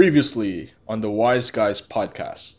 Previously 0.00 0.72
on 0.88 1.02
the 1.02 1.10
Wise 1.10 1.50
Guys 1.50 1.82
podcast. 1.82 2.54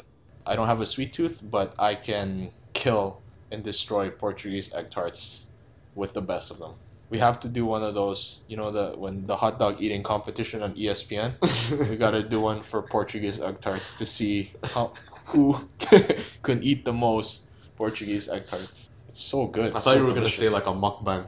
I 0.46 0.56
don't 0.56 0.68
have 0.68 0.80
a 0.80 0.86
sweet 0.86 1.12
tooth, 1.12 1.40
but 1.42 1.74
I 1.80 1.96
can 1.96 2.52
kill 2.74 3.20
and 3.52 3.64
destroy 3.64 4.12
Portuguese 4.12 4.72
egg 4.76 4.92
tarts 4.92 5.48
with 5.96 6.14
the 6.14 6.22
best 6.22 6.52
of 6.52 6.60
them. 6.60 6.76
We 7.10 7.18
have 7.18 7.40
to 7.40 7.48
do 7.48 7.66
one 7.66 7.82
of 7.82 7.96
those, 7.96 8.42
you 8.48 8.58
know, 8.58 8.70
the 8.72 8.94
when 8.96 9.26
the 9.26 9.36
hot 9.36 9.58
dog 9.58 9.82
eating 9.82 10.04
competition 10.04 10.62
on 10.62 10.76
ESPN. 10.76 11.90
we 11.90 11.96
gotta 11.96 12.22
do 12.22 12.40
one 12.40 12.62
for 12.62 12.84
Portuguese 12.84 13.40
egg 13.40 13.60
tarts 13.60 13.92
to 13.96 14.06
see 14.06 14.54
how 14.62 14.94
who 15.26 15.68
can 16.44 16.62
eat 16.62 16.86
the 16.86 16.94
most 16.94 17.50
Portuguese 17.76 18.30
egg 18.30 18.46
tarts. 18.50 18.92
It's 19.10 19.20
so 19.20 19.48
good. 19.48 19.72
I 19.72 19.80
thought 19.80 19.84
so 19.84 19.94
you 19.96 20.06
were 20.06 20.14
gonna 20.14 20.30
say 20.30 20.50
like 20.50 20.68
a 20.68 20.78
mukbang. 20.86 21.28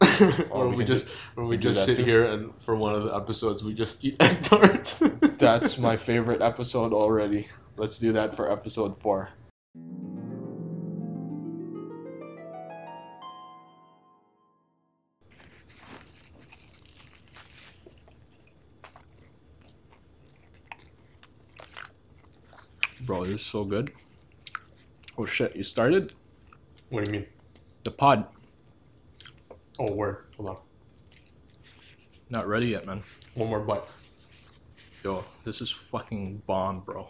Where 0.50 0.68
we 0.68 0.76
we, 0.76 0.84
just 0.84 1.06
do- 1.06 1.12
where 1.34 1.46
we 1.46 1.56
we 1.56 1.58
just 1.58 1.84
sit 1.84 1.98
too. 1.98 2.04
here 2.04 2.24
and 2.24 2.52
for 2.64 2.74
one 2.76 2.94
of 2.94 3.04
the 3.04 3.14
episodes 3.14 3.62
we 3.62 3.74
just 3.74 4.02
eat 4.04 4.16
egg 4.20 4.42
tarts. 4.42 4.94
That's 5.38 5.76
my 5.78 5.96
favorite 6.08 6.40
episode 6.40 6.92
already. 6.92 7.48
Let's 7.76 7.98
do 7.98 8.12
that 8.12 8.34
for 8.36 8.50
episode 8.50 8.98
four. 9.00 9.30
Bro, 23.00 23.26
this 23.26 23.40
is 23.40 23.46
so 23.46 23.64
good. 23.64 23.92
Oh 25.16 25.26
shit, 25.26 25.56
you 25.56 25.64
started? 25.64 26.12
What 26.90 27.04
do 27.04 27.10
you 27.10 27.12
mean? 27.20 27.26
The 27.84 27.90
pod. 27.90 28.26
Oh, 29.82 29.90
word. 29.92 30.26
Hold 30.36 30.50
on. 30.50 30.56
Not 32.28 32.46
ready 32.46 32.66
yet, 32.66 32.84
man. 32.84 33.02
One 33.32 33.48
more 33.48 33.60
bite. 33.60 33.80
Yo, 35.02 35.24
this 35.42 35.62
is 35.62 35.70
fucking 35.70 36.42
bomb, 36.46 36.80
bro. 36.80 37.08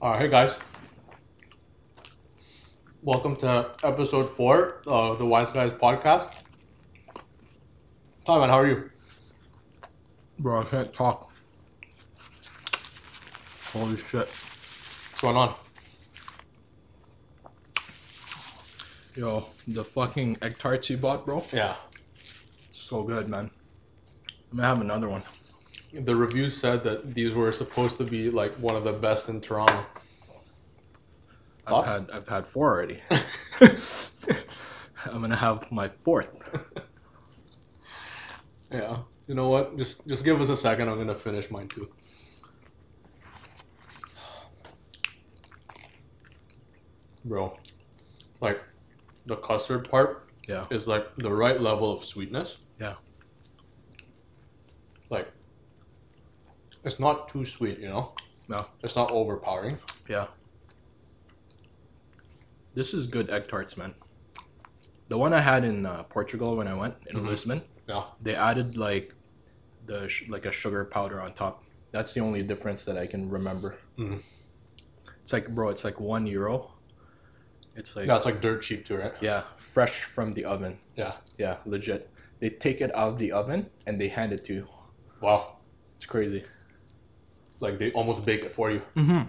Alright, 0.00 0.22
hey 0.22 0.28
guys. 0.28 0.58
Welcome 3.02 3.36
to 3.36 3.72
episode 3.82 4.34
four 4.34 4.80
of 4.86 5.18
the 5.18 5.26
Wise 5.26 5.50
Guys 5.50 5.74
podcast. 5.74 6.32
Simon, 8.26 8.48
how 8.48 8.60
are 8.60 8.66
you? 8.66 8.90
Bro, 10.38 10.62
I 10.62 10.64
can't 10.64 10.94
talk. 10.94 11.30
Holy 13.74 13.98
shit. 13.98 14.26
What's 14.26 15.20
going 15.20 15.36
on? 15.36 15.54
Yo, 19.16 19.46
the 19.68 19.84
fucking 19.84 20.36
egg 20.42 20.58
tarts 20.58 20.90
you 20.90 20.96
bought, 20.96 21.24
bro. 21.24 21.42
Yeah. 21.52 21.76
So 22.72 23.04
good, 23.04 23.28
man. 23.28 23.50
I'm 24.50 24.56
gonna 24.56 24.68
have 24.68 24.80
another 24.80 25.08
one. 25.08 25.22
The 25.92 26.14
reviews 26.16 26.56
said 26.56 26.82
that 26.84 27.14
these 27.14 27.34
were 27.34 27.52
supposed 27.52 27.98
to 27.98 28.04
be 28.04 28.28
like 28.30 28.52
one 28.56 28.74
of 28.74 28.84
the 28.84 28.92
best 28.92 29.28
in 29.28 29.40
Toronto. 29.40 29.86
I've 31.66 31.72
Thoughts? 31.72 31.90
had 31.90 32.10
I've 32.12 32.28
had 32.28 32.46
four 32.48 32.72
already. 32.74 33.00
I'm 33.60 35.20
gonna 35.20 35.36
have 35.36 35.70
my 35.70 35.90
fourth. 36.04 36.28
Yeah. 38.70 39.02
You 39.26 39.34
know 39.34 39.48
what? 39.48 39.76
Just 39.78 40.06
just 40.06 40.24
give 40.24 40.40
us 40.40 40.48
a 40.48 40.56
second. 40.56 40.88
I'm 40.88 40.98
gonna 40.98 41.14
finish 41.14 41.50
mine 41.50 41.68
too. 41.68 41.88
Bro, 47.24 47.58
like 48.40 48.60
the 49.26 49.36
custard 49.36 49.88
part 49.90 50.28
Yeah. 50.48 50.66
is 50.70 50.86
like 50.86 51.06
the 51.16 51.32
right 51.32 51.60
level 51.60 51.90
of 51.92 52.04
sweetness. 52.04 52.58
Yeah. 52.80 52.94
Like 55.10 55.28
it's 56.84 57.00
not 57.00 57.28
too 57.28 57.44
sweet, 57.44 57.78
you 57.78 57.88
know? 57.88 58.12
No. 58.48 58.66
It's 58.82 58.96
not 58.96 59.10
overpowering. 59.10 59.78
Yeah. 60.08 60.26
This 62.74 62.92
is 62.92 63.06
good 63.06 63.30
egg 63.30 63.48
tarts, 63.48 63.76
man. 63.76 63.94
The 65.08 65.16
one 65.16 65.32
I 65.32 65.40
had 65.40 65.64
in 65.64 65.86
uh, 65.86 66.02
Portugal 66.04 66.56
when 66.56 66.66
I 66.68 66.74
went 66.74 66.94
in 67.06 67.16
Mhm. 67.16 67.26
Lisbon, 67.28 67.62
Yeah. 67.88 68.04
they 68.20 68.34
added 68.34 68.76
like 68.76 69.14
the 69.86 70.08
sh- 70.08 70.28
like 70.28 70.46
a 70.46 70.52
sugar 70.52 70.84
powder 70.84 71.20
on 71.20 71.34
top. 71.34 71.62
That's 71.92 72.12
the 72.12 72.20
only 72.20 72.42
difference 72.42 72.84
that 72.84 72.98
I 72.98 73.06
can 73.06 73.30
remember. 73.30 73.78
Mhm. 73.98 74.22
It's 75.22 75.32
like, 75.32 75.48
bro, 75.54 75.68
it's 75.70 75.84
like 75.84 76.00
one 76.00 76.26
euro. 76.26 76.73
It's 77.76 77.96
like 77.96 78.06
Yeah, 78.06 78.16
it's 78.16 78.26
like 78.26 78.40
dirt 78.40 78.62
cheap 78.62 78.86
too, 78.86 78.96
right? 78.96 79.12
Yeah, 79.20 79.42
fresh 79.72 80.04
from 80.04 80.34
the 80.34 80.44
oven. 80.44 80.78
Yeah. 80.96 81.14
Yeah, 81.38 81.56
legit. 81.66 82.10
They 82.40 82.50
take 82.50 82.80
it 82.80 82.94
out 82.94 83.08
of 83.14 83.18
the 83.18 83.32
oven 83.32 83.68
and 83.86 84.00
they 84.00 84.08
hand 84.08 84.32
it 84.32 84.44
to 84.44 84.54
you. 84.54 84.68
Wow. 85.20 85.56
It's 85.96 86.06
crazy. 86.06 86.44
Like 87.60 87.78
they 87.78 87.90
almost 87.92 88.24
bake 88.24 88.42
it 88.42 88.54
for 88.54 88.70
you. 88.70 88.82
Mm-hmm. 88.96 89.22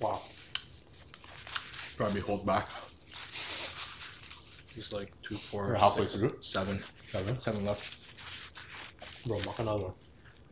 Wow. 0.00 0.20
Probably 1.96 2.20
hold 2.20 2.44
back. 2.46 2.68
It's 4.76 4.92
like 4.92 5.10
two, 5.22 5.38
four, 5.50 5.68
We're 5.68 5.74
halfway 5.76 6.02
six, 6.06 6.14
through. 6.16 6.36
seven, 6.42 6.82
Seven. 7.10 7.40
seven 7.40 7.64
left. 7.64 7.96
Bro, 9.26 9.38
knock 9.40 9.58
another 9.58 9.84
one. 9.84 9.92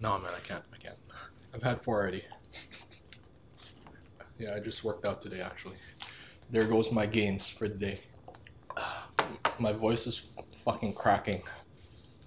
No, 0.01 0.19
man, 0.19 0.33
I 0.35 0.41
can't. 0.41 0.65
I 0.73 0.79
can't. 0.79 0.97
I've 1.55 1.63
had 1.63 1.83
four 1.83 2.01
already. 2.01 2.25
Yeah, 4.39 4.55
I 4.57 4.61
just 4.61 4.83
worked 4.83 5.05
out 5.05 5.21
today, 5.21 5.41
actually. 5.43 5.77
There 6.51 6.65
goes 6.65 6.93
my 6.93 7.07
gains 7.07 7.49
for 7.49 7.69
the 7.69 7.75
day. 7.75 8.01
My 9.59 9.73
voice 9.73 10.07
is 10.07 10.23
fucking 10.65 10.95
cracking 10.95 11.43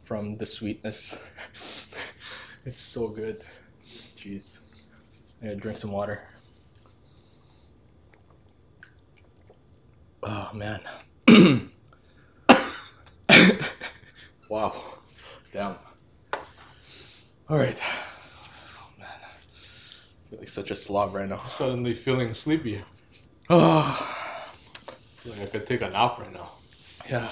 from 0.04 0.38
the 0.38 0.46
sweetness. 0.46 1.18
it's 2.66 2.82
so 2.82 3.08
good. 3.08 3.44
Jeez. 4.18 4.58
I 5.44 5.54
drink 5.54 5.78
some 5.78 5.92
water. 5.92 6.22
Oh, 10.24 10.50
man. 10.54 10.82
wow. 14.50 14.84
Damn. 15.54 15.76
All 17.50 17.58
right. 17.58 17.78
Oh, 17.80 18.90
man. 18.98 19.08
I 19.08 20.30
feel 20.30 20.40
like 20.40 20.50
such 20.50 20.72
a 20.72 20.76
slob 20.76 21.14
right 21.14 21.30
now. 21.30 21.46
Suddenly 21.46 21.94
feeling 21.94 22.34
sleepy. 22.34 22.84
Oh, 23.50 24.14
Feel 25.18 25.34
like 25.34 25.42
I 25.44 25.46
could 25.46 25.68
take 25.68 25.82
a 25.82 25.90
nap 25.90 26.20
right 26.20 26.34
now. 26.34 26.52
yeah. 27.10 27.30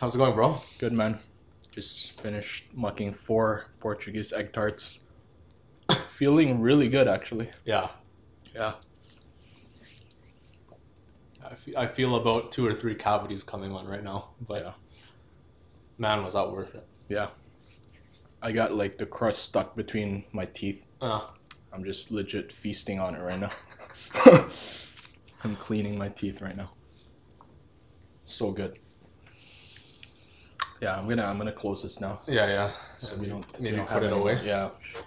How's 0.00 0.14
it 0.14 0.18
going, 0.18 0.34
bro? 0.34 0.60
Good, 0.78 0.92
man. 0.92 1.18
Just 1.72 2.20
finished 2.20 2.66
mucking 2.72 3.12
four 3.14 3.66
Portuguese 3.80 4.32
egg 4.32 4.52
tarts. 4.52 5.00
Feeling 6.10 6.60
really 6.60 6.88
good, 6.88 7.08
actually. 7.08 7.50
Yeah. 7.64 7.88
Yeah. 8.54 8.74
I 11.44 11.82
I 11.82 11.86
feel 11.86 12.16
about 12.16 12.52
two 12.52 12.66
or 12.66 12.74
three 12.74 12.94
cavities 12.94 13.42
coming 13.42 13.72
on 13.72 13.86
right 13.86 14.02
now, 14.04 14.30
but 14.46 14.62
Yeah. 14.64 14.72
man, 15.98 16.24
was 16.24 16.34
that 16.34 16.50
worth 16.50 16.74
it? 16.74 16.86
Yeah. 17.08 17.28
I 18.42 18.52
got 18.52 18.72
like 18.74 18.98
the 18.98 19.06
crust 19.06 19.42
stuck 19.44 19.74
between 19.76 20.24
my 20.32 20.44
teeth. 20.46 20.82
Uh, 21.00 21.22
I'm 21.72 21.84
just 21.84 22.10
legit 22.10 22.52
feasting 22.52 22.98
on 23.00 23.14
it 23.14 23.20
right 23.22 23.38
now. 23.40 23.50
I'm 25.44 25.56
cleaning 25.56 25.96
my 25.96 26.08
teeth 26.08 26.40
right 26.40 26.56
now. 26.56 26.70
So 28.24 28.50
good. 28.50 28.78
Yeah, 30.80 30.96
I'm 30.98 31.08
gonna 31.08 31.24
I'm 31.24 31.38
gonna 31.38 31.52
close 31.52 31.82
this 31.82 32.00
now. 32.00 32.20
yeah, 32.26 32.46
yeah. 32.46 32.70
So 33.00 33.16
we 33.16 33.26
don't 33.26 33.44
we 33.58 33.64
maybe 33.64 33.76
don't 33.76 33.88
put 33.88 34.02
it 34.02 34.06
any- 34.12 34.16
away. 34.20 34.40
Yeah, 34.44 34.70
should, 34.80 35.02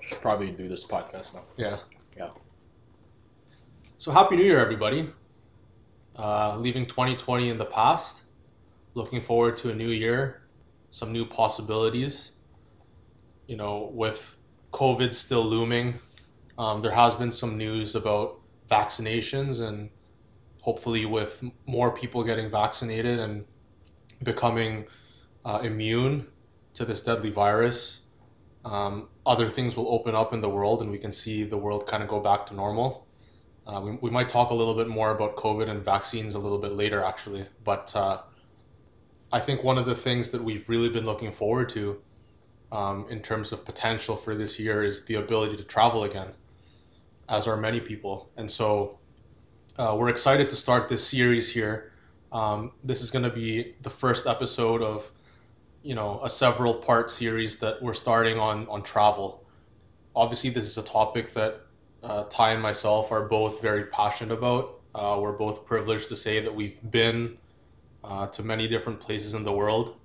should 0.00 0.20
probably 0.20 0.50
do 0.50 0.68
this 0.68 0.84
podcast 0.84 1.34
now. 1.34 1.42
Yeah. 1.56 1.78
Yeah. 2.16 2.30
So 3.98 4.10
happy 4.12 4.36
New 4.36 4.44
Year, 4.44 4.58
everybody. 4.58 5.10
Uh, 6.16 6.56
leaving 6.58 6.86
2020 6.86 7.48
in 7.48 7.58
the 7.58 7.64
past, 7.64 8.22
looking 8.94 9.20
forward 9.20 9.56
to 9.56 9.70
a 9.70 9.74
new 9.74 9.88
year, 9.88 10.42
some 10.90 11.10
new 11.12 11.24
possibilities. 11.24 12.30
You 13.46 13.56
know, 13.56 13.90
with 13.92 14.36
COVID 14.72 15.12
still 15.12 15.42
looming, 15.44 15.98
um, 16.58 16.82
there 16.82 16.92
has 16.92 17.14
been 17.14 17.32
some 17.32 17.56
news 17.58 17.94
about 17.94 18.40
vaccinations, 18.76 19.60
and 19.66 19.76
hopefully, 20.60 21.04
with 21.06 21.32
more 21.66 21.90
people 22.00 22.20
getting 22.30 22.48
vaccinated 22.50 23.18
and 23.24 23.44
becoming 24.22 24.72
uh, 25.44 25.60
immune 25.70 26.26
to 26.74 26.84
this 26.84 27.00
deadly 27.08 27.30
virus, 27.30 28.00
um, 28.64 29.08
other 29.26 29.48
things 29.56 29.76
will 29.76 29.90
open 29.96 30.14
up 30.14 30.32
in 30.32 30.40
the 30.40 30.48
world, 30.48 30.82
and 30.82 30.90
we 30.90 30.98
can 30.98 31.12
see 31.12 31.44
the 31.44 31.60
world 31.64 31.86
kind 31.86 32.02
of 32.02 32.08
go 32.08 32.20
back 32.20 32.46
to 32.46 32.54
normal. 32.54 33.06
Uh, 33.66 33.80
we, 33.84 33.90
we 34.02 34.10
might 34.10 34.28
talk 34.28 34.50
a 34.50 34.54
little 34.54 34.74
bit 34.74 34.88
more 34.88 35.10
about 35.16 35.36
COVID 35.36 35.68
and 35.68 35.84
vaccines 35.84 36.34
a 36.34 36.38
little 36.38 36.58
bit 36.58 36.72
later, 36.72 37.02
actually. 37.02 37.46
But 37.62 37.94
uh, 37.94 38.22
I 39.32 39.40
think 39.40 39.62
one 39.62 39.78
of 39.78 39.86
the 39.86 39.96
things 39.96 40.30
that 40.30 40.42
we've 40.42 40.68
really 40.68 40.88
been 40.88 41.06
looking 41.06 41.32
forward 41.32 41.68
to 41.70 42.00
um, 42.72 43.06
in 43.10 43.20
terms 43.20 43.52
of 43.52 43.64
potential 43.64 44.16
for 44.16 44.34
this 44.34 44.58
year 44.58 44.82
is 44.82 45.04
the 45.04 45.14
ability 45.14 45.56
to 45.56 45.64
travel 45.64 46.04
again, 46.04 46.28
as 47.28 47.46
are 47.46 47.56
many 47.56 47.80
people. 47.80 48.30
And 48.36 48.50
so 48.50 48.98
uh, 49.78 49.96
we're 49.98 50.10
excited 50.10 50.50
to 50.50 50.56
start 50.56 50.88
this 50.88 51.06
series 51.06 51.52
here. 51.52 51.92
Um, 52.32 52.72
this 52.82 53.00
is 53.00 53.10
going 53.10 53.24
to 53.24 53.30
be 53.30 53.74
the 53.82 53.90
first 53.90 54.26
episode 54.26 54.82
of 54.82 55.10
you 55.84 55.94
know, 55.94 56.18
a 56.24 56.30
several 56.30 56.74
part 56.74 57.10
series 57.10 57.58
that 57.58 57.80
we're 57.80 57.94
starting 57.94 58.38
on 58.38 58.66
on 58.68 58.82
travel. 58.82 59.44
Obviously, 60.16 60.48
this 60.48 60.64
is 60.64 60.78
a 60.78 60.82
topic 60.82 61.34
that 61.34 61.60
uh, 62.02 62.24
Ty 62.30 62.52
and 62.52 62.62
myself 62.62 63.12
are 63.12 63.28
both 63.28 63.60
very 63.60 63.84
passionate 63.84 64.34
about. 64.34 64.80
Uh, 64.94 65.18
we're 65.20 65.32
both 65.36 65.66
privileged 65.66 66.08
to 66.08 66.16
say 66.16 66.40
that 66.40 66.54
we've 66.54 66.78
been 66.90 67.36
uh, 68.02 68.26
to 68.28 68.42
many 68.42 68.66
different 68.66 68.98
places 68.98 69.34
in 69.34 69.44
the 69.44 69.52
world. 69.52 69.96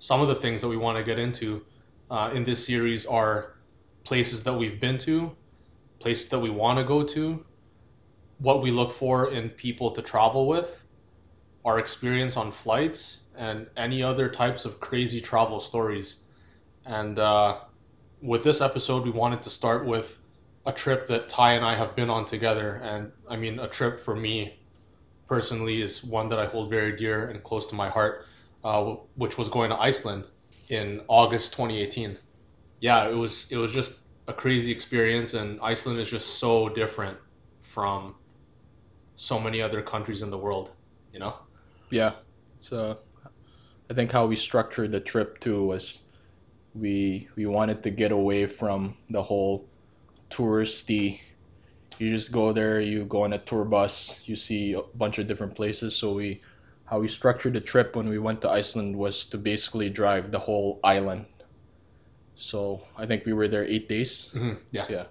Some 0.00 0.20
of 0.20 0.28
the 0.28 0.34
things 0.34 0.60
that 0.60 0.68
we 0.68 0.76
want 0.76 0.98
to 0.98 1.04
get 1.04 1.18
into 1.18 1.64
uh, 2.10 2.32
in 2.34 2.42
this 2.42 2.66
series 2.66 3.06
are 3.06 3.54
places 4.02 4.42
that 4.42 4.54
we've 4.54 4.80
been 4.80 4.98
to, 4.98 5.30
places 6.00 6.28
that 6.30 6.38
we 6.38 6.50
want 6.50 6.78
to 6.78 6.84
go 6.84 7.04
to, 7.04 7.44
what 8.38 8.62
we 8.62 8.70
look 8.70 8.92
for 8.92 9.32
in 9.32 9.50
people 9.50 9.90
to 9.92 10.02
travel 10.02 10.48
with, 10.48 10.82
our 11.64 11.78
experience 11.78 12.36
on 12.36 12.50
flights, 12.50 13.18
and 13.36 13.66
any 13.76 14.02
other 14.02 14.28
types 14.28 14.64
of 14.64 14.80
crazy 14.80 15.20
travel 15.20 15.60
stories. 15.60 16.16
And 16.86 17.18
uh, 17.18 17.60
with 18.22 18.42
this 18.42 18.60
episode, 18.60 19.04
we 19.04 19.10
wanted 19.10 19.42
to 19.42 19.50
start 19.50 19.86
with 19.86 20.18
a 20.66 20.72
trip 20.72 21.06
that 21.08 21.28
Ty 21.28 21.54
and 21.54 21.64
I 21.64 21.74
have 21.74 21.94
been 21.94 22.10
on 22.10 22.24
together. 22.26 22.80
And 22.82 23.12
I 23.28 23.36
mean, 23.36 23.58
a 23.58 23.68
trip 23.68 24.00
for 24.00 24.16
me 24.16 24.58
personally 25.28 25.80
is 25.80 26.02
one 26.02 26.28
that 26.28 26.38
I 26.38 26.46
hold 26.46 26.70
very 26.70 26.96
dear 26.96 27.28
and 27.28 27.42
close 27.42 27.68
to 27.68 27.74
my 27.74 27.88
heart, 27.88 28.26
uh, 28.64 28.96
which 29.16 29.38
was 29.38 29.48
going 29.48 29.70
to 29.70 29.76
Iceland 29.76 30.24
in 30.68 31.02
August 31.08 31.52
2018. 31.52 32.18
Yeah, 32.80 33.08
it 33.08 33.14
was 33.14 33.46
it 33.50 33.56
was 33.56 33.72
just 33.72 33.98
a 34.28 34.32
crazy 34.32 34.70
experience, 34.70 35.34
and 35.34 35.60
Iceland 35.60 35.98
is 35.98 36.08
just 36.08 36.38
so 36.38 36.68
different 36.68 37.18
from 37.62 38.14
so 39.16 39.38
many 39.38 39.60
other 39.60 39.82
countries 39.82 40.22
in 40.22 40.30
the 40.30 40.38
world. 40.38 40.70
You 41.12 41.20
know? 41.20 41.34
Yeah, 41.90 42.12
uh, 42.72 42.94
I 43.90 43.94
think 43.94 44.12
how 44.12 44.26
we 44.26 44.36
structured 44.36 44.92
the 44.92 45.00
trip 45.00 45.40
too 45.40 45.64
was 45.64 46.02
we 46.74 47.28
we 47.36 47.46
wanted 47.46 47.82
to 47.82 47.90
get 47.90 48.12
away 48.12 48.46
from 48.46 48.96
the 49.10 49.22
whole 49.22 49.66
touristy. 50.30 51.20
You 51.98 52.14
just 52.14 52.32
go 52.32 52.52
there, 52.52 52.80
you 52.80 53.04
go 53.04 53.24
on 53.24 53.32
a 53.32 53.38
tour 53.38 53.64
bus, 53.64 54.20
you 54.24 54.36
see 54.36 54.72
a 54.74 54.82
bunch 54.96 55.18
of 55.18 55.26
different 55.26 55.54
places. 55.54 55.96
So 55.96 56.12
we 56.14 56.40
how 56.84 57.00
we 57.00 57.08
structured 57.08 57.54
the 57.54 57.60
trip 57.60 57.96
when 57.96 58.08
we 58.08 58.18
went 58.18 58.40
to 58.42 58.50
Iceland 58.50 58.96
was 58.96 59.24
to 59.26 59.38
basically 59.38 59.90
drive 59.90 60.30
the 60.30 60.38
whole 60.38 60.80
island. 60.82 61.26
So 62.40 62.82
I 62.96 63.06
think 63.06 63.26
we 63.26 63.32
were 63.32 63.48
there 63.48 63.64
eight 63.64 63.88
days. 63.88 64.30
Mm-hmm. 64.34 64.54
Yeah. 64.72 64.86
Yeah. 64.88 65.04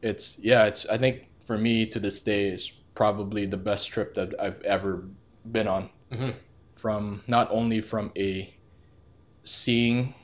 It's 0.00 0.38
yeah, 0.38 0.66
it's 0.66 0.86
I 0.86 0.96
think 0.96 1.28
for 1.44 1.58
me 1.58 1.86
to 1.86 1.98
this 1.98 2.20
day 2.20 2.48
is 2.48 2.70
probably 2.94 3.46
the 3.46 3.56
best 3.56 3.88
trip 3.88 4.14
that 4.14 4.38
I've 4.40 4.62
ever 4.62 5.04
been 5.50 5.66
on. 5.66 5.90
Mm-hmm. 6.12 6.30
From 6.76 7.22
not 7.26 7.50
only 7.50 7.80
from 7.80 8.12
a 8.16 8.54
seeing 9.44 10.14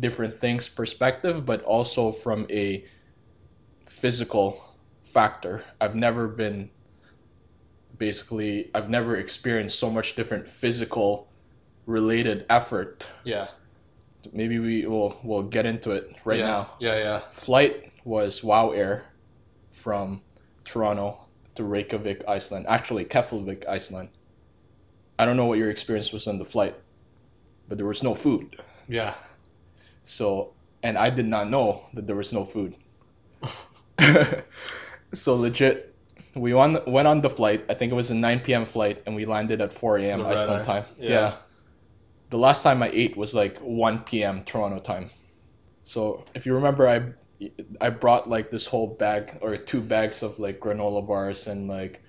different 0.00 0.40
things 0.40 0.68
perspective, 0.68 1.46
but 1.46 1.62
also 1.62 2.12
from 2.12 2.46
a 2.50 2.84
physical 3.86 4.64
factor. 5.12 5.64
I've 5.80 5.94
never 5.94 6.28
been 6.28 6.70
basically 7.98 8.70
I've 8.74 8.90
never 8.90 9.16
experienced 9.16 9.78
so 9.78 9.90
much 9.90 10.16
different 10.16 10.46
physical 10.48 11.28
related 11.86 12.46
effort. 12.50 13.06
Yeah. 13.24 13.48
Maybe 14.32 14.58
we 14.58 14.86
will 14.86 15.18
we'll 15.22 15.42
get 15.42 15.66
into 15.66 15.92
it 15.92 16.16
right 16.24 16.38
yeah. 16.38 16.46
now. 16.46 16.70
Yeah, 16.80 16.96
yeah. 16.96 17.20
Flight 17.32 17.92
was 18.04 18.42
WoW 18.42 18.70
Air 18.70 19.04
from 19.72 20.20
Toronto 20.64 21.18
to 21.54 21.64
Reykjavik, 21.64 22.22
Iceland. 22.28 22.66
Actually, 22.68 23.04
Keflavik, 23.04 23.68
Iceland. 23.68 24.08
I 25.18 25.24
don't 25.24 25.36
know 25.36 25.46
what 25.46 25.58
your 25.58 25.70
experience 25.70 26.12
was 26.12 26.26
on 26.26 26.38
the 26.38 26.44
flight, 26.44 26.76
but 27.68 27.78
there 27.78 27.86
was 27.86 28.02
no 28.02 28.14
food. 28.14 28.60
Yeah. 28.88 29.14
So, 30.04 30.52
and 30.82 30.96
I 30.96 31.10
did 31.10 31.26
not 31.26 31.50
know 31.50 31.82
that 31.94 32.06
there 32.06 32.16
was 32.16 32.32
no 32.32 32.44
food. 32.44 32.74
so 35.14 35.34
legit, 35.34 35.94
we 36.34 36.54
won, 36.54 36.78
went 36.86 37.08
on 37.08 37.20
the 37.20 37.30
flight. 37.30 37.64
I 37.68 37.74
think 37.74 37.90
it 37.90 37.96
was 37.96 38.10
a 38.10 38.14
9 38.14 38.40
p.m. 38.40 38.64
flight, 38.64 39.02
and 39.06 39.16
we 39.16 39.26
landed 39.26 39.60
at 39.60 39.72
4 39.72 39.98
a.m. 39.98 40.20
Was 40.20 40.26
it 40.26 40.30
red 40.30 40.38
Iceland 40.38 40.64
time. 40.64 40.84
Yeah. 40.98 41.36
The 42.30 42.38
last 42.38 42.62
time 42.62 42.82
I 42.82 42.90
ate 42.92 43.16
was 43.16 43.32
like 43.34 43.58
1 43.58 44.00
p.m. 44.00 44.44
Toronto 44.44 44.78
time. 44.80 45.10
So 45.84 46.24
if 46.34 46.44
you 46.46 46.54
remember, 46.54 46.86
I 46.88 47.12
I 47.80 47.90
brought 47.90 48.28
like 48.28 48.50
this 48.50 48.66
whole 48.66 48.96
bag 48.98 49.38
or 49.40 49.56
two 49.56 49.80
bags 49.80 50.22
of 50.22 50.38
like 50.38 50.60
granola 50.60 51.06
bars 51.06 51.46
and 51.46 51.68
like 51.68 52.02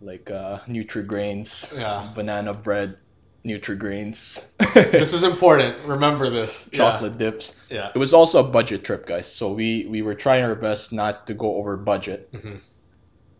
like 0.00 0.30
uh, 0.30 0.60
Nutri-Grains, 0.66 1.70
Yeah. 1.76 2.10
banana 2.14 2.54
bread, 2.54 2.96
Nutri-Grains, 3.44 4.40
This 4.74 5.12
is 5.12 5.24
important. 5.24 5.84
Remember 5.86 6.30
this. 6.30 6.64
chocolate 6.72 7.18
dips. 7.18 7.54
Yeah. 7.68 7.90
It 7.94 7.98
was 7.98 8.14
also 8.14 8.40
a 8.40 8.48
budget 8.48 8.82
trip, 8.84 9.04
guys. 9.06 9.30
So 9.30 9.52
we 9.52 9.86
we 9.90 10.00
were 10.02 10.14
trying 10.14 10.44
our 10.44 10.54
best 10.54 10.92
not 10.92 11.26
to 11.26 11.34
go 11.34 11.56
over 11.56 11.76
budget. 11.76 12.28
hmm 12.32 12.56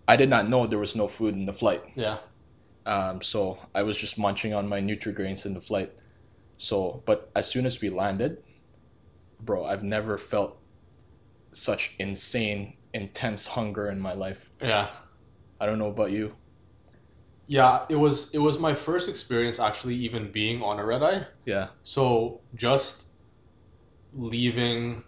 I 0.08 0.16
did 0.16 0.28
not 0.28 0.48
know 0.48 0.66
there 0.66 0.78
was 0.80 0.96
no 0.96 1.06
food 1.06 1.34
in 1.34 1.46
the 1.46 1.52
flight. 1.52 1.82
Yeah. 1.94 2.18
Um, 2.84 3.22
so 3.22 3.58
I 3.74 3.82
was 3.84 3.96
just 3.96 4.18
munching 4.18 4.52
on 4.52 4.68
my 4.68 4.80
Nutri-Grains 4.80 5.46
in 5.46 5.54
the 5.54 5.60
flight. 5.60 5.92
So, 6.60 7.02
but 7.06 7.30
as 7.34 7.48
soon 7.48 7.64
as 7.64 7.80
we 7.80 7.88
landed, 7.88 8.42
bro, 9.40 9.64
I've 9.64 9.82
never 9.82 10.18
felt 10.18 10.58
such 11.52 11.94
insane, 11.98 12.74
intense 12.92 13.46
hunger 13.46 13.88
in 13.88 13.98
my 13.98 14.12
life. 14.12 14.50
Yeah. 14.60 14.90
I 15.58 15.64
don't 15.64 15.78
know 15.78 15.88
about 15.88 16.10
you. 16.10 16.34
Yeah. 17.46 17.86
It 17.88 17.96
was 17.96 18.30
it 18.34 18.38
was 18.38 18.58
my 18.58 18.74
first 18.74 19.08
experience 19.08 19.58
actually 19.58 19.94
even 19.96 20.30
being 20.30 20.62
on 20.62 20.78
a 20.78 20.84
red 20.84 21.02
eye. 21.02 21.26
Yeah. 21.46 21.68
So 21.82 22.42
just 22.54 23.06
leaving, 24.12 25.02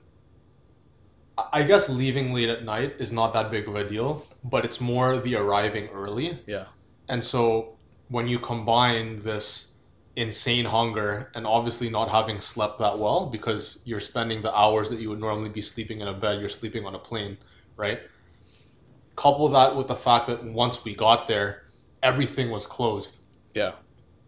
I 1.37 1.61
I 1.61 1.63
guess 1.65 1.91
leaving 1.91 2.33
late 2.33 2.49
at 2.49 2.65
night 2.65 2.95
is 2.99 3.13
not 3.13 3.35
that 3.35 3.51
big 3.51 3.69
of 3.69 3.77
a 3.77 3.87
deal, 3.87 4.25
but 4.43 4.65
it's 4.65 4.81
more 4.81 5.19
the 5.19 5.37
arriving 5.37 5.89
early. 5.89 6.41
Yeah. 6.47 6.65
And 7.11 7.23
so 7.23 7.77
when 8.09 8.27
you 8.27 8.39
combine 8.39 9.23
this 9.23 9.72
insane 10.17 10.65
hunger 10.65 11.31
and 11.35 11.47
obviously 11.47 11.89
not 11.89 12.09
having 12.09 12.41
slept 12.41 12.79
that 12.79 12.99
well 12.99 13.27
because 13.27 13.79
you're 13.85 14.01
spending 14.01 14.43
the 14.43 14.55
hours 14.55 14.91
that 14.91 15.01
you 15.01 15.09
would 15.09 15.21
normally 15.21 15.49
be 15.49 15.61
sleeping 15.61 16.01
in 16.01 16.09
a 16.09 16.13
bed, 16.13 16.39
you're 16.41 16.49
sleeping 16.49 16.85
on 16.87 16.95
a 16.95 16.99
plane, 16.99 17.37
right? 17.77 18.01
Couple 19.17 19.49
that 19.51 19.75
with 19.77 19.89
the 19.89 19.97
fact 19.97 20.27
that 20.29 20.43
once 20.45 20.85
we 20.85 20.95
got 20.95 21.27
there, 21.29 21.63
everything 22.03 22.51
was 22.51 22.67
closed 22.67 23.19
Yeah. 23.55 23.73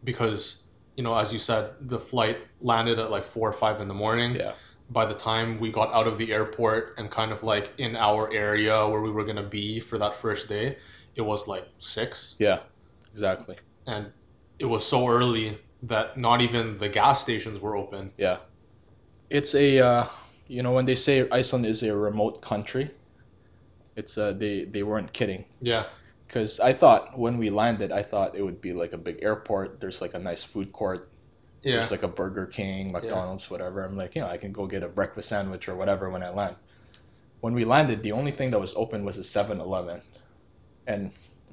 because, 0.05 0.57
you 0.97 1.03
know, 1.03 1.15
as 1.17 1.33
you 1.33 1.39
said, 1.39 1.73
the 1.81 1.99
flight 1.99 2.39
landed 2.61 2.99
at 2.99 3.11
like 3.11 3.25
four 3.25 3.49
or 3.49 3.53
five 3.53 3.81
in 3.81 3.89
the 3.89 3.95
morning. 3.95 4.37
Yeah. 4.37 4.53
By 4.91 5.07
the 5.07 5.15
time 5.15 5.59
we 5.59 5.71
got 5.73 5.93
out 5.93 6.07
of 6.07 6.19
the 6.19 6.33
airport 6.33 6.95
and 6.99 7.11
kind 7.11 7.33
of 7.33 7.43
like 7.43 7.73
in 7.79 7.97
our 7.97 8.33
area 8.33 8.87
where 8.87 9.01
we 9.01 9.11
were 9.11 9.25
gonna 9.25 9.43
be 9.49 9.81
for 9.81 9.99
that 9.99 10.17
first 10.17 10.49
day, 10.49 10.77
it 11.17 11.23
was 11.23 11.47
like 11.49 11.67
six 11.79 12.37
Yeah. 12.39 12.61
Exactly. 13.13 13.57
and 13.87 14.13
it 14.59 14.65
was 14.67 14.87
so 14.87 15.09
early 15.09 15.59
that 15.89 16.17
not 16.17 16.41
even 16.41 16.79
the 16.79 16.89
gas 16.89 17.21
stations 17.21 17.61
were 17.61 17.77
open. 17.77 18.11
Yeah. 18.17 18.39
It's 19.31 19.55
a 19.55 19.81
uh, 19.81 20.07
you 20.47 20.63
know 20.63 20.73
when 20.73 20.87
they 20.87 20.95
say 20.95 21.29
Iceland 21.31 21.67
is 21.67 21.83
a 21.83 21.95
remote 21.95 22.41
country, 22.43 22.91
it's 23.97 24.19
uh 24.19 24.33
they 24.33 24.65
they 24.65 24.83
weren't 24.83 25.13
kidding. 25.13 25.45
Yeah. 25.61 25.87
Because 26.27 26.59
I 26.59 26.73
thought 26.73 27.19
when 27.19 27.39
we 27.39 27.51
landed, 27.51 27.93
I 27.93 28.03
thought 28.03 28.35
it 28.35 28.43
would 28.43 28.61
be 28.61 28.73
like 28.73 28.93
a 28.93 28.99
big 28.99 29.23
airport. 29.23 29.81
There's 29.81 30.01
like 30.01 30.15
a 30.15 30.19
nice 30.19 30.43
food 30.43 30.73
court. 30.73 31.11
Yeah. 31.63 31.77
There's 31.77 31.91
like 31.91 32.03
a 32.03 32.09
Burger 32.09 32.47
King, 32.47 32.93
McDonald's, 32.93 33.49
whatever. 33.51 33.85
I'm 33.85 33.97
like, 33.97 34.15
you 34.15 34.21
know, 34.21 34.29
I 34.29 34.37
can 34.37 34.53
go 34.53 34.67
get 34.67 34.83
a 34.83 34.89
breakfast 34.89 35.29
sandwich 35.29 35.69
or 35.69 35.77
whatever 35.77 36.11
when 36.11 36.23
I 36.23 36.31
land. 36.31 36.57
When 37.41 37.55
we 37.55 37.65
landed, 37.65 38.03
the 38.03 38.13
only 38.13 38.33
thing 38.33 38.51
that 38.51 38.61
was 38.61 38.73
open 38.75 39.05
was 39.05 39.17
a 39.17 39.21
7-Eleven. 39.21 40.01
And 40.87 41.11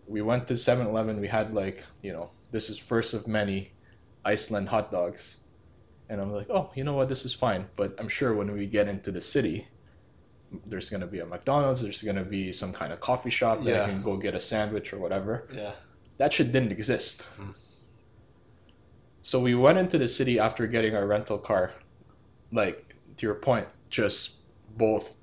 we 0.08 0.22
went 0.22 0.48
to 0.48 0.56
7-Eleven. 0.56 1.22
We 1.22 1.28
had 1.28 1.54
like, 1.54 1.84
you 2.02 2.12
know, 2.12 2.32
this 2.52 2.70
is 2.70 2.78
first 2.78 3.14
of 3.14 3.28
many 3.28 3.72
Iceland 4.26 4.70
hot 4.70 4.92
dogs. 4.92 5.38
And 6.10 6.20
I'm 6.20 6.32
like, 6.34 6.50
oh, 6.50 6.70
you 6.76 6.84
know 6.84 6.94
what? 6.94 7.08
This 7.10 7.24
is 7.26 7.34
fine. 7.34 7.68
But 7.76 7.96
I'm 7.98 8.10
sure 8.10 8.34
when 8.34 8.52
we 8.52 8.66
get 8.66 8.88
into 8.88 9.12
the 9.12 9.22
city, 9.22 9.68
there's 10.66 10.90
going 10.90 11.02
to 11.02 11.08
be 11.08 11.20
a 11.20 11.26
McDonald's. 11.26 11.82
There's 11.82 12.02
going 12.02 12.18
to 12.18 12.26
be 12.26 12.52
some 12.52 12.74
kind 12.74 12.92
of 12.92 13.00
coffee 13.00 13.30
shop 13.30 13.64
that 13.64 13.70
Yeah. 13.72 13.84
I 13.84 13.86
can 13.88 14.02
go 14.04 14.18
get 14.18 14.36
a 14.36 14.40
sandwich 14.40 14.92
or 14.92 15.00
whatever. 15.00 15.48
Yeah. 15.54 15.72
That 16.18 16.34
shit 16.34 16.52
didn't 16.52 16.72
exist. 16.72 17.22
Hmm. 17.38 17.52
So 19.22 19.40
we 19.40 19.56
went 19.56 19.78
into 19.78 19.98
the 19.98 20.08
city 20.08 20.40
after 20.40 20.68
getting 20.68 20.96
our 20.96 21.08
rental 21.08 21.38
car. 21.38 21.72
Like, 22.52 22.94
to 23.18 23.26
your 23.26 23.36
point, 23.36 23.68
just 23.90 24.32
both 24.78 25.14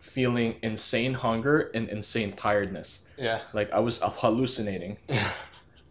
feeling 0.00 0.56
insane 0.62 1.14
hunger 1.14 1.70
and 1.74 1.88
insane 1.88 2.32
tiredness. 2.32 3.00
Yeah. 3.16 3.42
Like, 3.52 3.70
I 3.72 3.78
was 3.78 4.00
hallucinating. 4.02 4.96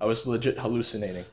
I 0.02 0.06
was 0.06 0.28
legit 0.28 0.60
hallucinating. 0.60 1.24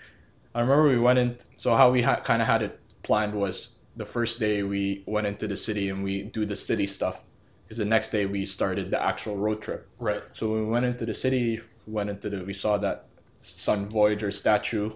I 0.55 0.61
remember 0.61 0.89
we 0.89 0.99
went 0.99 1.19
in. 1.19 1.37
So 1.57 1.75
how 1.75 1.91
we 1.91 2.03
ha- 2.03 2.21
kind 2.21 2.43
of 2.43 2.49
had 2.49 2.63
it 2.63 2.81
planned 3.03 3.35
was 3.35 3.77
the 3.97 4.07
first 4.07 4.39
day 4.41 4.63
we 4.63 5.05
went 5.07 5.27
into 5.27 5.47
the 5.47 5.57
city 5.57 5.89
and 5.91 6.03
we 6.03 6.23
do 6.23 6.45
the 6.47 6.57
city 6.57 6.87
stuff. 6.87 7.21
Because 7.65 7.79
the 7.79 7.85
next 7.85 8.11
day 8.11 8.25
we 8.27 8.47
started 8.47 8.91
the 8.91 9.03
actual 9.03 9.37
road 9.37 9.61
trip. 9.61 9.89
right. 9.99 10.23
So 10.33 10.51
when 10.51 10.61
we 10.65 10.71
went 10.71 10.87
into 10.87 11.05
the 11.05 11.15
city, 11.15 11.61
we 11.87 11.93
went 11.93 12.09
into 12.09 12.31
the 12.31 12.43
we 12.45 12.55
saw 12.55 12.79
that 12.79 13.09
Sun 13.43 13.91
Voyager 13.91 14.31
statue 14.31 14.91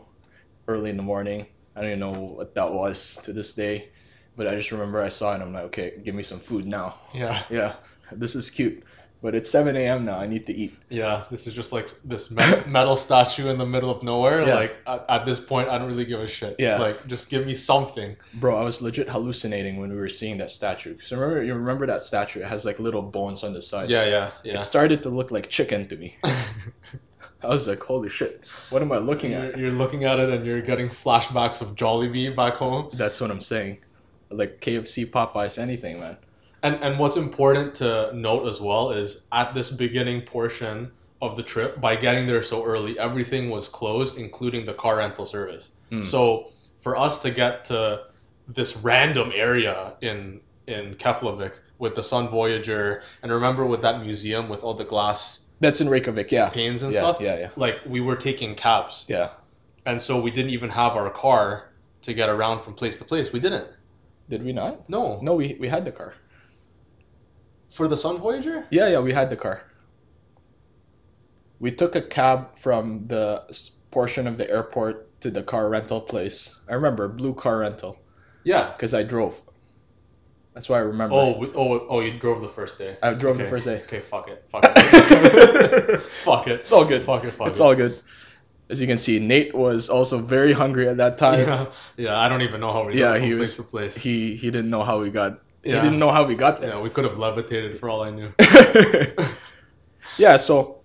early 0.69 0.91
in 0.91 0.97
the 0.97 1.03
morning. 1.03 1.47
I 1.77 1.81
don't 1.81 1.91
even 1.91 2.01
know 2.01 2.13
what 2.13 2.55
that 2.55 2.73
was 2.73 3.19
to 3.25 3.33
this 3.33 3.53
day, 3.53 3.89
but 4.37 4.47
I 4.47 4.55
just 4.55 4.73
remember 4.73 5.03
I 5.03 5.09
saw 5.09 5.33
it 5.33 5.35
and 5.37 5.43
I'm 5.45 5.53
like, 5.53 5.65
okay, 5.65 5.95
give 6.05 6.15
me 6.15 6.23
some 6.23 6.41
food 6.41 6.67
now. 6.67 6.95
Yeah. 7.15 7.43
Yeah, 7.51 7.75
this 8.11 8.35
is 8.35 8.51
cute. 8.51 8.83
But 9.23 9.37
it's 9.37 9.49
7 9.51 9.77
a.m. 9.77 10.05
now. 10.05 10.19
I 10.19 10.27
need 10.27 10.47
to 10.47 10.53
eat. 10.53 10.75
Yeah, 10.89 11.25
this 11.31 11.47
is 11.47 11.55
just 11.55 11.71
like 11.71 11.89
this 12.05 12.29
me- 12.31 12.65
metal 12.67 12.97
statue 12.97 13.49
in 13.49 13.57
the 13.57 13.65
middle 13.65 13.89
of 13.89 14.03
nowhere. 14.03 14.43
Yeah. 14.43 14.55
Like 14.57 14.77
at, 14.85 15.05
at 15.09 15.27
this 15.27 15.39
point, 15.39 15.69
I 15.69 15.79
don't 15.79 15.87
really 15.87 16.05
give 16.05 16.19
a 16.19 16.27
shit. 16.27 16.57
Yeah. 16.59 16.79
Like 16.79 17.07
just 17.07 17.31
give 17.31 17.47
me 17.47 17.55
something. 17.55 18.17
Bro, 18.35 18.57
I 18.57 18.65
was 18.65 18.83
legit 18.83 19.09
hallucinating 19.09 19.77
when 19.81 19.91
we 19.91 19.97
were 19.97 20.09
seeing 20.09 20.39
that 20.39 20.51
statue. 20.51 20.99
So 21.05 21.17
remember, 21.17 21.45
you 21.45 21.55
remember 21.55 21.87
that 21.87 22.01
statue? 22.01 22.41
It 22.41 22.47
has 22.47 22.65
like 22.65 22.81
little 22.81 23.03
bones 23.03 23.45
on 23.45 23.53
the 23.53 23.61
side. 23.61 23.91
Yeah, 23.91 24.05
yeah, 24.07 24.31
yeah. 24.43 24.59
It 24.59 24.65
started 24.65 25.05
to 25.05 25.09
look 25.09 25.31
like 25.31 25.49
chicken 25.49 25.87
to 25.89 25.97
me. 25.97 26.17
I 27.45 27.49
was 27.49 27.67
like, 27.67 27.83
holy 27.83 28.09
shit, 28.09 28.45
what 28.71 28.83
am 28.83 28.93
I 28.93 28.99
looking 28.99 29.35
at? 29.35 29.57
you're, 29.57 29.67
you're 29.67 29.71
looking 29.73 30.05
at 30.05 30.19
it 30.19 30.31
and 30.31 30.45
you're 30.45 30.63
getting 30.63 30.89
flashbacks 30.89 31.61
of 31.61 31.75
Jollibee 31.75 32.35
back 32.35 32.55
home. 32.55 32.91
That's 32.93 33.21
what 33.21 33.31
I'm 33.31 33.41
saying. 33.41 33.79
Like 34.31 34.61
KFC, 34.61 35.09
Popeyes, 35.11 35.59
anything, 35.59 36.01
man. 36.01 36.17
And 36.63 36.77
and 36.83 36.99
what's 36.99 37.17
important 37.17 37.75
to 37.77 38.13
note 38.15 38.47
as 38.47 38.61
well 38.61 38.91
is 38.93 39.23
at 39.33 39.55
this 39.55 39.71
beginning 39.71 40.23
portion 40.23 40.93
of 41.21 41.37
the 41.37 41.43
trip, 41.43 41.81
by 41.81 41.95
getting 41.95 42.27
there 42.27 42.43
so 42.43 42.65
early, 42.65 42.99
everything 42.99 43.49
was 43.49 43.69
closed, 43.69 44.19
including 44.19 44.67
the 44.67 44.75
car 44.75 44.97
rental 44.97 45.25
service. 45.25 45.71
Hmm. 45.91 46.03
So 46.03 46.51
for 46.81 46.97
us 46.97 47.21
to 47.21 47.31
get 47.31 47.65
to 47.67 48.05
this 48.49 48.77
random 48.77 49.33
area 49.35 49.95
in 50.01 50.41
in 50.67 50.95
Keflavik 50.97 51.53
with 51.79 51.95
the 51.95 52.03
Sun 52.03 52.29
Voyager, 52.29 53.03
and 53.23 53.33
remember 53.33 53.67
with 53.67 53.83
that 53.83 54.01
museum 54.01 54.49
with 54.49 54.63
all 54.63 54.75
the 54.75 54.85
glass 54.85 55.41
That's 55.61 55.81
in 55.81 55.89
Reykjavik, 55.89 56.31
yeah. 56.31 56.49
panes 56.49 56.83
and 56.83 56.93
yeah, 56.93 57.01
stuff, 57.01 57.17
Yeah, 57.21 57.39
yeah, 57.39 57.51
like 57.57 57.77
we 57.87 58.01
were 58.01 58.17
taking 58.17 58.55
cabs, 58.55 59.05
yeah. 59.09 59.31
and 59.87 60.01
so 60.01 60.21
we 60.21 60.31
didn't 60.31 60.51
even 60.51 60.71
have 60.71 60.93
our 60.93 61.11
car 61.11 61.73
to 62.03 62.15
get 62.15 62.29
around 62.29 62.63
from 62.63 62.75
place 62.75 62.97
to 62.99 63.05
place. 63.05 63.33
We 63.33 63.41
didn't. 63.41 63.69
Did 64.29 64.45
we 64.45 64.53
not? 64.53 64.89
No. 64.89 65.19
No, 65.23 65.35
we 65.35 65.57
we 65.61 65.69
had 65.69 65.85
the 65.85 65.93
car. 65.93 66.15
For 67.73 67.89
the 67.89 67.97
Sun 67.97 68.19
Voyager? 68.19 68.67
Yeah, 68.71 68.89
yeah, 68.89 68.99
we 69.01 69.13
had 69.13 69.31
the 69.31 69.37
car. 69.37 69.63
We 71.59 71.71
took 71.73 71.97
a 71.97 72.03
cab 72.03 72.59
from 72.59 73.07
the 73.07 73.43
portion 73.91 74.27
of 74.27 74.37
the 74.37 74.49
airport 74.51 75.21
to 75.23 75.31
the 75.31 75.43
car 75.43 75.69
rental 75.69 76.01
place. 76.01 76.55
I 76.69 76.75
remember 76.75 77.09
blue 77.09 77.35
car 77.35 77.59
rental 77.59 77.99
Yeah. 78.45 78.73
because 78.73 78.95
I 78.95 79.05
drove. 79.05 79.41
That's 80.55 80.69
why 80.69 80.77
I 80.79 80.81
remember. 80.81 81.15
Oh, 81.15 81.39
we, 81.39 81.47
oh, 81.55 81.87
oh! 81.89 82.01
You 82.01 82.19
drove 82.19 82.43
the 82.43 82.49
first 82.49 82.77
day. 82.77 82.99
I 83.03 83.15
drove 83.15 83.39
the 83.39 83.47
first 83.47 83.65
day. 83.65 83.81
Okay, 83.85 84.01
fuck 84.01 84.29
it. 84.29 84.45
Fuck 84.51 84.65
it. 84.67 86.01
fuck 86.25 86.47
it. 86.47 86.61
It's 86.61 86.73
all 86.73 86.85
good. 86.85 87.03
Fuck 87.03 87.25
it. 87.25 87.33
Fuck 87.33 87.49
it's 87.49 87.59
it. 87.59 87.63
all 87.63 87.75
good. 87.75 88.03
As 88.69 88.79
you 88.79 88.87
can 88.87 88.99
see, 88.99 89.19
Nate 89.19 89.55
was 89.55 89.89
also 89.89 90.19
very 90.19 90.53
hungry 90.53 90.89
at 90.89 90.99
that 90.99 91.17
time. 91.17 91.39
Yeah, 91.49 91.67
yeah. 91.97 92.19
I 92.19 92.29
don't 92.29 92.43
even 92.43 92.61
know 92.61 92.71
how 92.71 92.85
we 92.87 92.95
Yeah, 92.95 93.13
got 93.13 93.21
from 93.21 93.29
he 93.31 93.35
place 93.37 93.57
to 93.57 93.63
place. 93.63 93.95
He 93.97 94.37
he 94.37 94.51
didn't 94.51 94.69
know 94.69 94.83
how 94.83 95.01
we 95.01 95.09
got. 95.11 95.41
He 95.63 95.71
Yeah. 95.71 95.83
didn't 95.83 95.99
know 95.99 96.11
how 96.11 96.25
we 96.25 96.35
got 96.35 96.61
there. 96.61 96.71
yeah, 96.71 96.81
we 96.81 96.91
could 96.91 97.05
have 97.05 97.19
levitated 97.19 97.79
for 97.79 97.89
all 97.89 98.03
I 98.03 98.11
knew. 98.11 98.33
yeah, 100.19 100.37
so 100.37 100.81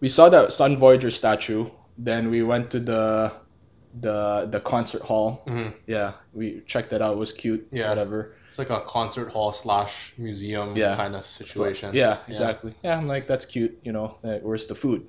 we 0.00 0.08
saw 0.08 0.28
that 0.28 0.52
Sun 0.52 0.76
Voyager 0.78 1.10
statue. 1.10 1.68
Then 1.98 2.30
we 2.30 2.42
went 2.42 2.70
to 2.70 2.80
the 2.80 3.32
the 4.00 4.48
the 4.50 4.60
concert 4.60 5.02
hall. 5.02 5.42
hmm 5.46 5.68
Yeah, 5.86 6.12
we 6.32 6.62
checked 6.66 6.90
that 6.90 7.02
out. 7.02 7.12
It 7.12 7.18
was 7.18 7.32
cute. 7.32 7.68
Yeah. 7.70 7.90
Whatever. 7.90 8.34
It's 8.48 8.58
like 8.58 8.70
a 8.70 8.80
concert 8.86 9.30
hall 9.30 9.52
slash 9.52 10.12
museum 10.18 10.76
Yeah. 10.76 10.96
kind 10.96 11.14
of 11.14 11.24
situation. 11.24 11.94
Yeah, 11.94 12.18
exactly. 12.28 12.74
Yeah, 12.82 12.96
I'm 12.96 13.06
like 13.08 13.26
that's 13.26 13.44
cute. 13.46 13.78
You 13.84 13.92
know, 13.92 14.16
uh, 14.24 14.38
where's 14.42 14.66
the 14.66 14.74
food? 14.74 15.06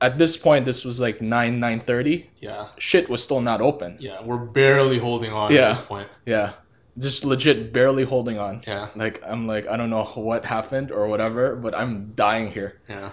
At 0.00 0.18
this 0.18 0.36
point, 0.36 0.64
this 0.64 0.84
was 0.84 1.00
like 1.00 1.20
nine 1.20 1.58
nine 1.60 1.80
thirty. 1.80 2.30
Yeah. 2.38 2.68
Shit 2.78 3.08
was 3.08 3.22
still 3.22 3.40
not 3.40 3.60
open. 3.60 3.96
Yeah. 4.00 4.22
We're 4.22 4.38
barely 4.38 4.98
holding 4.98 5.32
on 5.32 5.52
Yeah. 5.52 5.70
at 5.70 5.76
this 5.78 5.86
point. 5.86 6.08
Yeah, 6.26 6.52
just 6.98 7.24
legit 7.24 7.72
barely 7.72 8.04
holding 8.04 8.38
on. 8.38 8.62
Yeah. 8.66 8.88
Like 8.94 9.22
I'm 9.26 9.46
like 9.46 9.66
I 9.66 9.76
don't 9.76 9.90
know 9.90 10.04
what 10.04 10.44
happened 10.44 10.90
or 10.92 11.08
whatever, 11.08 11.56
but 11.56 11.74
I'm 11.74 12.12
dying 12.14 12.50
here. 12.50 12.80
Yeah. 12.88 13.10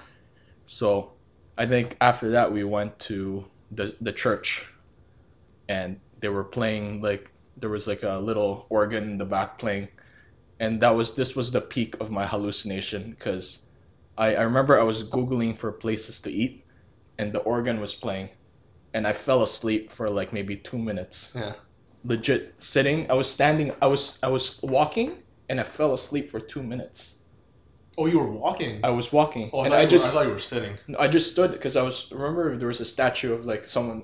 So 0.65 1.13
I 1.57 1.65
think 1.65 1.97
after 2.01 2.31
that 2.31 2.51
we 2.51 2.63
went 2.63 2.97
to 3.00 3.45
the 3.71 3.95
the 4.01 4.11
church 4.11 4.65
and 5.69 6.00
they 6.19 6.29
were 6.29 6.43
playing 6.43 7.01
like 7.01 7.29
there 7.57 7.69
was 7.69 7.88
like 7.88 8.03
a 8.03 8.17
little 8.19 8.65
organ 8.69 9.03
in 9.03 9.17
the 9.17 9.25
back 9.25 9.57
playing 9.59 9.88
and 10.59 10.81
that 10.81 10.95
was 10.95 11.13
this 11.13 11.35
was 11.35 11.51
the 11.51 11.61
peak 11.61 11.95
of 12.00 12.11
my 12.11 12.25
hallucination 12.25 13.11
because 13.11 13.59
I, 14.17 14.35
I 14.35 14.41
remember 14.41 14.79
I 14.79 14.83
was 14.83 15.03
googling 15.03 15.57
for 15.57 15.71
places 15.71 16.19
to 16.21 16.31
eat 16.31 16.65
and 17.17 17.31
the 17.33 17.39
organ 17.39 17.79
was 17.81 17.95
playing 17.95 18.29
and 18.93 19.07
I 19.07 19.13
fell 19.13 19.43
asleep 19.43 19.91
for 19.91 20.09
like 20.09 20.33
maybe 20.33 20.55
two 20.55 20.77
minutes 20.77 21.31
Yeah. 21.35 21.53
Legit 22.03 22.55
sitting 22.60 23.10
I 23.12 23.13
was 23.13 23.29
standing 23.29 23.74
I 23.81 23.88
was 23.88 24.17
I 24.24 24.27
was 24.27 24.60
walking 24.63 25.17
and 25.50 25.60
I 25.60 25.63
fell 25.63 25.93
asleep 25.93 26.31
for 26.31 26.39
two 26.39 26.63
minutes 26.63 27.15
Oh, 27.98 28.05
you 28.08 28.17
were 28.20 28.31
walking. 28.31 28.79
I 28.86 28.89
was 28.89 29.12
walking 29.12 29.50
oh, 29.53 29.60
I, 29.60 29.65
and 29.65 29.74
thought 29.74 29.79
I 29.79 29.84
were- 29.84 29.89
just 29.89 30.05
I 30.08 30.10
thought 30.12 30.25
you 30.25 30.31
were 30.31 30.39
sitting. 30.39 30.77
no, 30.88 30.98
I 30.98 31.08
just 31.10 31.31
stood 31.31 31.51
because 31.51 31.75
I 31.75 31.81
was 31.84 32.08
remember 32.12 32.58
there 32.58 32.70
was 32.70 32.79
a 32.79 32.86
statue 32.86 33.34
of 33.34 33.46
like 33.46 33.65
someone 33.65 34.03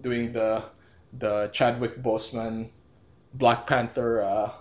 doing 0.00 0.32
the 0.32 0.64
the 1.18 1.48
Chadwick 1.52 2.02
Boseman 2.02 2.70
Black 3.34 3.66
Panther 3.66 4.22
uh, 4.22 4.52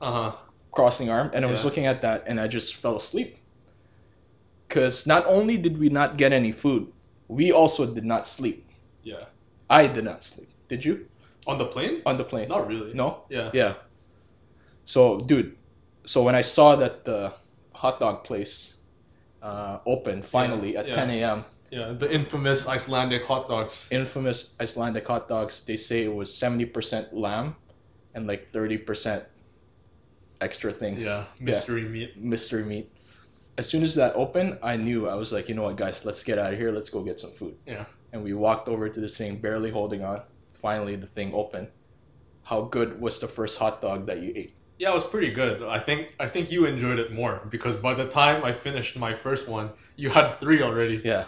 Uh 0.00 0.12
huh. 0.12 0.36
crossing 0.72 1.10
arm, 1.10 1.30
and 1.34 1.44
I 1.44 1.48
was 1.50 1.62
looking 1.64 1.86
at 1.86 2.00
that, 2.02 2.24
and 2.26 2.40
I 2.40 2.48
just 2.48 2.74
fell 2.76 2.96
asleep. 2.96 3.36
Because 4.66 5.06
not 5.06 5.26
only 5.26 5.56
did 5.58 5.78
we 5.78 5.88
not 5.90 6.16
get 6.16 6.32
any 6.32 6.52
food, 6.52 6.92
we 7.28 7.52
also 7.52 7.86
did 7.86 8.04
not 8.04 8.26
sleep. 8.26 8.66
Yeah. 9.02 9.26
I 9.68 9.86
did 9.86 10.04
not 10.04 10.22
sleep. 10.22 10.48
Did 10.68 10.84
you 10.84 11.06
On 11.50 11.58
the 11.58 11.66
plane? 11.66 12.02
on 12.06 12.16
the 12.16 12.24
plane? 12.24 12.48
Not 12.48 12.68
really. 12.68 12.94
No. 12.94 13.24
Yeah. 13.28 13.50
Yeah. 13.52 13.74
So, 14.84 15.20
dude, 15.20 15.56
so 16.04 16.22
when 16.22 16.34
I 16.34 16.42
saw 16.42 16.76
that 16.76 17.04
the 17.04 17.32
hot 17.72 18.00
dog 18.00 18.24
place 18.24 18.76
uh, 19.42 19.78
opened 19.86 20.24
finally 20.24 20.76
at 20.76 20.86
yeah. 20.88 20.94
10 20.94 21.10
a.m. 21.10 21.44
Yeah. 21.70 21.92
The 21.92 22.12
infamous 22.12 22.66
Icelandic 22.66 23.24
hot 23.24 23.48
dogs. 23.48 23.86
infamous 23.90 24.50
Icelandic 24.60 25.06
hot 25.06 25.28
dogs, 25.28 25.62
they 25.62 25.76
say 25.76 26.02
it 26.04 26.14
was 26.14 26.30
70% 26.30 27.12
lamb 27.12 27.56
and 28.14 28.26
like 28.26 28.52
30% 28.52 29.24
extra 30.40 30.72
things. 30.72 31.04
Yeah. 31.04 31.24
Mystery 31.40 31.84
meat. 31.84 32.16
Mystery 32.16 32.64
meat. 32.64 32.92
As 33.58 33.68
soon 33.68 33.82
as 33.82 33.94
that 33.96 34.14
opened, 34.14 34.58
I 34.62 34.76
knew. 34.76 35.08
I 35.08 35.14
was 35.14 35.32
like, 35.32 35.48
you 35.48 35.54
know 35.54 35.62
what, 35.64 35.76
guys, 35.76 36.04
let's 36.04 36.22
get 36.22 36.38
out 36.38 36.52
of 36.52 36.58
here. 36.58 36.72
Let's 36.72 36.88
go 36.88 37.02
get 37.02 37.20
some 37.20 37.32
food. 37.32 37.56
Yeah. 37.66 37.84
And 38.12 38.24
we 38.24 38.32
walked 38.34 38.68
over 38.68 38.88
to 38.88 39.00
the 39.00 39.08
thing, 39.08 39.36
barely 39.36 39.70
holding 39.70 40.02
on. 40.02 40.22
Finally, 40.60 40.96
the 40.96 41.06
thing 41.06 41.32
opened. 41.34 41.68
How 42.42 42.62
good 42.62 43.00
was 43.00 43.18
the 43.20 43.28
first 43.28 43.58
hot 43.58 43.80
dog 43.80 44.06
that 44.06 44.20
you 44.20 44.32
ate? 44.34 44.54
Yeah, 44.78 44.90
it 44.90 44.94
was 44.94 45.04
pretty 45.04 45.30
good. 45.30 45.62
I 45.62 45.78
think 45.78 46.14
I 46.18 46.26
think 46.28 46.50
you 46.50 46.64
enjoyed 46.64 46.98
it 46.98 47.12
more 47.12 47.42
because 47.50 47.76
by 47.76 47.94
the 47.94 48.08
time 48.08 48.44
I 48.44 48.52
finished 48.52 48.96
my 48.96 49.12
first 49.12 49.46
one, 49.46 49.70
you 49.96 50.08
had 50.08 50.32
three 50.40 50.62
already. 50.62 51.02
Yeah. 51.04 51.26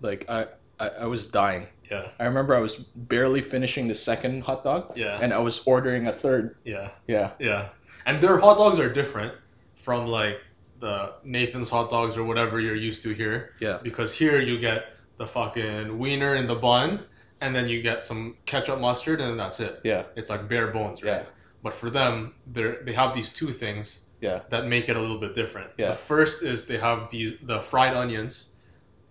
Like, 0.00 0.26
I, 0.28 0.46
I, 0.80 0.88
I 0.88 1.06
was 1.06 1.26
dying. 1.28 1.66
Yeah. 1.90 2.08
I 2.18 2.24
remember 2.24 2.56
I 2.56 2.60
was 2.60 2.74
barely 2.74 3.40
finishing 3.40 3.88
the 3.88 3.94
second 3.94 4.42
hot 4.42 4.64
dog. 4.64 4.96
Yeah. 4.96 5.18
And 5.22 5.32
I 5.32 5.38
was 5.38 5.62
ordering 5.64 6.06
a 6.08 6.12
third. 6.12 6.56
Yeah. 6.64 6.90
Yeah. 7.06 7.32
Yeah. 7.38 7.68
And 8.06 8.20
their 8.20 8.38
hot 8.38 8.58
dogs 8.58 8.78
are 8.78 8.92
different 8.92 9.32
from 9.74 10.06
like 10.06 10.40
the 10.80 11.12
Nathan's 11.24 11.70
hot 11.70 11.90
dogs 11.90 12.16
or 12.16 12.24
whatever 12.24 12.60
you're 12.60 12.76
used 12.76 13.02
to 13.04 13.10
here. 13.12 13.54
Yeah. 13.60 13.78
Because 13.82 14.12
here 14.12 14.40
you 14.40 14.58
get 14.58 14.92
the 15.18 15.26
fucking 15.26 15.98
wiener 15.98 16.34
in 16.36 16.46
the 16.46 16.54
bun 16.54 17.04
and 17.40 17.54
then 17.54 17.68
you 17.68 17.82
get 17.82 18.02
some 18.02 18.36
ketchup 18.46 18.80
mustard 18.80 19.20
and 19.20 19.38
that's 19.38 19.60
it. 19.60 19.80
Yeah. 19.84 20.04
It's 20.16 20.30
like 20.30 20.48
bare 20.48 20.68
bones, 20.68 21.02
right? 21.02 21.22
Yeah. 21.22 21.22
But 21.62 21.74
for 21.74 21.90
them, 21.90 22.34
they 22.52 22.74
they 22.84 22.92
have 22.92 23.14
these 23.14 23.30
two 23.30 23.52
things 23.52 24.00
Yeah. 24.20 24.40
that 24.50 24.66
make 24.66 24.88
it 24.88 24.96
a 24.96 25.00
little 25.00 25.18
bit 25.18 25.34
different. 25.34 25.70
Yeah. 25.78 25.90
The 25.90 25.96
first 25.96 26.42
is 26.42 26.64
they 26.66 26.78
have 26.78 27.10
the 27.10 27.38
the 27.42 27.60
fried 27.60 27.94
onions 27.94 28.46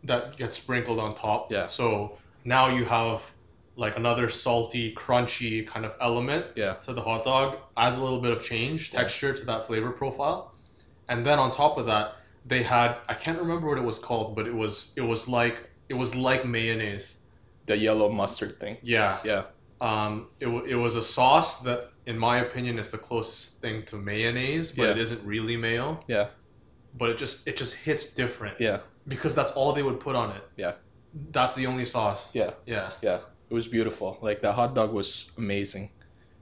that 0.03 0.37
get 0.37 0.51
sprinkled 0.53 0.99
on 0.99 1.15
top. 1.15 1.51
Yeah. 1.51 1.65
So 1.65 2.17
now 2.43 2.69
you 2.77 2.85
have 2.85 3.21
like 3.75 3.95
another 3.97 4.27
salty, 4.27 4.93
crunchy 4.95 5.65
kind 5.67 5.85
of 5.85 5.93
element 6.01 6.45
Yeah. 6.55 6.73
to 6.85 6.93
the 6.93 7.01
hot 7.01 7.23
dog, 7.23 7.57
adds 7.75 7.95
a 7.95 8.01
little 8.01 8.19
bit 8.21 8.31
of 8.31 8.41
change, 8.43 8.89
texture 8.91 9.33
to 9.33 9.45
that 9.45 9.67
flavor 9.67 9.91
profile. 9.91 10.53
And 11.09 11.25
then 11.25 11.37
on 11.39 11.51
top 11.51 11.77
of 11.77 11.85
that, 11.85 12.15
they 12.45 12.63
had 12.63 12.95
I 13.07 13.13
can't 13.13 13.39
remember 13.39 13.67
what 13.67 13.77
it 13.77 13.83
was 13.83 13.99
called, 13.99 14.35
but 14.35 14.47
it 14.47 14.53
was 14.55 14.91
it 14.95 15.01
was 15.01 15.27
like 15.27 15.69
it 15.89 15.93
was 15.93 16.15
like 16.15 16.45
mayonnaise. 16.45 17.15
The 17.67 17.77
yellow 17.77 18.09
mustard 18.09 18.59
thing. 18.59 18.77
Yeah. 18.81 19.19
Yeah. 19.23 19.43
Um, 19.79 20.27
it, 20.39 20.47
it 20.47 20.75
was 20.75 20.95
a 20.95 21.03
sauce 21.03 21.57
that, 21.61 21.91
in 22.07 22.17
my 22.17 22.39
opinion, 22.39 22.79
is 22.79 22.89
the 22.89 22.97
closest 22.97 23.61
thing 23.61 23.83
to 23.83 23.95
mayonnaise, 23.97 24.71
but 24.71 24.83
Yeah. 24.85 24.91
it 24.91 24.97
isn't 24.97 25.23
really 25.23 25.55
mayo. 25.55 25.99
Yeah. 26.07 26.29
But 26.97 27.09
it 27.11 27.17
just 27.19 27.47
it 27.47 27.55
just 27.57 27.75
hits 27.75 28.07
different 28.07 28.59
Yeah. 28.59 28.79
because 29.07 29.35
that's 29.35 29.51
all 29.51 29.71
they 29.73 29.83
would 29.83 29.99
put 29.99 30.15
on 30.15 30.31
it. 30.35 30.43
Yeah. 30.57 30.73
That's 31.31 31.53
the 31.53 31.67
only 31.67 31.85
sauce. 31.85 32.29
Yeah. 32.33 32.51
Yeah. 32.65 32.89
Yeah. 33.03 33.19
It 33.49 33.53
was 33.53 33.67
beautiful. 33.67 34.17
Like 34.21 34.41
the 34.41 34.51
hot 34.51 34.73
dog 34.73 34.91
was 34.93 35.29
amazing. 35.37 35.91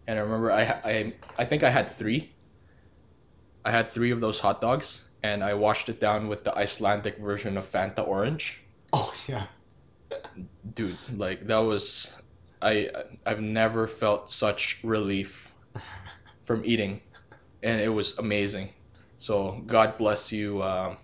And 0.08 0.18
I 0.18 0.22
remember 0.22 0.52
I 0.52 0.64
I 0.94 1.14
I 1.40 1.46
think 1.46 1.64
I 1.64 1.70
had 1.70 1.90
3. 1.90 2.32
I 3.66 3.72
had 3.72 3.90
3 3.90 4.12
of 4.12 4.22
those 4.22 4.40
hot 4.40 4.62
dogs 4.62 5.04
and 5.24 5.44
I 5.44 5.54
washed 5.56 5.90
it 5.90 6.00
down 6.00 6.28
with 6.28 6.44
the 6.44 6.56
Icelandic 6.56 7.18
version 7.18 7.58
of 7.58 7.70
Fanta 7.72 8.08
orange. 8.08 8.62
Oh 8.94 9.14
yeah. 9.28 9.48
Dude, 10.74 10.98
like 11.16 11.48
that 11.48 11.60
was 11.60 12.12
I 12.62 12.90
I've 13.26 13.42
never 13.42 13.88
felt 13.88 14.30
such 14.30 14.80
relief 14.84 15.52
from 16.46 16.64
eating, 16.66 17.02
and 17.64 17.80
it 17.80 17.90
was 17.90 18.18
amazing. 18.18 18.70
So 19.18 19.62
God 19.66 19.98
bless 19.98 20.32
you. 20.32 20.62
Um, 20.64 20.98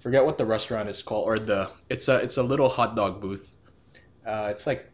forget 0.00 0.24
what 0.24 0.38
the 0.38 0.44
restaurant 0.44 0.88
is 0.88 1.02
called, 1.02 1.26
or 1.26 1.38
the 1.38 1.70
it's 1.88 2.08
a 2.08 2.16
it's 2.16 2.36
a 2.36 2.42
little 2.42 2.68
hot 2.68 2.96
dog 2.96 3.20
booth. 3.20 3.50
Uh, 4.26 4.48
it's 4.50 4.66
like 4.66 4.90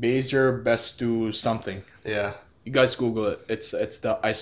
Baser 0.00 0.62
Bestu 0.64 1.34
something. 1.34 1.82
Yeah. 2.04 2.34
You 2.64 2.72
guys 2.72 2.94
Google 2.94 3.26
it. 3.26 3.40
It's 3.48 3.74
it's 3.74 3.98
the 3.98 4.18
I, 4.24 4.34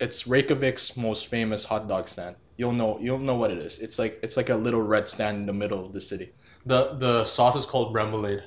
it's 0.00 0.24
Reykjavik's 0.24 0.96
most 0.96 1.28
famous 1.28 1.64
hot 1.64 1.88
dog 1.88 2.08
stand. 2.08 2.36
You'll 2.56 2.72
know 2.72 2.98
you'll 3.00 3.18
know 3.18 3.36
what 3.36 3.50
it 3.50 3.58
is. 3.58 3.78
It's 3.78 3.98
like 3.98 4.20
it's 4.22 4.36
like 4.36 4.50
a 4.50 4.56
little 4.56 4.82
red 4.82 5.08
stand 5.08 5.38
in 5.38 5.46
the 5.46 5.52
middle 5.52 5.84
of 5.84 5.92
the 5.92 6.00
city. 6.00 6.32
The 6.66 6.94
the 6.94 7.24
sauce 7.24 7.56
is 7.56 7.66
called 7.66 7.94
remoulade. 7.94 8.42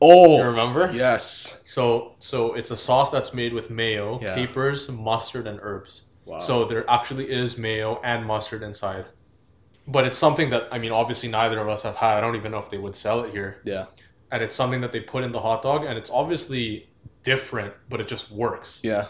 Oh, 0.00 0.38
You 0.38 0.44
remember? 0.44 0.90
yes. 0.92 1.56
So 1.64 2.16
so 2.20 2.54
it's 2.54 2.70
a 2.70 2.76
sauce 2.76 3.10
that's 3.10 3.32
made 3.34 3.52
with 3.52 3.70
mayo, 3.70 4.20
Yeah. 4.20 4.34
capers, 4.34 4.88
mustard, 4.88 5.46
and 5.46 5.58
herbs. 5.62 6.02
Wow. 6.24 6.38
So 6.40 6.64
there 6.64 6.88
actually 6.90 7.30
is 7.30 7.56
mayo 7.56 8.00
and 8.02 8.26
mustard 8.26 8.62
inside. 8.62 9.06
But 9.86 10.06
it's 10.06 10.18
something 10.18 10.50
that 10.50 10.64
I 10.72 10.78
mean, 10.78 10.92
obviously 10.92 11.28
neither 11.28 11.58
of 11.60 11.68
us 11.68 11.82
have 11.82 11.96
had. 11.96 12.18
I 12.18 12.20
don't 12.20 12.36
even 12.36 12.52
know 12.52 12.58
if 12.58 12.70
they 12.70 12.78
would 12.78 12.96
sell 12.96 13.22
it 13.24 13.30
here. 13.32 13.60
yeah, 13.64 13.86
And 14.30 14.42
it's 14.42 14.54
something 14.54 14.80
that 14.80 14.92
they 14.92 15.00
put 15.00 15.24
in 15.24 15.32
the 15.32 15.40
hot 15.40 15.62
dog, 15.62 15.84
and 15.84 15.98
it's 15.98 16.10
obviously 16.10 16.92
different, 17.24 17.74
but 17.88 18.00
it 18.00 18.08
just 18.08 18.30
works. 18.30 18.80
yeah. 18.82 19.06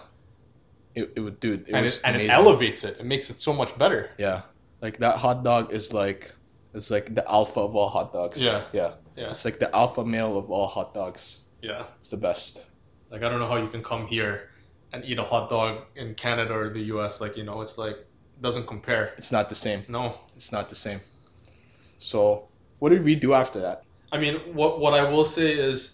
It, 0.95 1.13
it 1.17 1.21
would 1.21 1.41
dude. 1.41 1.69
It 1.69 1.75
and 1.75 1.87
it, 1.87 2.01
and 2.05 2.17
it 2.21 2.29
elevates 2.31 2.85
it. 2.85 2.99
It 3.01 3.07
makes 3.07 3.31
it 3.31 3.41
so 3.41 3.53
much 3.53 3.77
better. 3.79 4.11
Yeah, 4.19 4.43
like 4.83 4.99
that 4.99 5.17
hot 5.19 5.43
dog 5.43 5.73
is 5.73 5.93
like 5.93 6.35
it's 6.75 6.91
like 6.91 7.15
the 7.15 7.29
alpha 7.31 7.61
of 7.61 7.77
all 7.77 7.89
hot 7.89 8.13
dogs. 8.13 8.39
Yeah. 8.41 8.65
yeah. 8.73 8.95
Yeah. 9.17 9.31
It's 9.31 9.45
like 9.45 9.59
the 9.59 9.75
alpha 9.75 10.05
male 10.05 10.39
of 10.39 10.51
all 10.51 10.67
hot 10.67 10.95
dogs. 10.95 11.39
Yeah. 11.61 11.85
It's 12.01 12.09
the 12.09 12.17
best. 12.17 12.61
Like 13.11 13.23
I 13.23 13.29
don't 13.29 13.41
know 13.41 13.49
how 13.49 13.57
you 13.57 13.69
can 13.69 13.83
come 13.83 14.07
here 14.07 14.51
and 14.93 15.05
eat 15.05 15.19
a 15.19 15.25
hot 15.25 15.51
dog 15.51 15.83
in 15.97 16.15
Canada 16.15 16.55
or 16.55 16.71
the 16.71 16.83
US. 16.95 17.21
Like 17.21 17.37
you 17.37 17.45
know, 17.45 17.61
it's 17.61 17.79
like 17.79 17.97
doesn't 18.41 18.67
compare. 18.67 19.13
It's 19.19 19.33
not 19.33 19.49
the 19.49 19.55
same. 19.55 19.85
No. 19.89 20.17
It's 20.37 20.51
not 20.51 20.69
the 20.69 20.75
same. 20.75 21.01
So, 21.99 22.49
what 22.81 22.89
did 22.89 23.05
we 23.05 23.15
do 23.15 23.35
after 23.35 23.61
that? 23.61 23.85
I 24.11 24.19
mean, 24.19 24.37
what 24.55 24.81
what 24.81 24.95
I 24.95 25.09
will 25.09 25.25
say 25.25 25.53
is, 25.53 25.93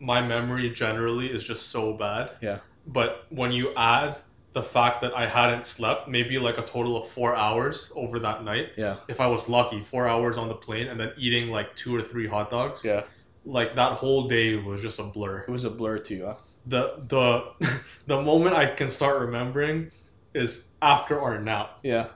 my 0.00 0.20
memory 0.20 0.70
generally 0.70 1.26
is 1.26 1.44
just 1.44 1.68
so 1.68 1.92
bad. 1.92 2.30
Yeah. 2.40 2.58
But 2.86 3.26
when 3.30 3.52
you 3.52 3.72
add 3.76 4.18
the 4.54 4.62
fact 4.62 5.02
that 5.02 5.12
I 5.14 5.26
hadn't 5.26 5.66
slept, 5.66 6.08
maybe 6.08 6.38
like 6.38 6.58
a 6.58 6.62
total 6.62 6.96
of 6.96 7.08
four 7.08 7.34
hours 7.36 7.92
over 7.96 8.18
that 8.20 8.44
night, 8.44 8.70
Yeah. 8.76 8.96
if 9.08 9.20
I 9.20 9.26
was 9.26 9.48
lucky, 9.48 9.82
four 9.82 10.08
hours 10.08 10.38
on 10.38 10.48
the 10.48 10.54
plane 10.54 10.86
and 10.88 10.98
then 10.98 11.12
eating 11.18 11.50
like 11.50 11.74
two 11.76 11.94
or 11.94 12.02
three 12.02 12.26
hot 12.26 12.50
dogs, 12.50 12.84
Yeah. 12.84 13.02
like 13.44 13.74
that 13.76 13.92
whole 13.92 14.28
day 14.28 14.56
was 14.56 14.80
just 14.80 14.98
a 15.00 15.04
blur. 15.04 15.40
It 15.48 15.50
was 15.50 15.64
a 15.64 15.70
blur 15.70 15.98
to 15.98 16.14
you, 16.14 16.26
huh? 16.26 16.36
The 16.66 17.02
the 17.08 17.44
the 18.06 18.20
moment 18.22 18.56
I 18.56 18.66
can 18.74 18.88
start 18.88 19.20
remembering 19.20 19.90
is 20.34 20.64
after 20.80 21.20
our 21.20 21.38
nap. 21.40 21.78
Yeah. 21.82 22.06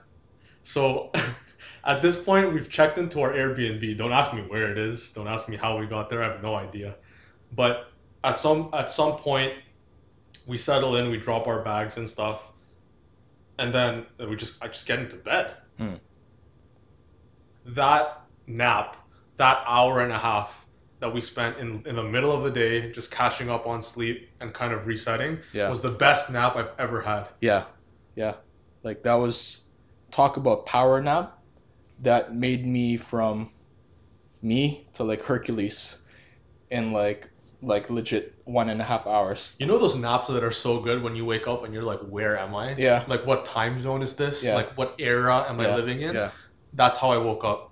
So 0.63 1.11
at 1.85 2.01
this 2.01 2.15
point, 2.15 2.53
we've 2.53 2.69
checked 2.69 2.97
into 2.97 3.21
our 3.21 3.31
Airbnb. 3.33 3.97
Don't 3.97 4.11
ask 4.13 4.33
me 4.33 4.41
where 4.43 4.71
it 4.71 4.77
is. 4.77 5.11
Don't 5.11 5.27
ask 5.27 5.47
me 5.49 5.57
how 5.57 5.77
we 5.77 5.85
got 5.87 6.09
there. 6.09 6.23
I 6.23 6.31
have 6.31 6.41
no 6.41 6.55
idea. 6.55 6.95
But 7.53 7.91
at 8.23 8.37
some 8.37 8.69
at 8.73 8.89
some 8.89 9.17
point, 9.17 9.53
we 10.49 10.57
settle 10.57 10.95
in. 10.97 11.09
We 11.11 11.17
drop 11.17 11.47
our 11.47 11.61
bags 11.63 11.97
and 11.97 12.09
stuff, 12.09 12.41
and 13.59 13.73
then 13.73 14.05
we 14.27 14.35
just 14.35 14.61
I 14.63 14.67
just 14.67 14.85
get 14.85 14.99
into 14.99 15.15
bed. 15.15 15.53
Hmm. 15.77 15.93
That 17.67 18.21
nap, 18.47 18.97
that 19.37 19.63
hour 19.65 20.01
and 20.01 20.11
a 20.11 20.17
half 20.17 20.65
that 20.99 21.13
we 21.13 21.21
spent 21.21 21.57
in 21.57 21.83
in 21.85 21.95
the 21.95 22.03
middle 22.03 22.31
of 22.31 22.43
the 22.43 22.49
day 22.49 22.91
just 22.91 23.11
catching 23.11 23.49
up 23.49 23.67
on 23.67 23.81
sleep 23.81 24.29
and 24.41 24.53
kind 24.53 24.73
of 24.73 24.87
resetting 24.87 25.39
Yeah. 25.53 25.69
was 25.69 25.81
the 25.81 25.91
best 25.91 26.29
nap 26.31 26.55
I've 26.55 26.71
ever 26.77 26.99
had. 27.01 27.27
Yeah. 27.41 27.65
Yeah. 28.15 28.33
Like 28.83 29.03
that 29.03 29.13
was 29.13 29.61
talk 30.11 30.37
about 30.37 30.65
power 30.65 30.99
nap 30.99 31.37
that 32.01 32.35
made 32.35 32.65
me 32.65 32.97
from 32.97 33.51
me 34.41 34.87
to 34.93 35.03
like 35.03 35.21
Hercules 35.23 35.95
in 36.71 36.91
like 36.91 37.28
like 37.61 37.89
legit 37.89 38.35
one 38.45 38.69
and 38.69 38.81
a 38.81 38.83
half 38.83 39.05
hours. 39.05 39.51
You 39.59 39.65
know 39.65 39.77
those 39.77 39.95
naps 39.95 40.27
that 40.29 40.43
are 40.43 40.51
so 40.51 40.79
good 40.79 41.03
when 41.03 41.15
you 41.15 41.25
wake 41.25 41.47
up 41.47 41.63
and 41.63 41.73
you're 41.73 41.83
like, 41.83 41.99
where 41.99 42.37
am 42.37 42.55
I? 42.55 42.75
Yeah. 42.75 43.03
Like, 43.07 43.25
what 43.25 43.45
time 43.45 43.79
zone 43.79 44.01
is 44.01 44.15
this? 44.15 44.43
Yeah. 44.43 44.55
Like, 44.55 44.77
what 44.77 44.95
era 44.99 45.45
am 45.47 45.59
I 45.59 45.75
living 45.75 46.01
in? 46.01 46.15
Yeah. 46.15 46.31
That's 46.73 46.97
how 46.97 47.11
I 47.11 47.17
woke 47.17 47.43
up. 47.43 47.71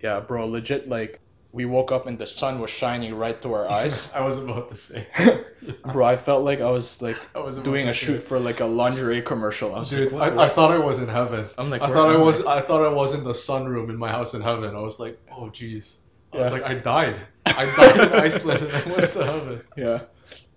Yeah, 0.00 0.20
bro, 0.20 0.46
legit 0.46 0.88
like 0.88 1.20
we 1.52 1.66
woke 1.66 1.92
up 1.92 2.06
and 2.06 2.18
the 2.18 2.26
sun 2.26 2.58
was 2.58 2.70
shining 2.70 3.14
right 3.14 3.40
to 3.42 3.52
our 3.52 3.70
eyes. 3.70 4.08
I 4.14 4.22
was 4.22 4.38
about 4.38 4.70
to 4.70 4.76
say. 4.76 5.06
bro, 5.92 6.04
I 6.04 6.16
felt 6.16 6.44
like 6.44 6.60
I 6.60 6.70
was 6.70 7.00
like 7.00 7.18
I 7.34 7.40
was 7.40 7.58
doing 7.58 7.88
a 7.88 7.92
shoot 7.92 8.22
for 8.22 8.40
like 8.40 8.60
a 8.60 8.64
lingerie 8.64 9.22
commercial. 9.22 9.74
I 9.74 9.80
was 9.80 9.90
Dude, 9.90 10.12
like, 10.12 10.32
I, 10.32 10.44
I 10.44 10.48
thought 10.48 10.72
I 10.72 10.78
was 10.78 10.98
in 10.98 11.08
heaven. 11.08 11.46
I'm 11.58 11.70
like, 11.70 11.82
I 11.82 11.88
thought 11.88 12.08
I 12.08 12.16
was. 12.16 12.40
I 12.44 12.60
thought 12.62 12.84
I 12.84 12.88
was 12.88 13.14
in 13.14 13.22
the 13.22 13.32
sunroom 13.32 13.90
in 13.90 13.96
my 13.96 14.10
house 14.10 14.34
in 14.34 14.40
heaven. 14.40 14.74
I 14.74 14.80
was 14.80 14.98
like, 14.98 15.18
oh 15.30 15.50
jeez. 15.50 15.94
I 16.32 16.36
was 16.38 16.52
like, 16.52 16.64
I 16.64 16.74
died. 16.74 17.16
I 17.46 17.66
died 17.76 18.00
in 18.06 18.12
Iceland 18.26 18.62
and 18.62 18.76
I 18.92 18.96
went 18.96 19.12
to 19.12 19.24
heaven. 19.24 19.62
Yeah. 19.76 20.00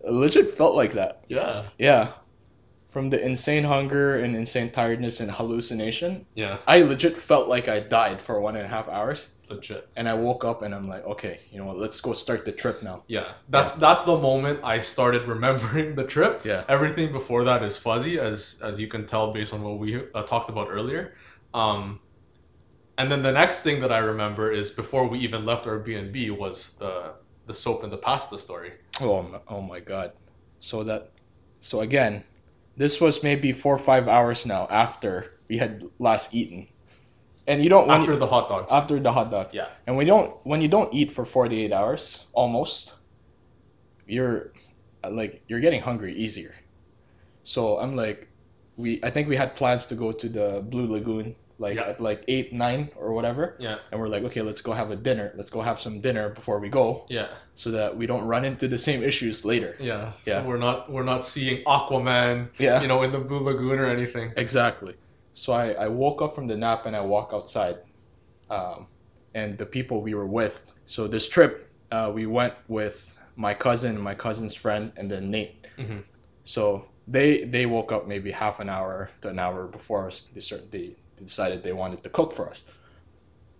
It 0.05 0.11
legit 0.11 0.55
felt 0.57 0.75
like 0.75 0.93
that. 0.93 1.23
Yeah. 1.27 1.65
Yeah. 1.77 2.13
From 2.91 3.09
the 3.09 3.21
insane 3.23 3.63
hunger 3.65 4.17
and 4.19 4.35
insane 4.35 4.71
tiredness 4.71 5.19
and 5.19 5.29
hallucination, 5.29 6.25
Yeah. 6.35 6.59
I 6.65 6.81
legit 6.83 7.17
felt 7.17 7.49
like 7.49 7.67
I 7.67 7.81
died 7.81 8.21
for 8.21 8.39
one 8.39 8.55
and 8.55 8.65
a 8.65 8.69
half 8.69 8.87
hours. 8.87 9.27
Legit. 9.49 9.89
And 9.95 10.07
I 10.07 10.13
woke 10.13 10.45
up 10.45 10.61
and 10.61 10.73
I'm 10.73 10.87
like, 10.87 11.05
okay, 11.05 11.39
you 11.51 11.59
know 11.59 11.65
what, 11.65 11.77
let's 11.77 11.99
go 12.01 12.13
start 12.13 12.45
the 12.45 12.51
trip 12.51 12.81
now. 12.81 13.03
Yeah. 13.07 13.33
That's 13.49 13.73
that's 13.73 14.03
the 14.03 14.17
moment 14.17 14.61
I 14.63 14.81
started 14.81 15.27
remembering 15.27 15.95
the 15.95 16.05
trip. 16.05 16.45
Yeah. 16.45 16.63
Everything 16.69 17.11
before 17.11 17.43
that 17.43 17.61
is 17.63 17.77
fuzzy, 17.77 18.17
as 18.19 18.55
as 18.63 18.79
you 18.79 18.87
can 18.87 19.05
tell 19.05 19.33
based 19.33 19.53
on 19.53 19.61
what 19.61 19.77
we 19.77 20.01
uh, 20.13 20.23
talked 20.23 20.49
about 20.49 20.69
earlier. 20.71 21.15
Um, 21.53 21.99
and 22.97 23.11
then 23.11 23.21
the 23.21 23.31
next 23.31 23.61
thing 23.61 23.79
that 23.81 23.91
I 23.91 23.97
remember 23.99 24.51
is 24.51 24.69
before 24.69 25.07
we 25.07 25.19
even 25.19 25.45
left 25.45 25.67
our 25.67 25.79
was 26.31 26.69
the 26.79 27.13
the 27.47 27.53
soap 27.53 27.83
and 27.83 27.91
the 27.91 27.97
pasta 27.97 28.39
story. 28.39 28.71
Oh, 29.01 29.21
my- 29.21 29.39
oh 29.47 29.61
my 29.61 29.79
god. 29.79 30.13
So 30.59 30.83
that, 30.83 31.11
so 31.59 31.81
again, 31.81 32.23
this 32.75 32.99
was 32.99 33.21
maybe 33.21 33.51
four 33.53 33.75
or 33.75 33.77
five 33.77 34.07
hours 34.07 34.45
now 34.45 34.67
after 34.71 35.33
we 35.47 35.57
had 35.57 35.83
last 35.99 36.33
eaten. 36.33 36.67
And 37.47 37.63
you 37.63 37.69
don't, 37.69 37.89
After 37.89 38.13
you- 38.13 38.19
the 38.19 38.25
hot 38.25 38.49
dogs. 38.49 38.71
after 38.71 38.99
the 38.99 39.11
hot 39.11 39.29
dog. 39.29 39.53
Yeah. 39.53 39.67
And 39.85 39.95
we 39.95 40.05
don't 40.05 40.35
when 40.43 40.61
you 40.61 40.67
don't 40.67 40.91
eat 40.93 41.11
for 41.11 41.25
48 41.25 41.71
hours 41.71 42.25
almost 42.33 42.93
you're 44.07 44.51
like 45.09 45.43
you're 45.47 45.59
getting 45.59 45.81
hungry 45.81 46.13
easier. 46.15 46.55
So 47.43 47.77
I'm 47.79 47.95
like 47.95 48.27
we 48.77 48.99
I 49.03 49.09
think 49.11 49.27
we 49.27 49.35
had 49.35 49.55
plans 49.55 49.85
to 49.87 49.95
go 49.95 50.11
to 50.11 50.29
the 50.29 50.61
Blue 50.67 50.87
Lagoon 50.87 51.35
like 51.57 51.75
Yeah. 51.75 51.89
at 51.89 52.01
like 52.01 52.23
8 52.27 52.53
9 52.53 52.89
or 52.95 53.13
whatever. 53.13 53.55
Yeah. 53.59 53.77
And 53.91 53.99
we're 53.99 54.09
like 54.09 54.23
okay, 54.23 54.41
let's 54.41 54.61
go 54.61 54.73
have 54.73 54.91
a 54.91 54.95
dinner. 54.95 55.31
Let's 55.35 55.49
go 55.49 55.61
have 55.61 55.79
some 55.79 56.01
dinner 56.01 56.29
before 56.29 56.59
we 56.59 56.69
go 56.69 57.05
Yeah. 57.09 57.27
so 57.53 57.71
that 57.71 57.95
we 57.95 58.05
don't 58.07 58.25
run 58.25 58.43
into 58.45 58.67
the 58.67 58.77
same 58.77 59.03
issues 59.03 59.45
later. 59.45 59.75
Yeah. 59.79 60.11
Yeah. 60.25 60.41
So 60.41 60.47
we're 60.47 60.57
not 60.57 60.91
we're 60.91 61.03
not 61.03 61.25
seeing 61.25 61.63
Aquaman, 61.65 62.49
Yeah. 62.57 62.81
you 62.81 62.87
know, 62.87 63.03
in 63.03 63.11
the 63.11 63.19
Blue 63.19 63.39
Lagoon 63.39 63.79
or 63.79 63.85
anything. 63.87 64.33
Exactly. 64.37 64.95
So 65.33 65.53
I, 65.53 65.71
I 65.71 65.87
woke 65.87 66.21
up 66.21 66.35
from 66.35 66.47
the 66.47 66.57
nap 66.57 66.85
and 66.85 66.95
I 66.95 67.01
walk 67.01 67.31
outside. 67.33 67.77
Um, 68.49 68.87
and 69.33 69.57
the 69.57 69.65
people 69.65 70.01
we 70.01 70.13
were 70.13 70.25
with. 70.27 70.71
So 70.85 71.07
this 71.07 71.27
trip, 71.27 71.69
uh, 71.91 72.09
we 72.13 72.25
went 72.25 72.53
with 72.69 73.17
my 73.35 73.53
cousin, 73.53 73.99
my 73.99 74.15
cousin's 74.15 74.55
friend, 74.55 74.91
and 74.97 75.09
then 75.11 75.29
Nate. 75.31 75.67
hmm 75.77 75.99
So 76.45 76.85
they 77.07 77.43
they 77.43 77.65
woke 77.65 77.91
up 77.91 78.07
maybe 78.07 78.31
half 78.31 78.59
an 78.59 78.69
hour 78.69 79.09
to 79.21 79.29
an 79.29 79.39
hour 79.39 79.67
before 79.67 80.07
us. 80.07 80.27
They 80.33 80.39
start, 80.41 80.71
they 80.71 80.95
decided 81.23 81.63
they 81.63 81.73
wanted 81.73 82.03
to 82.03 82.09
cook 82.09 82.33
for 82.33 82.49
us, 82.49 82.63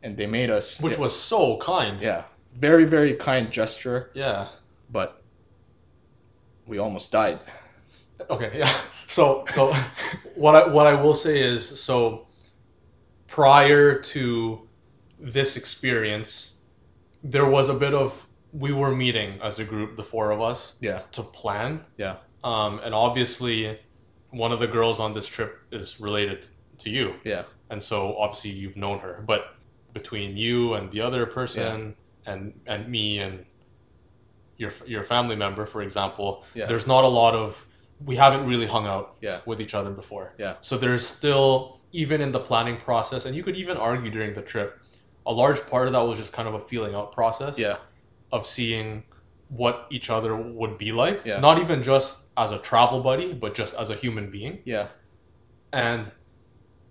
and 0.04 0.18
they 0.18 0.26
made 0.28 0.50
us. 0.50 0.82
Which 0.82 0.98
was 0.98 1.18
so 1.18 1.58
kind. 1.58 2.00
yeah, 2.02 2.24
very 2.56 2.86
very 2.86 3.14
kind 3.14 3.52
gesture, 3.52 4.12
Yeah. 4.14 4.48
but 4.92 5.22
we 6.68 6.78
almost 6.80 7.12
died. 7.12 7.40
Okay, 8.30 8.52
yeah. 8.58 8.74
So 9.08 9.46
so 9.50 9.74
what 10.36 10.56
I 10.56 10.68
what 10.68 10.88
I 10.88 10.94
will 10.94 11.16
say 11.16 11.40
is 11.42 11.80
so 11.80 12.28
prior 13.28 14.00
to 14.00 14.68
this 15.20 15.58
experience, 15.58 16.52
there 17.24 17.46
was 17.46 17.70
a 17.70 17.74
bit 17.74 17.94
of 17.94 18.26
we 18.54 18.72
were 18.72 18.96
meeting 18.96 19.40
as 19.44 19.60
a 19.60 19.64
group, 19.64 19.98
the 19.98 20.04
four 20.04 20.32
of 20.32 20.42
us, 20.42 20.74
Yeah, 20.80 21.02
to 21.12 21.24
plan. 21.24 21.84
yeah, 21.98 22.16
Um, 22.44 22.80
and 22.86 22.94
obviously, 22.94 23.78
one 24.30 24.54
of 24.54 24.60
the 24.60 24.68
girls 24.68 25.00
on 25.02 25.14
this 25.14 25.28
trip 25.28 25.60
is 25.72 26.00
related 26.00 26.48
to 26.80 26.90
you, 26.90 27.14
yeah, 27.24 27.44
and 27.70 27.82
so 27.82 28.18
obviously 28.18 28.52
you've 28.52 28.78
known 28.78 29.00
her. 29.00 29.24
But 29.26 29.56
between 29.94 30.36
you 30.38 30.74
and 30.76 30.92
the 30.92 31.02
other 31.02 31.26
person, 31.26 31.96
and 32.26 32.54
and 32.66 32.88
me 32.88 33.20
and 33.20 33.46
your 34.58 34.72
your 34.86 35.04
family 35.04 35.36
member, 35.36 35.66
for 35.66 35.82
example, 35.82 36.44
Yeah. 36.54 36.66
there's 36.66 36.88
not 36.88 37.04
a 37.04 37.08
lot 37.08 37.34
of 37.34 37.66
we 38.06 38.16
haven't 38.16 38.46
really 38.46 38.66
hung 38.68 38.86
out 38.88 39.16
yeah, 39.22 39.40
with 39.46 39.62
each 39.62 39.74
other 39.74 39.90
before. 39.90 40.34
Yeah. 40.38 40.56
So 40.62 40.78
there's 40.78 41.06
still 41.08 41.80
even 41.94 42.20
in 42.22 42.32
the 42.32 42.40
planning 42.40 42.78
process, 42.78 43.26
and 43.26 43.36
you 43.36 43.44
could 43.44 43.56
even 43.56 43.78
argue 43.78 44.12
during 44.12 44.34
the 44.34 44.42
trip, 44.42 44.80
a 45.26 45.32
large 45.32 45.66
part 45.68 45.88
of 45.88 45.94
that 45.94 46.02
was 46.02 46.20
just 46.20 46.34
kind 46.34 46.48
of 46.48 46.56
a 46.56 46.60
feeling 46.60 46.94
out 46.94 47.14
process 47.14 47.58
yeah, 47.58 47.78
of 48.34 48.46
seeing 48.46 49.04
what 49.50 49.88
each 49.92 50.10
other 50.10 50.36
would 50.36 50.78
be 50.78 50.92
like. 50.92 51.22
Yeah. 51.24 51.40
Not 51.40 51.60
even 51.62 51.82
just 51.84 52.18
as 52.36 52.52
a 52.52 52.58
travel 52.60 53.00
buddy, 53.00 53.34
but 53.34 53.56
just 53.56 53.76
as 53.76 53.90
a 53.90 53.96
human 53.96 54.30
being. 54.30 54.60
Yeah. 54.66 54.88
And 55.72 56.12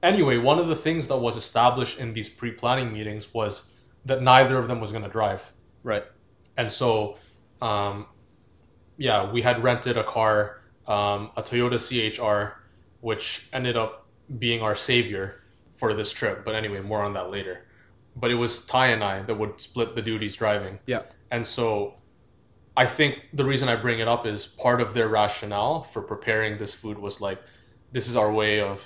anyway, 0.04 0.36
one 0.36 0.58
of 0.58 0.68
the 0.68 0.76
things 0.76 1.08
that 1.08 1.16
was 1.16 1.36
established 1.36 1.98
in 1.98 2.12
these 2.12 2.28
pre-planning 2.28 2.92
meetings 2.92 3.32
was 3.34 3.64
that 4.04 4.22
neither 4.22 4.58
of 4.58 4.68
them 4.68 4.80
was 4.80 4.92
going 4.92 5.02
to 5.02 5.10
drive. 5.10 5.42
Right. 5.82 6.04
And 6.56 6.70
so, 6.70 7.16
um, 7.60 8.06
yeah, 8.98 9.32
we 9.32 9.42
had 9.42 9.64
rented 9.64 9.96
a 9.96 10.04
car, 10.04 10.60
um, 10.86 11.30
a 11.36 11.42
Toyota 11.42 11.80
CHR, 11.80 12.60
which 13.00 13.48
ended 13.52 13.76
up 13.76 14.06
being 14.38 14.62
our 14.62 14.74
savior 14.74 15.42
for 15.72 15.94
this 15.94 16.12
trip. 16.12 16.44
But 16.44 16.54
anyway, 16.54 16.80
more 16.80 17.02
on 17.02 17.14
that 17.14 17.30
later. 17.30 17.64
But 18.16 18.30
it 18.30 18.34
was 18.34 18.64
Ty 18.66 18.88
and 18.88 19.02
I 19.02 19.22
that 19.22 19.34
would 19.34 19.58
split 19.58 19.96
the 19.96 20.02
duties 20.02 20.36
driving. 20.36 20.78
Yeah. 20.86 21.02
And 21.30 21.44
so 21.44 21.94
I 22.76 22.86
think 22.86 23.22
the 23.32 23.44
reason 23.44 23.68
I 23.68 23.76
bring 23.76 23.98
it 24.00 24.06
up 24.06 24.26
is 24.26 24.46
part 24.46 24.80
of 24.80 24.94
their 24.94 25.08
rationale 25.08 25.84
for 25.84 26.02
preparing 26.02 26.58
this 26.58 26.74
food 26.74 26.98
was 26.98 27.20
like, 27.20 27.40
this 27.90 28.06
is 28.06 28.16
our 28.16 28.30
way 28.32 28.60
of 28.60 28.80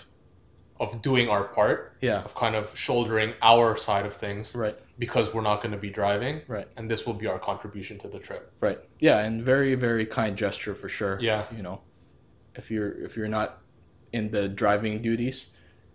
of 0.81 1.03
doing 1.03 1.29
our 1.29 1.45
part, 1.45 1.97
Yeah. 2.01 2.23
of 2.23 2.35
kind 2.35 2.55
of 2.55 2.77
shouldering 2.79 3.35
our 3.43 3.77
side 3.77 4.07
of 4.07 4.15
things 4.15 4.55
Right. 4.55 4.77
because 4.99 5.35
we're 5.35 5.43
not 5.43 5.63
going 5.63 5.73
to 5.73 5.79
be 5.79 5.91
driving, 5.91 6.43
Right. 6.47 6.69
and 6.77 6.89
this 6.91 7.05
will 7.07 7.15
be 7.15 7.27
our 7.27 7.39
contribution 7.39 7.99
to 7.99 8.09
the 8.09 8.19
trip. 8.19 8.53
Right. 8.61 8.79
Yeah, 9.01 9.19
and 9.19 9.43
very 9.43 9.75
very 9.75 10.07
kind 10.07 10.37
gesture 10.37 10.75
for 10.75 10.89
sure. 10.89 11.19
Yeah. 11.21 11.45
You 11.57 11.63
know, 11.63 11.81
if 12.55 12.71
you're 12.71 12.93
if 13.05 13.17
you're 13.17 13.29
not 13.29 13.59
in 14.13 14.31
the 14.31 14.49
driving 14.49 15.03
duties, 15.03 15.51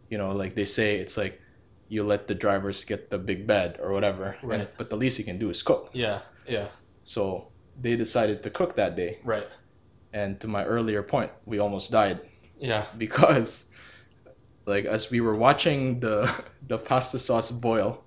you 0.09 0.17
know, 0.17 0.31
like 0.31 0.53
they 0.55 0.65
say, 0.65 0.97
it's 0.97 1.17
like 1.17 1.39
you 1.87 2.03
let 2.03 2.27
the 2.27 2.35
drivers 2.35 2.83
get 2.83 3.09
the 3.09 3.17
big 3.17 3.45
bed 3.47 3.79
or 3.81 3.91
whatever. 3.93 4.35
and- 4.41 4.49
Right. 4.49 4.69
but 4.77 4.89
the 4.89 4.95
least 4.97 5.17
you 5.19 5.25
can 5.25 5.37
do 5.37 5.49
is 5.49 5.61
cook. 5.63 5.89
Yeah, 5.93 6.19
yeah, 6.47 6.67
So 7.03 7.47
they 7.81 7.95
decided 7.95 8.43
to 8.43 8.49
cook 8.49 8.75
that 8.75 8.95
day. 8.95 9.19
right. 9.23 9.47
And 10.13 10.39
to 10.41 10.47
my 10.47 10.63
earlier 10.65 11.01
point, 11.03 11.31
we 11.45 11.59
almost 11.59 11.91
died 11.91 12.19
Yeah, 12.59 12.85
because, 12.97 13.65
like, 14.65 14.85
as 14.85 15.09
we 15.11 15.21
were 15.21 15.35
watching 15.35 15.99
the 15.99 16.31
the 16.67 16.77
pasta 16.77 17.19
sauce 17.19 17.51
boil, 17.51 18.03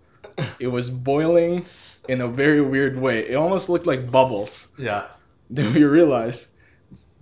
it 0.59 0.69
was 0.69 0.91
boiling 0.91 1.67
in 2.09 2.21
a 2.21 2.29
very 2.29 2.61
weird 2.61 2.99
way. 2.99 3.29
It 3.29 3.35
almost 3.35 3.69
looked 3.69 3.87
like 3.87 4.11
bubbles. 4.11 4.67
yeah, 4.79 5.07
then 5.51 5.73
we 5.75 5.85
realized 5.85 6.49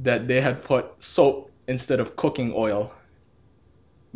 that 0.01 0.27
they 0.29 0.41
had 0.41 0.65
put 0.65 1.03
soap 1.03 1.51
instead 1.69 2.01
of 2.01 2.17
cooking 2.17 2.53
oil 2.55 2.93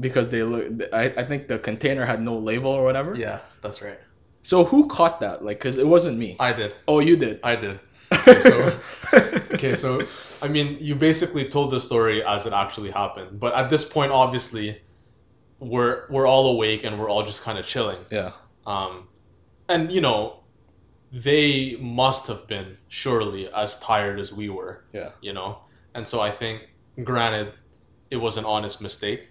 because 0.00 0.28
they 0.28 0.42
look 0.42 0.66
I, 0.92 1.04
I 1.16 1.24
think 1.24 1.48
the 1.48 1.58
container 1.58 2.04
had 2.04 2.20
no 2.20 2.36
label 2.36 2.70
or 2.70 2.84
whatever 2.84 3.14
yeah. 3.14 3.40
That's 3.62 3.80
right. 3.80 3.98
so 4.42 4.64
who 4.64 4.86
caught 4.88 5.20
that 5.20 5.44
like 5.44 5.58
because 5.58 5.78
it 5.78 5.86
wasn't 5.86 6.18
me 6.18 6.36
I 6.38 6.52
did. 6.52 6.74
oh 6.86 6.98
you 7.00 7.16
did 7.16 7.40
I 7.42 7.56
did. 7.56 7.80
Okay, 8.12 8.40
so 8.42 8.80
okay, 9.54 9.74
so 9.74 10.02
I 10.42 10.48
mean, 10.48 10.78
you 10.80 10.94
basically 10.94 11.48
told 11.48 11.70
the 11.72 11.80
story 11.80 12.24
as 12.24 12.46
it 12.46 12.52
actually 12.52 12.90
happened, 12.90 13.40
but 13.40 13.54
at 13.54 13.70
this 13.70 13.84
point, 13.84 14.12
obviously, 14.12 14.80
we're 15.60 16.06
we're 16.10 16.26
all 16.26 16.48
awake 16.54 16.84
and 16.84 16.98
we're 16.98 17.08
all 17.10 17.24
just 17.24 17.42
kind 17.42 17.58
of 17.58 17.66
chilling. 17.66 17.98
yeah 18.10 18.32
Um, 18.66 19.08
and 19.68 19.90
you 19.92 20.00
know, 20.00 20.40
they 21.12 21.76
must 21.80 22.26
have 22.26 22.46
been 22.46 22.76
surely 22.88 23.48
as 23.52 23.78
tired 23.80 24.20
as 24.20 24.32
we 24.32 24.48
were. 24.48 24.84
Yeah. 24.92 25.10
You 25.20 25.32
know, 25.32 25.58
and 25.94 26.06
so 26.06 26.20
I 26.20 26.30
think, 26.30 26.68
granted, 27.04 27.52
it 28.10 28.16
was 28.16 28.36
an 28.36 28.44
honest 28.44 28.80
mistake, 28.80 29.28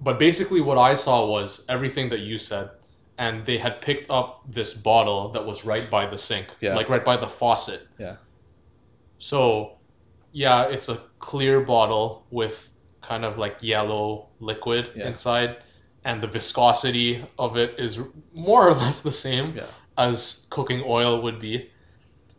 but 0.00 0.18
basically 0.18 0.60
what 0.60 0.78
I 0.78 0.94
saw 0.94 1.26
was 1.26 1.62
everything 1.68 2.08
that 2.10 2.20
you 2.20 2.38
said, 2.38 2.70
and 3.18 3.44
they 3.44 3.58
had 3.58 3.80
picked 3.82 4.08
up 4.10 4.42
this 4.48 4.72
bottle 4.72 5.30
that 5.32 5.44
was 5.44 5.64
right 5.64 5.90
by 5.90 6.06
the 6.06 6.16
sink, 6.18 6.46
Yeah. 6.60 6.74
like 6.74 6.88
right 6.88 7.04
by 7.04 7.16
the 7.16 7.28
faucet. 7.28 7.86
Yeah. 7.98 8.16
So, 9.18 9.72
yeah, 10.32 10.68
it's 10.68 10.88
a 10.88 11.02
clear 11.18 11.60
bottle 11.60 12.24
with 12.30 12.69
kind 13.10 13.24
of 13.24 13.38
like 13.44 13.56
yellow 13.74 14.28
liquid 14.38 14.84
Yeah. 14.94 15.08
inside, 15.08 15.50
and 16.04 16.22
the 16.22 16.28
viscosity 16.38 17.08
of 17.38 17.56
it 17.56 17.70
is 17.86 17.92
more 18.32 18.62
or 18.68 18.74
less 18.82 19.00
the 19.10 19.16
same 19.26 19.46
Yeah. 19.56 19.66
as 19.98 20.46
cooking 20.56 20.82
oil 20.86 21.20
would 21.24 21.38
be. 21.48 21.54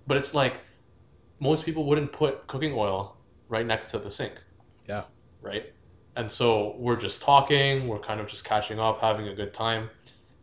But 0.07 0.15
it's 0.17 0.33
like 0.33 0.55
most 1.39 1.65
people 1.65 1.83
wouldn't 1.89 2.11
put 2.21 2.33
cooking 2.47 2.73
oil 2.85 3.17
right 3.49 3.65
next 3.73 3.91
to 3.91 3.99
the 3.99 4.09
sink. 4.09 4.35
Yeah. 4.87 5.03
Right? 5.41 5.65
And 6.15 6.29
so 6.39 6.75
we're 6.77 7.01
just 7.07 7.21
talking, 7.21 7.87
we're 7.89 8.05
kind 8.09 8.19
of 8.21 8.27
just 8.27 8.43
catching 8.45 8.79
up, 8.79 9.01
having 9.01 9.27
a 9.27 9.35
good 9.41 9.53
time. 9.53 9.89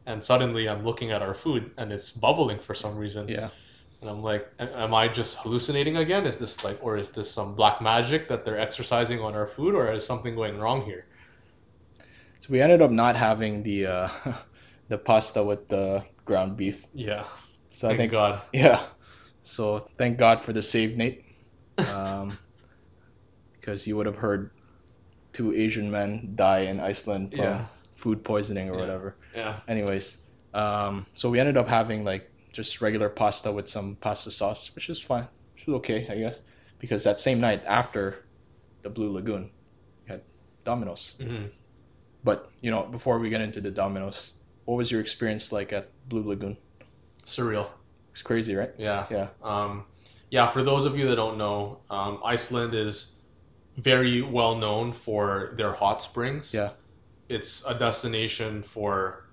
And 0.06 0.22
suddenly 0.22 0.68
I'm 0.68 0.82
looking 0.88 1.10
at 1.16 1.20
our 1.22 1.34
food 1.34 1.62
and 1.78 1.92
it's 1.92 2.10
bubbling 2.10 2.58
for 2.58 2.74
some 2.74 2.94
reason. 3.04 3.28
yeah 3.28 3.50
And 4.00 4.10
I'm 4.10 4.22
like, 4.22 4.46
am 4.58 4.94
I 4.94 5.08
just 5.08 5.36
hallucinating 5.38 5.96
again? 5.96 6.26
Is 6.26 6.38
this 6.38 6.64
like, 6.64 6.78
or 6.82 6.96
is 6.96 7.10
this 7.10 7.32
some 7.32 7.54
black 7.54 7.80
magic 7.80 8.28
that 8.28 8.44
they're 8.44 8.58
exercising 8.58 9.20
on 9.20 9.34
our 9.34 9.46
food, 9.46 9.74
or 9.74 9.92
is 9.92 10.06
something 10.06 10.34
going 10.34 10.58
wrong 10.58 10.84
here? 10.84 11.06
so 12.38 12.52
we 12.52 12.60
ended 12.60 12.82
up 12.82 12.90
not 12.90 13.16
having 13.16 13.62
the 13.62 13.86
uh 13.86 14.08
the 14.88 14.98
pasta 14.98 15.42
with 15.42 15.68
the 15.68 16.04
ground 16.24 16.56
beef 16.56 16.84
Yeah. 16.92 17.26
so 17.70 17.88
Thank 17.88 17.94
i 17.94 17.96
think 17.96 18.12
God. 18.12 18.42
yeah 18.52 18.86
so 19.42 19.88
thank 19.98 20.18
god 20.18 20.42
for 20.42 20.52
the 20.52 20.62
save 20.62 20.96
nate 20.96 21.24
um 21.86 22.38
because 23.60 23.86
you 23.86 23.96
would 23.96 24.06
have 24.06 24.16
heard 24.16 24.50
two 25.32 25.52
asian 25.54 25.90
men 25.90 26.32
die 26.36 26.60
in 26.60 26.80
iceland 26.80 27.32
from 27.34 27.60
Yeah. 27.60 27.66
food 27.96 28.24
poisoning 28.24 28.68
or 28.68 28.76
Yeah. 28.76 28.78
whatever 28.78 29.18
Yeah. 29.34 29.60
anyways 29.68 30.18
um 30.54 31.06
so 31.14 31.30
we 31.30 31.38
ended 31.40 31.56
up 31.56 31.68
having 31.68 32.04
like 32.04 32.30
just 32.52 32.80
regular 32.80 33.08
pasta 33.08 33.50
with 33.52 33.68
some 33.68 33.96
pasta 33.96 34.30
sauce 34.30 34.70
which 34.74 34.88
is 34.88 35.00
fine 35.00 35.26
which 35.54 35.66
was 35.66 35.76
okay 35.76 36.06
i 36.10 36.16
guess 36.16 36.38
because 36.78 37.04
that 37.04 37.20
same 37.20 37.40
night 37.40 37.62
after 37.66 38.24
the 38.82 38.90
blue 38.90 39.12
lagoon 39.12 39.50
we 40.04 40.12
had 40.12 40.22
domino's 40.64 41.14
hmm 41.20 41.46
but 42.24 42.50
you 42.60 42.70
know 42.70 42.82
before 42.84 43.18
we 43.18 43.30
get 43.30 43.40
into 43.40 43.60
the 43.60 43.70
domino's 43.70 44.32
what 44.64 44.76
was 44.76 44.90
your 44.90 45.00
experience 45.00 45.52
like 45.52 45.72
at 45.72 45.90
blue 46.08 46.22
lagoon 46.26 46.56
Surreal. 47.26 47.68
it's 48.12 48.22
crazy 48.22 48.54
right 48.54 48.72
Yeah. 48.78 49.06
yeah 49.10 49.28
Um, 49.42 49.84
yeah, 50.30 50.46
for 50.46 50.62
those 50.62 50.84
of 50.84 50.98
you 50.98 51.08
that 51.08 51.16
don't 51.16 51.38
know, 51.38 51.80
um, 51.88 52.20
Iceland 52.22 52.74
is 52.74 53.12
very 53.78 54.20
well 54.20 54.56
known 54.56 54.92
for 54.92 55.54
their 55.56 55.72
hot 55.72 56.02
springs. 56.02 56.52
Yeah. 56.52 56.72
It's 57.30 57.62
a 57.66 57.74
destination 57.78 58.62
for 58.62 59.24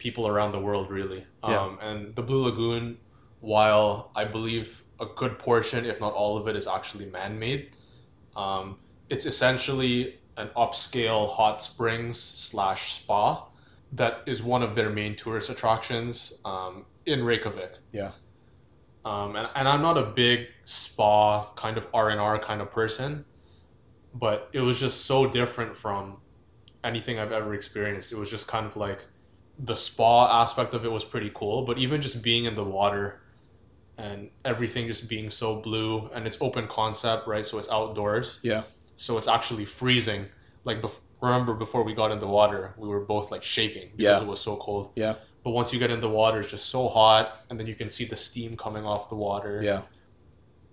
people 0.00 0.26
around 0.26 0.50
the 0.50 0.58
world, 0.58 0.90
really. 0.90 1.24
Yeah. 1.44 1.60
Um, 1.60 1.78
and 1.80 2.16
the 2.16 2.22
Blue 2.22 2.44
Lagoon, 2.44 2.98
while 3.40 4.10
I 4.16 4.24
believe 4.24 4.82
a 4.98 5.06
good 5.14 5.38
portion, 5.38 5.86
if 5.86 6.00
not 6.00 6.12
all 6.12 6.36
of 6.36 6.48
it, 6.48 6.56
is 6.56 6.66
actually 6.66 7.06
man 7.06 7.38
made, 7.38 7.76
um, 8.34 8.78
it's 9.08 9.26
essentially 9.26 10.18
an 10.36 10.48
upscale 10.56 11.30
hot 11.30 11.62
springs 11.62 12.18
slash 12.18 12.94
spa 12.94 13.46
that 13.92 14.22
is 14.26 14.42
one 14.42 14.62
of 14.62 14.74
their 14.74 14.90
main 14.90 15.16
tourist 15.16 15.50
attractions 15.50 16.32
um, 16.44 16.86
in 17.06 17.22
Reykjavik. 17.22 17.72
Yeah. 17.92 18.12
Um, 19.04 19.36
and, 19.36 19.48
and 19.54 19.68
I'm 19.68 19.82
not 19.82 19.98
a 19.98 20.06
big 20.06 20.46
spa 20.64 21.52
kind 21.54 21.76
of 21.76 21.86
R 21.92 22.10
and 22.10 22.20
R 22.20 22.38
kind 22.38 22.60
of 22.60 22.70
person, 22.70 23.24
but 24.14 24.48
it 24.52 24.60
was 24.60 24.78
just 24.78 25.06
so 25.06 25.26
different 25.26 25.76
from 25.76 26.18
anything 26.84 27.18
I've 27.18 27.32
ever 27.32 27.54
experienced. 27.54 28.12
It 28.12 28.16
was 28.16 28.30
just 28.30 28.46
kind 28.46 28.66
of 28.66 28.76
like 28.76 29.00
the 29.58 29.74
spa 29.76 30.42
aspect 30.42 30.74
of 30.74 30.84
it 30.84 30.92
was 30.92 31.04
pretty 31.04 31.30
cool, 31.34 31.64
but 31.64 31.78
even 31.78 32.00
just 32.00 32.22
being 32.22 32.44
in 32.46 32.54
the 32.54 32.64
water 32.64 33.20
and 33.98 34.30
everything 34.44 34.86
just 34.86 35.08
being 35.08 35.30
so 35.30 35.56
blue 35.56 36.08
and 36.14 36.26
it's 36.26 36.38
open 36.40 36.66
concept, 36.68 37.26
right? 37.28 37.44
So 37.44 37.58
it's 37.58 37.68
outdoors. 37.68 38.38
Yeah. 38.42 38.62
So 38.96 39.18
it's 39.18 39.28
actually 39.28 39.66
freezing. 39.66 40.26
Like 40.64 40.80
bef- 40.80 40.98
remember 41.20 41.52
before 41.54 41.82
we 41.84 41.94
got 41.94 42.10
in 42.10 42.18
the 42.18 42.26
water, 42.26 42.74
we 42.78 42.88
were 42.88 43.00
both 43.00 43.30
like 43.30 43.42
shaking 43.42 43.90
because 43.96 44.20
Yeah. 44.20 44.22
it 44.22 44.26
was 44.26 44.40
so 44.40 44.56
cold. 44.56 44.92
Yeah. 44.96 45.16
But 45.44 45.50
once 45.50 45.72
you 45.72 45.78
get 45.78 45.90
in 45.90 46.00
the 46.00 46.08
water, 46.08 46.40
it's 46.40 46.50
just 46.50 46.66
so 46.66 46.86
hot, 46.88 47.44
and 47.48 47.58
then 47.58 47.66
you 47.66 47.74
can 47.74 47.88
see 47.90 48.04
the 48.04 48.16
steam 48.16 48.56
coming 48.58 48.84
off 48.84 49.08
the 49.08 49.14
water. 49.16 49.62
Yeah. 49.62 49.82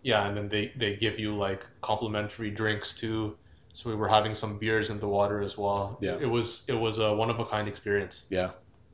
Yeah, 0.03 0.27
and 0.27 0.35
then 0.37 0.47
they 0.49 0.71
they 0.75 0.95
give 0.95 1.19
you 1.19 1.35
like 1.35 1.65
complimentary 1.81 2.51
drinks 2.51 2.93
too. 2.93 3.37
So 3.73 3.89
we 3.89 3.95
were 3.95 4.07
having 4.07 4.33
some 4.35 4.57
beers 4.57 4.89
in 4.89 4.99
the 4.99 5.07
water 5.07 5.41
as 5.41 5.57
well. 5.57 5.97
Yeah. 6.01 6.17
It 6.19 6.25
was 6.25 6.63
it 6.67 6.73
was 6.73 6.99
a 6.99 7.13
one 7.13 7.29
of 7.29 7.39
a 7.39 7.45
kind 7.45 7.67
experience. 7.67 8.23
Yeah. 8.29 8.51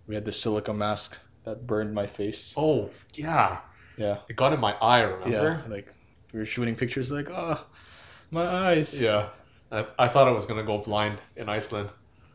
We 0.08 0.16
had 0.16 0.26
the 0.26 0.34
silica 0.34 0.74
mask 0.74 1.18
that 1.46 1.66
burned 1.68 1.94
my 1.94 2.08
face. 2.08 2.54
Oh 2.58 2.90
yeah, 3.14 3.60
Yeah. 3.98 4.18
it 4.30 4.36
got 4.36 4.54
in 4.54 4.60
my 4.60 4.74
eye. 4.74 5.02
Remember? 5.02 5.64
Yeah. 5.66 5.72
Like 5.72 5.94
we 6.32 6.40
were 6.40 6.46
shooting 6.46 6.76
pictures 6.76 7.12
like, 7.12 7.30
oh, 7.30 7.64
my 8.32 8.46
eyes. 8.72 9.00
Yeah. 9.00 9.30
I, 9.72 9.86
I 9.98 10.08
thought 10.08 10.28
I 10.28 10.32
was 10.32 10.46
gonna 10.46 10.64
go 10.64 10.78
blind 10.80 11.22
in 11.36 11.50
Iceland. 11.50 11.90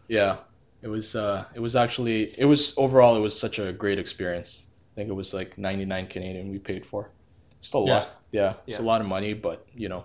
Yeah. 0.09 0.38
It 0.83 0.88
was 0.88 1.14
uh 1.16 1.44
it 1.54 1.61
was 1.61 1.74
actually 1.76 2.35
it 2.38 2.44
was 2.44 2.72
overall 2.76 3.16
it 3.16 3.20
was 3.20 3.38
such 3.38 3.59
a 3.59 3.72
great 3.72 3.98
experience. 3.98 4.62
I 4.92 4.94
think 4.94 5.11
it 5.11 5.14
was 5.14 5.33
like 5.35 5.59
99 5.59 6.07
Canadian 6.09 6.50
we 6.50 6.59
paid 6.59 6.85
for. 6.87 7.11
Still 7.61 7.85
a 7.85 7.87
Yeah. 7.87 7.94
lot. 7.94 8.09
Yeah. 8.33 8.54
It's 8.66 8.78
a 8.78 8.83
lot 8.83 9.00
of 9.00 9.07
money, 9.07 9.35
but 9.35 9.66
you 9.74 9.88
know, 9.88 10.04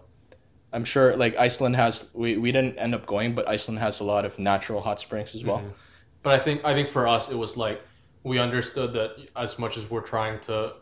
I'm 0.71 0.85
sure 0.85 1.15
like 1.15 1.37
Iceland 1.37 1.75
has 1.75 2.09
we 2.13 2.37
we 2.37 2.51
didn't 2.51 2.77
end 2.77 2.95
up 2.95 3.05
going, 3.05 3.35
but 3.35 3.47
Iceland 3.47 3.79
has 3.79 3.99
a 3.99 4.03
lot 4.03 4.25
of 4.25 4.37
natural 4.39 4.81
hot 4.81 4.99
springs 4.99 5.35
as 5.35 5.43
well. 5.43 5.59
Mhm. 5.59 5.73
But 6.23 6.33
I 6.33 6.39
think 6.39 6.63
I 6.65 6.73
think 6.73 6.89
for 6.89 7.07
us 7.07 7.29
it 7.29 7.35
was 7.37 7.57
like 7.57 7.81
we 8.23 8.39
understood 8.39 8.93
that 8.93 9.11
as 9.35 9.59
much 9.59 9.77
as 9.77 9.89
we're 9.89 10.01
trying 10.01 10.39
to 10.41 10.73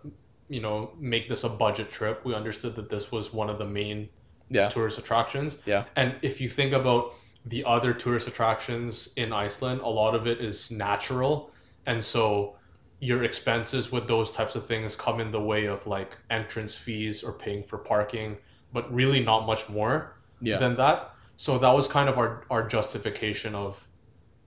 you 0.50 0.60
know, 0.62 0.92
make 1.00 1.30
this 1.30 1.44
a 1.46 1.50
budget 1.50 1.90
trip. 1.90 2.26
We 2.26 2.34
understood 2.36 2.76
that 2.76 2.90
this 2.90 3.12
was 3.12 3.34
one 3.34 3.50
of 3.50 3.58
the 3.58 3.66
main 3.66 4.10
Yeah. 4.50 4.68
tourist 4.70 4.98
attractions. 5.00 5.58
Yeah. 5.66 5.86
And 5.96 6.16
if 6.22 6.42
you 6.42 6.50
think 6.50 6.74
about 6.74 7.14
the 7.46 7.64
other 7.64 7.94
tourist 7.94 8.28
attractions 8.28 9.10
in 9.16 9.32
Iceland, 9.32 9.80
a 9.82 9.88
lot 9.90 10.14
of 10.14 10.28
it 10.28 10.42
is 10.42 10.70
natural. 10.70 11.52
And 11.86 12.04
so 12.04 12.58
your 13.00 13.24
expenses 13.24 13.92
with 13.92 14.08
those 14.08 14.34
types 14.34 14.56
of 14.56 14.66
things 14.66 14.96
come 14.96 15.20
in 15.22 15.32
the 15.32 15.40
way 15.42 15.66
of 15.68 15.88
like 15.88 16.18
entrance 16.30 16.76
fees 16.76 17.24
or 17.24 17.32
paying 17.32 17.64
for 17.64 17.78
parking, 17.78 18.38
but 18.74 18.94
really 18.94 19.22
not 19.24 19.46
much 19.48 19.70
more 19.70 20.18
Yeah. 20.42 20.58
than 20.58 20.76
that. 20.76 21.12
So 21.38 21.58
that 21.58 21.72
was 21.74 21.88
kind 21.88 22.10
of 22.10 22.18
our, 22.18 22.44
our 22.50 22.68
justification 22.68 23.56
of 23.56 23.88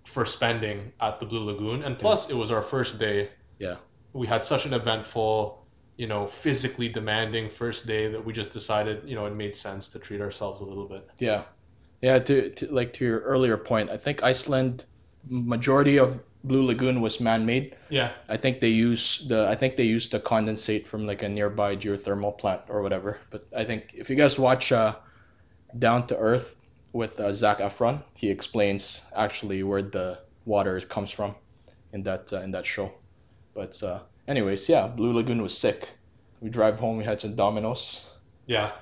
for 0.04 0.24
spending 0.24 0.92
at 1.00 1.18
the 1.20 1.26
Blue 1.26 1.44
Lagoon. 1.44 1.82
And 1.82 1.98
plus 1.98 2.30
it 2.30 2.34
was 2.34 2.50
our 2.50 2.62
first 2.62 2.98
day. 2.98 3.30
Yeah. 3.58 3.76
We 4.12 4.26
had 4.26 4.44
such 4.44 4.66
an 4.66 4.74
eventful, 4.74 5.64
you 5.96 6.06
know, 6.06 6.26
physically 6.26 6.88
demanding 6.88 7.50
first 7.50 7.86
day 7.86 8.08
that 8.08 8.24
we 8.24 8.32
just 8.32 8.52
decided, 8.52 9.08
you 9.08 9.14
know, 9.14 9.26
it 9.26 9.34
made 9.34 9.56
sense 9.56 9.88
to 9.88 9.98
treat 9.98 10.20
ourselves 10.20 10.60
a 10.60 10.64
little 10.64 10.86
bit. 10.86 11.08
Yeah, 11.18 11.42
yeah. 12.00 12.18
To, 12.18 12.50
to 12.50 12.66
like 12.72 12.92
to 12.94 13.04
your 13.04 13.20
earlier 13.20 13.56
point, 13.56 13.90
I 13.90 13.96
think 13.96 14.22
Iceland 14.22 14.84
majority 15.28 15.98
of 15.98 16.20
Blue 16.44 16.66
Lagoon 16.66 17.00
was 17.00 17.18
man-made. 17.20 17.76
Yeah. 17.88 18.12
I 18.28 18.36
think 18.36 18.60
they 18.60 18.68
use 18.68 19.24
the 19.26 19.48
I 19.48 19.56
think 19.56 19.76
they 19.76 19.84
used 19.84 20.12
the 20.12 20.20
condensate 20.20 20.86
from 20.86 21.06
like 21.06 21.22
a 21.22 21.28
nearby 21.28 21.74
geothermal 21.74 22.36
plant 22.36 22.62
or 22.68 22.82
whatever. 22.82 23.18
But 23.30 23.46
I 23.56 23.64
think 23.64 23.92
if 23.94 24.10
you 24.10 24.16
guys 24.16 24.38
watch 24.38 24.70
uh, 24.70 24.96
Down 25.78 26.06
to 26.08 26.16
Earth 26.16 26.54
with 26.94 27.18
uh, 27.20 27.34
Zac 27.34 27.58
Efron, 27.58 28.02
he 28.14 28.30
explains 28.30 29.02
actually 29.14 29.62
where 29.64 29.82
the 29.82 30.18
water 30.46 30.80
comes 30.80 31.10
from 31.10 31.34
in 31.92 32.02
that 32.04 32.32
uh, 32.32 32.40
in 32.40 32.52
that 32.52 32.64
show. 32.64 32.90
But 33.52 33.82
uh, 33.82 33.98
anyways, 34.28 34.68
yeah, 34.68 34.86
Blue 34.86 35.12
Lagoon 35.12 35.42
was 35.42 35.56
sick. 35.58 35.90
We 36.40 36.48
drive 36.48 36.78
home, 36.78 36.96
we 36.96 37.04
had 37.04 37.20
some 37.20 37.34
Domino's. 37.34 38.06
Yeah. 38.46 38.72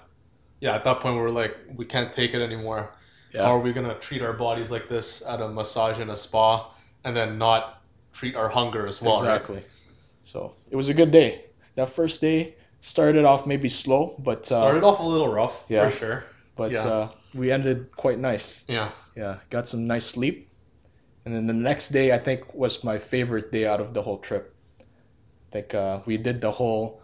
Yeah, 0.60 0.76
at 0.76 0.84
that 0.84 1.00
point 1.00 1.16
we 1.16 1.22
were 1.22 1.30
like, 1.30 1.56
we 1.74 1.84
can't 1.84 2.12
take 2.12 2.34
it 2.34 2.42
anymore. 2.42 2.90
Yeah. 3.32 3.44
How 3.44 3.56
are 3.56 3.60
we 3.60 3.72
gonna 3.72 3.98
treat 3.98 4.22
our 4.22 4.34
bodies 4.34 4.70
like 4.70 4.88
this 4.88 5.22
at 5.26 5.40
a 5.40 5.48
massage 5.48 5.98
and 5.98 6.10
a 6.10 6.16
spa 6.16 6.70
and 7.04 7.16
then 7.16 7.38
not 7.38 7.82
treat 8.12 8.36
our 8.36 8.48
hunger 8.48 8.86
as 8.86 9.00
well, 9.00 9.22
right? 9.22 9.36
exactly. 9.36 9.62
So 10.22 10.54
it 10.70 10.76
was 10.76 10.88
a 10.88 10.94
good 10.94 11.10
day. 11.10 11.46
That 11.76 11.88
first 11.90 12.20
day 12.20 12.56
started 12.82 13.24
off 13.24 13.46
maybe 13.46 13.68
slow, 13.68 14.14
but 14.18 14.42
uh, 14.52 14.60
Started 14.60 14.84
off 14.84 15.00
a 15.00 15.02
little 15.02 15.32
rough, 15.32 15.64
Yeah. 15.68 15.88
for 15.88 15.96
sure. 15.96 16.24
but 16.56 16.70
yeah. 16.72 16.84
uh, 16.86 17.08
we 17.34 17.50
ended 17.52 17.94
quite 17.96 18.18
nice. 18.18 18.62
Yeah. 18.68 18.92
Yeah, 19.16 19.38
got 19.50 19.68
some 19.68 19.86
nice 19.86 20.06
sleep. 20.06 20.48
And 21.24 21.34
then 21.34 21.46
the 21.46 21.52
next 21.52 21.90
day, 21.90 22.12
I 22.12 22.18
think, 22.18 22.52
was 22.54 22.82
my 22.84 22.98
favorite 22.98 23.52
day 23.52 23.66
out 23.66 23.80
of 23.80 23.94
the 23.94 24.02
whole 24.02 24.18
trip. 24.18 24.54
I 24.80 25.52
think 25.52 25.74
uh, 25.74 26.00
we 26.06 26.16
did 26.16 26.40
the 26.40 26.50
whole 26.50 27.02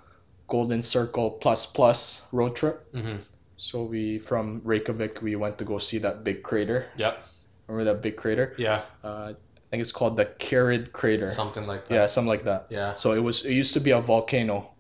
Golden 0.49 0.83
Circle 0.83 1.33
plus 1.43 1.67
plus 1.67 2.23
road 2.33 2.57
trip. 2.57 2.87
hmm 2.95 3.17
So 3.57 3.85
we 3.85 4.19
from 4.19 4.61
Reykjavik, 4.65 5.21
we 5.23 5.37
went 5.37 5.59
to 5.59 5.65
go 5.65 5.79
see 5.79 5.99
that 5.99 6.25
big 6.25 6.43
crater. 6.43 6.87
Yep. 6.97 7.23
Remember 7.69 7.93
that 7.93 8.03
big 8.03 8.17
crater? 8.17 8.55
Yeah. 8.59 8.83
Uh, 9.05 9.33
I 9.35 9.71
think 9.71 9.83
it's 9.83 9.93
called 9.93 10.17
the 10.17 10.25
Kerid 10.25 10.93
Crater. 10.93 11.31
Something 11.33 11.67
like 11.67 11.89
that. 11.89 11.95
Yeah, 11.95 12.07
something 12.07 12.29
like 12.29 12.45
that. 12.45 12.67
Yeah. 12.71 12.95
So 12.95 13.13
it 13.13 13.19
was 13.21 13.45
it 13.45 13.53
used 13.53 13.75
to 13.75 13.81
be 13.81 13.91
a 13.91 14.01
volcano, 14.01 14.73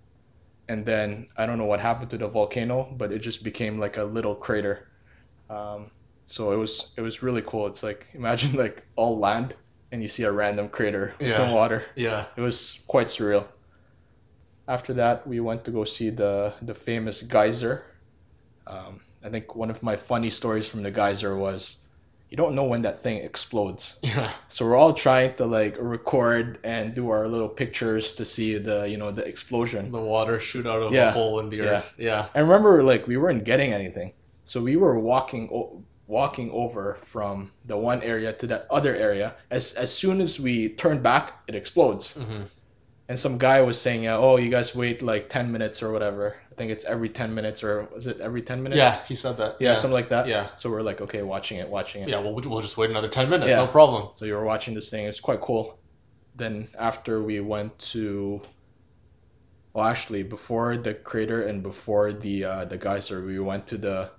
and 0.68 0.86
then 0.86 1.28
I 1.36 1.46
don't 1.46 1.58
know 1.58 1.66
what 1.66 1.80
happened 1.80 2.10
to 2.10 2.18
the 2.18 2.28
volcano, 2.28 2.94
but 2.96 3.12
it 3.12 3.18
just 3.20 3.44
became 3.44 3.78
like 3.78 3.98
a 3.98 4.04
little 4.04 4.34
crater. 4.34 4.86
Um, 5.50 5.90
so 6.26 6.52
it 6.52 6.56
was 6.56 6.88
it 6.96 7.00
was 7.00 7.22
really 7.22 7.42
cool. 7.42 7.66
It's 7.66 7.82
like 7.82 8.06
imagine 8.14 8.52
like 8.64 8.82
all 8.96 9.18
land 9.18 9.54
and 9.92 10.02
you 10.02 10.08
see 10.08 10.24
a 10.24 10.30
random 10.32 10.68
crater 10.68 11.14
with 11.18 11.28
Yeah. 11.28 11.36
some 11.36 11.52
water. 11.52 11.84
Yeah. 11.96 12.26
It 12.36 12.40
was 12.42 12.80
quite 12.86 13.06
surreal. 13.06 13.46
After 14.66 14.92
that, 14.94 15.26
we 15.26 15.40
went 15.40 15.64
to 15.64 15.70
go 15.70 15.84
see 15.84 16.10
the 16.10 16.52
the 16.62 16.74
famous 16.74 17.22
geyser. 17.22 17.84
Um, 18.66 19.00
I 19.24 19.30
think 19.30 19.56
one 19.56 19.70
of 19.70 19.82
my 19.82 19.96
funny 19.96 20.30
stories 20.30 20.68
from 20.68 20.82
the 20.82 20.90
geyser 20.90 21.34
was, 21.36 21.76
you 22.28 22.36
don't 22.36 22.54
know 22.54 22.64
when 22.64 22.82
that 22.82 23.02
thing 23.02 23.16
explodes. 23.24 23.96
Yeah. 24.02 24.32
So 24.50 24.66
we're 24.66 24.76
all 24.76 24.92
trying 24.92 25.34
to 25.36 25.46
like 25.46 25.76
record 25.80 26.58
and 26.64 26.94
do 26.94 27.08
our 27.10 27.26
little 27.26 27.48
pictures 27.48 28.12
to 28.16 28.24
see 28.26 28.58
the 28.58 28.86
you 28.86 28.98
know 28.98 29.10
the 29.10 29.24
explosion. 29.24 29.90
The 29.90 30.00
water 30.00 30.38
shoot 30.38 30.66
out 30.66 30.82
of 30.82 30.92
Yeah. 30.92 31.08
a 31.08 31.12
hole 31.12 31.40
in 31.40 31.48
the 31.48 31.56
Yeah. 31.56 31.64
earth. 31.78 31.90
Yeah. 31.96 32.26
I 32.34 32.40
remember 32.40 32.82
like 32.82 33.06
we 33.06 33.16
weren't 33.16 33.44
getting 33.44 33.72
anything, 33.72 34.12
so 34.50 34.56
we 34.62 34.76
were 34.76 34.98
walking 34.98 35.42
walking 36.06 36.50
over 36.52 36.96
from 37.04 37.50
the 37.66 37.76
one 37.76 38.00
area 38.02 38.32
to 38.32 38.46
that 38.46 38.62
other 38.70 38.94
area. 38.96 39.28
As 39.50 39.74
as 39.84 39.90
soon 40.02 40.20
as 40.26 40.40
we 40.40 40.54
turn 40.82 41.02
back, 41.02 41.24
it 41.48 41.54
explodes. 41.54 42.12
hmm 42.12 42.42
And 43.10 43.18
some 43.18 43.38
guy 43.38 43.58
was 43.62 43.76
saying, 43.80 44.06
"Oh, 44.08 44.36
you 44.44 44.50
guys 44.56 44.74
wait 44.74 45.02
like 45.02 45.24
10 45.28 45.50
minutes 45.52 45.82
or 45.82 45.88
whatever. 45.94 46.24
I 46.52 46.54
think 46.58 46.70
it's 46.74 46.84
every 46.94 47.08
10 47.08 47.34
minutes 47.38 47.62
or 47.64 47.72
is 47.96 48.06
it 48.06 48.20
every 48.20 48.42
10 48.42 48.62
minutes?" 48.62 48.78
Yeah, 48.78 48.94
he 49.08 49.14
said 49.14 49.36
that. 49.38 49.52
yeah, 49.60 49.74
something 49.74 49.98
like 50.00 50.08
that. 50.14 50.24
Yeah. 50.34 50.44
So 50.60 50.64
we're 50.72 50.86
like, 50.90 51.00
okay, 51.06 51.22
watching 51.34 51.58
it, 51.62 51.68
watching 51.78 52.02
it. 52.02 52.08
Yeah, 52.08 52.20
well, 52.22 52.32
we'll 52.34 52.62
just 52.68 52.76
wait 52.80 52.90
another 52.90 53.08
10 53.20 53.28
minutes. 53.30 53.50
Yeah. 53.50 53.64
No 53.64 53.70
problem. 53.80 54.02
So 54.14 54.24
you 54.28 54.34
were 54.38 54.44
watching 54.52 54.74
this 54.78 54.88
thing. 54.90 55.04
It's 55.10 55.20
quite 55.30 55.40
cool. 55.48 55.64
Then 56.42 56.68
after 56.90 57.14
we 57.30 57.40
went 57.54 57.72
to, 57.92 58.40
well, 59.72 59.86
actually 59.86 60.22
before 60.22 60.76
the 60.76 60.94
crater 61.10 61.40
and 61.48 61.62
before 61.62 62.12
the 62.12 62.36
uh, 62.52 62.64
the 62.72 62.76
geyser, 62.86 63.18
we 63.24 63.38
went 63.50 63.66
to 63.72 63.76
the 63.78 64.10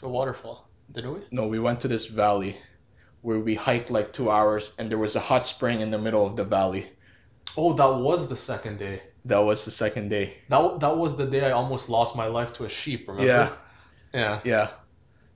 To 0.00 0.06
a 0.06 0.08
waterfall, 0.08 0.68
didn't 0.92 1.12
we? 1.14 1.20
no, 1.30 1.46
we 1.46 1.58
went 1.58 1.80
to 1.80 1.88
this 1.88 2.06
valley 2.06 2.56
where 3.22 3.38
we 3.38 3.54
hiked 3.54 3.90
like 3.90 4.12
two 4.12 4.30
hours, 4.30 4.72
and 4.78 4.90
there 4.90 4.98
was 4.98 5.14
a 5.14 5.20
hot 5.20 5.44
spring 5.46 5.80
in 5.82 5.90
the 5.90 5.98
middle 5.98 6.26
of 6.26 6.36
the 6.36 6.44
valley. 6.44 6.90
Oh, 7.56 7.72
that 7.74 7.94
was 8.00 8.28
the 8.28 8.36
second 8.36 8.78
day. 8.78 9.02
That 9.26 9.38
was 9.38 9.64
the 9.64 9.70
second 9.70 10.08
day. 10.08 10.38
That 10.48 10.80
that 10.80 10.96
was 10.96 11.16
the 11.16 11.26
day 11.26 11.44
I 11.44 11.50
almost 11.50 11.88
lost 11.90 12.16
my 12.16 12.26
life 12.26 12.52
to 12.54 12.64
a 12.64 12.68
sheep. 12.68 13.08
Remember? 13.08 13.26
Yeah. 13.26 13.52
Yeah. 14.14 14.40
Yeah. 14.44 14.70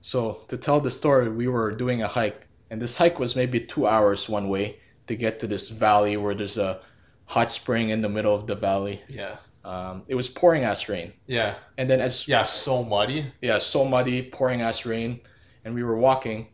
So 0.01 0.41
to 0.47 0.57
tell 0.57 0.79
the 0.81 0.91
story, 0.91 1.29
we 1.29 1.47
were 1.47 1.71
doing 1.71 2.01
a 2.01 2.07
hike, 2.07 2.47
and 2.71 2.81
this 2.81 2.97
hike 2.97 3.19
was 3.19 3.35
maybe 3.35 3.59
two 3.59 3.85
hours 3.87 4.27
one 4.27 4.49
way 4.49 4.79
to 5.07 5.15
get 5.15 5.39
to 5.41 5.47
this 5.47 5.69
valley 5.69 6.17
where 6.17 6.33
there's 6.33 6.57
a 6.57 6.81
hot 7.27 7.51
spring 7.51 7.89
in 7.89 8.01
the 8.01 8.09
middle 8.09 8.33
of 8.33 8.47
the 8.47 8.55
valley. 8.55 9.01
Yeah. 9.07 9.37
Um, 9.65 10.03
it 10.07 10.13
was 10.15 10.27
pouring 10.29 10.63
ass 10.63 10.87
rain, 10.89 11.11
Yeah. 11.27 11.55
and 11.77 11.89
then 11.89 11.99
as 11.99 12.27
Yeah. 12.27 12.43
So 12.43 12.83
muddy. 12.83 13.31
yeah, 13.41 13.57
so 13.59 13.83
muddy, 13.83 14.21
pouring 14.29 14.61
ass 14.61 14.85
rain, 14.85 15.19
and 15.65 15.73
we 15.73 15.83
were 15.83 15.97
walking, 15.97 16.47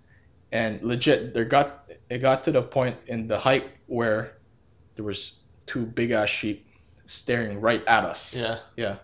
and 0.52 0.82
legit, 0.82 1.34
there 1.34 1.44
got 1.46 1.92
it 2.10 2.20
got 2.20 2.44
to 2.46 2.52
the 2.52 2.62
point 2.62 2.96
in 3.08 3.28
the 3.28 3.38
hike 3.38 3.68
where 3.88 4.38
there 4.96 5.04
was 5.06 5.34
two 5.66 5.86
big 5.86 6.12
ass 6.12 6.30
sheep 6.30 6.66
staring 7.06 7.60
right 7.60 7.84
at 7.86 8.06
us. 8.06 8.34
Yeah. 8.34 8.60
Yeah. 8.78 8.96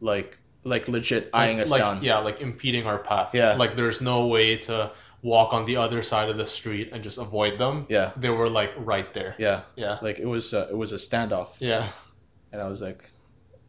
Like 0.00 0.36
like 0.64 0.88
legit 0.88 1.30
eyeing 1.32 1.56
like, 1.58 1.64
us 1.66 1.70
like, 1.70 1.80
down. 1.82 2.02
Yeah, 2.02 2.18
like 2.18 2.40
impeding 2.40 2.86
our 2.86 2.98
path. 2.98 3.30
Yeah. 3.34 3.54
Like 3.54 3.76
there's 3.76 4.00
no 4.00 4.26
way 4.26 4.56
to 4.68 4.90
walk 5.22 5.52
on 5.52 5.64
the 5.64 5.76
other 5.76 6.02
side 6.02 6.28
of 6.28 6.36
the 6.36 6.46
street 6.46 6.90
and 6.92 7.02
just 7.02 7.18
avoid 7.18 7.58
them. 7.58 7.86
Yeah. 7.88 8.12
They 8.16 8.30
were 8.30 8.48
like 8.48 8.72
right 8.78 9.12
there. 9.14 9.34
Yeah. 9.38 9.62
Yeah. 9.76 9.98
Like 10.02 10.18
it 10.18 10.26
was 10.26 10.52
uh, 10.54 10.66
it 10.70 10.76
was 10.76 10.92
a 10.92 10.96
standoff, 10.96 11.48
Yeah. 11.60 11.88
And 12.52 12.60
I 12.60 12.68
was 12.68 12.80
like, 12.80 13.04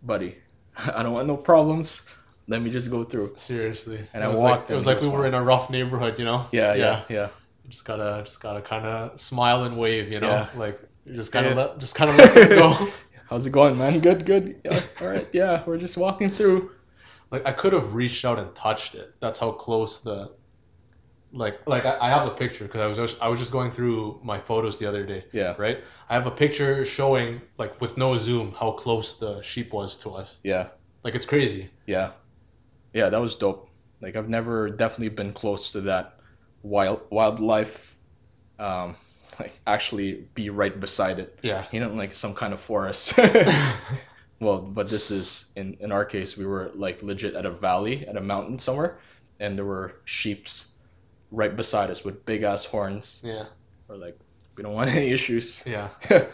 buddy, 0.04 0.38
I 0.78 1.04
don't 1.04 1.14
want 1.14 1.28
no 1.28 1.38
problems. 1.38 2.02
Let 2.48 2.62
me 2.62 2.70
just 2.70 2.90
go 2.90 3.04
through. 3.04 3.36
Seriously. 3.38 4.00
And 4.14 4.24
it 4.24 4.26
I 4.26 4.30
was 4.30 4.40
walked 4.40 4.64
like 4.64 4.72
it 4.72 4.76
was 4.76 4.86
like 4.86 5.02
we 5.02 5.08
were 5.08 5.26
in 5.28 5.34
a 5.34 5.42
rough 5.44 5.70
neighborhood, 5.70 6.20
you 6.20 6.26
know? 6.26 6.48
Yeah, 6.52 6.74
yeah, 6.74 7.04
yeah. 7.10 7.30
You 7.64 7.70
just 7.70 7.86
gotta 7.86 8.24
just 8.26 8.42
gotta 8.42 8.62
kinda 8.62 9.12
smile 9.16 9.64
and 9.64 9.78
wave, 9.78 10.12
you 10.12 10.20
know? 10.20 10.28
Yeah. 10.28 10.50
Like 10.56 10.82
you 11.06 11.16
just 11.16 11.32
gotta 11.32 11.50
Yeah. 11.50 11.56
let 11.56 11.78
just 11.80 11.96
kinda 11.96 12.14
let 12.14 12.36
it 12.36 12.50
go. 12.50 12.90
How's 13.30 13.46
it 13.46 13.52
going, 13.52 13.78
man? 13.78 14.02
Good, 14.02 14.26
good. 14.26 14.60
Yeah, 14.66 14.82
all 15.00 15.08
right. 15.08 15.28
Yeah, 15.32 15.64
we're 15.66 15.78
just 15.78 15.96
walking 15.96 16.32
through. 16.32 16.72
Like 17.32 17.46
I 17.48 17.54
could 17.54 17.72
have 17.72 17.96
reached 17.96 18.26
out 18.26 18.40
and 18.40 18.54
touched 18.56 18.96
it. 18.96 19.14
That's 19.22 19.40
how 19.40 19.52
close 19.54 20.00
the 20.00 20.32
like 21.34 21.60
like 21.68 21.86
I, 21.86 21.98
I 22.02 22.10
have 22.10 22.28
a 22.28 22.32
picture 22.32 22.66
because 22.66 22.82
I 22.82 22.88
was 22.88 22.98
just, 22.98 23.22
I 23.22 23.28
was 23.30 23.40
just 23.40 23.52
going 23.52 23.72
through 23.72 24.20
my 24.24 24.40
photos 24.40 24.78
the 24.80 24.86
other 24.88 25.06
day, 25.06 25.26
Yeah, 25.32 25.56
right? 25.58 25.80
I 26.10 26.14
have 26.16 26.28
a 26.28 26.32
picture 26.32 26.84
showing 26.86 27.42
like 27.58 27.80
with 27.82 27.98
no 27.98 28.18
zoom 28.18 28.52
how 28.54 28.72
close 28.74 29.18
the 29.20 29.42
sheep 29.42 29.74
was 29.74 29.98
to 29.98 30.12
us. 30.12 30.38
yeah, 30.44 30.68
Like 31.04 31.16
it's 31.16 31.26
crazy. 31.26 31.70
yeah, 31.88 32.12
yeah. 32.94 33.10
That 33.10 33.22
was 33.22 33.36
dope. 33.38 33.70
Like 34.02 34.16
I've 34.16 34.30
never 34.30 34.70
definitely 34.70 35.10
been 35.10 35.34
close 35.34 35.72
to 35.74 35.82
that 35.82 36.20
wild 36.64 37.02
wildlife. 37.10 37.96
Um, 38.60 38.96
like 39.40 39.54
actually 39.66 40.28
be 40.36 40.50
right 40.50 40.78
beside 40.80 41.20
it. 41.20 41.40
Yeah. 41.42 41.66
You 41.72 41.80
know, 41.80 41.94
like 41.94 42.14
some 42.14 42.34
kind 42.36 42.54
of 42.54 42.60
forest. 42.62 43.14
well, 44.40 44.60
but 44.60 44.90
this 44.90 45.12
is 45.12 45.46
in 45.56 45.78
in 45.80 45.92
our 45.92 46.06
case, 46.06 46.36
we 46.38 46.46
were 46.46 46.72
like 46.74 47.02
legit 47.04 47.36
at 47.36 47.46
a 47.46 47.52
valley, 47.52 48.06
at 48.08 48.18
a 48.18 48.22
mountain 48.22 48.60
somewhere, 48.60 49.00
and 49.40 49.58
there 49.58 49.66
were 49.66 49.96
sheep's 50.06 50.68
right 51.32 51.56
beside 51.56 51.90
us 51.90 52.04
with 52.04 52.26
big 52.26 52.44
ass 52.44 52.66
horns. 52.66 53.22
yeah. 53.24 53.46
We're 53.88 53.98
like, 53.98 54.18
we 54.58 54.64
don't 54.64 54.74
want 54.74 54.90
any 54.90 55.12
issues. 55.12 55.64
Yeah. 55.66 55.90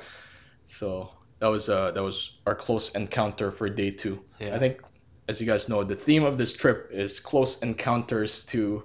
so 0.67 1.09
that 1.39 1.47
was 1.47 1.69
uh 1.69 1.91
that 1.91 2.01
was 2.03 2.33
our 2.45 2.55
close 2.55 2.89
encounter 2.91 3.51
for 3.51 3.69
day 3.69 3.91
two. 3.91 4.19
Yeah. 4.39 4.55
I 4.55 4.59
think, 4.59 4.81
as 5.27 5.39
you 5.41 5.47
guys 5.47 5.67
know, 5.69 5.83
the 5.83 5.95
theme 5.95 6.23
of 6.23 6.37
this 6.37 6.53
trip 6.53 6.89
is 6.91 7.19
close 7.19 7.59
encounters 7.61 8.43
to 8.47 8.83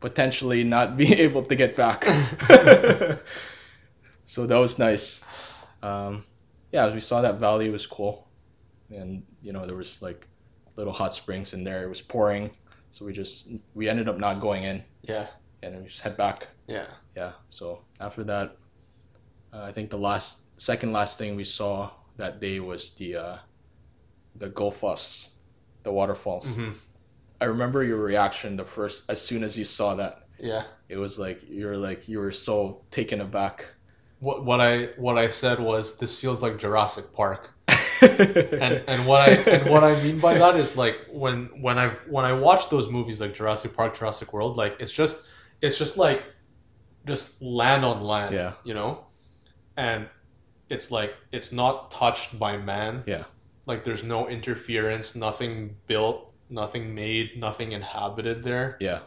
potentially 0.00 0.62
not 0.64 0.96
be 1.02 1.12
able 1.20 1.42
to 1.44 1.54
get 1.56 1.76
back. 1.76 2.04
so 4.26 4.46
that 4.46 4.56
was 4.56 4.78
nice. 4.78 5.20
Um, 5.82 6.24
yeah, 6.72 6.86
as 6.86 6.94
we 6.94 7.00
saw 7.00 7.22
that 7.22 7.38
valley, 7.38 7.66
it 7.66 7.72
was 7.72 7.86
cool. 7.86 8.28
and 8.90 9.22
you 9.42 9.52
know 9.52 9.66
there 9.66 9.76
was 9.76 10.00
like 10.02 10.26
little 10.76 10.92
hot 10.92 11.14
springs 11.14 11.52
in 11.52 11.64
there. 11.64 11.82
It 11.84 11.88
was 11.88 12.00
pouring, 12.00 12.50
so 12.90 13.04
we 13.04 13.12
just 13.12 13.48
we 13.74 13.88
ended 13.88 14.08
up 14.08 14.18
not 14.18 14.40
going 14.40 14.64
in, 14.64 14.82
Yeah. 15.02 15.26
And 15.62 15.80
we 15.80 15.86
just 15.86 16.00
head 16.00 16.16
back. 16.16 16.48
Yeah. 16.66 16.86
Yeah. 17.16 17.32
So 17.48 17.84
after 18.00 18.24
that, 18.24 18.56
uh, 19.52 19.62
I 19.62 19.72
think 19.72 19.90
the 19.90 19.98
last 19.98 20.38
second 20.56 20.92
last 20.92 21.18
thing 21.18 21.36
we 21.36 21.44
saw 21.44 21.90
that 22.16 22.40
day 22.40 22.60
was 22.60 22.94
the 22.94 23.16
uh, 23.16 23.38
the 24.36 24.50
Gullfoss, 24.50 25.28
the 25.82 25.92
waterfalls. 25.92 26.44
hmm 26.44 26.72
I 27.40 27.44
remember 27.44 27.82
your 27.84 27.98
reaction 27.98 28.56
the 28.56 28.64
first 28.64 29.04
as 29.08 29.20
soon 29.20 29.44
as 29.44 29.56
you 29.56 29.64
saw 29.64 29.94
that. 29.96 30.26
Yeah. 30.38 30.64
It 30.88 30.96
was 30.96 31.18
like 31.18 31.40
you're 31.48 31.76
like 31.76 32.08
you 32.08 32.18
were 32.18 32.32
so 32.32 32.82
taken 32.90 33.20
aback. 33.20 33.64
What 34.20 34.44
what 34.44 34.60
I 34.60 34.86
what 34.96 35.18
I 35.18 35.28
said 35.28 35.60
was 35.60 35.96
this 35.98 36.18
feels 36.18 36.42
like 36.42 36.58
Jurassic 36.58 37.12
Park. 37.12 37.50
and 38.00 38.82
and 38.88 39.06
what 39.06 39.22
I 39.28 39.32
and 39.34 39.70
what 39.70 39.84
I 39.84 40.00
mean 40.02 40.18
by 40.20 40.34
that 40.38 40.56
is 40.56 40.76
like 40.76 40.96
when 41.10 41.46
when 41.62 41.78
I 41.78 41.88
when 42.08 42.24
I 42.24 42.32
watch 42.32 42.70
those 42.70 42.88
movies 42.88 43.20
like 43.20 43.34
Jurassic 43.34 43.74
Park, 43.74 43.96
Jurassic 43.98 44.32
World, 44.32 44.56
like 44.56 44.76
it's 44.80 44.92
just 44.92 45.22
it's 45.60 45.78
just 45.78 45.96
like 45.96 46.22
just 47.06 47.40
land 47.42 47.84
on 47.84 48.02
land, 48.02 48.34
Yeah. 48.34 48.52
you 48.64 48.74
know, 48.74 49.04
and 49.76 50.08
it's 50.68 50.90
like 50.90 51.14
it's 51.32 51.52
not 51.52 51.90
touched 51.90 52.38
by 52.38 52.56
man. 52.56 53.02
Yeah. 53.06 53.24
Like 53.66 53.84
there's 53.84 54.04
no 54.04 54.28
interference, 54.28 55.14
nothing 55.14 55.76
built, 55.86 56.32
nothing 56.50 56.94
made, 56.94 57.38
nothing 57.38 57.72
inhabited 57.72 58.42
there. 58.42 58.76
yeah, 58.80 59.00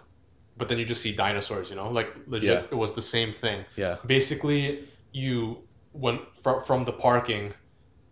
But 0.58 0.68
then 0.70 0.78
you 0.78 0.86
just 0.86 1.02
see 1.02 1.16
dinosaurs, 1.16 1.70
you 1.70 1.76
know, 1.76 1.90
like 1.90 2.14
legit. 2.28 2.50
Yeah. 2.50 2.64
It 2.72 2.76
was 2.76 2.94
the 2.94 3.02
same 3.02 3.32
thing 3.34 3.66
yeah, 3.76 3.98
basically 4.06 4.88
you 5.12 5.58
went 5.94 6.22
from 6.42 6.64
from 6.64 6.86
the 6.86 6.94
parking 6.94 7.54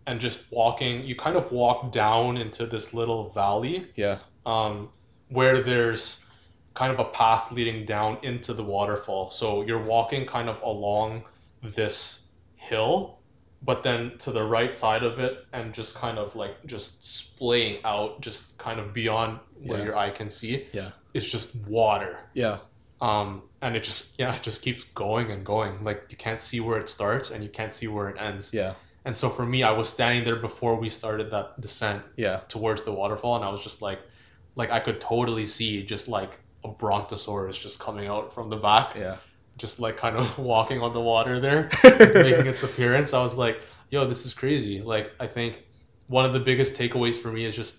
and 0.06 0.20
just 0.20 0.40
walking 0.50 1.02
you 1.04 1.14
kind 1.16 1.36
of 1.36 1.50
walk 1.52 1.92
down 1.92 2.36
into 2.36 2.66
this 2.66 2.92
little 2.92 3.30
valley 3.30 3.88
yeah, 3.96 4.18
um, 4.44 4.88
where 5.28 5.62
there's 5.62 6.18
kind 6.80 6.92
of 6.94 6.98
a 7.06 7.08
path 7.20 7.44
leading 7.56 7.80
down 7.94 8.12
into 8.30 8.50
the 8.60 8.66
waterfall 8.76 9.24
so 9.40 9.46
you're 9.68 9.84
walking 9.94 10.22
kind 10.36 10.48
of 10.52 10.56
along 10.72 11.22
this 11.80 11.96
hill 12.70 12.94
but 13.70 13.78
then 13.86 14.00
to 14.24 14.30
the 14.38 14.42
right 14.56 14.74
side 14.82 15.02
of 15.10 15.18
it 15.26 15.34
and 15.52 15.74
just 15.80 15.94
kind 16.04 16.18
of 16.24 16.34
like 16.42 16.54
just 16.74 16.92
splaying 17.18 17.76
out 17.92 18.10
just 18.28 18.42
kind 18.66 18.78
of 18.82 18.86
beyond 19.00 19.32
where 19.66 19.78
Yeah. 19.78 19.84
your 19.86 19.96
eye 20.04 20.12
can 20.20 20.30
see 20.30 20.52
yeah, 20.78 20.90
It's 21.16 21.26
just 21.36 21.48
water 21.78 22.12
yeah, 22.44 22.56
um, 23.08 23.28
and 23.62 23.76
it 23.76 23.84
just 23.90 24.02
yeah, 24.20 24.34
it 24.36 24.42
just 24.48 24.60
keeps 24.66 24.82
going 25.04 25.26
and 25.34 25.42
going. 25.54 25.72
Like 25.88 26.00
you 26.12 26.16
can't 26.26 26.40
see 26.48 26.60
where 26.66 26.78
it 26.82 26.88
starts 26.88 27.30
and 27.32 27.40
you 27.46 27.50
can't 27.58 27.74
see 27.78 27.88
where 27.94 28.08
it 28.12 28.16
ends. 28.28 28.50
yeah, 28.60 28.72
And 29.06 29.14
so 29.20 29.26
for 29.36 29.44
me, 29.54 29.58
I 29.70 29.72
was 29.80 29.88
standing 29.96 30.22
there 30.28 30.40
before 30.48 30.74
we 30.82 30.88
started 31.00 31.26
that 31.34 31.46
descent 31.66 32.00
yeah, 32.24 32.36
towards 32.54 32.80
the 32.88 32.92
waterfall, 33.00 33.34
and 33.38 33.44
I 33.48 33.50
was 33.56 33.62
just 33.68 33.80
like, 33.88 34.00
like 34.60 34.70
I 34.78 34.80
could 34.86 34.98
totally 35.00 35.46
see 35.56 35.72
just 35.94 36.06
like 36.18 36.32
a 36.64 36.68
brontosaurus 36.68 37.58
just 37.58 37.78
coming 37.80 38.06
out 38.08 38.34
from 38.34 38.50
the 38.50 38.56
back, 38.56 38.96
yeah, 38.96 39.16
just 39.56 39.80
like 39.80 39.96
kind 39.96 40.16
of 40.16 40.38
walking 40.52 40.80
on 40.80 40.92
the 40.94 41.00
water 41.00 41.40
there, 41.40 41.70
making 41.84 42.46
its 42.46 42.62
appearance. 42.62 43.12
I 43.14 43.22
was 43.22 43.34
like, 43.34 43.62
yo, 43.90 44.06
this 44.06 44.24
is 44.26 44.34
crazy. 44.34 44.82
Like 44.82 45.12
I 45.20 45.26
think 45.26 45.62
one 46.06 46.24
of 46.24 46.32
the 46.32 46.40
biggest 46.40 46.74
takeaways 46.76 47.20
for 47.20 47.30
me 47.32 47.44
is 47.46 47.56
just 47.56 47.78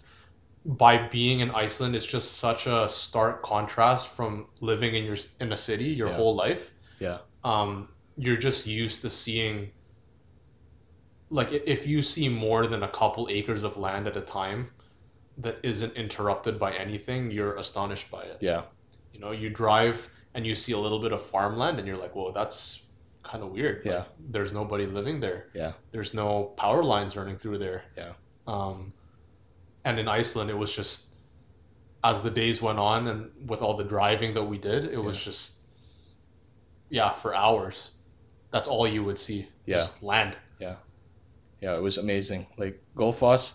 by 0.65 1.07
being 1.07 1.39
in 1.41 1.51
Iceland, 1.51 1.95
it's 1.95 2.05
just 2.05 2.37
such 2.37 2.67
a 2.67 2.87
stark 2.89 3.43
contrast 3.43 4.09
from 4.09 4.47
living 4.61 4.95
in 4.95 5.03
your 5.05 5.17
in 5.39 5.51
a 5.53 5.57
city 5.57 5.85
your 5.85 6.09
Yeah. 6.09 6.15
whole 6.15 6.35
life. 6.35 6.71
Yeah. 6.99 7.19
Um, 7.43 7.89
you're 8.17 8.37
just 8.37 8.67
used 8.67 9.01
to 9.01 9.09
seeing. 9.09 9.71
Like 11.29 11.51
if 11.51 11.87
you 11.87 12.03
see 12.03 12.27
more 12.29 12.67
than 12.67 12.83
a 12.83 12.89
couple 12.91 13.27
acres 13.31 13.63
of 13.63 13.77
land 13.77 14.07
at 14.07 14.17
a 14.17 14.21
time, 14.21 14.71
that 15.37 15.57
isn't 15.63 15.93
interrupted 15.95 16.59
by 16.59 16.73
anything, 16.73 17.31
you're 17.31 17.55
astonished 17.57 18.09
by 18.11 18.23
it. 18.23 18.37
yeah, 18.41 18.63
You 19.13 19.19
know, 19.19 19.31
you 19.31 19.49
drive 19.49 20.07
and 20.33 20.45
you 20.45 20.55
see 20.55 20.73
a 20.73 20.77
little 20.77 20.99
bit 21.01 21.11
of 21.11 21.21
farmland, 21.21 21.79
and 21.79 21.87
you're 21.87 21.97
like, 21.97 22.15
"Whoa, 22.15 22.31
that's 22.31 22.81
kind 23.23 23.43
of 23.43 23.51
weird." 23.51 23.85
Yeah. 23.85 23.97
Like, 23.99 24.07
there's 24.29 24.53
nobody 24.53 24.85
living 24.85 25.19
there. 25.19 25.47
Yeah. 25.53 25.73
There's 25.91 26.13
no 26.13 26.53
power 26.57 26.83
lines 26.83 27.15
running 27.15 27.37
through 27.37 27.57
there. 27.59 27.83
Yeah. 27.97 28.13
Um, 28.47 28.93
and 29.83 29.99
in 29.99 30.07
Iceland, 30.07 30.49
it 30.49 30.57
was 30.57 30.73
just 30.73 31.05
as 32.03 32.21
the 32.21 32.29
days 32.31 32.61
went 32.61 32.79
on, 32.79 33.07
and 33.07 33.49
with 33.49 33.61
all 33.61 33.75
the 33.75 33.83
driving 33.83 34.33
that 34.35 34.43
we 34.43 34.57
did, 34.57 34.85
it 34.85 34.97
was 34.97 35.17
just 35.17 35.53
yeah, 36.89 37.11
for 37.11 37.33
hours. 37.35 37.91
That's 38.51 38.67
all 38.67 38.87
you 38.87 39.03
would 39.03 39.17
see. 39.17 39.47
Yeah. 39.65 39.77
Just 39.77 40.03
land. 40.03 40.35
yeah. 40.59 40.75
Yeah. 41.61 41.75
It 41.75 41.81
was 41.81 41.97
amazing. 41.97 42.47
Like 42.57 42.81
Gullfoss, 42.95 43.53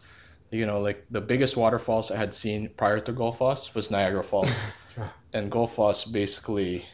you 0.50 0.66
know, 0.66 0.80
like 0.80 1.04
the 1.10 1.20
biggest 1.20 1.56
waterfalls 1.56 2.10
I 2.10 2.16
had 2.16 2.34
seen 2.34 2.70
prior 2.76 3.00
to 3.00 3.12
Gullfoss 3.12 3.74
was 3.74 3.90
Niagara 3.90 4.22
Falls, 4.24 4.50
and 5.32 5.50
Gullfoss 5.50 6.10
basically 6.10 6.86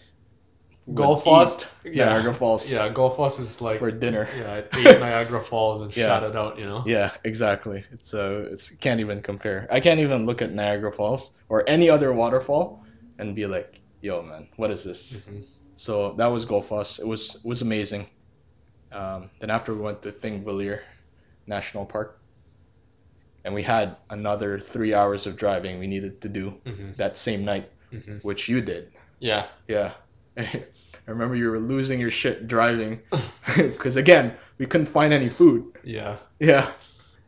Gullfoss, 0.88 1.64
yeah. 1.84 2.06
Niagara 2.06 2.34
Falls 2.34 2.68
Yeah, 2.70 2.88
Gullfoss 2.92 3.38
is 3.38 3.60
like 3.60 3.78
for 3.78 3.90
dinner. 3.90 4.28
yeah, 4.36 4.62
ate 4.74 5.00
Niagara 5.00 5.40
Falls 5.44 5.80
and 5.82 5.96
Yeah. 5.96 6.06
shot 6.06 6.24
it 6.24 6.34
out. 6.36 6.58
You 6.58 6.66
know. 6.66 6.82
Yeah, 6.86 7.12
exactly. 7.24 7.84
It's 7.92 8.12
uh, 8.14 8.48
it's 8.52 8.70
can't 8.76 9.00
even 9.00 9.22
compare. 9.22 9.68
I 9.70 9.80
can't 9.80 10.00
even 10.00 10.26
look 10.26 10.42
at 10.42 10.52
Niagara 10.52 10.92
Falls 10.92 11.30
or 11.48 11.68
any 11.68 11.88
other 11.88 12.12
waterfall 12.12 12.82
and 13.18 13.34
be 13.36 13.46
like, 13.46 13.80
"Yo, 14.00 14.22
man, 14.22 14.48
what 14.56 14.70
is 14.72 14.82
this?" 14.82 15.12
Mhm. 15.12 15.44
So 15.76 16.14
that 16.18 16.26
was 16.26 16.46
Gullfoss. 16.46 16.98
It 16.98 17.06
was 17.06 17.36
it 17.36 17.46
was 17.48 17.62
amazing. 17.62 18.08
Um, 18.92 19.30
then 19.40 19.50
after 19.50 19.74
we 19.74 19.80
went 19.82 20.02
to 20.02 20.12
Thingvellir 20.12 20.80
National 21.46 21.86
Park, 21.86 22.21
and 23.44 23.52
we 23.54 23.62
had 23.62 23.96
another 24.10 24.58
three 24.58 24.94
hours 24.94 25.26
of 25.26 25.36
driving 25.36 25.78
we 25.78 25.86
needed 25.86 26.20
to 26.22 26.28
do 26.28 26.54
Mhm. 26.64 26.96
that 26.96 27.16
same 27.16 27.44
night, 27.44 27.70
Mhm. 27.92 28.22
which 28.24 28.48
you 28.48 28.60
did. 28.60 28.92
Yeah. 29.18 29.46
Yeah. 29.68 29.92
I 30.36 31.10
remember 31.10 31.34
you 31.34 31.50
were 31.50 31.58
losing 31.58 31.98
your 32.00 32.10
shit 32.10 32.46
driving 32.46 33.00
because 33.56 33.96
again 33.96 34.34
we 34.58 34.66
couldn't 34.66 34.86
find 34.86 35.12
any 35.12 35.28
food. 35.28 35.64
Yeah. 35.82 36.16
Yeah. 36.38 36.72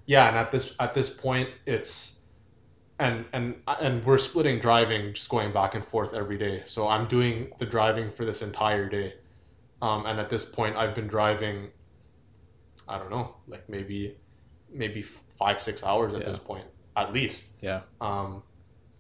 Yeah, 0.07 0.29
and 0.29 0.37
at 0.37 0.51
this 0.53 0.75
at 0.79 0.93
this 0.95 1.09
point, 1.11 1.49
it's 1.67 2.13
and 3.01 3.25
and 3.33 3.57
and 3.67 4.05
we're 4.05 4.19
splitting 4.19 4.61
driving, 4.61 5.15
just 5.15 5.29
going 5.31 5.51
back 5.53 5.75
and 5.75 5.85
forth 5.85 6.13
every 6.15 6.37
day. 6.39 6.63
So 6.67 6.87
I'm 6.87 7.09
doing 7.09 7.51
the 7.59 7.65
driving 7.67 8.13
for 8.13 8.25
this 8.27 8.43
entire 8.43 8.89
day, 8.89 9.15
um, 9.83 10.05
and 10.07 10.21
at 10.21 10.29
this 10.31 10.45
point, 10.45 10.77
I've 10.77 10.95
been 10.95 11.07
driving. 11.09 11.71
I 12.87 12.99
don't 12.99 13.11
know, 13.11 13.35
like 13.49 13.67
maybe 13.69 14.17
maybe 14.75 15.03
five 15.39 15.61
six 15.63 15.83
hours 15.83 16.15
at 16.15 16.21
Yeah. 16.21 16.29
this 16.29 16.39
point, 16.39 16.65
at 16.97 17.13
least. 17.13 17.47
Yeah. 17.61 17.81
Um, 18.01 18.43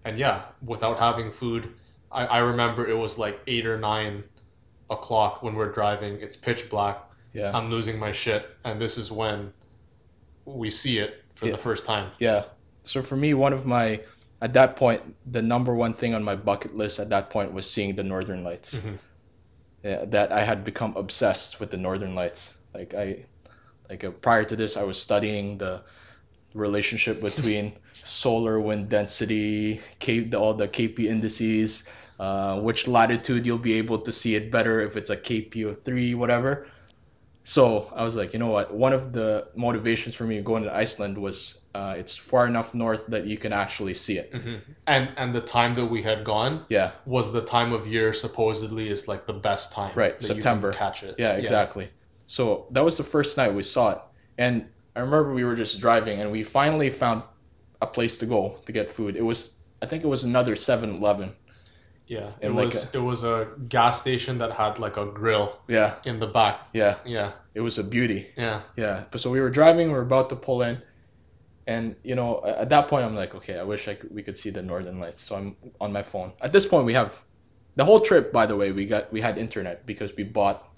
and 0.04 0.18
yeah, 0.18 0.42
without 0.64 0.98
having 0.98 1.32
food, 1.32 1.72
I, 2.12 2.26
I 2.26 2.38
remember 2.38 2.88
it 2.88 2.96
was 2.96 3.18
like 3.18 3.40
eight 3.46 3.66
or 3.66 3.78
nine 3.78 4.24
o'clock 4.90 5.42
when 5.42 5.54
we're 5.54 5.72
driving. 5.72 6.20
It's 6.20 6.36
pitch 6.36 6.68
black. 6.70 6.98
Yeah. 7.32 7.50
I'm 7.56 7.70
losing 7.70 7.98
my 7.98 8.12
shit, 8.12 8.46
and 8.64 8.80
this 8.80 8.96
is 8.98 9.10
when 9.10 9.52
we 10.44 10.70
see 10.70 10.98
it 10.98 11.22
for 11.34 11.46
Yeah. 11.46 11.52
the 11.52 11.58
first 11.58 11.84
time. 11.86 12.12
Yeah. 12.18 12.44
So 12.82 13.02
for 13.02 13.16
me, 13.16 13.34
one 13.34 13.52
of 13.52 13.66
my 13.66 14.00
at 14.42 14.52
that 14.52 14.76
point, 14.76 15.00
the 15.32 15.40
number 15.40 15.74
one 15.74 15.94
thing 15.94 16.12
on 16.14 16.22
my 16.22 16.36
bucket 16.36 16.76
list 16.76 16.98
at 16.98 17.08
that 17.08 17.30
point 17.30 17.52
was 17.52 17.68
seeing 17.70 17.96
the 17.96 18.02
Northern 18.02 18.44
Lights. 18.44 18.74
Mhm. 18.74 18.98
Yeah, 19.82 20.04
that 20.06 20.32
I 20.32 20.44
had 20.44 20.64
become 20.64 20.94
obsessed 20.96 21.60
with 21.60 21.70
the 21.70 21.76
Northern 21.78 22.14
Lights. 22.14 22.52
Like 22.74 22.92
I, 22.94 23.24
like 23.88 24.04
uh, 24.04 24.10
prior 24.10 24.44
to 24.44 24.56
this, 24.56 24.76
I 24.76 24.82
was 24.82 25.00
studying 25.00 25.58
the 25.58 25.82
relationship 26.54 27.20
between 27.20 27.72
solar 28.06 28.60
wind 28.60 28.88
density, 28.88 29.80
K, 29.98 30.20
the, 30.20 30.38
all 30.38 30.54
the 30.54 30.68
KP 30.68 31.00
indices, 31.06 31.84
uh, 32.20 32.60
which 32.60 32.86
latitude 32.86 33.44
you'll 33.46 33.58
be 33.58 33.74
able 33.74 33.98
to 34.00 34.12
see 34.12 34.34
it 34.36 34.50
better 34.52 34.80
if 34.80 34.96
it's 34.96 35.10
a 35.10 35.16
KP 35.16 35.68
of 35.68 35.84
three, 35.84 36.14
whatever. 36.14 36.66
So 37.46 37.92
I 37.94 38.04
was 38.04 38.16
like, 38.16 38.32
you 38.32 38.38
know 38.38 38.46
what? 38.46 38.72
One 38.72 38.94
of 38.94 39.12
the 39.12 39.48
motivations 39.54 40.14
for 40.14 40.24
me 40.24 40.40
going 40.40 40.62
to 40.64 40.74
Iceland 40.74 41.18
was 41.18 41.60
uh, 41.74 41.94
it's 41.98 42.16
far 42.16 42.46
enough 42.46 42.72
north 42.72 43.02
that 43.08 43.26
you 43.26 43.36
can 43.36 43.52
actually 43.52 43.92
see 43.92 44.16
it. 44.16 44.32
Mhm. 44.32 44.60
And 44.86 45.10
and 45.18 45.34
the 45.34 45.42
time 45.42 45.74
that 45.74 45.84
we 45.84 46.02
had 46.02 46.24
gone 46.24 46.64
Yeah, 46.70 46.92
was 47.04 47.32
the 47.32 47.42
time 47.42 47.74
of 47.74 47.86
year 47.86 48.14
supposedly 48.14 48.88
is 48.88 49.08
like 49.08 49.26
the 49.26 49.34
best 49.34 49.72
time. 49.72 49.92
Right, 49.94 50.18
that 50.18 50.22
you 50.28 50.34
can 50.36 50.42
September. 50.42 50.72
catch 50.72 51.02
it. 51.02 51.16
yeah, 51.18 51.32
exactly. 51.32 51.90
So 52.36 52.66
that 52.74 52.84
was 52.84 52.96
the 52.96 53.04
first 53.14 53.36
night 53.38 53.54
we 53.54 53.62
saw 53.62 53.86
it, 53.94 54.00
and 54.38 54.54
I 54.96 55.00
remember 55.00 55.32
we 55.34 55.44
were 55.44 55.56
just 55.64 55.80
driving, 55.80 56.20
and 56.20 56.30
we 56.36 56.42
finally 56.42 56.90
found 56.90 57.22
a 57.80 57.86
place 57.86 58.18
to 58.18 58.26
go 58.26 58.40
to 58.66 58.72
get 58.72 58.90
food. 58.90 59.16
It 59.16 59.22
was, 59.30 59.38
I 59.82 59.86
think 59.86 60.04
it 60.04 60.08
was 60.08 60.24
another 60.24 60.56
7-Eleven. 60.56 61.32
Yeah. 62.06 62.30
It 62.40 62.46
And 62.46 62.56
like 62.56 62.72
was 62.72 62.88
it 62.92 62.98
was 63.10 63.24
a 63.24 63.48
gas 63.68 63.98
station 64.00 64.38
that 64.38 64.52
had 64.52 64.78
like 64.78 64.96
a 64.96 65.06
grill 65.06 65.48
Yeah, 65.68 65.94
in 66.04 66.18
the 66.20 66.26
back. 66.26 66.56
yeah, 66.74 66.98
Yeah. 67.04 67.32
it 67.54 67.60
was 67.60 67.78
a 67.78 67.84
beauty. 67.84 68.20
Yeah. 68.36 68.60
Yeah, 68.76 69.04
but 69.10 69.20
so 69.20 69.30
we 69.30 69.40
were 69.40 69.50
driving, 69.50 69.88
we 69.88 69.94
were 69.94 70.02
about 70.12 70.28
to 70.30 70.36
pull 70.36 70.62
in, 70.62 70.82
and 71.66 71.96
you 72.02 72.14
know, 72.14 72.42
at 72.44 72.68
that 72.70 72.88
point, 72.88 73.04
I'm 73.04 73.14
like, 73.14 73.34
okay, 73.34 73.58
I 73.58 73.62
wish 73.62 73.88
I 73.88 73.94
could, 73.94 74.10
we 74.14 74.22
could 74.22 74.36
see 74.38 74.50
the 74.50 74.62
Northern 74.62 74.98
Lights. 75.00 75.22
So 75.22 75.36
I'm 75.36 75.56
on 75.80 75.92
my 75.92 76.02
phone. 76.02 76.32
At 76.40 76.52
this 76.52 76.66
point, 76.66 76.84
we 76.84 76.94
have 76.94 77.12
the 77.76 77.84
whole 77.84 78.00
trip. 78.00 78.32
By 78.32 78.46
the 78.46 78.56
way, 78.56 78.72
we 78.72 78.86
got 78.86 79.12
we 79.12 79.20
had 79.20 79.38
internet 79.38 79.86
because 79.86 80.14
we 80.16 80.24
bought, 80.24 80.73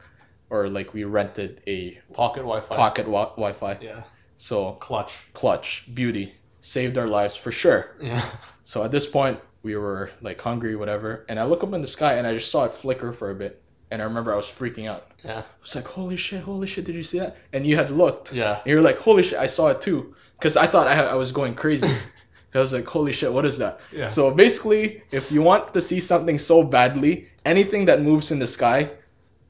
or 0.50 0.68
like 0.68 0.92
we 0.94 1.04
rented 1.04 1.60
a 1.66 1.98
Pocket 2.12 2.40
Wi-Fi. 2.42 2.76
pocket 2.76 3.08
wa- 3.08 3.30
Wi-Fi. 3.30 3.78
Yeah. 3.80 4.02
So 4.36 4.72
Clutch. 4.80 5.14
clutch, 5.32 5.84
beauty, 5.94 6.34
saved 6.60 6.98
our 6.98 7.08
lives 7.08 7.36
for 7.36 7.50
sure. 7.52 7.96
Yeah. 8.00 8.24
So 8.64 8.82
at 8.82 8.90
this 8.90 9.06
point, 9.06 9.38
we 9.62 9.76
were 9.76 10.10
like 10.22 10.40
hungry, 10.40 10.74
whatever, 10.74 11.24
and 11.28 11.38
I 11.38 11.44
look 11.44 11.62
up 11.62 11.72
in 11.72 11.80
the 11.80 11.86
sky 11.86 12.14
and 12.14 12.26
I 12.26 12.34
just 12.34 12.50
saw 12.50 12.64
it 12.64 12.74
flicker 12.74 13.12
for 13.12 13.30
a 13.30 13.34
bit, 13.34 13.62
and 13.92 14.02
I 14.02 14.04
remember 14.04 14.32
I 14.32 14.36
was 14.36 14.46
freaking 14.46 14.88
out. 14.88 15.06
Yeah. 15.24 15.38
I 15.38 15.44
was 15.62 15.74
like, 15.76 15.86
holy 15.86 16.16
shit, 16.16 16.42
holy 16.42 16.66
shit, 16.66 16.84
did 16.84 16.96
you 16.96 17.04
see 17.04 17.20
that? 17.20 17.36
And 17.52 17.64
you 17.64 17.76
had 17.76 17.92
looked. 17.92 18.32
Yeah. 18.32 18.58
And 18.58 18.66
you 18.66 18.74
were 18.74 18.82
like, 18.82 18.98
holy 18.98 19.22
shit, 19.22 19.38
I 19.38 19.46
saw 19.46 19.68
it 19.68 19.80
too. 19.80 20.16
Because 20.36 20.56
I 20.56 20.66
thought 20.66 20.88
I, 20.88 20.94
I 21.06 21.14
was 21.14 21.30
going 21.30 21.54
crazy. 21.54 21.88
I 22.54 22.58
was 22.58 22.72
like, 22.72 22.86
holy 22.88 23.12
shit, 23.12 23.32
what 23.32 23.44
is 23.46 23.58
that? 23.58 23.78
Yeah. 23.92 24.08
So 24.08 24.30
basically, 24.32 25.02
if 25.12 25.30
you 25.30 25.42
want 25.42 25.72
to 25.74 25.80
see 25.80 26.00
something 26.00 26.38
so 26.38 26.64
badly, 26.64 27.28
anything 27.44 27.84
that 27.86 28.02
moves 28.02 28.30
in 28.32 28.38
the 28.40 28.46
sky 28.48 28.90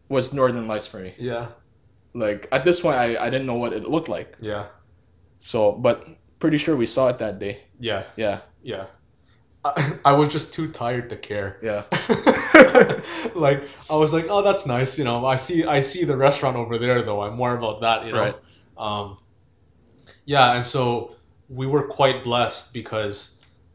was 0.09 0.33
Northern 0.33 0.67
Lights 0.67 0.87
for 0.87 0.99
me. 0.99 1.15
Yeah. 1.19 1.49
Like, 2.15 2.49
at 2.53 2.65
this 2.65 2.81
point, 2.81 2.97
I, 2.97 3.17
I 3.17 3.31
didn't 3.31 3.47
know 3.47 3.55
what 3.55 3.73
it 3.73 3.89
looked 3.89 4.09
like. 4.09 4.37
Yeah. 4.41 4.67
So, 5.39 5.73
but 5.73 6.07
pretty 6.39 6.59
sure 6.59 6.77
we 6.77 6.87
saw 6.87 7.09
it 7.09 7.19
that 7.19 7.39
day. 7.39 7.63
Yeah. 7.79 8.05
Yeah, 8.17 8.41
Yeah. 8.63 8.87
I, 9.65 9.99
I 10.05 10.13
was 10.13 10.33
just 10.33 10.53
too 10.53 10.71
tired 10.71 11.11
to 11.11 11.17
care. 11.17 11.59
yeah, 11.63 11.83
like 13.35 13.65
I 13.91 13.97
was 13.97 14.13
like, 14.13 14.27
oh, 14.29 14.43
that's 14.43 14.65
nice. 14.67 14.97
You 14.97 15.05
know, 15.05 15.27
I 15.27 15.37
see 15.37 15.65
I 15.65 15.81
see 15.81 16.05
the 16.05 16.17
restaurant 16.17 16.57
over 16.57 16.79
there 16.79 17.03
though. 17.03 17.23
I'm 17.23 17.35
more 17.35 17.57
about 17.57 17.81
that. 17.81 18.07
You 18.07 18.13
know. 18.13 18.19
Right. 18.21 18.37
Um, 18.79 19.19
yeah, 20.25 20.53
and 20.55 20.65
so 20.65 21.17
we 21.49 21.67
were 21.67 21.83
quite 21.83 22.23
blessed 22.25 22.73
because, 22.73 23.33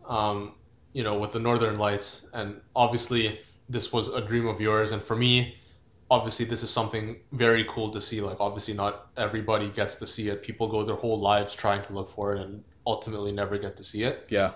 um, 0.07 0.53
you 0.93 1.03
know, 1.03 1.17
with 1.17 1.31
the 1.31 1.39
Northern 1.39 1.77
Lights, 1.77 2.21
and 2.33 2.61
obviously 2.75 3.39
this 3.69 3.91
was 3.91 4.09
a 4.09 4.21
dream 4.21 4.47
of 4.47 4.61
yours, 4.61 4.91
and 4.91 5.01
for 5.01 5.15
me, 5.15 5.55
obviously 6.11 6.45
this 6.45 6.61
is 6.61 6.69
something 6.69 7.15
very 7.31 7.65
cool 7.73 7.89
to 7.91 8.01
see. 8.01 8.19
Like 8.21 8.39
obviously 8.39 8.73
not 8.73 9.07
everybody 9.17 9.69
gets 9.69 9.95
to 9.95 10.05
see 10.05 10.27
it. 10.29 10.43
People 10.43 10.67
go 10.67 10.83
their 10.83 10.97
whole 11.03 11.19
lives 11.19 11.55
trying 11.55 11.81
to 11.87 11.93
look 11.93 12.09
for 12.13 12.35
it 12.35 12.41
and 12.41 12.63
ultimately 12.85 13.31
never 13.31 13.57
get 13.57 13.77
to 13.77 13.83
see 13.83 14.03
it. 14.03 14.25
yeah, 14.29 14.51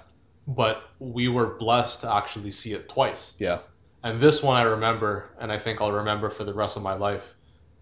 But 0.48 0.84
we 1.00 1.28
were 1.30 1.56
blessed 1.58 2.02
to 2.02 2.14
actually 2.14 2.52
see 2.52 2.74
it 2.74 2.90
twice. 2.90 3.34
yeah, 3.40 3.60
And 4.04 4.20
this 4.20 4.44
one 4.44 4.58
I 4.58 4.64
remember, 4.64 5.30
and 5.40 5.52
I 5.52 5.58
think 5.58 5.80
I'll 5.82 5.92
remember 6.04 6.30
for 6.30 6.44
the 6.44 6.54
rest 6.54 6.76
of 6.78 6.84
my 6.84 6.96
life, 6.96 7.24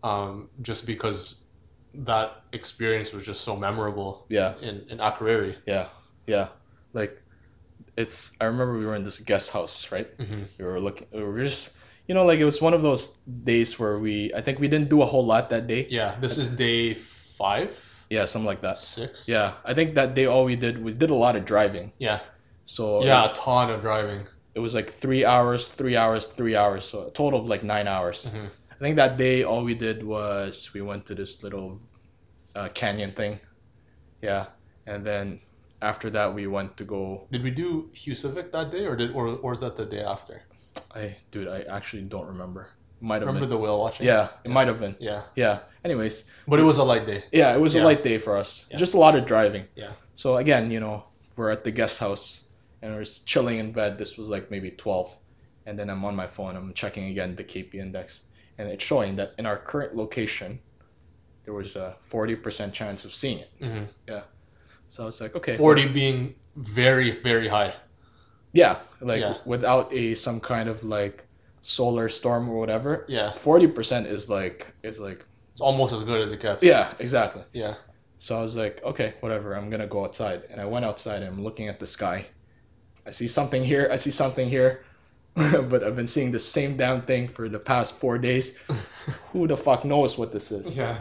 um, 0.04 0.50
just 0.62 0.86
because 0.86 1.36
that 1.96 2.44
experience 2.52 3.12
was 3.14 3.24
just 3.24 3.42
so 3.42 3.56
memorable 3.56 4.26
yeah, 4.30 4.54
in, 4.62 4.86
in 4.90 4.98
Akureyri. 5.00 5.56
yeah, 5.66 5.88
yeah. 6.28 6.48
Like, 6.94 7.20
it's. 7.98 8.32
I 8.42 8.46
remember 8.46 8.78
we 8.78 8.86
were 8.86 8.96
in 8.96 9.04
this 9.04 9.20
guest 9.20 9.50
house, 9.50 9.92
right? 9.92 10.10
Mm-hmm. 10.18 10.42
We 10.60 10.66
were 10.66 10.80
looking. 10.80 11.08
We 11.12 11.24
were 11.24 11.44
just, 11.44 11.70
you 12.08 12.14
know, 12.16 12.26
like 12.26 12.40
it 12.40 12.46
was 12.46 12.62
one 12.62 12.74
of 12.74 12.82
those 12.82 13.18
days 13.44 13.80
where 13.80 14.00
we. 14.00 14.32
I 14.36 14.42
think 14.42 14.60
we 14.60 14.68
didn't 14.68 14.90
do 14.90 15.02
a 15.02 15.06
whole 15.06 15.26
lot 15.26 15.50
that 15.50 15.68
day. 15.68 15.88
Yeah, 15.90 16.20
this 16.20 16.38
is 16.38 16.50
day 16.50 16.96
five, 17.38 17.72
Yeah, 18.10 18.26
something 18.26 18.46
like 18.48 18.62
that. 18.62 18.78
six. 18.78 19.28
Yeah, 19.28 19.54
I 19.66 19.74
think 19.74 19.96
that 19.96 20.16
day 20.16 20.26
all 20.26 20.46
we 20.46 20.56
did 20.56 20.84
we 20.84 20.94
did 20.94 21.10
a 21.10 21.16
lot 21.16 21.36
of 21.36 21.46
driving. 21.46 21.94
Yeah, 22.00 22.20
So 22.66 23.04
yeah, 23.04 23.32
a 23.32 23.34
ton 23.36 23.70
of 23.72 23.82
driving. 23.82 24.28
it 24.56 24.60
was 24.60 24.74
like 24.74 24.94
three 25.00 25.26
hours, 25.26 25.68
three 25.68 25.96
hours, 25.98 26.28
three 26.28 26.56
hours. 26.56 26.86
So 26.86 27.08
a 27.08 27.12
total 27.12 27.40
of 27.42 27.48
like 27.50 27.64
nine 27.64 27.88
hours. 27.88 28.30
Mhm. 28.34 28.50
I 28.72 28.76
think 28.84 28.96
that 28.98 29.18
day 29.18 29.44
all 29.44 29.64
we 29.64 29.76
did 29.76 30.04
was 30.04 30.70
we 30.74 30.82
went 30.82 31.06
to 31.08 31.16
this 31.16 31.42
little 31.44 31.82
uh, 32.56 32.70
canyon 32.70 33.12
thing. 33.14 33.40
Yeah, 34.22 34.48
and 34.86 35.06
then 35.06 35.40
after 35.82 36.10
that 36.12 36.34
we 36.34 36.48
went 36.48 36.78
to 36.78 36.84
go. 36.86 37.28
Did 37.32 37.44
we 37.44 37.52
do 37.52 37.92
Husavik 37.96 38.52
that 38.52 38.72
day, 38.72 38.86
or 38.86 38.96
did 38.96 39.12
or, 39.12 39.28
or 39.44 39.52
was 39.52 39.60
that 39.62 39.76
the 39.78 39.86
day 39.86 40.02
after? 40.04 40.42
I 40.96 41.16
dude, 41.32 41.48
I 41.48 41.62
actually 41.62 42.04
don't 42.04 42.28
remember. 42.28 42.70
Might 43.02 43.16
have 43.16 43.28
Remember 43.28 43.42
been. 43.42 43.50
the 43.50 43.58
whale 43.58 43.80
watching? 43.80 44.06
yeah, 44.06 44.30
it 44.46 44.52
might 44.52 44.68
have 44.68 44.80
been. 44.80 44.96
Yeah, 45.00 45.24
Yeah. 45.36 45.60
Anyways, 45.84 46.24
but 46.48 46.60
it 46.60 46.64
was 46.64 46.78
a 46.78 46.84
light 46.84 47.06
day. 47.06 47.24
yeah, 47.34 47.54
it 47.54 47.60
was 47.60 47.74
Yeah. 47.74 47.82
a 47.82 47.84
light 47.84 48.02
day 48.04 48.18
for 48.18 48.38
us. 48.38 48.66
Yeah. 48.72 48.78
Just 48.78 48.94
a 48.94 48.98
lot 48.98 49.16
of 49.16 49.26
driving. 49.26 49.66
Yeah. 49.76 49.94
So 50.16 50.38
again, 50.38 50.72
you 50.72 50.80
know, 50.80 51.04
we're 51.36 51.52
at 51.52 51.64
the 51.66 51.72
guest 51.72 52.00
house 52.00 52.42
and 52.82 52.94
we're 52.94 53.04
just 53.04 53.28
chilling 53.28 53.60
in 53.60 53.74
bed. 53.74 53.98
This 53.98 54.18
was 54.18 54.30
like 54.30 54.50
maybe 54.50 54.72
12. 54.72 55.14
And 55.66 55.78
then 55.78 55.90
I'm 55.90 56.06
on 56.06 56.16
my 56.16 56.28
phone. 56.28 56.56
I'm 56.56 56.74
checking 56.74 57.06
again 57.10 57.36
the 57.36 57.44
KP 57.44 57.76
index. 57.76 58.24
And 58.58 58.70
it's 58.70 58.84
showing 58.86 59.18
that 59.18 59.34
in 59.38 59.46
our 59.46 59.58
current 59.58 59.96
location, 59.98 60.60
there 61.44 61.54
was 61.54 61.76
a 61.76 61.98
40% 62.10 62.72
chance 62.72 63.04
of 63.04 63.14
seeing 63.14 63.40
it. 63.40 63.50
hmm 63.60 63.84
Yeah. 64.08 64.22
So 64.88 65.04
I 65.04 65.06
was 65.08 65.20
like, 65.20 65.36
okay. 65.36 65.58
Forty 65.58 65.88
being 65.88 66.36
very 66.56 67.20
very 67.22 67.50
high. 67.50 67.74
Yeah. 68.54 68.78
Like 69.02 69.20
Yeah. 69.22 69.38
without 69.46 69.92
a 69.94 70.16
some 70.16 70.40
kind 70.40 70.70
of 70.70 70.84
like 70.84 71.26
solar 71.62 72.08
storm 72.10 72.50
or 72.50 72.58
whatever. 72.60 73.06
Yeah, 73.08 73.32
40% 73.36 74.06
is 74.10 74.30
like, 74.30 74.68
it's 74.84 75.00
like, 75.00 75.26
it's 75.52 75.62
almost 75.62 75.94
as 75.94 76.04
good 76.04 76.22
as 76.22 76.32
it 76.32 76.42
gets. 76.42 76.64
yeah, 76.64 76.94
exactly. 77.00 77.44
Yeah. 77.54 77.76
So 78.20 78.38
I 78.38 78.42
was 78.42 78.56
like, 78.56 78.82
okay, 78.84 79.14
whatever, 79.20 79.54
I'm 79.54 79.70
gonna 79.70 79.88
go 79.88 80.04
outside. 80.06 80.44
And 80.50 80.60
I 80.62 80.66
went 80.66 80.86
outside 80.86 81.22
and 81.24 81.26
I'm 81.36 81.44
looking 81.44 81.68
at 81.68 81.80
the 81.80 81.86
sky. 81.86 82.26
I 83.06 83.12
see 83.12 83.28
something 83.28 83.64
here, 83.64 83.90
I 83.92 83.98
see 83.98 84.12
something 84.12 84.48
here. 84.48 84.86
but 85.36 85.84
I've 85.84 85.96
been 85.96 86.08
seeing 86.08 86.32
the 86.32 86.40
same 86.40 86.78
damn 86.78 87.02
thing 87.02 87.28
for 87.28 87.50
the 87.50 87.58
past 87.60 87.98
four 87.98 88.18
days. 88.20 88.56
Who 89.32 89.48
the 89.48 89.58
fuck 89.58 89.84
knows 89.84 90.16
what 90.18 90.32
this 90.32 90.52
is? 90.52 90.70
Yeah. 90.78 91.00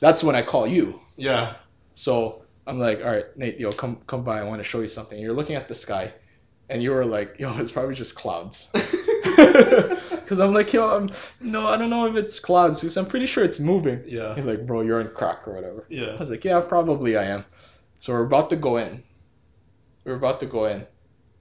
That's 0.00 0.22
when 0.22 0.36
I 0.36 0.42
call 0.42 0.66
you. 0.66 1.00
Yeah. 1.16 1.54
So 1.94 2.42
I'm 2.68 2.78
like, 2.78 3.00
all 3.04 3.10
right, 3.10 3.26
Nate, 3.36 3.58
yo, 3.58 3.72
come 3.72 3.96
come 4.06 4.22
by. 4.22 4.38
I 4.38 4.44
want 4.44 4.60
to 4.60 4.64
show 4.64 4.80
you 4.80 4.86
something. 4.88 5.18
You're 5.18 5.34
looking 5.34 5.56
at 5.56 5.66
the 5.66 5.74
sky, 5.74 6.12
and 6.74 6.82
you 6.82 6.90
were 6.90 7.04
like, 7.04 7.38
yo, 7.38 7.56
it's 7.58 7.70
probably 7.70 7.94
just 7.94 8.16
clouds. 8.16 8.68
Because 10.24 10.40
I'm 10.40 10.54
like, 10.54 10.72
yo, 10.72 10.88
I'm 10.88 11.10
no, 11.40 11.68
I 11.68 11.76
don't 11.76 11.90
know 11.90 12.06
if 12.06 12.16
it's 12.16 12.40
clouds 12.40 12.80
because 12.80 12.96
I'm 12.96 13.04
pretty 13.04 13.26
sure 13.26 13.44
it's 13.44 13.60
moving. 13.60 14.02
Yeah. 14.06 14.34
You're 14.34 14.46
like, 14.46 14.66
bro, 14.66 14.80
you're 14.80 15.00
in 15.02 15.08
crack 15.08 15.46
or 15.46 15.54
whatever. 15.54 15.84
Yeah. 15.90 16.12
I 16.12 16.16
was 16.16 16.30
like, 16.30 16.44
yeah, 16.44 16.60
probably 16.60 17.16
I 17.16 17.24
am. 17.24 17.44
So 17.98 18.14
we're 18.14 18.24
about 18.24 18.48
to 18.50 18.56
go 18.56 18.78
in. 18.78 19.02
We're 20.04 20.14
about 20.16 20.40
to 20.40 20.46
go 20.46 20.64
in. 20.64 20.86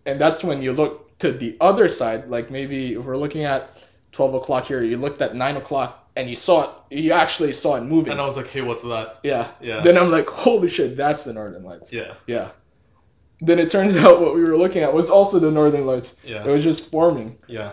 And 0.06 0.20
that's 0.20 0.44
when 0.44 0.62
you 0.62 0.74
look 0.74 1.18
to 1.20 1.32
the 1.32 1.56
other 1.62 1.88
side, 1.88 2.30
like 2.30 2.52
maybe 2.52 2.94
if 2.94 3.04
we're 3.06 3.18
looking 3.18 3.46
at 3.46 3.78
12 4.12 4.34
o'clock 4.36 4.66
here, 4.66 4.84
you 4.84 4.98
looked 4.98 5.22
at 5.22 5.34
9 5.34 5.58
o'clock 5.58 6.10
and 6.18 6.30
you 6.30 6.36
saw 6.36 6.64
it, 6.64 6.70
you 7.04 7.14
actually 7.14 7.54
saw 7.54 7.76
it 7.76 7.84
moving. 7.84 8.12
And 8.12 8.22
I 8.22 8.26
was 8.26 8.36
like, 8.36 8.48
hey, 8.48 8.62
what's 8.62 8.82
that? 8.84 9.20
yeah. 9.24 9.52
Yeah. 9.62 9.82
Then 9.82 9.98
I'm 9.98 10.12
like, 10.12 10.28
holy 10.28 10.70
shit, 10.70 10.98
that's 10.98 11.24
the 11.24 11.32
Northern 11.32 11.64
Lights. 11.64 11.92
Yeah. 11.94 12.16
Yeah. 12.28 12.52
Then 13.42 13.60
it 13.60 13.70
turns 13.70 13.96
out 14.06 14.22
what 14.22 14.36
we 14.36 14.42
were 14.42 14.58
looking 14.58 14.84
at 14.84 14.94
was 14.94 15.10
also 15.10 15.40
the 15.40 15.52
Northern 15.52 15.86
Lights. 15.86 16.16
Yeah. 16.24 16.44
It 16.46 16.50
was 16.50 16.64
just 16.64 16.90
forming. 16.90 17.38
Yeah. 17.48 17.72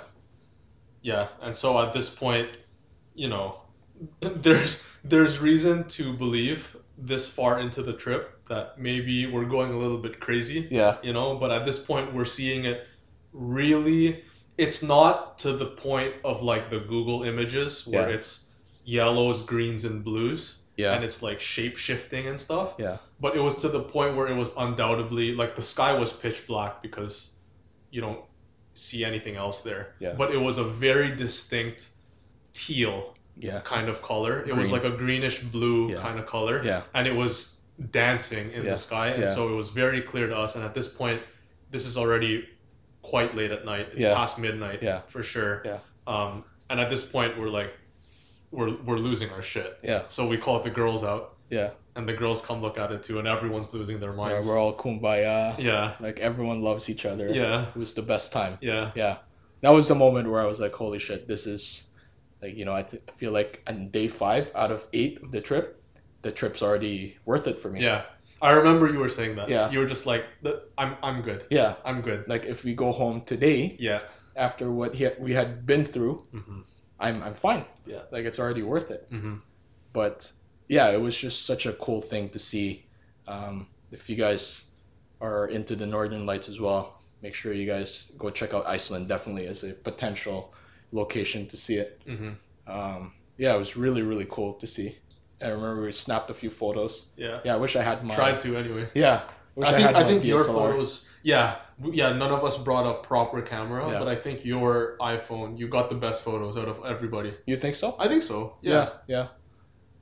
Yeah. 1.02 1.28
And 1.40 1.54
so 1.54 1.78
at 1.78 1.92
this 1.92 2.08
point, 2.11 2.58
you 3.14 3.28
know, 3.28 3.61
there's 4.20 4.82
there's 5.04 5.40
reason 5.40 5.84
to 5.88 6.12
believe 6.12 6.76
this 6.98 7.28
far 7.28 7.61
into 7.61 7.82
the 7.82 7.92
trip 7.94 8.38
that 8.48 8.78
maybe 8.78 9.26
we're 9.26 9.46
going 9.46 9.72
a 9.72 9.78
little 9.78 9.96
bit 9.98 10.20
crazy. 10.20 10.68
Yeah. 10.70 10.96
You 11.02 11.12
know, 11.12 11.36
but 11.36 11.50
at 11.50 11.64
this 11.64 11.78
point 11.78 12.12
we're 12.14 12.24
seeing 12.24 12.64
it 12.64 12.86
really 13.32 14.24
it's 14.58 14.82
not 14.82 15.38
to 15.38 15.52
the 15.56 15.66
point 15.66 16.14
of 16.24 16.42
like 16.42 16.68
the 16.68 16.80
Google 16.80 17.22
images 17.22 17.86
where 17.86 18.11
Yeah. 18.11 18.16
it's 18.16 18.40
yellows, 18.84 19.40
greens 19.42 19.84
and 19.84 20.04
blues 20.04 20.56
Yeah. 20.81 20.95
and 20.95 21.05
it's 21.05 21.22
like 21.22 21.41
shape 21.41 21.76
shifting 21.76 22.26
and 22.28 22.41
stuff. 22.41 22.74
Yeah. 22.78 22.97
But 23.20 23.37
it 23.37 23.41
was 23.41 23.55
to 23.57 23.68
the 23.68 23.81
point 23.81 24.16
where 24.16 24.26
it 24.28 24.37
was 24.37 24.51
undoubtedly 24.57 25.35
like 25.35 25.55
the 25.57 25.62
sky 25.62 25.93
was 25.93 26.12
pitch 26.12 26.47
black 26.47 26.83
because 26.83 27.28
you 27.91 28.01
don't 28.01 28.20
see 28.74 29.05
anything 29.05 29.37
else 29.37 29.61
there. 29.61 29.95
Yeah. 29.99 30.14
But 30.20 30.33
it 30.33 30.39
was 30.39 30.59
a 30.59 30.64
very 30.64 31.14
distinct 31.16 31.89
teal 32.53 33.14
Yeah. 33.37 33.61
kind 33.64 33.89
of 33.89 34.03
color. 34.03 34.45
It 34.47 34.55
was 34.57 34.70
like 34.70 34.85
a 34.85 34.91
greenish 34.91 35.39
blue 35.41 35.93
Yeah. 35.93 36.01
kind 36.03 36.18
of 36.18 36.26
color. 36.26 36.62
Yeah. 36.64 36.83
And 36.95 37.07
it 37.07 37.14
was 37.14 37.57
dancing 37.91 38.51
in 38.53 38.64
Yeah. 38.64 38.70
the 38.72 38.76
sky. 38.76 39.09
And 39.09 39.22
Yeah. 39.22 39.35
so 39.35 39.49
it 39.53 39.57
was 39.57 39.68
very 39.70 40.03
clear 40.03 40.26
to 40.28 40.37
us. 40.37 40.55
And 40.57 40.64
at 40.64 40.74
this 40.74 40.89
point, 40.89 41.22
this 41.70 41.87
is 41.87 41.97
already 41.97 42.49
quite 43.03 43.35
late 43.35 43.51
at 43.51 43.64
night. 43.64 43.89
It's 43.93 44.03
Yeah. 44.03 44.14
past 44.14 44.39
midnight 44.39 44.83
Yeah. 44.83 45.01
for 45.09 45.22
sure. 45.22 45.62
Yeah. 45.64 45.78
Um, 46.07 46.45
and 46.68 46.78
at 46.81 46.91
this 46.91 47.03
point, 47.05 47.39
we're 47.39 47.49
like, 47.49 47.72
we're, 48.51 48.76
we're 48.84 48.98
losing 48.98 49.30
our 49.30 49.42
shit. 49.42 49.78
Yeah. 49.82 50.03
So 50.09 50.26
we 50.26 50.36
call 50.36 50.61
the 50.62 50.70
girls 50.70 51.03
out. 51.05 51.36
Yeah. 51.51 51.70
And 51.96 52.09
the 52.09 52.12
girls 52.12 52.40
come 52.40 52.62
look 52.62 52.78
at 52.78 52.92
it 52.92 53.03
too, 53.03 53.18
and 53.18 53.26
everyone's 53.26 53.72
losing 53.74 53.98
their 53.98 54.12
minds. 54.12 54.46
Yeah, 54.46 54.53
we're 54.53 54.59
all 54.59 54.72
kumbaya. 54.76 55.59
Yeah, 55.59 55.94
Like 56.01 56.20
everyone 56.20 56.62
loves 56.62 56.88
each 56.88 57.05
other. 57.05 57.28
yeah, 57.28 57.68
It 57.68 57.76
was 57.76 57.94
the 57.94 58.03
best 58.03 58.32
time. 58.32 58.59
yeah, 58.61 58.92
Yeah. 58.94 59.18
That 59.62 59.70
was 59.70 59.88
the 59.88 59.94
moment 59.94 60.30
where 60.30 60.40
I 60.40 60.46
was 60.46 60.59
like, 60.61 60.72
holy 60.74 60.98
shit, 61.01 61.26
this 61.28 61.46
is 61.46 61.84
like, 62.40 62.57
you 62.57 62.64
know, 62.64 62.74
I, 62.74 62.82
th- 62.82 63.03
I 63.09 63.12
feel 63.18 63.32
like 63.32 63.62
on 63.66 63.90
day 63.90 64.09
five 64.09 64.51
out 64.55 64.70
of 64.72 64.86
eight 64.94 65.20
of 65.22 65.32
the 65.32 65.40
trip, 65.40 65.82
the 66.22 66.30
trip's 66.30 66.62
already 66.62 67.18
worth 67.26 67.46
it 67.46 67.59
for 67.61 67.68
me. 67.70 67.82
yeah. 67.82 68.05
I 68.40 68.53
remember 68.53 68.90
you 68.90 68.98
were 69.01 69.11
saying 69.11 69.36
that. 69.36 69.51
Yeah. 69.51 69.70
You 69.70 69.80
were 69.80 69.86
just 69.86 70.07
like, 70.07 70.24
I'm, 70.78 70.96
I'm 71.03 71.20
good. 71.20 71.44
Yeah. 71.51 71.74
I'm 71.84 72.01
good. 72.01 72.26
Like 72.26 72.46
if 72.46 72.64
we 72.64 72.72
go 72.74 72.90
home 72.92 73.20
today 73.22 73.76
Yeah. 73.78 74.01
after 74.34 74.70
what 74.70 74.94
he, 74.94 75.09
we 75.18 75.34
had 75.34 75.66
been 75.66 75.84
through, 75.84 76.24
hmm 76.32 76.61
I'm, 77.01 77.22
I'm 77.22 77.34
fine. 77.34 77.64
Yeah. 77.86 78.03
Like 78.12 78.24
it's 78.26 78.38
already 78.38 78.62
worth 78.62 78.90
it. 78.90 79.07
hmm 79.11 79.36
But 79.92 80.30
yeah, 80.68 80.90
it 80.90 81.01
was 81.01 81.16
just 81.16 81.46
such 81.46 81.66
a 81.66 81.72
cool 81.72 82.03
thing 82.03 82.28
to 82.30 82.38
see. 82.38 82.86
Um, 83.26 83.66
if 83.90 84.09
you 84.09 84.16
guys 84.16 84.64
are 85.20 85.48
into 85.48 85.74
the 85.76 85.86
Northern 85.86 86.26
Lights 86.26 86.48
as 86.48 86.61
well, 86.61 87.01
make 87.22 87.34
sure 87.34 87.53
you 87.53 87.66
guys 87.66 88.12
go 88.18 88.30
check 88.30 88.55
out 88.55 88.66
Iceland. 88.66 89.09
Definitely 89.09 89.46
as 89.46 89.64
a 89.64 89.72
potential 89.72 90.55
location 90.92 91.46
to 91.48 91.57
see 91.57 91.76
it. 91.76 92.01
hmm 92.07 92.30
Um, 92.66 93.12
yeah, 93.38 93.55
it 93.55 93.59
was 93.59 93.76
really 93.76 94.03
really 94.03 94.26
cool 94.30 94.55
to 94.55 94.66
see. 94.66 94.96
I 95.42 95.48
remember 95.48 95.82
we 95.82 95.92
snapped 95.92 96.30
a 96.30 96.34
few 96.34 96.51
photos. 96.51 97.07
Yeah. 97.16 97.40
Yeah, 97.44 97.55
I 97.55 97.57
wish 97.57 97.74
I 97.76 97.82
had 97.82 98.05
my. 98.05 98.14
Tried 98.14 98.40
to 98.40 98.57
anyway. 98.57 98.90
Yeah. 98.94 99.22
Wish 99.55 99.68
I 99.68 99.76
think 99.76 99.88
I 99.88 99.92
my 99.92 100.05
think 100.05 100.24
your 100.24 100.44
photos. 100.44 101.05
Yeah, 101.22 101.56
yeah. 101.82 102.12
None 102.12 102.32
of 102.32 102.44
us 102.44 102.56
brought 102.56 102.86
a 102.86 102.94
proper 103.02 103.42
camera, 103.42 103.90
Yeah. 103.90 103.98
but 103.98 104.08
I 104.08 104.16
think 104.16 104.44
your 104.44 104.96
iPhone, 105.00 105.58
you 105.58 105.68
got 105.68 105.88
the 105.88 105.94
best 105.96 106.22
photos 106.22 106.56
out 106.56 106.68
of 106.68 106.84
everybody. 106.84 107.34
You 107.46 107.56
think 107.56 107.74
so? 107.74 107.94
I 107.98 108.08
think 108.08 108.22
so. 108.22 108.56
yeah. 108.62 108.72
Yeah. 108.72 108.90
Yeah. 109.06 109.26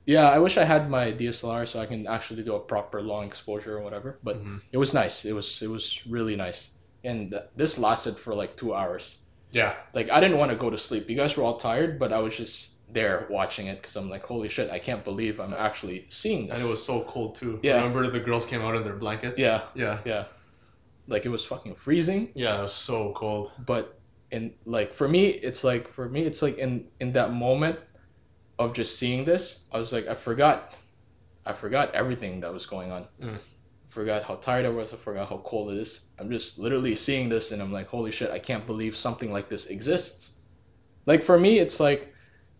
Yeah, 0.05 0.27
I 0.29 0.39
wish 0.39 0.57
I 0.57 0.63
had 0.63 0.89
my 0.89 1.11
DSLR 1.11 1.67
so 1.67 1.79
I 1.79 1.85
can 1.85 2.07
actually 2.07 2.41
do 2.43 2.55
a 2.55 2.59
proper 2.59 2.99
long 3.01 3.25
exposure 3.25 3.77
or 3.77 3.83
whatever. 3.83 4.17
But 4.23 4.43
Mhm. 4.43 4.61
it 4.71 4.77
was 4.77 4.93
nice. 4.93 5.23
It 5.25 5.33
was 5.33 5.61
it 5.61 5.67
was 5.69 5.99
really 6.07 6.35
nice. 6.35 6.69
And 7.03 7.29
th- 7.31 7.43
this 7.55 7.77
lasted 7.77 8.17
for 8.17 8.33
like 8.33 8.55
two 8.55 8.73
hours. 8.73 9.17
Yeah. 9.51 9.73
Like 9.93 10.09
I 10.09 10.19
didn't 10.19 10.37
want 10.39 10.51
to 10.51 10.57
go 10.57 10.69
to 10.71 10.77
sleep. 10.77 11.09
You 11.09 11.15
guys 11.15 11.35
were 11.37 11.43
all 11.43 11.57
tired, 11.57 11.99
but 11.99 12.11
I 12.11 12.19
was 12.19 12.35
just 12.35 12.71
there 12.91 13.27
watching 13.29 13.67
it 13.67 13.81
because 13.81 13.95
I'm 13.95 14.09
like, 14.09 14.23
holy 14.25 14.49
shit, 14.49 14.71
I 14.71 14.79
can't 14.79 15.03
believe 15.03 15.39
I'm 15.39 15.53
actually 15.53 16.07
seeing 16.09 16.47
this. 16.47 16.55
And 16.57 16.67
it 16.67 16.71
was 16.71 16.83
so 16.83 17.01
cold 17.03 17.35
too. 17.35 17.59
Yeah. 17.61 17.75
Remember 17.75 18.09
the 18.09 18.19
girls 18.19 18.45
came 18.47 18.61
out 18.63 18.75
in 18.75 18.83
their 18.83 18.95
blankets? 18.95 19.37
Yeah, 19.37 19.61
Yeah. 19.75 19.99
yeah. 20.05 20.23
Like 21.09 21.25
it 21.25 21.29
was 21.29 21.43
fucking 21.45 21.75
freezing, 21.75 22.29
Yeah, 22.35 22.59
it 22.59 22.61
was 22.61 22.73
so 22.73 23.13
cold. 23.15 23.51
but 23.65 23.99
in 24.31 24.53
like 24.65 24.93
for 24.93 25.07
me, 25.07 25.27
it's 25.27 25.63
like 25.63 25.87
for 25.89 26.07
me, 26.07 26.21
it's 26.21 26.41
like 26.41 26.57
in 26.57 26.87
in 26.99 27.13
that 27.13 27.33
moment 27.33 27.79
of 28.59 28.73
just 28.73 28.97
seeing 28.99 29.25
this, 29.25 29.59
I 29.71 29.77
was 29.77 29.91
like, 29.91 30.07
I 30.07 30.13
forgot, 30.13 30.75
I 31.45 31.53
forgot 31.53 31.93
everything 31.95 32.41
that 32.41 32.51
was 32.53 32.65
going 32.65 32.91
on. 32.91 33.07
Mm. 33.21 33.39
Forgot 33.89 34.23
how 34.23 34.35
tired 34.35 34.65
I 34.65 34.69
was. 34.69 34.93
I 34.93 34.97
forgot 34.97 35.29
how 35.29 35.37
cold 35.43 35.71
it 35.71 35.77
is. 35.79 36.01
I'm 36.19 36.29
just 36.29 36.59
literally 36.59 36.93
seeing 36.93 37.27
this, 37.29 37.51
and 37.51 37.61
I'm 37.61 37.71
like, 37.73 37.87
holy 37.87 38.11
shit, 38.11 38.29
I 38.29 38.37
can't 38.37 38.65
believe 38.67 38.95
something 38.95 39.31
like 39.31 39.49
this 39.49 39.65
exists. 39.67 40.29
Like 41.07 41.23
for 41.23 41.39
me, 41.39 41.57
it's 41.59 41.79
like, 41.79 42.13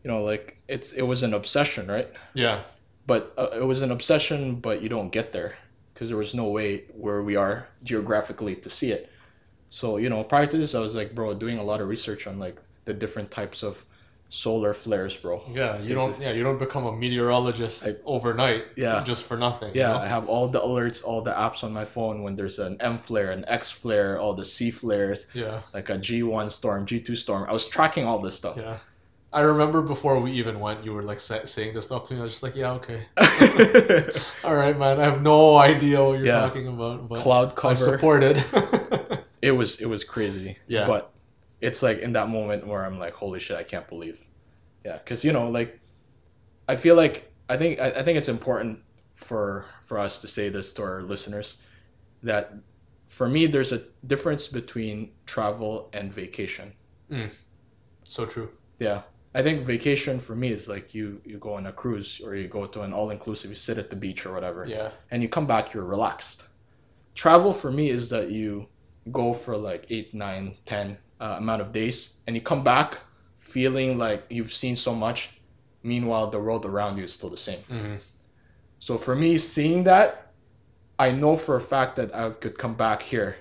you 0.04 0.10
know, 0.10 0.24
like 0.24 0.58
it's 0.68 0.93
it 0.93 1.04
was 1.04 1.22
an 1.24 1.34
obsession, 1.36 1.88
right? 1.88 2.10
Yeah. 2.34 2.64
but 3.06 3.34
uh, 3.38 3.50
it 3.54 3.64
was 3.66 3.82
an 3.82 3.91
obsession 3.91 4.56
but 4.60 4.82
you 4.82 4.89
don't 4.89 5.12
get 5.12 5.32
there 5.34 5.56
because 6.00 6.08
there 6.08 6.18
was 6.18 6.34
no 6.34 6.45
way 6.47 6.86
where 6.95 7.22
we 7.24 7.36
are 7.36 7.68
geographically 7.84 8.56
to 8.56 8.70
see 8.70 8.91
it 8.93 9.10
so 9.70 9.97
you 9.97 10.10
know 10.10 10.24
prior 10.24 10.45
to 10.47 10.58
this 10.58 10.74
i 10.74 10.80
was 10.80 10.95
like 10.95 11.14
bro 11.14 11.34
doing 11.34 11.58
a 11.60 11.64
lot 11.64 11.82
of 11.82 11.89
research 11.89 12.26
on 12.26 12.39
like 12.39 12.58
the 12.86 12.93
different 12.93 13.30
types 13.30 13.64
of 13.64 13.84
solar 14.30 14.74
flares 14.74 15.16
bro 15.18 15.41
Yeah. 15.52 15.80
You 15.80 15.95
don't. 15.95 16.18
Yeah. 16.22 16.32
You 16.34 16.43
don't 16.43 16.60
become 16.60 16.86
a 16.86 16.95
meteorologist 16.95 17.84
I- 17.84 17.95
overnight. 18.06 18.66
Yeah. 18.78 19.04
Just 19.04 19.24
for 19.24 19.36
nothing. 19.38 19.74
you 19.74 19.82
yeah 19.82 19.88
know? 19.93 19.97
i 19.97 20.08
have 20.08 20.30
all 20.30 20.47
the 20.47 20.62
alerts 20.62 21.04
all 21.04 21.22
the 21.24 21.32
apps 21.32 21.64
on 21.64 21.74
my 21.74 21.84
phone 21.84 22.22
when 22.24 22.36
there's 22.36 22.60
an 22.60 22.78
m 22.80 23.00
flare 23.00 23.32
an 23.32 23.43
x 23.47 23.72
flare 23.72 24.20
all 24.20 24.36
the 24.36 24.45
c 24.45 24.70
flares 24.72 25.26
Yeah. 25.34 25.62
like 25.74 25.89
a 25.89 25.97
g1 25.97 26.52
storm 26.52 26.86
g2 26.86 27.18
storm 27.18 27.50
i 27.50 27.54
was 27.60 27.66
tracking 27.68 28.06
all 28.06 28.20
this 28.20 28.36
stuff 28.36 28.56
Yeah. 28.58 28.78
I 29.32 29.42
remember 29.42 29.82
before 29.82 30.20
we 30.20 30.32
even 30.32 30.60
went, 30.60 30.84
you 30.84 30.92
were 30.94 31.04
like 31.04 31.20
sa- 31.20 31.46
saying 31.46 31.76
this 31.76 31.86
stuff 31.86 32.06
to 32.06 32.14
me. 32.16 32.20
I 32.20 32.24
was 32.24 32.32
just 32.34 32.44
like, 32.44 32.56
yeah, 32.56 32.72
okay. 32.74 33.06
All 34.44 34.56
right, 34.56 34.78
man. 34.78 35.00
I 35.00 35.04
have 35.06 35.22
no 35.22 35.58
idea 35.58 36.04
what 36.04 36.18
you're 36.18 36.26
Yeah. 36.28 36.42
talking 36.42 36.68
about, 36.68 37.08
but 37.08 37.22
cloud 37.22 37.52
I 37.52 37.56
cover 37.56 37.76
support 37.76 38.24
it. 38.24 38.44
it 39.42 39.52
was 39.52 39.80
it 39.80 39.86
was 39.86 40.04
crazy. 40.04 40.58
Yeah. 40.68 40.88
But 40.88 41.12
it's 41.62 41.84
like 41.84 42.00
in 42.00 42.14
that 42.14 42.30
moment 42.30 42.66
where 42.66 42.84
I'm 42.84 42.98
like, 42.98 43.14
holy 43.14 43.40
shit, 43.40 43.58
I 43.58 43.64
can't 43.64 43.88
believe. 43.88 44.20
Yeah, 44.84 44.98
because 44.98 45.24
you 45.24 45.32
know, 45.32 45.50
like, 45.50 45.80
I 46.68 46.76
feel 46.76 46.96
like 46.96 47.32
I 47.50 47.58
think 47.58 47.80
I, 47.80 47.92
I 47.92 48.04
think 48.04 48.18
it's 48.18 48.30
important 48.30 48.80
for 49.16 49.66
for 49.86 50.00
us 50.00 50.22
to 50.22 50.28
say 50.28 50.50
this 50.50 50.74
to 50.74 50.82
our 50.84 51.04
listeners 51.04 51.58
that 52.24 52.54
for 53.10 53.28
me 53.30 53.46
there's 53.46 53.72
a 53.74 53.84
difference 54.08 54.48
between 54.48 55.12
travel 55.26 55.90
and 55.94 56.12
vacation. 56.14 56.74
Mm. 57.12 57.30
so 58.04 58.26
true. 58.26 58.50
Yeah. 58.80 59.02
I 59.36 59.42
think 59.44 59.66
vacation 59.66 60.20
for 60.20 60.36
me 60.36 60.52
is 60.52 60.68
like 60.68 60.94
you 60.96 61.22
you 61.24 61.38
go 61.38 61.54
on 61.54 61.68
a 61.68 61.72
cruise 61.72 62.20
or 62.24 62.36
you 62.36 62.48
go 62.48 62.66
to 62.66 62.82
an 62.82 62.94
all 62.94 63.10
inclusive, 63.12 63.50
you 63.52 63.56
sit 63.56 63.78
at 63.78 63.90
the 63.90 63.96
beach 63.96 64.26
or 64.26 64.34
whatever 64.34 64.66
Yeah. 64.66 64.90
and 65.12 65.22
you 65.24 65.30
come 65.30 65.46
back 65.48 65.74
you're 65.74 65.84
relaxed 65.86 66.44
travel 67.16 67.54
for 67.54 67.72
me 67.72 67.90
is 67.90 68.10
that 68.10 68.30
you 68.32 68.68
go 69.12 69.34
for 69.34 69.58
like 69.58 69.86
eight 69.90 70.14
nine 70.14 70.56
ten 70.66 70.98
uh, 71.20 71.36
amount 71.38 71.62
of 71.62 71.72
days 71.74 72.14
and 72.28 72.36
you 72.36 72.42
come 72.42 72.64
back 72.64 72.98
feeling 73.38 73.98
like 73.98 74.26
you've 74.30 74.54
seen 74.54 74.76
so 74.76 74.94
much 74.96 75.30
meanwhile 75.84 76.28
the 76.30 76.40
world 76.40 76.66
around 76.66 76.98
you 76.98 77.04
is 77.04 77.14
still 77.14 77.30
the 77.30 77.38
same 77.38 77.62
hmm 77.68 77.96
so 78.80 78.98
for 78.98 79.16
me 79.16 79.38
seeing 79.38 79.84
that 79.84 80.32
i 80.98 81.12
know 81.12 81.36
for 81.36 81.56
a 81.58 81.62
fact 81.62 81.96
that 81.96 82.14
i 82.16 82.30
could 82.30 82.58
come 82.58 82.76
back 82.76 83.02
here 83.04 83.36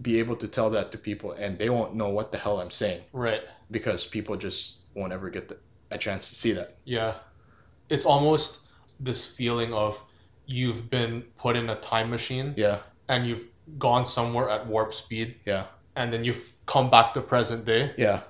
be 0.00 0.18
able 0.18 0.36
to 0.36 0.46
tell 0.48 0.70
that 0.70 0.90
to 0.92 0.98
people 0.98 1.32
and 1.32 1.58
they 1.58 1.68
won't 1.68 1.94
know 1.94 2.08
what 2.08 2.30
the 2.32 2.38
hell 2.38 2.60
i'm 2.60 2.70
saying 2.70 3.02
Right. 3.12 3.42
because 3.70 4.06
people 4.06 4.36
just 4.36 4.76
won't 4.98 5.12
ever 5.12 5.30
get 5.30 5.48
the, 5.48 5.56
a 5.90 5.98
chance 5.98 6.28
to 6.28 6.34
see 6.34 6.52
that 6.52 6.74
Yeah. 6.84 7.14
It's 7.88 8.04
almost 8.04 8.58
this 9.00 9.26
feeling 9.26 9.72
of 9.72 9.98
you've 10.46 10.90
been 10.90 11.22
put 11.38 11.56
in 11.56 11.70
a 11.70 11.76
time 11.80 12.10
machine 12.10 12.54
yeah 12.56 12.78
and 13.08 13.26
you've 13.26 13.44
gone 13.78 14.04
somewhere 14.04 14.48
at 14.50 14.66
warp 14.66 14.92
speed 14.94 15.36
yeah 15.46 15.64
and 15.96 16.12
then 16.12 16.24
you've 16.24 16.52
come 16.66 16.90
back 16.90 17.14
to 17.14 17.20
present 17.20 17.64
day 17.64 17.92
yeah 17.96 18.20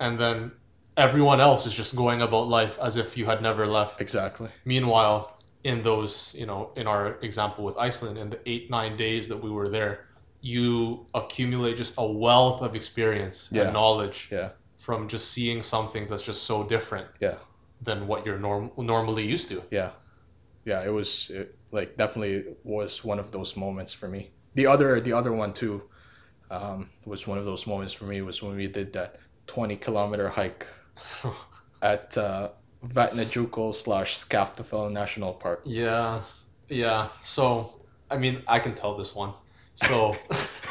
and 0.00 0.18
then 0.18 0.50
everyone 0.96 1.40
else 1.40 1.66
is 1.66 1.72
just 1.72 1.94
going 1.96 2.20
about 2.22 2.48
life 2.48 2.78
as 2.82 2.96
if 2.96 3.16
you 3.16 3.24
had 3.26 3.40
never 3.42 3.66
left. 3.66 4.00
exactly 4.00 4.48
Meanwhile, 4.64 5.38
in 5.64 5.82
those, 5.82 6.34
you 6.34 6.46
know, 6.46 6.70
in 6.76 6.86
our 6.86 7.18
example 7.22 7.64
with 7.64 7.76
Iceland, 7.76 8.16
in 8.18 8.30
the 8.30 8.40
eight, 8.50 8.70
nine 8.70 8.96
days 8.96 9.28
that 9.28 9.36
we 9.36 9.50
were 9.50 9.68
there, 9.68 10.06
you 10.40 11.06
accumulate 11.14 11.76
just 11.76 11.94
a 11.98 12.06
wealth 12.06 12.62
of 12.62 12.74
experience 12.74 13.48
Yeah. 13.50 13.64
and 13.64 13.72
knowledge 13.74 14.28
Yeah. 14.32 14.50
From 14.80 15.08
just 15.08 15.26
seeing 15.34 15.62
something 15.62 16.08
that's 16.08 16.24
just 16.30 16.42
so 16.44 16.64
different 16.64 17.08
Yeah. 17.20 17.36
than 17.86 18.06
what 18.08 18.26
you're 18.26 18.38
norm- 18.48 18.72
normally 18.76 19.24
used 19.34 19.48
to. 19.50 19.62
yeah 19.70 19.90
yeah 20.70 20.80
it 20.88 20.92
was 21.00 21.30
it, 21.38 21.46
like 21.72 21.96
definitely 21.96 22.34
was 22.64 23.04
one 23.04 23.18
of 23.24 23.30
those 23.36 23.56
moments 23.56 23.92
for 24.00 24.08
me 24.08 24.22
the 24.54 24.66
other 24.66 25.00
the 25.00 25.12
other 25.20 25.32
one 25.32 25.52
too 25.52 25.82
um, 26.50 26.88
was 27.04 27.26
one 27.26 27.38
of 27.38 27.44
those 27.44 27.66
moments 27.66 27.92
for 27.94 28.06
me 28.12 28.20
was 28.22 28.42
when 28.42 28.56
we 28.56 28.66
did 28.66 28.92
that 28.92 29.16
20 29.46 29.76
kilometer 29.76 30.28
hike 30.28 30.66
at 31.82 32.16
uh, 32.18 32.48
Vatnajökull 32.84 33.74
slash 33.74 34.18
Skaftafell 34.18 34.90
National 34.92 35.32
Park. 35.34 35.62
yeah, 35.66 36.22
yeah. 36.68 37.08
So, 37.22 37.80
I 38.10 38.16
mean, 38.16 38.42
I 38.48 38.58
can 38.58 38.74
tell 38.74 38.96
this 38.96 39.14
one. 39.14 39.32
So, 39.88 40.16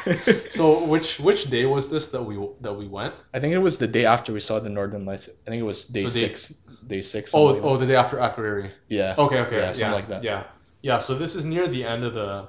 so 0.50 0.84
which 0.86 1.18
which 1.20 1.50
day 1.50 1.64
was 1.66 1.90
this 1.90 2.06
that 2.08 2.22
we 2.22 2.36
that 2.60 2.72
we 2.72 2.86
went? 2.88 3.14
I 3.34 3.40
think 3.40 3.54
it 3.54 3.58
was 3.58 3.76
the 3.78 3.86
day 3.88 4.04
after 4.06 4.32
we 4.32 4.40
saw 4.40 4.60
the 4.60 4.68
Northern 4.68 5.04
Lights. 5.04 5.28
I 5.46 5.50
think 5.50 5.60
it 5.60 5.64
was 5.66 5.84
day 5.84 6.06
So 6.06 6.12
day- 6.14 6.28
six. 6.28 6.54
Day 6.86 7.00
six. 7.02 7.30
Oh, 7.34 7.48
something 7.48 7.62
like 7.62 7.70
oh, 7.72 7.76
the 7.76 7.86
day 7.86 7.96
after 7.96 8.16
Akureyri. 8.16 8.70
yeah. 8.88 9.14
Okay, 9.18 9.38
okay, 9.40 9.58
Yeah, 9.58 9.72
yeah, 9.76 9.92
like 9.92 10.08
that. 10.08 10.24
Yeah, 10.24 10.44
yeah. 10.82 10.98
So 10.98 11.14
this 11.14 11.34
is 11.34 11.44
near 11.44 11.66
the 11.68 11.84
end 11.84 12.04
of 12.04 12.14
the, 12.14 12.48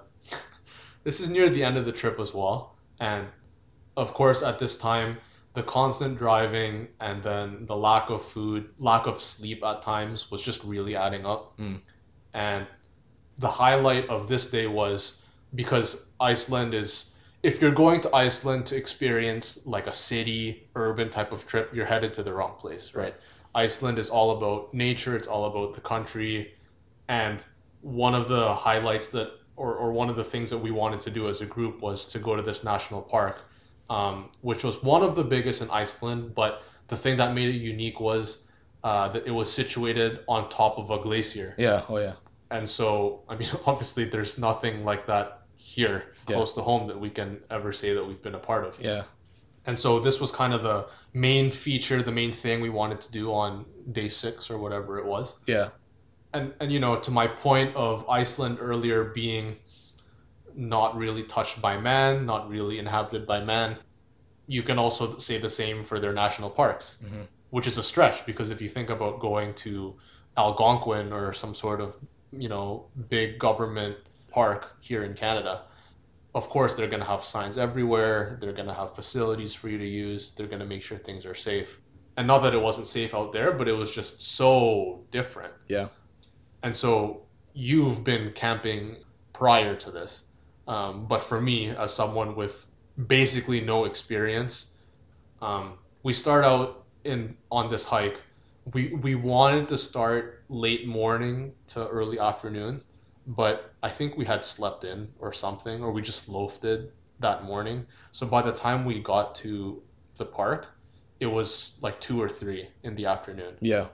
this 1.04 1.20
is 1.20 1.30
near 1.30 1.50
the 1.50 1.64
end 1.64 1.78
of 1.78 1.86
the 1.86 1.92
trip 1.92 2.20
as 2.20 2.34
well, 2.34 2.76
and 3.00 3.28
of 3.98 4.14
course 4.14 4.42
at 4.42 4.58
this 4.60 4.78
time 4.78 5.18
the 5.54 5.64
constant 5.64 6.18
driving 6.18 6.88
and 7.02 7.22
then 7.22 7.66
the 7.66 7.76
lack 7.76 8.10
of 8.10 8.24
food, 8.24 8.70
lack 8.80 9.06
of 9.06 9.22
sleep 9.22 9.64
at 9.66 9.82
times 9.82 10.32
was 10.32 10.42
just 10.42 10.64
really 10.64 10.96
adding 10.96 11.26
up, 11.26 11.58
Mm. 11.60 11.82
and 12.34 12.66
the 13.38 13.50
highlight 13.50 14.08
of 14.10 14.30
this 14.30 14.50
day 14.50 14.68
was 14.68 15.18
because 15.56 16.06
Iceland 16.20 16.74
is. 16.74 17.06
If 17.44 17.60
you're 17.60 17.72
going 17.72 18.02
to 18.02 18.16
Iceland 18.16 18.68
to 18.68 18.76
experience 18.76 19.58
like 19.66 19.88
a 19.88 19.94
city, 19.94 20.70
urban 20.76 21.10
type 21.10 21.32
of 21.32 21.48
trip, 21.48 21.72
you're 21.74 21.88
headed 21.88 22.14
to 22.14 22.24
the 22.24 22.32
wrong 22.32 22.54
place, 22.60 22.92
right? 22.94 23.16
Iceland 23.56 23.98
is 23.98 24.10
all 24.10 24.38
about 24.38 24.74
nature, 24.76 25.16
it's 25.16 25.28
all 25.28 25.46
about 25.46 25.74
the 25.74 25.82
country, 25.82 26.54
and 27.08 27.44
one 27.82 28.14
of 28.14 28.28
the 28.28 28.54
highlights 28.54 29.10
that, 29.10 29.32
or, 29.56 29.74
or 29.74 29.92
one 29.92 30.08
of 30.08 30.16
the 30.16 30.24
things 30.24 30.52
that 30.52 30.60
we 30.60 30.70
wanted 30.70 31.02
to 31.02 31.10
do 31.10 31.28
as 31.28 31.42
a 31.42 31.46
group 31.48 31.82
was 31.82 32.06
to 32.08 32.20
go 32.20 32.36
to 32.36 32.44
this 32.44 32.64
national 32.64 33.02
park, 33.02 33.40
um, 33.90 34.30
which 34.42 34.64
was 34.64 34.82
one 34.84 35.02
of 35.02 35.16
the 35.16 35.24
biggest 35.24 35.62
in 35.62 35.70
Iceland, 35.72 36.36
but 36.36 36.62
the 36.88 36.98
thing 36.98 37.18
that 37.18 37.34
made 37.34 37.50
it 37.50 37.58
unique 37.58 38.00
was 38.00 38.38
uh, 38.84 39.10
that 39.10 39.26
it 39.26 39.32
was 39.32 39.52
situated 39.52 40.20
on 40.28 40.50
top 40.50 40.78
of 40.78 40.92
a 40.92 41.00
glacier. 41.00 41.56
Yeah. 41.58 41.84
Oh 41.90 41.98
yeah. 41.98 42.14
And 42.50 42.68
so, 42.68 43.22
I 43.30 43.36
mean, 43.36 43.50
obviously, 43.66 44.06
there's 44.06 44.38
nothing 44.38 44.86
like 44.86 45.08
that 45.08 45.41
here 45.62 46.04
Yeah. 46.28 46.36
close 46.36 46.54
to 46.54 46.62
home 46.62 46.88
that 46.88 47.00
we 47.00 47.10
can 47.10 47.40
ever 47.50 47.72
say 47.74 47.94
that 47.94 48.04
we've 48.08 48.22
been 48.22 48.36
a 48.36 48.40
part 48.52 48.64
of. 48.66 48.80
Yeah. 48.80 49.04
And 49.68 49.78
so 49.78 50.00
this 50.00 50.20
was 50.20 50.32
kind 50.32 50.54
of 50.54 50.64
the 50.64 50.88
main 51.14 51.52
feature, 51.52 52.02
the 52.02 52.12
main 52.12 52.34
thing 52.34 52.62
we 52.62 52.70
wanted 52.70 53.00
to 53.02 53.12
do 53.12 53.32
on 53.34 53.66
day 53.92 54.10
six 54.10 54.50
or 54.50 54.58
whatever 54.58 54.98
it 54.98 55.06
was. 55.06 55.34
Yeah. 55.46 55.70
And 56.34 56.54
and 56.60 56.72
you 56.72 56.80
know, 56.80 56.96
to 56.96 57.12
my 57.12 57.28
point 57.28 57.76
of 57.76 58.10
Iceland 58.10 58.58
earlier 58.60 59.04
being 59.04 59.58
not 60.56 60.98
really 60.98 61.24
touched 61.24 61.62
by 61.62 61.78
man, 61.78 62.26
not 62.26 62.50
really 62.50 62.80
inhabited 62.80 63.26
by 63.28 63.40
man, 63.44 63.78
you 64.48 64.64
can 64.64 64.78
also 64.80 65.18
say 65.18 65.38
the 65.38 65.50
same 65.50 65.86
for 65.86 66.00
their 66.00 66.14
national 66.14 66.50
parks, 66.50 66.98
Mhm. 67.04 67.28
which 67.52 67.68
is 67.68 67.78
a 67.78 67.84
stretch 67.84 68.26
because 68.26 68.50
if 68.52 68.62
you 68.62 68.70
think 68.70 68.90
about 68.90 69.20
going 69.20 69.54
to 69.66 69.96
Algonquin 70.38 71.14
or 71.14 71.34
some 71.34 71.54
sort 71.54 71.80
of 71.82 71.96
you 72.32 72.50
know 72.50 72.86
big 73.10 73.38
government 73.38 73.98
park 74.32 74.72
here 74.82 75.04
in 75.04 75.14
Canada, 75.14 75.64
of 76.34 76.50
course 76.50 76.74
they're 76.74 76.88
going 76.88 77.02
to 77.02 77.06
have 77.06 77.24
signs 77.24 77.58
everywhere 77.58 78.38
they're 78.40 78.54
going 78.54 78.68
to 78.68 78.74
have 78.74 78.96
facilities 78.96 79.54
for 79.54 79.68
you 79.68 79.78
to 79.78 79.88
use 79.88 80.32
they're 80.32 80.48
going 80.48 80.60
to 80.60 80.66
make 80.66 80.82
sure 80.82 80.98
things 80.98 81.26
are 81.26 81.36
safe 81.36 81.78
and 82.16 82.26
not 82.26 82.40
that 82.40 82.54
it 82.54 82.62
wasn't 82.62 82.88
safe 82.88 83.14
out 83.14 83.34
there 83.34 83.52
but 83.52 83.68
it 83.68 83.74
was 83.74 83.92
just 83.92 84.22
so 84.22 85.04
different 85.12 85.54
Yeah. 85.68 85.88
And 86.64 86.76
so 86.76 87.24
you've 87.54 88.04
been 88.04 88.32
camping 88.34 88.98
prior 89.34 89.76
to 89.76 89.92
this. 89.92 90.24
Um, 90.68 91.06
but 91.08 91.24
for 91.24 91.42
me, 91.42 91.70
as 91.70 91.94
someone 91.94 92.36
with 92.36 92.68
basically 93.08 93.62
no 93.62 93.86
experience, 93.86 94.66
um, 95.42 95.74
we 96.04 96.14
start 96.14 96.46
out 96.46 96.86
in 97.04 97.36
on 97.52 97.70
this 97.70 97.84
hike. 97.84 98.22
We 98.74 98.94
we 98.94 99.16
wanted 99.16 99.68
to 99.70 99.78
start 99.78 100.44
late 100.50 100.88
morning 100.88 101.54
to 101.70 101.88
early 101.88 102.20
afternoon, 102.20 102.84
but 103.28 103.74
I 103.84 103.90
think 103.90 104.18
we 104.18 104.26
had 104.26 104.44
slept 104.46 104.84
in 104.84 105.10
or 105.20 105.32
something, 105.34 105.82
or 105.84 105.92
we 105.92 106.02
just 106.02 106.28
loafed 106.30 106.64
it 106.66 106.94
that 107.20 107.44
morning. 107.44 107.86
So 108.12 108.26
by 108.26 108.42
the 108.42 108.52
time 108.52 108.84
we 108.86 109.00
got 109.00 109.36
to 109.36 109.82
the 110.18 110.26
park, 110.26 110.68
it 111.20 111.28
was 111.28 111.74
like 111.82 112.00
two 112.02 112.22
or 112.22 112.28
three 112.30 112.68
in 112.84 112.96
the 112.96 113.06
afternoon 113.06 113.54
Yeah. 113.62 113.86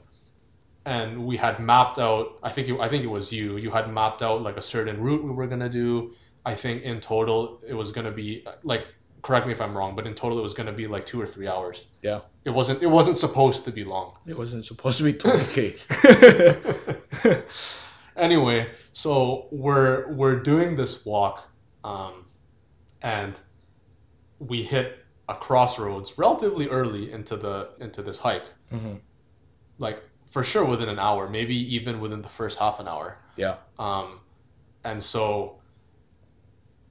and 0.86 1.26
we 1.26 1.36
had 1.36 1.60
mapped 1.60 2.00
out 2.00 2.40
I 2.42 2.50
think 2.54 2.70
it, 2.70 2.80
I 2.80 2.88
think 2.88 3.04
it 3.04 3.08
was 3.08 3.32
you 3.34 3.58
you 3.58 3.70
had 3.70 3.92
mapped 3.92 4.22
out 4.22 4.42
like 4.42 4.56
a 4.56 4.62
certain 4.62 5.02
route 5.02 5.22
we 5.24 5.32
were 5.32 5.46
gonna 5.48 5.68
do 5.70 6.14
I 6.46 6.56
think 6.56 6.84
in 6.84 7.02
total 7.02 7.60
it 7.68 7.74
was 7.74 7.92
gonna 7.92 8.12
be 8.12 8.46
like 8.64 8.88
correct 9.24 9.46
me 9.46 9.52
if 9.52 9.60
I'm 9.60 9.76
wrong 9.78 9.94
but 9.94 10.08
in 10.08 10.16
total 10.16 10.40
it 10.40 10.42
was 10.42 10.54
gonna 10.54 10.72
be 10.72 10.88
like 10.88 11.06
two 11.06 11.20
or 11.20 11.28
three 11.28 11.50
hours 11.50 11.84
Yeah. 12.02 12.22
it 12.46 12.52
wasn't 12.52 12.82
it 12.82 12.88
wasn't 12.88 13.18
supposed 13.18 13.66
to 13.66 13.72
be 13.72 13.84
long 13.84 14.14
It 14.26 14.38
wasn't 14.38 14.64
supposed 14.66 14.98
to 15.00 15.04
be 15.04 15.14
20k. 15.14 15.76
anyway 18.18 18.70
so 18.94 19.48
we're 19.52 20.12
we're 20.14 20.40
doing 20.40 20.76
this 20.76 21.06
walk 21.06 21.48
um, 21.84 22.26
and 23.02 23.40
we 24.40 24.64
hit 24.64 25.06
a 25.30 25.36
crossroads 25.36 26.18
relatively 26.18 26.68
early 26.68 27.12
into 27.12 27.36
the 27.36 27.70
into 27.80 28.02
this 28.02 28.20
hike 28.20 28.46
hmm 28.70 28.96
like 29.80 30.02
for 30.32 30.44
sure 30.44 30.66
within 30.66 30.90
an 30.90 31.00
hour 31.00 31.30
maybe 31.30 31.56
even 31.76 32.00
within 32.00 32.22
the 32.22 32.30
first 32.30 32.58
half 32.60 32.80
an 32.80 32.88
hour 32.88 33.18
Yeah. 33.38 33.58
Um, 33.78 34.20
and 34.84 35.02
so 35.02 35.60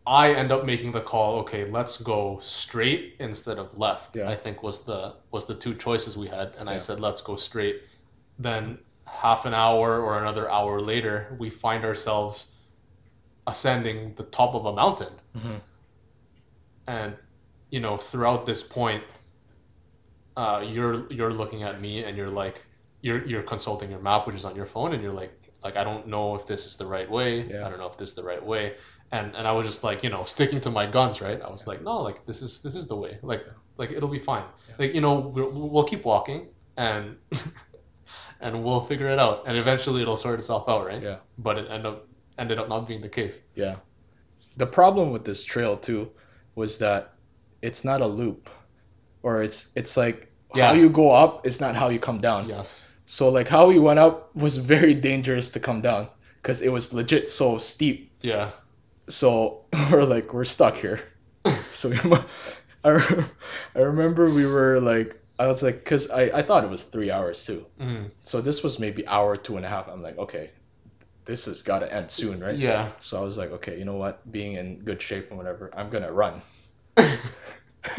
I 0.07 0.33
end 0.35 0.53
up 0.53 0.65
making 0.65 0.93
the 0.93 1.01
call. 1.01 1.41
Okay, 1.41 1.69
let's 1.69 1.97
go 1.97 2.39
straight 2.41 3.17
instead 3.19 3.59
of 3.59 3.77
left. 3.77 4.15
Yeah. 4.15 4.29
I 4.31 4.37
think 4.37 4.63
was 4.63 4.83
the 4.83 5.15
was 5.33 5.47
the 5.47 5.55
two 5.55 5.75
choices 5.75 6.17
we 6.17 6.29
had, 6.29 6.53
and 6.59 6.69
I 6.71 6.79
said 6.79 7.01
let's 7.01 7.21
go 7.21 7.35
straight. 7.37 7.83
Then 8.39 8.79
half 9.07 9.47
an 9.47 9.55
hour 9.55 10.01
or 10.01 10.21
another 10.21 10.51
hour 10.51 10.81
later, 10.81 11.37
we 11.39 11.51
find 11.51 11.85
ourselves 11.85 12.47
ascending 13.47 14.15
the 14.17 14.25
top 14.25 14.55
of 14.55 14.67
a 14.67 14.73
mountain, 14.73 15.13
hmm 15.35 15.57
and 16.87 17.17
you 17.71 17.81
know 17.81 17.97
throughout 17.97 18.47
this 18.47 18.63
point, 18.63 19.05
uh, 20.37 20.63
you're 20.67 21.11
you're 21.13 21.33
looking 21.33 21.63
at 21.63 21.81
me 21.81 22.05
and 22.05 22.17
you're 22.17 22.31
like 22.31 22.65
you're 23.03 23.27
you're 23.27 23.43
consulting 23.43 23.91
your 23.91 24.01
map, 24.01 24.27
which 24.27 24.37
is 24.37 24.45
on 24.45 24.55
your 24.57 24.67
phone, 24.67 24.93
and 24.93 25.03
you're 25.03 25.13
like 25.13 25.33
like 25.65 25.77
I 25.77 25.85
don't 25.85 26.07
know 26.09 26.35
if 26.35 26.47
this 26.47 26.67
is 26.67 26.77
the 26.77 26.87
right 26.87 27.11
way. 27.11 27.43
Yeah. 27.49 27.67
I 27.67 27.71
don't 27.71 27.79
know 27.79 27.87
if 27.87 27.97
this 27.97 28.11
is 28.11 28.15
the 28.15 28.25
right 28.25 28.45
way. 28.45 28.75
And 29.13 29.35
and 29.37 29.47
I 29.47 29.53
was 29.53 29.67
just 29.67 29.85
like 29.85 30.03
you 30.03 30.11
know 30.11 30.25
sticking 30.25 30.61
to 30.63 30.71
my 30.71 30.87
guns, 30.87 31.21
right? 31.21 31.41
I 31.41 31.51
was 31.51 31.67
like 31.67 31.83
no, 31.83 32.03
like 32.03 32.25
this 32.27 32.43
is 32.43 32.61
this 32.61 32.75
is 32.75 32.87
the 32.87 32.97
way. 32.97 33.19
Like 33.23 33.45
like 33.79 33.91
it'll 33.91 34.09
be 34.09 34.19
fine. 34.19 34.45
Yeah. 34.69 34.75
Like 34.79 34.95
you 34.95 35.01
know 35.01 35.15
we'll, 35.35 35.51
we'll 35.51 35.85
keep 35.85 36.05
walking 36.05 36.49
and 36.77 37.17
and 38.41 38.63
we'll 38.65 38.85
figure 38.85 39.09
it 39.11 39.19
out, 39.19 39.45
and 39.47 39.57
eventually 39.57 40.03
it'll 40.03 40.17
sort 40.17 40.39
itself 40.39 40.69
out, 40.69 40.87
right? 40.87 41.03
Yeah. 41.03 41.17
But 41.39 41.59
it 41.59 41.71
ended 41.71 41.87
up 41.87 42.07
ended 42.39 42.59
up 42.59 42.69
not 42.69 42.87
being 42.87 43.01
the 43.01 43.09
case. 43.09 43.35
Yeah. 43.55 43.77
The 44.57 44.67
problem 44.67 45.11
with 45.13 45.25
this 45.25 45.45
trail 45.45 45.77
too 45.77 46.11
was 46.55 46.79
that 46.79 47.15
it's 47.63 47.85
not 47.85 48.01
a 48.01 48.07
loop, 48.07 48.49
or 49.23 49.43
it's 49.43 49.69
it's 49.75 49.97
like 49.97 50.31
Yeah. 50.55 50.69
how 50.69 50.73
you 50.75 50.89
go 50.91 51.11
up 51.13 51.47
is 51.47 51.61
not 51.61 51.75
how 51.77 51.89
you 51.91 51.99
come 51.99 52.21
down. 52.21 52.49
Yes. 52.49 52.83
So 53.07 53.29
like 53.29 53.49
how 53.49 53.67
we 53.69 53.79
went 53.79 53.99
up 53.99 54.35
was 54.35 54.57
very 54.57 54.95
dangerous 54.95 55.51
to 55.51 55.61
come 55.61 55.81
down 55.81 56.09
because 56.43 56.61
it 56.63 56.69
was 56.71 56.93
legit 56.93 57.31
so 57.31 57.59
steep. 57.59 58.11
Yeah. 58.21 58.51
So 59.09 59.65
we're 59.91 60.05
like 60.05 60.33
we're 60.35 60.45
stuck 60.45 60.77
here. 60.77 61.01
So 61.75 61.91
we, 61.91 61.99
I 62.85 63.25
I 63.75 63.79
remember 63.81 64.31
we 64.31 64.47
were 64.47 64.81
like 64.81 65.21
I 65.39 65.47
was 65.47 65.63
like 65.63 65.77
because 65.85 66.09
I 66.11 66.23
I 66.39 66.43
thought 66.43 66.65
it 66.65 66.71
was 66.71 66.83
three 66.83 67.11
hours 67.11 67.45
too. 67.45 67.67
Mhm. 67.81 68.11
So 68.23 68.41
this 68.41 68.63
was 68.63 68.79
maybe 68.79 69.07
hour 69.07 69.37
two 69.37 69.57
and 69.57 69.67
a 69.67 69.69
half. 69.69 69.89
I'm 69.89 70.03
like 70.03 70.19
okay, 70.19 70.51
this 71.25 71.45
has 71.47 71.63
got 71.63 71.81
to 71.81 71.93
end 71.93 72.11
soon, 72.11 72.41
right? 72.43 72.57
Yeah. 72.57 72.93
So 73.01 73.19
I 73.19 73.21
was 73.23 73.37
like, 73.37 73.51
okay, 73.53 73.79
you 73.79 73.85
know 73.85 73.97
what? 73.97 74.31
Being 74.33 74.55
in 74.55 74.79
good 74.81 75.03
shape 75.03 75.29
and 75.31 75.37
whatever, 75.39 75.71
I'm 75.77 75.91
gonna 75.91 76.13
run. 76.13 76.41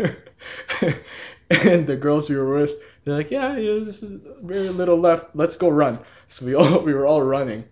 and 1.50 1.88
the 1.88 1.96
girls 1.96 2.30
we 2.30 2.36
were 2.36 2.54
with, 2.60 2.72
they're 3.04 3.16
like, 3.16 3.32
yeah, 3.32 3.56
yeah, 3.58 3.84
this 3.84 4.04
is 4.04 4.20
very 4.44 4.70
little 4.70 4.98
left. 4.98 5.36
Let's 5.36 5.56
go 5.58 5.70
run. 5.70 6.00
So 6.28 6.46
we 6.46 6.56
all 6.60 6.80
we 6.80 6.94
were 6.94 7.06
all 7.06 7.22
running, 7.22 7.64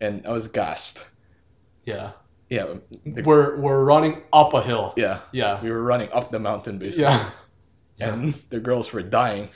and 0.00 0.26
I 0.26 0.30
was 0.32 0.48
gassed. 0.48 1.04
yeah. 1.84 2.12
Yeah, 2.50 2.76
the, 3.04 3.22
We're 3.24 3.60
we're 3.60 3.84
running 3.84 4.22
up 4.32 4.54
a 4.54 4.62
hill. 4.62 4.94
yeah, 4.96 5.20
Yeah. 5.32 5.60
we 5.62 5.70
were 5.70 5.82
running 5.82 6.08
up 6.12 6.30
the 6.30 6.38
mountain 6.38 6.78
basically. 6.78 7.02
Yeah. 7.02 7.30
And 8.00 8.34
the 8.50 8.60
girls 8.60 8.92
were 8.92 9.02
dying. 9.02 9.48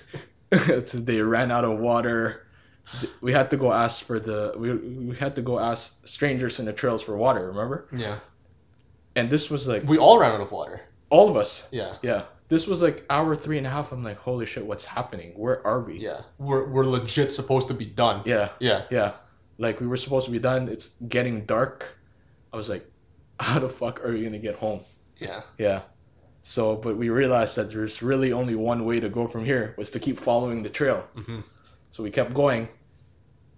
so 0.52 0.98
they 0.98 1.20
ran 1.20 1.50
out 1.50 1.64
of 1.64 1.78
water. 1.78 2.46
We 3.20 3.32
had 3.32 3.50
to 3.50 3.56
go 3.56 3.72
ask 3.72 4.04
for 4.04 4.18
the 4.20 4.52
we 4.56 4.74
we 4.74 5.16
had 5.16 5.34
to 5.36 5.42
go 5.42 5.58
ask 5.58 5.94
strangers 6.06 6.58
in 6.58 6.66
the 6.66 6.72
trails 6.72 7.02
for 7.02 7.16
water. 7.16 7.46
Remember? 7.48 7.86
Yeah. 7.92 8.18
And 9.16 9.30
this 9.30 9.48
was 9.50 9.66
like 9.66 9.84
We 9.84 9.98
all 9.98 10.18
ran 10.18 10.32
out 10.32 10.40
of 10.40 10.50
water. 10.52 10.80
all 11.10 11.28
of 11.28 11.36
us. 11.36 11.66
Yeah. 11.70 11.96
Yeah. 12.02 12.24
This 12.48 12.66
was 12.66 12.82
like 12.82 13.04
hour 13.08 13.34
three 13.36 13.56
and 13.58 13.66
a 13.66 13.70
half. 13.70 13.92
I'm 13.92 14.02
like, 14.04 14.18
holy 14.18 14.44
shit, 14.46 14.64
what's 14.66 14.84
happening? 14.84 15.32
Where 15.36 15.64
are 15.66 15.80
we? 15.80 15.98
Yeah. 15.98 16.22
We're 16.38 16.66
we're 16.68 16.84
legit 16.84 17.32
supposed 17.32 17.68
to 17.68 17.74
be 17.74 17.86
done. 17.86 18.22
Yeah. 18.26 18.50
Yeah. 18.58 18.82
Yeah. 18.90 19.12
Like 19.58 19.80
we 19.80 19.86
were 19.86 19.96
supposed 19.96 20.26
to 20.26 20.32
be 20.32 20.38
done. 20.40 20.68
It's 20.68 20.90
getting 21.08 21.46
dark. 21.46 21.86
I 22.52 22.56
was 22.56 22.68
like, 22.68 22.84
how 23.40 23.58
the 23.60 23.68
fuck 23.68 24.04
are 24.04 24.12
we 24.12 24.22
gonna 24.24 24.38
get 24.38 24.56
home? 24.56 24.80
Yeah. 25.18 25.42
Yeah. 25.56 25.82
So, 26.42 26.76
but 26.76 26.96
we 26.96 27.08
realized 27.10 27.56
that 27.56 27.70
there's 27.70 28.02
really 28.02 28.32
only 28.32 28.54
one 28.54 28.84
way 28.84 29.00
to 29.00 29.08
go 29.08 29.28
from 29.28 29.44
here 29.44 29.74
was 29.78 29.90
to 29.90 29.98
keep 30.00 30.18
following 30.18 30.62
the 30.62 30.70
trail. 30.70 31.06
hmm 31.14 31.40
So 31.90 32.02
we 32.02 32.10
kept 32.10 32.34
going, 32.34 32.68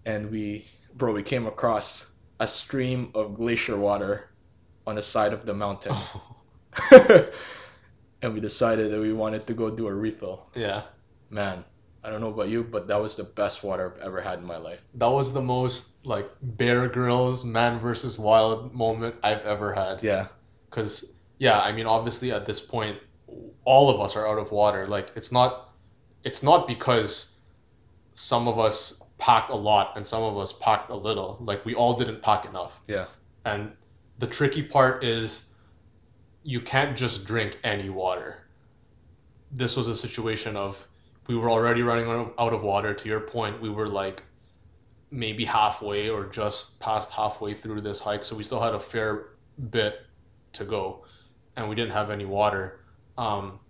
and 0.05 0.31
we, 0.31 0.67
bro, 0.95 1.13
we 1.13 1.23
came 1.23 1.47
across 1.47 2.07
a 2.41 2.49
stream 2.49 3.11
of 3.15 3.35
glacier 3.37 3.77
water 3.77 4.31
on 4.87 4.97
the 4.97 5.03
side 5.03 5.33
of 5.33 5.47
the 5.47 5.55
mountain, 5.55 5.97
and 8.23 8.35
we 8.35 8.41
decided 8.41 8.91
that 8.93 9.01
we 9.01 9.13
wanted 9.13 9.47
to 9.47 9.55
go 9.55 9.71
do 9.71 9.87
a 9.87 9.95
refill. 9.95 10.47
yeah. 10.55 10.83
Man, 11.31 11.65
I 12.05 12.11
don't 12.11 12.21
know 12.21 12.29
about 12.29 12.49
you, 12.49 12.63
but 12.63 12.87
that 12.89 13.01
was 13.01 13.17
the 13.17 13.25
best 13.25 13.65
water 13.65 13.95
I've 13.97 14.03
ever 14.03 14.21
had 14.21 14.39
in 14.39 14.45
my 14.45 14.59
life. 14.59 14.81
That 14.95 15.09
was 15.11 15.33
the 15.33 15.41
most 15.43 15.89
like 16.05 16.31
Bear 16.43 16.87
Grylls 16.89 17.45
man 17.45 17.81
versus 17.81 18.19
wild 18.19 18.73
moment 18.75 19.17
I've 19.23 19.41
ever 19.41 19.73
had. 19.75 20.03
Yeah. 20.03 20.29
Cause 20.71 21.05
yeah, 21.39 21.61
I 21.61 21.73
mean 21.73 21.87
obviously 21.87 22.33
at 22.33 22.47
this 22.47 22.61
point 22.61 22.99
all 23.65 23.91
of 23.91 24.01
us 24.01 24.17
are 24.17 24.27
out 24.29 24.39
of 24.39 24.53
water. 24.53 24.87
Like 24.87 25.11
it's 25.17 25.33
not 25.33 25.73
it's 26.25 26.43
not 26.43 26.67
because 26.67 27.27
some 28.13 28.49
of 28.49 28.59
us 28.59 29.01
packed 29.19 29.51
a 29.51 29.55
lot 29.55 29.93
and 29.97 30.07
some 30.07 30.23
of 30.23 30.37
us 30.39 30.53
packed 30.53 30.91
a 30.91 30.95
little. 30.95 31.39
Like 31.41 31.65
we 31.65 31.75
all 31.75 31.95
didn't 31.95 32.23
pack 32.23 32.45
enough. 32.45 32.81
Yeah. 32.87 33.07
And 33.45 33.73
the 34.19 34.27
tricky 34.27 34.63
part 34.63 35.05
is 35.05 35.45
you 36.43 36.61
can't 36.61 36.97
just 36.97 37.27
drink 37.27 37.59
any 37.65 37.91
water. 37.91 38.39
This 39.51 39.77
was 39.77 39.89
a 39.89 39.97
situation 39.97 40.57
of 40.57 40.87
we 41.27 41.37
were 41.37 41.51
already 41.51 41.83
running 41.83 42.07
out 42.07 42.17
of, 42.17 42.33
out 42.39 42.53
of 42.53 42.63
water. 42.63 42.93
To 42.93 43.09
your 43.09 43.21
point, 43.21 43.61
we 43.61 43.71
were 43.71 43.89
like 43.89 44.23
maybe 45.11 45.45
halfway 45.45 46.09
or 46.09 46.27
just 46.27 46.79
past 46.81 47.11
halfway 47.11 47.55
through 47.55 47.81
this 47.81 48.01
hike, 48.01 48.25
so 48.25 48.37
we 48.37 48.45
still 48.45 48.61
had 48.61 48.75
a 48.75 48.81
fair 48.81 49.29
bit 49.71 50.03
to 50.53 50.65
go, 50.65 51.05
and 51.57 51.69
we 51.69 51.75
didn't 51.75 51.93
have 51.93 52.11
any 52.11 52.25
water. 52.25 52.81
Um, 53.19 53.61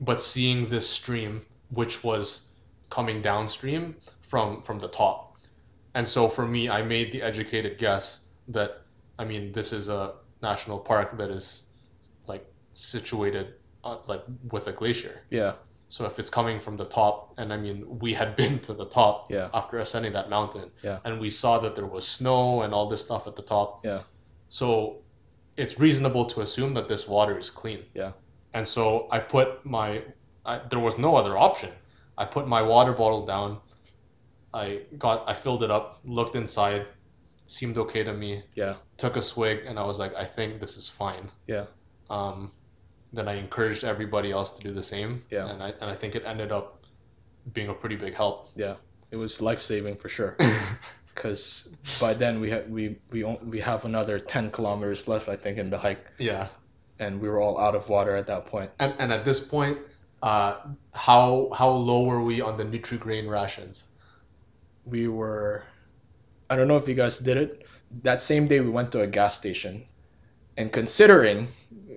but 0.00 0.20
seeing 0.22 0.66
this 0.68 0.88
stream, 0.88 1.42
which 1.70 2.02
was 2.02 2.40
coming 2.90 3.22
downstream 3.22 3.96
from 4.22 4.62
from 4.62 4.78
the 4.80 4.88
top, 4.88 5.36
and 5.94 6.06
so 6.06 6.28
for 6.28 6.46
me, 6.46 6.68
I 6.68 6.82
made 6.82 7.12
the 7.12 7.22
educated 7.22 7.78
guess 7.78 8.20
that 8.48 8.82
I 9.18 9.24
mean 9.24 9.52
this 9.52 9.72
is 9.72 9.88
a 9.88 10.14
national 10.42 10.78
park 10.80 11.16
that 11.18 11.30
is 11.30 11.62
like 12.26 12.44
situated 12.72 13.54
uh, 13.84 13.98
like 14.06 14.22
with 14.50 14.66
a 14.66 14.72
glacier. 14.72 15.20
Yeah. 15.30 15.52
So 15.88 16.06
if 16.06 16.18
it's 16.18 16.30
coming 16.30 16.58
from 16.58 16.78
the 16.78 16.86
top, 16.86 17.34
and 17.36 17.52
I 17.52 17.58
mean, 17.58 17.98
we 17.98 18.14
had 18.14 18.34
been 18.42 18.58
to 18.60 18.72
the 18.72 18.86
top 18.86 19.30
Yeah. 19.30 19.50
after 19.52 19.78
ascending 19.78 20.14
that 20.14 20.30
mountain, 20.30 20.70
Yeah. 20.82 20.98
and 21.04 21.20
we 21.20 21.28
saw 21.30 21.58
that 21.60 21.74
there 21.76 21.86
was 21.86 22.08
snow 22.08 22.62
and 22.62 22.72
all 22.72 22.88
this 22.88 23.02
stuff 23.02 23.26
at 23.26 23.36
the 23.36 23.42
top. 23.42 23.84
Yeah. 23.84 24.00
So 24.48 25.02
it's 25.56 25.78
reasonable 25.78 26.24
to 26.26 26.40
assume 26.40 26.74
that 26.74 26.88
this 26.88 27.06
water 27.06 27.38
is 27.38 27.50
clean. 27.50 27.84
Yeah. 27.94 28.12
And 28.54 28.66
so 28.66 29.08
I 29.10 29.18
put 29.18 29.64
my, 29.64 30.02
I, 30.44 30.60
there 30.70 30.78
was 30.78 30.98
no 30.98 31.16
other 31.16 31.36
option. 31.38 31.70
I 32.18 32.24
put 32.24 32.46
my 32.46 32.62
water 32.62 32.92
bottle 32.92 33.24
down. 33.26 33.58
I 34.54 34.82
got, 34.98 35.28
I 35.28 35.34
filled 35.34 35.62
it 35.62 35.70
up, 35.70 36.00
looked 36.04 36.36
inside, 36.36 36.86
seemed 37.46 37.78
okay 37.78 38.02
to 38.02 38.12
me. 38.12 38.42
Yeah. 38.54 38.74
Took 38.98 39.16
a 39.16 39.22
swig, 39.22 39.60
and 39.66 39.78
I 39.78 39.84
was 39.84 39.98
like, 39.98 40.14
I 40.14 40.24
think 40.24 40.60
this 40.60 40.76
is 40.76 40.88
fine. 40.88 41.30
Yeah. 41.46 41.64
Um, 42.10 42.52
then 43.12 43.28
I 43.28 43.34
encouraged 43.34 43.84
everybody 43.84 44.30
else 44.30 44.50
to 44.50 44.62
do 44.62 44.72
the 44.72 44.82
same. 44.82 45.24
Yeah. 45.30 45.48
And 45.48 45.62
I 45.62 45.72
and 45.80 45.90
I 45.90 45.94
think 45.94 46.14
it 46.14 46.24
ended 46.26 46.52
up 46.52 46.84
being 47.52 47.68
a 47.68 47.74
pretty 47.74 47.96
big 47.96 48.14
help. 48.14 48.50
Yeah. 48.54 48.74
It 49.10 49.16
was 49.16 49.40
life 49.40 49.62
saving 49.62 49.96
for 49.96 50.08
sure. 50.08 50.36
because 51.14 51.68
by 52.00 52.14
then 52.14 52.40
we 52.40 52.50
have 52.50 52.68
we 52.68 52.96
we 53.10 53.22
on- 53.22 53.48
we 53.50 53.60
have 53.60 53.84
another 53.84 54.18
10 54.18 54.50
kilometers 54.50 55.08
left, 55.08 55.28
I 55.28 55.36
think, 55.36 55.58
in 55.58 55.70
the 55.70 55.78
hike, 55.78 56.04
Yeah. 56.18 56.48
and 56.98 57.20
we 57.20 57.28
were 57.28 57.40
all 57.40 57.58
out 57.58 57.74
of 57.74 57.88
water 57.88 58.16
at 58.16 58.26
that 58.26 58.46
point. 58.46 58.70
And 58.78 58.94
and 58.98 59.12
at 59.12 59.24
this 59.24 59.40
point, 59.40 59.78
uh, 60.22 60.56
how 60.92 61.50
how 61.54 61.70
low 61.70 62.04
were 62.04 62.22
we 62.22 62.40
on 62.40 62.56
the 62.56 62.64
Nutri-Grain 62.64 63.26
rations? 63.28 63.84
We 64.84 65.08
were, 65.08 65.62
I 66.50 66.56
don't 66.56 66.66
know 66.68 66.76
if 66.76 66.88
you 66.88 66.94
guys 66.94 67.18
did 67.18 67.36
it. 67.36 67.66
That 68.02 68.20
same 68.22 68.48
day 68.48 68.60
we 68.60 68.70
went 68.70 68.90
to 68.92 69.00
a 69.02 69.06
gas 69.06 69.36
station, 69.36 69.84
and 70.56 70.72
considering 70.72 71.48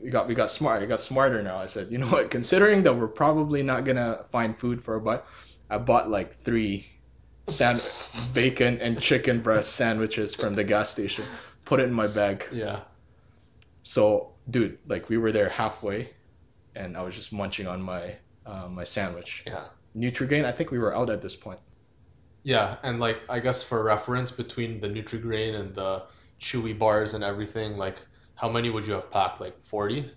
we 0.03 0.09
got 0.09 0.27
we 0.27 0.35
got 0.35 0.51
smart, 0.51 0.83
I 0.83 0.85
got 0.85 0.99
smarter 0.99 1.41
now. 1.41 1.57
I 1.57 1.65
said, 1.67 1.91
you 1.91 1.97
know 1.97 2.07
what? 2.07 2.29
Considering 2.31 2.83
that 2.83 2.93
we're 2.95 3.07
probably 3.07 3.63
not 3.63 3.85
gonna 3.85 4.25
find 4.31 4.57
food 4.59 4.83
for 4.83 4.95
a 4.95 5.01
bite, 5.01 5.23
I 5.69 5.77
bought 5.77 6.09
like 6.09 6.37
three 6.43 6.85
sand 7.47 7.81
bacon 8.33 8.79
and 8.79 8.99
chicken 9.01 9.41
breast 9.41 9.73
sandwiches 9.73 10.35
from 10.35 10.55
the 10.55 10.63
gas 10.63 10.89
station. 10.89 11.25
Put 11.65 11.79
it 11.79 11.83
in 11.83 11.93
my 11.93 12.07
bag. 12.07 12.45
Yeah. 12.51 12.81
So, 13.83 14.33
dude, 14.49 14.77
like 14.87 15.09
we 15.09 15.17
were 15.17 15.31
there 15.31 15.49
halfway, 15.49 16.09
and 16.75 16.97
I 16.97 17.01
was 17.03 17.15
just 17.15 17.31
munching 17.31 17.67
on 17.67 17.81
my 17.81 18.15
uh, 18.45 18.67
my 18.67 18.83
sandwich. 18.83 19.43
Yeah. 19.45 19.65
Nutrigrain, 19.95 20.45
I 20.45 20.51
think 20.51 20.71
we 20.71 20.79
were 20.79 20.95
out 20.95 21.09
at 21.09 21.21
this 21.21 21.35
point. 21.35 21.59
Yeah, 22.43 22.77
and 22.83 22.99
like 22.99 23.17
I 23.29 23.39
guess 23.39 23.63
for 23.63 23.83
reference 23.83 24.29
between 24.29 24.79
the 24.79 24.87
Nutri-Grain 24.87 25.55
and 25.55 25.73
the 25.73 26.03
chewy 26.39 26.77
bars 26.77 27.13
and 27.15 27.23
everything, 27.23 27.77
like 27.77 27.97
how 28.35 28.49
many 28.49 28.69
would 28.69 28.85
you 28.85 28.93
have 28.93 29.09
packed? 29.09 29.41
Like 29.41 29.55
40? 29.65 30.11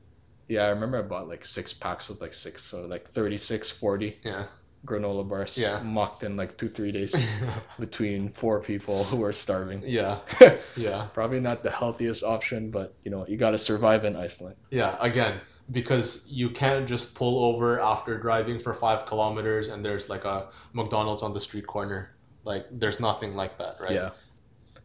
Yeah, 0.49 0.63
I 0.63 0.69
remember 0.69 0.99
I 0.99 1.03
bought 1.03 1.29
like 1.29 1.45
six 1.45 1.73
packs 1.73 2.11
of 2.11 2.21
like 2.21 2.35
six, 2.35 2.65
so 2.67 2.83
like 2.83 3.11
36, 3.13 3.71
40 3.71 4.19
Yeah. 4.25 4.45
Granola 4.87 5.29
bars. 5.29 5.57
Yeah. 5.57 5.81
Mocked 5.83 6.23
in 6.25 6.37
like 6.37 6.57
two, 6.57 6.69
three 6.69 6.93
days 6.93 7.15
between 7.79 8.33
four 8.33 8.61
people 8.61 9.05
who 9.05 9.23
are 9.25 9.33
starving. 9.33 9.83
yeah. 9.85 10.21
Yeah. 10.77 11.09
Probably 11.13 11.41
not 11.41 11.63
the 11.63 11.71
healthiest 11.71 12.23
option, 12.23 12.71
but 12.71 12.95
you 13.05 13.11
know, 13.11 13.27
you 13.27 13.37
gotta 13.37 13.59
survive 13.59 14.05
in 14.05 14.17
Iceland. 14.17 14.57
Yeah, 14.71 14.97
again, 15.01 15.41
because 15.71 16.23
you 16.27 16.51
can't 16.51 16.87
just 16.89 17.15
pull 17.15 17.45
over 17.45 17.81
after 17.81 18.19
driving 18.19 18.61
for 18.61 18.73
five 18.73 19.07
kilometers 19.07 19.69
and 19.69 19.85
there's 19.85 20.09
like 20.09 20.25
a 20.25 20.49
McDonald's 20.73 21.23
on 21.23 21.33
the 21.35 21.41
street 21.41 21.67
corner. 21.67 22.15
Like, 22.45 22.67
there's 22.71 23.01
nothing 23.01 23.35
like 23.35 23.59
that, 23.59 23.77
right? 23.81 23.93
Yeah. 23.93 24.11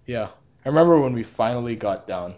Yeah. 0.05 0.29
I 0.65 0.69
remember 0.69 0.99
when 0.99 1.13
we 1.13 1.23
finally 1.23 1.75
got 1.75 2.07
down, 2.07 2.35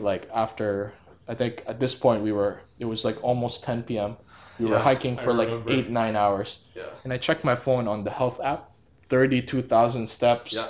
like 0.00 0.28
after, 0.34 0.92
I 1.28 1.34
think 1.34 1.62
at 1.66 1.78
this 1.80 1.94
point 1.94 2.22
we 2.22 2.32
were, 2.32 2.60
it 2.78 2.84
was 2.84 3.04
like 3.04 3.22
almost 3.22 3.62
10 3.64 3.84
p.m. 3.84 4.16
We 4.62 4.70
were 4.70 4.78
hiking 4.78 5.16
for 5.16 5.32
like 5.32 5.50
eight, 5.68 5.90
nine 5.90 6.16
hours. 6.16 6.60
Yeah. 6.74 6.84
And 7.04 7.12
I 7.12 7.18
checked 7.18 7.44
my 7.44 7.56
phone 7.56 7.88
on 7.88 8.04
the 8.04 8.10
health 8.10 8.40
app, 8.40 8.70
32,000 9.08 10.08
steps, 10.08 10.52
Yeah. 10.52 10.68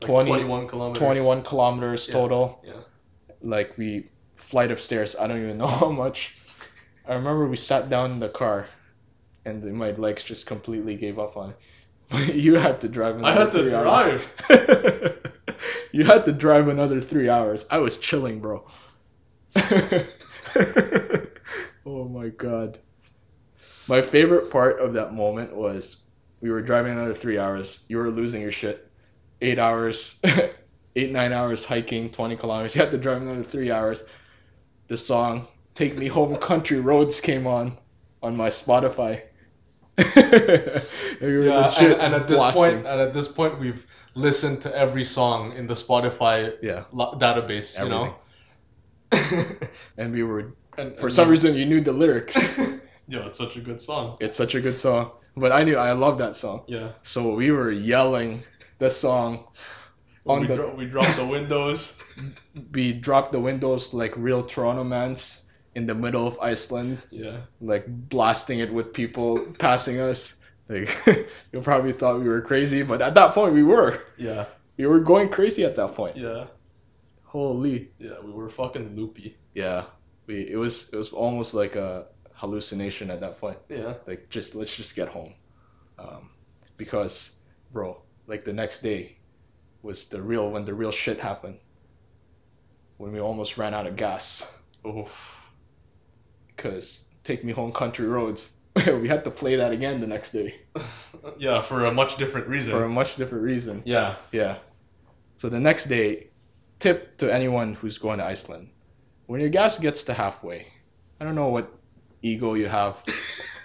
Like 0.00 0.08
20 0.08 0.30
21 0.30 0.68
kilometers. 0.68 0.98
21 0.98 1.42
kilometers 1.42 2.08
Yeah. 2.08 2.14
total. 2.14 2.64
Yeah. 2.66 2.72
Like 3.42 3.76
we, 3.76 4.08
flight 4.34 4.70
of 4.70 4.80
stairs, 4.80 5.14
I 5.14 5.26
don't 5.26 5.42
even 5.42 5.58
know 5.58 5.66
how 5.82 5.90
much. 5.90 6.34
I 7.06 7.14
remember 7.14 7.46
we 7.46 7.56
sat 7.56 7.88
down 7.90 8.10
in 8.12 8.18
the 8.20 8.28
car 8.28 8.68
and 9.44 9.62
my 9.74 9.92
legs 9.92 10.24
just 10.24 10.46
completely 10.46 10.96
gave 10.96 11.18
up 11.18 11.36
on 11.36 11.50
it. 11.50 11.58
you 12.34 12.56
had 12.56 12.80
to 12.80 12.88
drive 12.88 13.22
I 13.22 13.32
had 13.32 13.52
to 13.52 13.78
hours. 13.78 14.26
you 15.92 16.04
had 16.04 16.24
to 16.24 16.32
drive 16.32 16.68
another 16.68 17.00
three 17.00 17.28
hours. 17.28 17.66
I 17.70 17.78
was 17.78 17.98
chilling, 17.98 18.40
bro. 18.40 18.66
oh 21.86 22.08
my 22.08 22.28
god. 22.28 22.78
My 23.90 24.02
favorite 24.02 24.52
part 24.52 24.78
of 24.78 24.92
that 24.92 25.14
moment 25.14 25.52
was 25.52 25.96
we 26.40 26.48
were 26.48 26.62
driving 26.62 26.92
another 26.92 27.12
three 27.12 27.38
hours. 27.38 27.80
You 27.88 27.96
were 27.96 28.08
losing 28.08 28.40
your 28.40 28.52
shit. 28.52 28.88
Eight 29.40 29.58
hours, 29.58 30.14
eight, 30.94 31.10
nine 31.10 31.32
hours 31.32 31.64
hiking, 31.64 32.08
20 32.08 32.36
kilometers. 32.36 32.74
You 32.76 32.82
had 32.82 32.92
to 32.92 32.98
drive 32.98 33.20
another 33.20 33.42
three 33.42 33.72
hours. 33.72 34.04
The 34.86 34.96
song 34.96 35.48
Take 35.74 35.98
Me 35.98 36.06
Home 36.06 36.36
Country 36.36 36.78
Roads 36.78 37.20
came 37.20 37.48
on 37.48 37.76
on 38.22 38.36
my 38.36 38.48
Spotify. 38.48 39.22
and 39.98 40.84
we 41.20 41.38
were 41.38 41.46
Yeah, 41.46 41.74
and, 41.80 41.92
and 41.94 42.14
at 42.14 42.28
this 42.28 42.36
blasting. 42.36 42.62
point, 42.62 42.86
and 42.86 43.00
at 43.00 43.12
this 43.12 43.26
point, 43.26 43.58
we've 43.58 43.84
listened 44.14 44.62
to 44.62 44.72
every 44.72 45.02
song 45.02 45.52
in 45.56 45.66
the 45.66 45.74
Spotify 45.74 46.54
yeah, 46.62 46.84
lo- 46.92 47.14
database. 47.18 47.76
You 47.76 47.88
know. 47.88 48.14
and 49.96 50.12
we 50.12 50.22
were 50.22 50.54
and, 50.78 50.96
for 50.96 51.10
some 51.10 51.28
reason 51.28 51.56
you 51.56 51.66
knew 51.66 51.80
the 51.80 51.92
lyrics. 51.92 52.38
Yeah, 53.10 53.26
it's 53.26 53.38
such 53.38 53.56
a 53.56 53.60
good 53.60 53.80
song. 53.80 54.16
it's 54.20 54.36
such 54.36 54.54
a 54.54 54.60
good 54.60 54.78
song, 54.78 55.10
but 55.36 55.52
I 55.52 55.64
knew 55.64 55.76
I 55.76 55.92
love 55.92 56.18
that 56.18 56.36
song. 56.36 56.64
Yeah. 56.68 56.92
So 57.02 57.34
we 57.34 57.50
were 57.50 57.70
yelling 57.70 58.42
the 58.78 58.90
song 58.90 59.44
on 60.26 60.40
we, 60.42 60.46
the 60.46 60.56
dro- 60.56 60.74
we 60.74 60.86
dropped 60.86 61.16
the 61.16 61.26
windows. 61.26 61.92
we 62.72 62.92
dropped 62.92 63.32
the 63.32 63.40
windows 63.40 63.92
like 63.92 64.16
real 64.16 64.42
Toronto 64.42 64.84
mans 64.84 65.42
in 65.74 65.86
the 65.86 65.94
middle 65.94 66.26
of 66.26 66.38
Iceland, 66.40 66.98
Yeah. 67.10 67.38
like 67.60 67.84
blasting 67.86 68.58
it 68.60 68.72
with 68.72 68.92
people 68.92 69.38
passing 69.58 70.00
us. 70.00 70.34
Like 70.68 70.90
you 71.52 71.60
probably 71.62 71.92
thought 71.92 72.20
we 72.20 72.28
were 72.28 72.40
crazy, 72.42 72.82
but 72.82 73.02
at 73.02 73.14
that 73.14 73.34
point 73.34 73.54
we 73.54 73.62
were. 73.62 74.02
Yeah. 74.18 74.46
We 74.76 74.86
were 74.86 75.00
going 75.00 75.28
crazy 75.28 75.64
at 75.64 75.76
that 75.76 75.94
point. 75.94 76.16
Yeah. 76.16 76.46
Holy. 77.24 77.90
Yeah. 77.98 78.20
We 78.24 78.32
were 78.32 78.50
fucking 78.50 78.96
loopy. 78.96 79.36
Yeah. 79.54 79.84
We 80.26 80.48
it 80.50 80.56
was 80.56 80.88
it 80.92 80.96
was 80.96 81.12
almost 81.12 81.54
like 81.54 81.76
a 81.76 82.06
hallucination 82.40 83.10
at 83.10 83.20
that 83.20 83.38
point. 83.38 83.58
Yeah. 83.68 83.94
Like 84.06 84.30
just 84.30 84.54
let's 84.54 84.74
just 84.74 84.96
get 84.96 85.08
home. 85.08 85.34
Um, 85.98 86.30
because 86.78 87.32
bro, 87.72 88.00
like 88.26 88.44
the 88.44 88.52
next 88.52 88.80
day 88.80 89.18
was 89.82 90.06
the 90.06 90.20
real 90.20 90.50
when 90.50 90.64
the 90.64 90.72
real 90.72 90.90
shit 90.90 91.20
happened. 91.20 91.58
When 92.96 93.12
we 93.12 93.20
almost 93.20 93.58
ran 93.58 93.74
out 93.74 93.86
of 93.86 93.96
gas. 93.96 94.48
Oof. 94.86 95.36
Cause 96.56 97.02
take 97.24 97.44
me 97.44 97.52
home 97.52 97.72
country 97.72 98.06
roads. 98.06 98.48
we 98.86 99.08
had 99.08 99.24
to 99.24 99.30
play 99.30 99.56
that 99.56 99.72
again 99.72 100.00
the 100.00 100.06
next 100.06 100.30
day 100.30 100.54
yeah, 101.38 101.60
for 101.60 101.86
a 101.86 101.92
much 101.92 102.16
different 102.16 102.46
reason. 102.46 102.70
for 102.70 102.84
a 102.84 102.88
much 102.88 103.16
different 103.16 103.44
reason. 103.44 103.82
yeah. 103.84 104.16
Yeah. 104.32 104.58
So 105.38 105.48
the 105.48 105.58
next 105.60 105.86
day, 105.88 106.28
tip 106.78 107.16
to 107.18 107.32
anyone 107.32 107.74
who's 107.74 107.98
going 107.98 108.18
to 108.18 108.24
Iceland: 108.24 108.68
when 109.26 109.40
your 109.40 109.50
gas 109.50 109.78
gets 109.78 110.04
to 110.04 110.14
halfway, 110.14 110.66
I 111.20 111.24
don't 111.24 111.34
know 111.34 111.48
what 111.48 111.79
ego 112.22 112.54
you 112.54 112.68
have, 112.68 112.96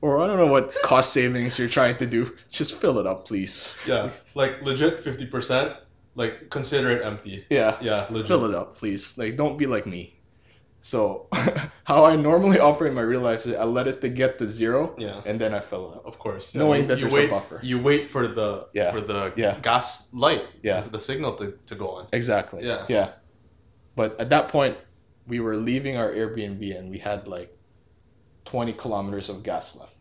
or 0.00 0.20
I 0.22 0.26
don't 0.26 0.36
know 0.36 0.46
what 0.46 0.76
cost 0.82 1.12
savings 1.12 1.58
you're 1.58 1.68
trying 1.68 1.96
to 1.98 2.06
do. 2.06 2.36
Just 2.50 2.74
fill 2.80 2.98
it 2.98 3.06
up, 3.06 3.26
please. 3.26 3.70
Yeah. 3.86 4.10
Like 4.34 4.62
legit 4.62 5.02
50%. 5.04 5.76
Like 6.14 6.48
consider 6.50 6.90
it 6.90 7.04
empty. 7.04 7.44
Yeah. 7.50 7.76
Yeah. 7.80 8.06
Legit. 8.10 8.28
Fill 8.28 8.44
it 8.46 8.54
up, 8.54 8.76
please. 8.76 9.16
Like, 9.18 9.36
don't 9.36 9.56
be 9.58 9.66
like 9.66 9.86
me. 9.86 10.12
So, 10.82 11.26
how 11.84 12.04
I 12.04 12.14
normally 12.14 12.60
operate 12.60 12.90
in 12.90 12.94
my 12.94 13.02
real 13.02 13.20
life 13.20 13.44
is 13.44 13.54
I 13.56 13.64
let 13.64 13.88
it 13.88 14.00
to 14.02 14.08
get 14.08 14.38
to 14.38 14.48
zero, 14.48 14.94
Yeah. 14.98 15.20
and 15.26 15.40
then 15.40 15.52
I 15.52 15.58
fill 15.58 15.90
it 15.92 15.96
up. 15.96 16.06
Of 16.06 16.18
course. 16.20 16.54
Knowing 16.54 16.82
you- 16.82 16.86
that 16.88 16.98
you 16.98 17.10
there's 17.10 17.24
a 17.26 17.28
buffer. 17.28 17.58
You 17.62 17.82
wait 17.82 18.06
for 18.06 18.28
the 18.28 18.68
Yeah. 18.72 18.92
for 18.92 19.00
the 19.00 19.32
Yeah. 19.36 19.58
gas 19.62 20.06
light. 20.12 20.44
Yeah. 20.62 20.80
The 20.82 21.00
signal 21.00 21.34
to, 21.36 21.58
to 21.66 21.74
go 21.74 21.88
on. 21.88 22.06
Exactly. 22.12 22.64
Yeah. 22.64 22.86
Yeah. 22.88 23.10
But 23.96 24.20
at 24.20 24.28
that 24.30 24.48
point, 24.48 24.76
we 25.26 25.40
were 25.40 25.56
leaving 25.56 25.96
our 25.96 26.12
Airbnb 26.12 26.78
and 26.78 26.88
we 26.88 26.98
had 26.98 27.26
like 27.26 27.50
20 28.46 28.72
kilometers 28.74 29.28
of 29.28 29.42
gas 29.42 29.76
left. 29.76 29.92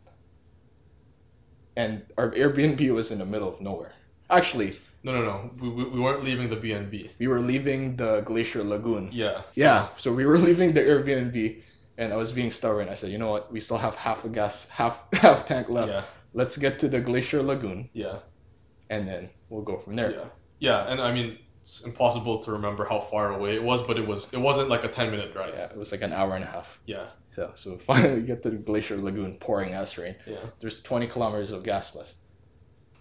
And 1.76 2.04
our 2.18 2.32
Airbnb 2.32 2.94
was 2.94 3.12
in 3.12 3.20
the 3.20 3.26
middle 3.26 3.50
of 3.50 3.60
nowhere. 3.62 3.92
Actually, 4.30 4.80
No, 5.04 5.12
no, 5.14 5.22
no. 5.22 5.52
We, 5.62 5.70
we, 5.70 5.84
we 5.90 6.00
weren't 6.00 6.24
leaving 6.24 6.50
the 6.50 6.56
BNB. 6.56 7.12
we 7.20 7.28
were 7.28 7.40
leaving 7.40 7.96
the 7.96 8.22
Glacier 8.22 8.64
Lagoon. 8.64 9.10
Yeah. 9.12 9.42
Yeah. 9.56 9.90
So 9.98 10.12
we 10.14 10.26
were 10.26 10.38
leaving 10.50 10.74
the 10.74 10.82
Airbnb 10.82 11.62
and 11.98 12.14
I 12.14 12.16
was 12.18 12.32
being 12.32 12.50
stubborn. 12.52 12.90
I 12.90 12.96
said, 12.96 13.12
you 13.12 13.18
know 13.18 13.30
what? 13.32 13.52
We 13.52 13.60
still 13.60 13.78
have 13.78 13.96
half 13.96 14.26
a 14.26 14.30
gas, 14.30 14.68
half 14.70 15.00
half 15.14 15.46
tank 15.48 15.70
left. 15.70 15.92
Yeah. 15.92 16.04
Let's 16.34 16.58
get 16.58 16.80
to 16.80 16.88
the 16.88 17.00
Glacier 17.00 17.44
Lagoon 17.44 17.90
Yeah. 17.94 18.20
and 18.90 19.08
then 19.08 19.30
we'll 19.50 19.64
go 19.64 19.78
from 19.78 19.96
there. 19.96 20.12
Yeah. 20.12 20.26
Yeah. 20.60 20.92
And 20.92 21.00
I 21.02 21.14
mean, 21.14 21.38
it's 21.66 21.82
impossible 21.82 22.38
to 22.44 22.52
remember 22.52 22.86
how 22.86 23.00
far 23.00 23.34
away 23.34 23.56
it 23.56 23.64
was, 23.64 23.82
but 23.82 23.98
it 23.98 24.06
was. 24.06 24.28
It 24.32 24.38
wasn't 24.38 24.70
like 24.70 24.84
a 24.84 24.88
ten 24.88 25.10
minute 25.10 25.34
drive. 25.34 25.56
Yeah, 25.56 25.66
it 25.66 25.76
was 25.76 25.92
like 25.92 26.04
an 26.04 26.14
hour 26.14 26.36
and 26.36 26.44
a 26.44 26.48
half. 26.48 26.80
Yeah. 26.86 27.08
So, 27.36 27.52
so 27.56 27.78
finally 27.88 28.18
we 28.18 28.22
get 28.22 28.44
to 28.44 28.52
the 28.52 28.58
Glacier 28.58 28.98
Lagoon, 29.02 29.38
pouring 29.40 29.74
ass 29.74 29.98
rain. 29.98 30.16
Yeah. 30.28 30.38
There's 30.60 30.84
20 30.84 31.08
kilometers 31.08 31.50
of 31.50 31.64
gas 31.64 31.96
left. 31.96 32.14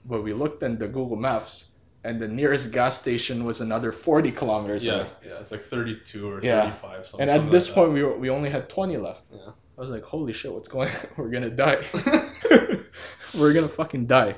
But 0.06 0.22
we 0.24 0.32
looked 0.32 0.62
in 0.62 0.78
the 0.78 0.88
Google 0.88 1.16
Maps, 1.18 1.66
and 2.04 2.18
the 2.18 2.26
nearest 2.26 2.72
gas 2.72 2.98
station 2.98 3.44
was 3.44 3.60
another 3.60 3.92
40 3.92 4.30
kilometers 4.32 4.82
Yeah. 4.82 4.94
away. 4.94 5.08
Yeah. 5.26 5.40
It's 5.40 5.50
like 5.50 5.64
thirty 5.64 6.00
two 6.02 6.30
or 6.30 6.40
Yeah. 6.42 6.70
thirty 6.70 6.76
five. 6.80 7.06
Something. 7.06 7.20
And 7.20 7.30
at 7.30 7.34
something 7.36 7.52
this 7.52 7.66
like 7.68 7.74
point, 7.74 7.92
we 7.92 8.02
were, 8.02 8.16
we 8.16 8.30
only 8.30 8.48
had 8.48 8.70
20 8.70 8.96
left. 8.96 9.20
Yeah. 9.30 9.50
I 9.76 9.80
was 9.80 9.90
like, 9.90 10.04
holy 10.04 10.32
shit, 10.32 10.50
what's 10.54 10.68
going 10.68 10.88
on? 10.88 10.94
We're 11.18 11.28
gonna 11.30 11.50
die. 11.50 11.84
we're 13.34 13.52
gonna 13.52 13.68
fucking 13.68 14.06
die. 14.06 14.36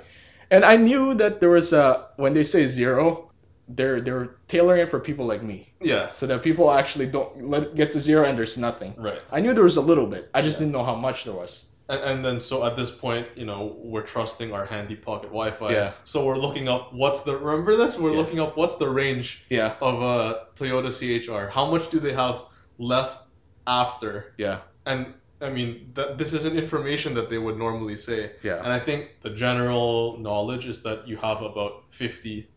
And 0.51 0.65
I 0.65 0.77
knew 0.77 1.15
that 1.15 1.41
there 1.41 1.51
was 1.51 1.73
a 1.73 2.09
when 2.17 2.35
they 2.35 2.45
say 2.45 2.67
zero, 2.67 3.26
they're 3.69 4.01
they're 4.01 4.37
tailoring 4.49 4.83
it 4.83 4.89
for 4.89 5.01
people 5.01 5.27
like 5.27 5.43
me. 5.43 5.73
Yeah. 5.81 6.13
so 6.13 6.27
that 6.27 6.43
people 6.43 6.71
actually 6.71 7.07
don't 7.07 7.49
let 7.51 7.75
get 7.75 7.93
to 7.93 8.01
zero 8.01 8.25
and 8.29 8.37
there's 8.39 8.57
nothing. 8.57 8.95
Right. 8.97 9.21
I 9.33 9.41
knew 9.41 9.55
there 9.55 9.65
was 9.65 9.77
a 9.77 9.81
little 9.81 10.07
bit. 10.07 10.31
I 10.35 10.43
just 10.43 10.57
Yeah. 10.57 10.61
didn't 10.61 10.73
know 10.73 10.85
how 10.85 10.95
much 10.95 11.25
there 11.25 11.35
was. 11.35 11.65
And, 11.89 12.01
and 12.03 12.25
then 12.25 12.41
so 12.41 12.65
at 12.65 12.75
this 12.77 12.91
point, 12.91 13.27
you 13.37 13.45
know, 13.45 13.77
we're 13.79 14.03
trusting 14.03 14.53
our 14.53 14.65
handy 14.67 14.97
pocket 14.97 15.29
Wi-Fi. 15.31 15.73
Yeah. 15.73 15.93
So 16.05 16.25
we're 16.25 16.39
looking 16.39 16.69
up 16.69 16.93
what's 16.93 17.21
the 17.21 17.37
remember 17.37 17.77
this? 17.77 17.99
We're 17.99 18.13
Yeah. 18.13 18.17
looking 18.19 18.41
up 18.41 18.57
what's 18.57 18.77
the 18.77 18.89
range 18.89 19.45
Yeah. 19.51 19.75
of 19.81 20.03
a 20.03 20.47
Toyota 20.57 20.93
CHR. 20.93 21.49
How 21.49 21.71
much 21.71 21.89
do 21.89 21.99
they 22.01 22.13
have 22.13 22.43
left 22.79 23.21
after? 23.67 24.35
Yeah. 24.39 24.61
And 24.87 25.15
I 25.41 25.51
mean, 25.51 25.91
that 25.95 26.17
this 26.19 26.33
isn't 26.33 26.57
information 26.57 27.13
that 27.15 27.29
they 27.31 27.39
would 27.39 27.59
normally 27.59 27.97
say. 27.97 28.33
Yeah. 28.43 28.59
And 28.65 28.73
I 28.73 28.81
think 28.81 29.17
the 29.23 29.31
general 29.31 30.17
knowledge 30.19 30.67
is 30.67 30.83
that 30.83 31.07
you 31.07 31.17
have 31.19 31.43
about 31.43 31.85
50 31.91 32.49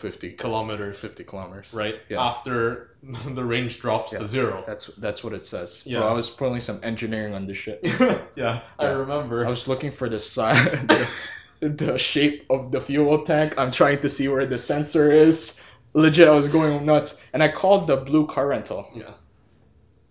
50 0.00 0.32
kilometers, 0.32 0.98
50 0.98 1.24
kilometers. 1.24 1.72
right? 1.72 1.96
Yeah. 2.08 2.22
After 2.22 2.96
the 3.34 3.44
range 3.44 3.78
drops 3.80 4.12
Yeah. 4.12 4.20
to 4.20 4.26
zero. 4.26 4.64
That's 4.66 4.90
that's 4.98 5.22
what 5.22 5.32
it 5.34 5.46
says. 5.46 5.82
Yeah. 5.84 5.98
Bro, 6.00 6.08
I 6.08 6.12
was 6.12 6.30
pulling 6.30 6.60
some 6.62 6.80
engineering 6.82 7.34
on 7.34 7.46
this 7.46 7.58
shit. 7.58 7.80
yeah, 8.36 8.62
I 8.78 8.86
remember. 8.86 9.46
I 9.46 9.50
was 9.50 9.68
looking 9.68 9.92
for 9.92 10.08
the 10.08 10.18
size, 10.18 10.56
the, 11.60 11.68
the 11.68 11.98
shape 11.98 12.46
of 12.50 12.72
the 12.72 12.80
fuel 12.80 13.24
tank. 13.24 13.54
I'm 13.58 13.70
trying 13.70 14.00
to 14.00 14.08
see 14.08 14.26
where 14.28 14.46
the 14.46 14.58
sensor 14.58 15.12
is. 15.12 15.56
Legit, 15.92 16.28
I 16.28 16.34
was 16.34 16.48
going 16.48 16.86
nuts, 16.86 17.16
and 17.32 17.42
I 17.42 17.48
called 17.48 17.86
the 17.86 17.96
blue 17.96 18.26
car 18.26 18.46
rental. 18.48 18.88
Yeah. 18.94 19.14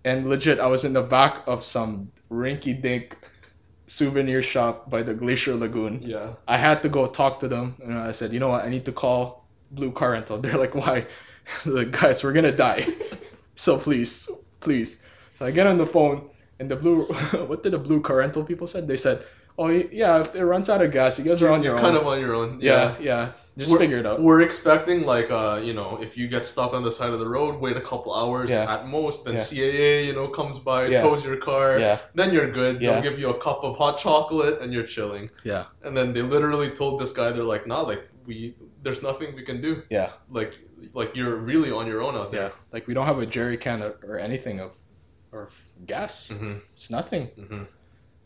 And 0.05 0.27
legit, 0.29 0.59
I 0.59 0.67
was 0.67 0.83
in 0.83 0.93
the 0.93 1.01
back 1.03 1.43
of 1.47 1.63
some 1.63 2.11
rinky-dink 2.29 3.15
souvenir 3.87 4.41
shop 4.41 4.89
by 4.89 5.01
the 5.03 5.13
Glacier 5.13 5.55
Lagoon. 5.55 6.01
Yeah. 6.03 6.33
I 6.47 6.57
had 6.57 6.81
to 6.83 6.89
go 6.89 7.07
talk 7.07 7.39
to 7.39 7.47
them, 7.47 7.75
and 7.81 7.97
I 7.97 8.11
said, 8.11 8.33
you 8.33 8.39
know 8.39 8.49
what, 8.49 8.65
I 8.65 8.69
need 8.69 8.85
to 8.85 8.91
call 8.91 9.38
Blue 9.71 9.91
Car 9.91 10.11
Rental. 10.11 10.37
They're 10.39 10.57
like, 10.57 10.75
why? 10.75 11.05
Like, 11.65 11.89
guys, 11.89 12.23
we're 12.23 12.33
gonna 12.33 12.55
die. 12.55 12.87
so 13.55 13.79
please, 13.79 14.29
please. 14.59 14.97
So 15.39 15.47
I 15.47 15.51
get 15.51 15.65
on 15.65 15.79
the 15.79 15.85
phone, 15.85 16.29
and 16.59 16.69
the 16.69 16.75
blue, 16.75 17.05
what 17.47 17.63
did 17.63 17.73
the 17.73 17.79
Blue 17.79 18.01
Car 18.01 18.17
Rental 18.17 18.43
people 18.43 18.67
said? 18.67 18.87
They 18.87 18.97
said, 18.97 19.23
oh 19.57 19.67
yeah, 19.67 20.21
if 20.21 20.35
it 20.35 20.45
runs 20.45 20.69
out 20.69 20.83
of 20.83 20.91
gas, 20.91 21.17
you 21.17 21.25
guys 21.25 21.41
are 21.41 21.49
on 21.49 21.63
your 21.63 21.75
own. 21.75 21.81
Kind 21.81 21.97
of 21.97 22.05
on 22.05 22.19
your 22.19 22.35
own. 22.35 22.59
yeah, 22.61 22.95
yeah. 22.99 23.31
Just 23.59 23.71
we're, 23.71 23.77
figure 23.79 23.97
it 23.97 24.05
out. 24.05 24.21
We're 24.21 24.41
expecting 24.41 24.99
like 25.05 25.29
uh, 25.29 25.59
you 25.61 25.73
know, 25.73 25.99
if 26.01 26.17
you 26.17 26.27
get 26.29 26.45
stuck 26.45 26.71
on 26.73 26.81
the 26.83 26.91
side 26.91 27.11
of 27.11 27.19
the 27.19 27.27
road, 27.27 27.59
wait 27.59 27.75
a 27.77 27.81
couple 27.81 28.15
hours 28.15 28.49
Yeah. 28.49 28.73
at 28.73 28.87
most, 28.87 29.25
then 29.25 29.33
Yeah. 29.35 29.43
CAA, 29.43 30.05
you 30.07 30.13
know, 30.13 30.27
comes 30.29 30.57
by, 30.57 30.87
Yeah. 30.87 31.01
tows 31.01 31.25
your 31.25 31.37
car, 31.37 31.77
Yeah, 31.77 31.99
then 32.15 32.33
you're 32.33 32.49
good. 32.51 32.81
Yeah. 32.81 32.93
They'll 32.93 33.03
give 33.11 33.19
you 33.19 33.29
a 33.29 33.39
cup 33.47 33.59
of 33.63 33.75
hot 33.77 33.97
chocolate 33.99 34.61
and 34.61 34.71
you're 34.73 34.85
chilling. 34.95 35.29
yeah, 35.43 35.65
And 35.83 35.95
then 35.97 36.13
they 36.13 36.21
literally 36.21 36.69
told 36.71 37.01
this 37.01 37.11
guy, 37.11 37.31
they're 37.33 37.43
like, 37.55 37.67
nah, 37.67 37.81
like 37.81 38.03
we, 38.25 38.55
there's 38.83 39.03
nothing 39.03 39.35
we 39.35 39.43
can 39.43 39.59
do. 39.61 39.83
yeah, 39.89 40.11
Like, 40.29 40.53
like 40.93 41.15
you're 41.17 41.35
really 41.35 41.71
on 41.71 41.85
your 41.87 42.01
own 42.01 42.15
out 42.15 42.31
there. 42.31 42.41
yeah. 42.43 42.47
there. 42.49 42.57
Like 42.71 42.87
we 42.87 42.93
don't 42.93 43.05
have 43.07 43.19
a 43.19 43.25
jerry 43.25 43.57
can 43.57 43.83
or, 43.83 43.93
or 44.07 44.17
anything 44.19 44.59
of, 44.61 44.71
or 45.33 45.49
gas. 45.85 46.29
Mhm. 46.31 46.61
It's 46.75 46.89
nothing. 46.89 47.27
Mhm. 47.37 47.67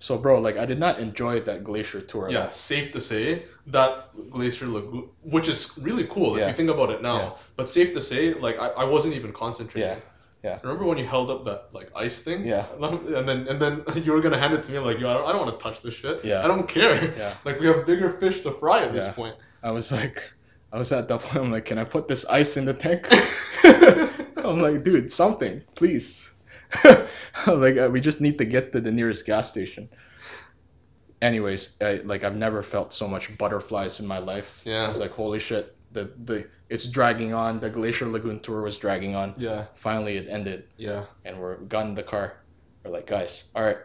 So 0.03 0.17
bro, 0.17 0.41
like 0.41 0.57
I 0.57 0.65
did 0.65 0.79
not 0.79 0.99
enjoy 0.99 1.39
that 1.49 1.63
glacier 1.63 2.01
tour. 2.01 2.25
at 2.25 2.33
Yeah, 2.33 2.49
safe 2.49 2.91
to 2.91 2.99
say 2.99 3.45
that 3.67 3.89
Glacier 4.31 4.67
Lagoon, 4.67 5.07
which 5.21 5.47
is 5.47 5.71
really 5.77 6.05
cool 6.07 6.35
if 6.35 6.45
you 6.45 6.53
think 6.53 6.69
about 6.69 6.89
it 6.89 7.01
now. 7.01 7.17
Yeah. 7.19 7.29
But 7.55 7.69
safe 7.69 7.93
to 7.93 8.01
say, 8.01 8.33
like 8.33 8.59
I, 8.59 8.67
I 8.67 8.83
wasn't 8.83 9.13
even 9.13 9.31
concentrating. 9.31 10.01
Yeah, 10.43 10.47
yeah. 10.47 10.59
Remember 10.61 10.83
when 10.83 10.97
you 10.97 11.05
held 11.07 11.29
up 11.29 11.45
that 11.45 11.69
like 11.71 11.89
ice 11.95 12.19
thing? 12.21 12.45
Yeah. 12.45 12.65
And 12.81 13.25
then 13.29 13.47
and 13.47 13.57
then 13.61 13.73
you 14.03 14.11
were 14.11 14.19
gonna 14.19 14.37
hand 14.37 14.53
it 14.53 14.61
to 14.65 14.71
me. 14.71 14.77
I'm 14.77 14.83
like, 14.83 14.99
yo, 14.99 15.09
I 15.09 15.13
don't, 15.13 15.25
I 15.27 15.31
don't 15.31 15.45
want 15.47 15.57
to 15.57 15.63
touch 15.63 15.81
this 15.81 15.93
shit. 15.93 16.25
Yeah. 16.25 16.43
I 16.43 16.47
don't 16.51 16.67
care. 16.67 16.95
Yeah. 17.17 17.35
Like 17.45 17.61
we 17.61 17.67
have 17.67 17.85
bigger 17.85 18.09
fish 18.09 18.41
to 18.41 18.51
fry 18.51 18.83
at 18.83 18.91
this 18.91 19.05
Yeah. 19.05 19.13
point. 19.13 19.35
I 19.63 19.71
was 19.71 19.89
like, 19.89 20.21
I 20.73 20.77
was 20.79 20.91
at 20.91 21.07
that 21.07 21.21
point. 21.21 21.45
I'm 21.45 21.51
like, 21.53 21.63
can 21.63 21.77
I 21.77 21.85
put 21.85 22.09
this 22.09 22.25
ice 22.25 22.57
in 22.57 22.65
the 22.65 22.73
tank? 22.73 23.07
I'm 24.43 24.59
like, 24.59 24.83
dude, 24.83 25.09
something, 25.13 25.61
please. 25.75 26.29
like, 27.47 27.77
uh, 27.77 27.89
we 27.91 27.99
just 28.01 28.21
need 28.21 28.37
to 28.37 28.45
get 28.45 28.71
to 28.73 28.81
the 28.81 28.91
nearest 28.91 29.25
gas 29.25 29.49
station. 29.49 29.89
Anyways, 31.21 31.75
I, 31.79 32.01
like 32.03 32.23
I've 32.23 32.35
never 32.35 32.61
felt 32.63 32.93
so 32.93 33.07
much 33.07 33.35
butterflies 33.37 33.99
in 33.99 34.07
my 34.07 34.17
life. 34.19 34.61
Yeah. 34.65 34.83
I 34.85 34.87
was 34.89 34.97
like, 34.99 35.11
holy 35.11 35.39
shit, 35.39 35.75
the 35.93 36.11
the 36.25 36.47
it's 36.69 36.85
dragging 36.85 37.33
on. 37.33 37.59
The 37.59 37.69
Glacier 37.69 38.09
Lagoon 38.09 38.39
tour 38.41 38.61
was 38.61 38.77
dragging 38.77 39.15
on. 39.15 39.33
Yeah. 39.37 39.65
Finally, 39.75 40.17
it 40.17 40.27
ended, 40.27 40.65
Yeah. 40.77 41.05
and 41.23 41.39
we're 41.39 41.57
got 41.57 41.85
in 41.85 41.95
the 41.95 42.03
car. 42.03 42.33
We're 42.83 42.91
like, 42.91 43.07
guys, 43.07 43.45
all 43.55 43.63
right, 43.63 43.77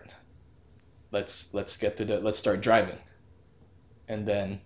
let's 1.12 1.47
let's 1.53 1.76
get 1.76 1.97
to 1.99 2.05
the 2.05 2.18
let's 2.18 2.39
start 2.39 2.61
driving. 2.61 2.99
And 4.09 4.26
then, 4.26 4.61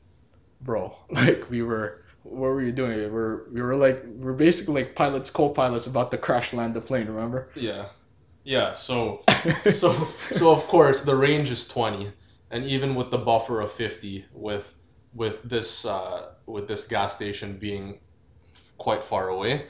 bro, 0.63 0.97
like 1.11 1.51
we 1.51 1.63
were, 1.63 2.05
what 2.23 2.39
were 2.53 2.63
you 2.63 2.73
doing? 2.73 2.97
We 2.99 3.07
were 3.09 3.49
we 3.53 3.61
were 3.61 3.77
like 3.77 4.03
we're 4.07 4.33
basically 4.33 4.85
like 4.85 4.95
pilots, 4.95 5.29
co-pilots 5.29 5.87
about 5.87 6.11
to 6.13 6.17
crash 6.19 6.55
land 6.55 6.73
the 6.75 6.81
plane. 6.81 7.07
Remember? 7.07 7.51
Yeah. 7.55 7.87
Yeah. 8.45 8.73
So 8.75 9.23
so 9.73 10.09
so 10.33 10.51
of 10.51 10.67
course 10.67 11.01
the 11.03 11.15
range 11.15 11.51
is 11.51 11.67
20 11.69 12.13
and 12.51 12.65
even 12.65 12.95
with 12.95 13.11
the 13.11 13.19
buffer 13.19 13.61
of 13.61 13.73
50 13.73 14.25
with 14.33 14.73
with 15.15 15.43
this 15.43 15.85
uh, 15.85 16.33
with 16.47 16.67
this 16.69 16.85
gas 16.85 17.15
station 17.15 17.57
being 17.59 17.99
quite 18.79 19.03
far 19.03 19.29
away 19.29 19.67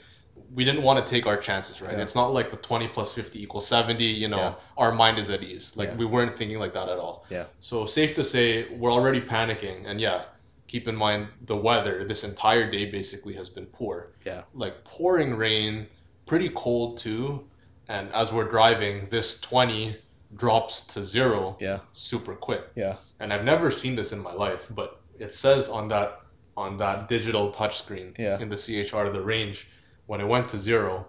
we 0.54 0.64
didn't 0.64 0.82
want 0.82 1.04
to 1.04 1.10
take 1.10 1.26
our 1.26 1.36
chances 1.36 1.82
right 1.82 1.96
Yeah. 1.96 2.02
it's 2.02 2.14
not 2.14 2.32
like 2.32 2.50
the 2.50 2.56
20 2.56 2.88
plus 2.88 3.12
50 3.12 3.42
equals 3.42 3.66
70 3.66 4.02
you 4.04 4.28
know 4.28 4.38
Yeah. 4.38 4.54
our 4.78 4.92
mind 4.92 5.18
is 5.18 5.28
at 5.28 5.42
ease 5.42 5.72
like 5.76 5.90
Yeah. 5.90 5.96
we 5.96 6.06
weren't 6.06 6.36
thinking 6.38 6.58
like 6.58 6.72
that 6.72 6.88
at 6.88 6.98
all 6.98 7.26
Yeah. 7.28 7.44
so 7.60 7.84
safe 7.84 8.14
to 8.14 8.24
say 8.24 8.68
we're 8.74 8.90
already 8.92 9.20
panicking 9.20 9.86
and 9.86 10.00
yeah 10.00 10.22
keep 10.66 10.88
in 10.88 10.96
mind 10.96 11.28
the 11.46 11.56
weather 11.56 12.06
this 12.08 12.24
entire 12.24 12.70
day 12.70 12.86
basically 12.90 13.34
has 13.34 13.48
been 13.50 13.66
poor 13.66 14.12
Yeah. 14.24 14.42
like 14.54 14.82
pouring 14.84 15.34
rain 15.34 15.86
pretty 16.26 16.48
cold 16.54 16.98
too 16.98 17.44
and 17.88 18.12
as 18.12 18.32
we're 18.32 18.48
driving 18.48 19.08
this 19.10 19.40
20 19.40 19.96
drops 20.36 20.82
to 20.82 21.04
zero 21.04 21.56
Yeah. 21.60 21.80
super 21.92 22.34
quick 22.34 22.62
Yeah. 22.74 22.96
and 23.20 23.32
I've 23.32 23.44
never 23.44 23.70
seen 23.70 23.96
this 23.96 24.12
in 24.12 24.18
my 24.20 24.32
life, 24.32 24.66
but 24.70 25.00
it 25.18 25.34
says 25.34 25.68
on 25.68 25.88
that 25.88 26.20
on 26.56 26.76
that 26.78 27.08
digital 27.08 27.50
touchscreen 27.52 28.16
Yeah. 28.18 28.38
in 28.40 28.48
the 28.48 28.56
CHR 28.56 29.10
the 29.12 29.20
range 29.20 29.68
when 30.06 30.20
it 30.20 30.26
went 30.26 30.48
to 30.50 30.58
zero, 30.58 31.06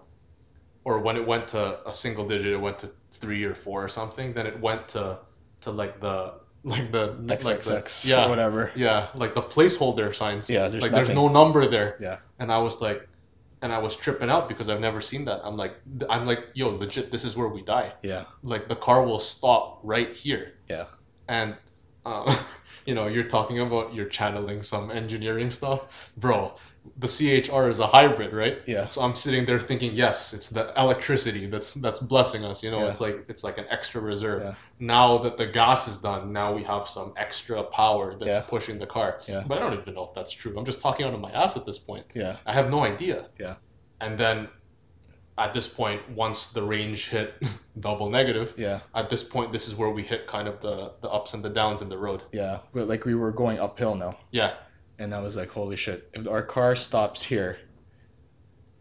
or 0.84 0.98
when 1.00 1.16
it 1.16 1.26
went 1.26 1.48
to 1.48 1.86
a 1.88 1.92
single 1.92 2.26
digit, 2.26 2.52
it 2.52 2.56
went 2.60 2.78
to 2.80 2.90
three 3.20 3.44
or 3.44 3.54
four 3.54 3.82
or 3.84 3.88
something. 3.88 4.32
Then 4.34 4.46
it 4.46 4.58
went 4.60 4.88
to 4.88 5.18
to 5.62 5.70
like 5.70 6.00
the 6.00 6.34
like 6.64 6.90
the 6.92 7.06
like 7.20 7.40
the, 7.40 7.50
XXX 7.50 8.04
yeah 8.06 8.24
or 8.24 8.28
whatever. 8.30 8.70
yeah 8.74 9.08
like 9.14 9.34
the 9.34 9.42
placeholder 9.42 10.14
signs. 10.14 10.48
Yeah, 10.48 10.68
there's 10.68 10.82
like 10.82 10.92
there's 10.92 11.10
no 11.10 11.28
number 11.28 11.66
there. 11.66 11.96
Yeah. 12.00 12.18
And 12.38 12.50
I 12.52 12.58
was 12.58 12.80
like, 12.80 13.06
and 13.64 13.72
I 13.72 13.78
was 13.78 13.96
tripping 13.96 14.28
out 14.28 14.46
because 14.46 14.68
I've 14.68 14.78
never 14.80 15.00
seen 15.00 15.24
that. 15.24 15.40
I'm 15.42 15.56
like, 15.56 15.74
I'm 16.10 16.26
like, 16.26 16.40
yo, 16.52 16.68
legit, 16.68 17.10
this 17.10 17.24
is 17.24 17.34
where 17.34 17.48
we 17.48 17.62
die 17.62 17.94
Yeah. 18.02 18.26
like 18.42 18.68
the 18.68 18.76
car 18.76 19.02
will 19.02 19.18
stop 19.18 19.80
right 19.82 20.14
here. 20.14 20.52
Yeah. 20.68 20.84
And 21.28 21.56
um, 22.04 22.36
you 22.86 22.94
know, 22.94 23.06
you're 23.06 23.24
talking 23.24 23.60
about 23.60 23.94
you're 23.94 24.10
channeling 24.20 24.62
some 24.62 24.90
engineering 24.90 25.50
stuff, 25.50 25.80
bro. 26.18 26.52
The 26.98 27.08
CHR 27.08 27.70
is 27.70 27.78
a 27.78 27.86
hybrid, 27.86 28.32
right? 28.34 28.58
Yeah. 28.66 28.86
So 28.88 29.00
I'm 29.00 29.14
sitting 29.14 29.46
there 29.46 29.58
thinking, 29.58 29.92
yes, 29.94 30.34
it's 30.34 30.48
the 30.50 30.72
electricity 30.78 31.46
that's 31.46 31.72
that's 31.74 31.98
blessing 31.98 32.44
us. 32.44 32.62
You 32.62 32.70
know, 32.70 32.80
Yeah. 32.84 32.90
it's 32.90 33.00
like 33.00 33.24
it's 33.28 33.42
like 33.42 33.56
an 33.58 33.64
extra 33.70 34.00
reserve. 34.02 34.42
Yeah. 34.42 34.54
Now 34.78 35.18
that 35.18 35.38
the 35.38 35.46
gas 35.46 35.88
is 35.88 35.96
done, 35.96 36.32
now 36.32 36.52
we 36.54 36.62
have 36.64 36.86
some 36.88 37.14
extra 37.16 37.62
power 37.62 38.14
that's 38.18 38.34
Yeah. 38.34 38.42
pushing 38.42 38.78
the 38.78 38.86
car. 38.86 39.20
Yeah. 39.26 39.44
But 39.46 39.58
I 39.58 39.60
don't 39.60 39.78
even 39.80 39.94
know 39.94 40.04
if 40.04 40.14
that's 40.14 40.30
true. 40.30 40.54
I'm 40.58 40.66
just 40.66 40.80
talking 40.82 41.06
out 41.06 41.14
of 41.14 41.20
my 41.20 41.32
ass 41.32 41.56
at 41.56 41.64
this 41.64 41.78
point. 41.78 42.04
Yeah. 42.14 42.36
I 42.44 42.52
have 42.52 42.70
no 42.70 42.84
idea. 42.84 43.26
Yeah. 43.40 43.54
And 44.00 44.18
then 44.18 44.48
at 45.36 45.52
this 45.52 45.66
point, 45.66 46.00
once 46.10 46.48
the 46.48 46.62
range 46.62 47.08
hit 47.08 47.34
double 47.80 48.08
negative, 48.10 48.54
Yeah. 48.56 48.80
at 48.94 49.08
this 49.10 49.22
point, 49.24 49.52
this 49.52 49.66
is 49.68 49.74
where 49.74 49.90
we 49.90 50.02
hit 50.02 50.26
kind 50.28 50.46
of 50.46 50.60
the, 50.60 50.92
the 51.00 51.08
ups 51.08 51.34
and 51.34 51.42
the 51.42 51.48
downs 51.50 51.80
in 51.82 51.88
the 51.88 51.98
road. 51.98 52.22
Yeah. 52.30 52.58
But 52.72 52.88
like 52.88 53.04
we 53.04 53.14
were 53.16 53.32
going 53.32 53.58
uphill 53.58 53.94
now. 53.96 54.12
Yeah. 54.30 54.52
And 54.98 55.14
I 55.14 55.20
was 55.20 55.34
like, 55.36 55.50
holy 55.50 55.76
shit, 55.76 56.08
if 56.12 56.26
our 56.28 56.42
car 56.42 56.76
stops 56.76 57.22
here, 57.22 57.58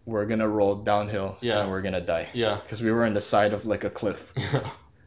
we're 0.05 0.25
gonna 0.25 0.47
roll 0.47 0.75
downhill 0.75 1.37
Yeah. 1.41 1.61
and 1.61 1.71
we're 1.71 1.81
gonna 1.81 2.01
die. 2.05 2.29
Yeah. 2.33 2.59
Because 2.61 2.81
we 2.81 2.91
were 2.91 3.05
on 3.05 3.13
the 3.13 3.21
side 3.21 3.53
of 3.53 3.65
like 3.65 3.83
a 3.83 3.89
cliff. 3.89 4.19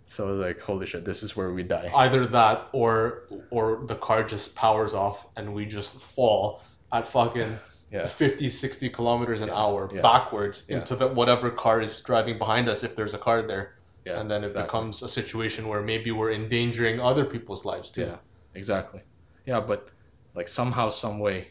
So 0.09 0.29
I 0.29 0.31
was 0.31 0.41
like, 0.41 0.61
holy 0.61 0.87
shit, 0.87 1.05
this 1.05 1.23
is 1.25 1.35
where 1.37 1.53
we 1.53 1.65
die. 1.65 1.91
Either 1.95 2.27
that 2.27 2.69
or 2.73 3.25
or 3.51 3.83
the 3.87 3.97
car 3.97 4.23
just 4.23 4.55
powers 4.55 4.95
off 4.95 5.27
and 5.37 5.53
we 5.53 5.67
just 5.67 6.01
fall 6.15 6.63
at 6.93 7.09
fucking 7.09 7.59
Yeah. 7.91 8.07
50, 8.07 8.49
60 8.51 8.89
kilometers 8.91 9.41
an 9.43 9.51
hour 9.51 9.89
Yeah. 9.93 10.01
backwards 10.03 10.65
Yeah. 10.69 10.79
into 10.79 10.97
the 10.97 11.09
whatever 11.09 11.51
car 11.51 11.81
is 11.81 12.01
driving 12.01 12.39
behind 12.39 12.69
us 12.69 12.83
if 12.85 12.95
there's 12.97 13.15
a 13.15 13.19
car 13.19 13.43
there. 13.43 13.73
Yeah. 14.05 14.21
and 14.21 14.31
then 14.31 14.45
it 14.45 14.47
exactly. 14.47 14.67
becomes 14.69 15.03
a 15.03 15.09
situation 15.09 15.67
where 15.67 15.83
maybe 15.83 16.13
we're 16.13 16.31
endangering 16.31 17.01
other 17.01 17.25
people's 17.25 17.65
lives 17.65 17.91
too. 17.91 18.03
Yeah. 18.03 18.17
Exactly. 18.55 19.01
Yeah, 19.47 19.59
but 19.59 19.89
like 20.37 20.49
somehow, 20.49 20.91
some 20.91 21.19
way, 21.19 21.49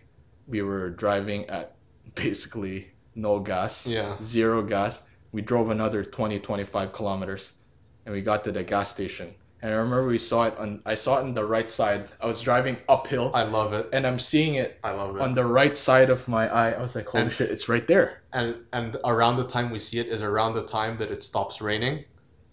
we 0.48 0.62
were 0.62 0.92
driving 0.92 1.46
at 1.50 1.76
basically 2.16 2.88
no 3.16 3.40
gas. 3.40 3.86
Yeah. 3.86 4.16
Zero 4.24 4.62
gas. 4.62 5.02
We 5.32 5.42
drove 5.42 5.70
another 5.70 6.04
20, 6.04 6.40
25 6.40 6.94
kilometers, 6.94 7.52
and 8.06 8.14
we 8.14 8.22
got 8.22 8.44
to 8.46 8.52
the 8.52 8.64
gas 8.64 8.92
station. 8.92 9.34
And 9.62 9.74
I 9.74 9.78
remember 9.78 10.06
we 10.08 10.18
saw 10.20 10.44
it 10.46 10.56
on. 10.60 10.82
I 10.86 10.94
saw 10.96 11.18
it 11.18 11.24
on 11.24 11.34
the 11.34 11.44
right 11.44 11.72
side. 11.72 12.08
I 12.22 12.28
was 12.28 12.40
driving 12.42 12.78
uphill, 12.88 13.32
I 13.34 13.44
love 13.44 13.74
it. 13.74 13.90
and 13.94 14.06
I'm 14.06 14.20
seeing 14.20 14.56
it 14.56 14.78
I 14.84 14.92
love 14.92 15.16
it. 15.16 15.22
on 15.22 15.34
the 15.34 15.44
right 15.46 15.76
side 15.76 16.10
of 16.12 16.28
my 16.28 16.48
eye. 16.48 16.72
I 16.72 16.82
was 16.82 16.94
like, 16.96 17.08
holy 17.08 17.24
And- 17.24 17.32
shit, 17.34 17.50
it's 17.50 17.68
right 17.68 17.88
there. 17.88 18.22
and 18.34 18.56
and 18.74 18.96
around 19.06 19.38
the 19.38 19.48
time 19.48 19.72
we 19.72 19.80
see 19.80 19.98
it 19.98 20.08
is 20.08 20.22
around 20.22 20.54
the 20.54 20.66
time 20.66 20.98
that 21.00 21.10
it 21.10 21.24
stops 21.24 21.62
raining 21.62 22.06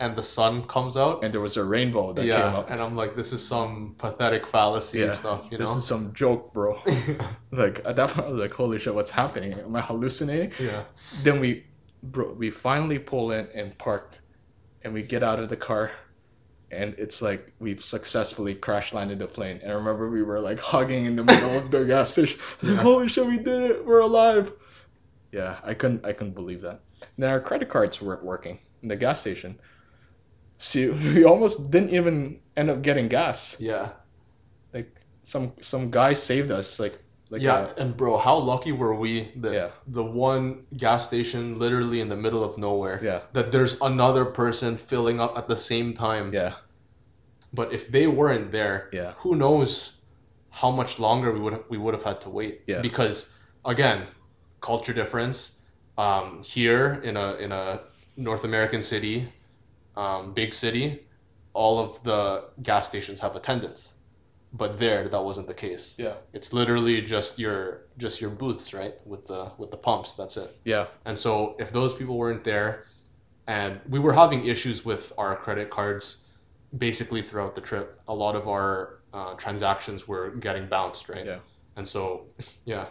and 0.03 0.17
the 0.17 0.23
sun 0.23 0.65
comes 0.75 0.97
out. 0.97 1.23
and 1.23 1.33
there 1.33 1.41
was 1.41 1.57
a 1.57 1.65
rainbow 1.65 2.13
that 2.13 2.23
came 2.23 2.29
yeah, 2.31 2.59
up. 2.59 2.71
and 2.71 2.81
I'm 2.81 2.97
like, 2.97 3.15
this 3.17 3.33
is 3.33 3.43
some 3.55 3.95
pathetic 3.99 4.47
fallacy 4.47 4.99
yeah, 4.99 5.13
stuff, 5.13 5.41
you 5.51 5.59
this 5.59 5.71
know? 5.71 5.79
is 5.79 5.87
some 5.87 6.13
joke, 6.13 6.53
bro. 6.53 6.81
like 7.53 7.81
at 7.85 7.95
that 7.97 8.11
point, 8.11 8.27
I 8.27 8.31
was 8.31 8.41
like, 8.41 8.53
holy 8.53 8.79
shit, 8.79 8.95
what's 8.95 9.11
happening? 9.11 9.53
Am 9.55 9.75
I 9.77 9.81
hallucinating? 9.81 10.53
yeah. 10.59 10.85
Then 11.23 11.41
we, 11.41 11.65
bro, 12.03 12.33
we 12.33 12.51
finally 12.51 12.99
pull 12.99 13.33
in 13.33 13.47
and 13.55 13.77
park, 13.79 14.15
and 14.83 14.93
we 14.93 15.03
get 15.03 15.23
out 15.23 15.39
of 15.39 15.49
the 15.49 15.57
car, 15.57 15.93
and 16.71 16.95
it's 16.99 17.23
like 17.23 17.53
we've 17.61 17.85
successfully 17.85 18.55
crash 18.55 18.93
landed 18.93 19.19
the 19.21 19.27
plane. 19.27 19.61
And 19.63 19.71
I 19.71 19.75
remember 19.77 20.11
we 20.11 20.23
were 20.23 20.41
like 20.41 20.59
hugging 20.59 21.05
in 21.07 21.15
the 21.17 21.25
middle 21.25 21.57
of 21.59 21.71
the 21.71 21.85
gas 21.85 22.11
station. 22.15 22.39
Like, 22.63 22.73
Yeah. 22.77 22.83
holy 22.83 23.09
shit, 23.09 23.27
we 23.27 23.37
did 23.39 23.71
it, 23.71 23.85
we're 23.87 24.01
alive. 24.01 24.51
Yeah, 25.31 25.59
I 25.63 25.75
couldn't, 25.75 26.05
I 26.05 26.13
couldn't 26.13 26.35
believe 26.35 26.61
that. 26.63 26.81
Then 27.19 27.31
our 27.31 27.41
credit 27.41 27.69
cards 27.69 28.03
weren't 28.03 28.25
working 28.25 28.59
in 28.83 28.89
the 28.89 28.97
gas 28.97 29.21
station. 29.21 29.59
See, 30.63 30.89
we 31.15 31.25
almost 31.25 31.71
didn't 31.71 31.91
even 31.91 32.41
end 32.57 32.71
up 32.71 32.83
getting 32.83 33.09
gas. 33.09 33.57
Yeah. 33.61 33.93
Like 34.73 34.95
some 35.25 35.53
some 35.61 35.91
guy 35.91 36.15
saved 36.15 36.51
us. 36.51 36.79
Like 36.81 36.99
like 37.31 37.43
yeah, 37.43 37.55
uh, 37.55 37.75
and 37.79 37.97
bro, 37.97 38.19
how 38.19 38.39
lucky 38.39 38.73
were 38.73 38.95
we 38.95 39.31
that 39.37 39.53
Yeah. 39.53 39.71
the 39.89 40.05
one 40.05 40.67
gas 40.77 41.07
station 41.07 41.59
literally 41.59 42.01
in 42.01 42.09
the 42.09 42.17
middle 42.17 42.45
of 42.45 42.59
nowhere, 42.59 43.01
yeah, 43.03 43.21
that 43.33 43.53
there's 43.53 43.81
another 43.81 44.25
person 44.27 44.77
filling 44.79 45.21
up 45.21 45.37
at 45.39 45.49
the 45.49 45.57
same 45.57 45.95
time. 45.95 46.33
yeah, 46.33 46.55
But 47.53 47.73
if 47.73 47.89
they 47.91 48.07
weren't 48.07 48.53
there, 48.53 48.89
yeah, 48.93 49.13
who 49.19 49.37
knows 49.37 49.93
how 50.51 50.71
much 50.71 50.99
longer 50.99 51.33
we 51.33 51.41
would 51.41 51.65
we 51.71 51.79
would 51.79 51.95
have 51.95 52.05
had 52.05 52.21
to 52.23 52.31
wait. 52.31 52.63
Yeah. 52.67 52.81
Because 52.83 53.27
again, 53.65 54.07
culture 54.61 54.95
difference. 54.95 55.53
Um, 55.99 56.43
here 56.43 57.01
in 57.05 57.17
a 57.17 57.35
in 57.37 57.53
a 57.53 57.81
North 58.17 58.45
American 58.45 58.83
city, 58.83 59.29
um, 59.97 60.33
big 60.35 60.53
city, 60.53 61.07
all 61.55 61.79
of 61.79 62.03
the 62.03 62.45
gas 62.63 62.89
stations 62.89 63.21
have 63.21 63.37
attendants. 63.37 63.89
But 64.55 64.79
there, 64.79 65.09
that 65.09 65.23
wasn't 65.23 65.47
the 65.47 65.55
case. 65.55 65.95
yeah, 65.97 66.15
It's 66.35 66.53
literally 66.53 67.01
just 67.01 67.39
your 67.39 67.87
just 67.97 68.21
your 68.21 68.29
booths, 68.31 68.75
right? 68.75 68.95
With 69.07 69.27
the 69.27 69.51
with 69.57 69.71
the 69.71 69.79
pumps. 69.79 70.13
That's 70.15 70.37
it. 70.37 70.51
yeah, 70.65 70.87
And 71.07 71.17
so 71.19 71.57
if 71.59 71.73
those 71.73 71.95
people 71.95 72.19
weren't 72.19 72.45
there, 72.45 72.85
and 73.47 73.81
we 73.89 73.99
were 73.99 74.13
having 74.13 74.47
issues 74.47 74.85
with 74.85 75.11
our 75.17 75.37
credit 75.37 75.71
cards, 75.71 76.19
basically 76.77 77.23
throughout 77.23 77.55
the 77.55 77.63
trip, 77.63 77.99
a 78.09 78.15
lot 78.15 78.37
of 78.37 78.47
our 78.47 79.01
uh, 79.15 79.35
transactions 79.35 80.07
were 80.07 80.31
getting 80.37 80.69
bounced, 80.69 81.09
right? 81.09 81.25
Yeah. 81.25 81.39
And 81.77 81.89
so, 81.89 82.27
yeah, 82.67 82.87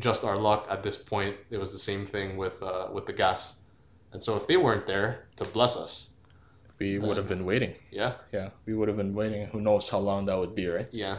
just 0.00 0.24
our 0.24 0.36
luck 0.36 0.66
at 0.68 0.82
this 0.82 0.96
point. 0.96 1.36
It 1.50 1.58
was 1.58 1.72
the 1.72 1.78
same 1.78 2.06
thing 2.06 2.36
with 2.36 2.60
uh, 2.60 2.88
with 2.92 3.06
the 3.06 3.12
gas. 3.12 3.54
And 4.12 4.20
so 4.20 4.34
if 4.36 4.48
they 4.48 4.56
weren't 4.56 4.86
there 4.86 5.26
to 5.36 5.44
bless 5.44 5.76
us, 5.76 6.08
we 6.80 6.98
would 6.98 7.16
have 7.16 7.28
been 7.28 7.44
waiting. 7.44 7.74
yeah, 7.90 8.14
Yeah, 8.32 8.50
we 8.66 8.74
would 8.74 8.88
have 8.88 8.96
been 8.96 9.14
waiting. 9.14 9.46
Who 9.46 9.60
knows 9.60 9.88
how 9.88 9.98
long 9.98 10.26
that 10.26 10.38
would 10.38 10.54
be, 10.54 10.66
right? 10.66 10.88
yeah, 10.92 11.18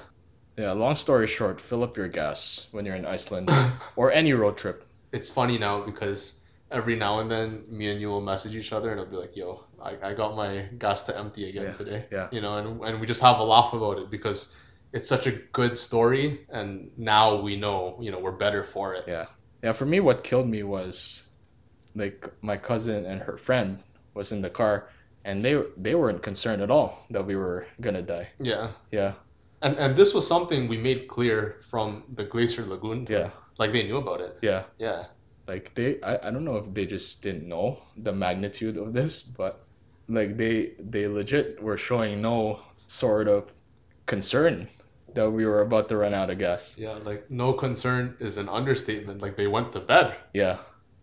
Yeah. 0.58 0.72
Long 0.74 0.96
story 0.96 1.28
short, 1.28 1.62
fill 1.62 1.84
up 1.84 1.98
your 1.98 2.08
gas 2.08 2.68
when 2.72 2.86
you're 2.86 2.96
in 2.96 3.06
Iceland 3.06 3.50
or 3.96 4.12
any 4.12 4.34
road 4.34 4.58
trip. 4.58 4.84
it's 5.12 5.30
funny 5.30 5.58
now 5.58 5.86
because 5.86 6.34
every 6.72 6.96
now 6.96 7.20
and 7.20 7.30
then 7.32 7.64
me 7.70 7.90
and 7.92 8.02
you 8.02 8.10
will 8.10 8.22
message 8.22 8.56
each 8.56 8.74
other 8.74 8.92
and 8.92 9.00
I'll 9.00 9.10
be 9.10 9.16
like, 9.16 9.36
yo, 9.36 9.64
I, 9.82 9.96
I 10.10 10.14
got 10.14 10.36
my 10.36 10.68
gas 10.78 11.04
to 11.04 11.18
empty 11.18 11.48
again 11.50 11.64
Yeah, 11.68 11.74
today. 11.74 12.06
yeah. 12.12 12.28
You 12.32 12.42
know, 12.42 12.58
and, 12.58 12.82
and 12.84 13.00
we 13.00 13.08
just 13.08 13.22
have 13.22 13.40
a 13.40 13.44
laugh 13.44 13.74
about 13.74 13.98
it 14.00 14.10
because 14.12 14.50
it's 14.92 15.08
such 15.08 15.28
a 15.28 15.32
good 15.54 15.78
story 15.78 16.46
and 16.50 16.92
now 16.98 17.42
we 17.42 17.56
know, 17.56 17.98
you 18.02 18.12
know, 18.12 18.20
we're 18.20 18.32
better 18.46 18.64
for 18.64 18.94
it. 18.96 19.06
Yeah. 19.08 19.28
Yeah, 19.64 19.72
for 19.74 19.86
me 19.86 20.00
what 20.02 20.24
killed 20.24 20.48
me 20.50 20.64
was 20.64 21.24
like 21.96 22.30
my 22.42 22.58
cousin 22.58 23.06
and 23.06 23.22
her 23.22 23.38
friend 23.38 23.80
was 24.14 24.32
in 24.32 24.42
the 24.42 24.50
car 24.50 24.90
and 25.26 25.42
they 25.42 25.62
they 25.76 25.96
weren't 25.96 26.22
concerned 26.24 26.62
at 26.62 26.72
all 26.72 27.06
that 27.10 27.26
we 27.26 27.36
were 27.36 27.66
gonna 27.82 28.02
die. 28.02 28.30
Yeah. 28.40 28.72
Yeah. 28.92 29.14
And 29.62 29.76
and 29.78 29.96
this 29.98 30.14
was 30.14 30.26
something 30.28 30.68
we 30.70 30.78
made 30.78 31.08
clear 31.08 31.58
from 31.70 32.04
the 32.14 32.24
Glacier 32.24 32.66
Lagoon. 32.66 33.08
Yeah. 33.10 33.32
Like 33.58 33.72
they 33.74 33.84
knew 33.84 33.98
about 33.98 34.22
it. 34.22 34.38
Yeah. 34.42 34.64
Yeah. 34.78 35.06
Like 35.48 35.74
they 35.76 36.00
I, 36.02 36.28
I 36.28 36.32
don't 36.32 36.46
know 36.46 36.58
if 36.58 36.74
they 36.74 36.86
just 36.86 37.22
didn't 37.22 37.48
know 37.50 37.80
the 37.98 38.14
magnitude 38.14 38.78
of 38.78 38.94
this, 38.94 39.22
but 39.22 39.66
like 40.08 40.38
they 40.38 40.74
they 40.80 41.08
legit 41.08 41.62
were 41.62 41.78
showing 41.78 42.22
no 42.22 42.62
sort 42.88 43.28
of 43.28 43.52
concern 44.06 44.68
that 45.16 45.30
we 45.32 45.46
were 45.46 45.62
about 45.62 45.90
to 45.90 45.98
run 45.98 46.14
out 46.14 46.30
of 46.30 46.38
gas. 46.38 46.76
Yeah, 46.78 47.00
like 47.04 47.32
no 47.32 47.54
concern 47.54 48.16
is 48.20 48.38
an 48.38 48.50
understatement. 48.50 49.22
Like 49.22 49.36
they 49.38 49.48
went 49.48 49.72
to 49.74 49.80
bed. 49.80 50.16
Yeah. 50.34 50.58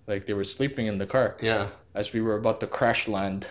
Like 0.06 0.26
they 0.26 0.34
were 0.34 0.44
sleeping 0.44 0.86
in 0.86 0.98
the 0.98 1.06
car 1.06 1.36
Yeah. 1.40 1.70
as 1.94 2.12
we 2.12 2.20
were 2.20 2.36
about 2.36 2.60
to 2.60 2.66
crash 2.66 3.08
land 3.08 3.46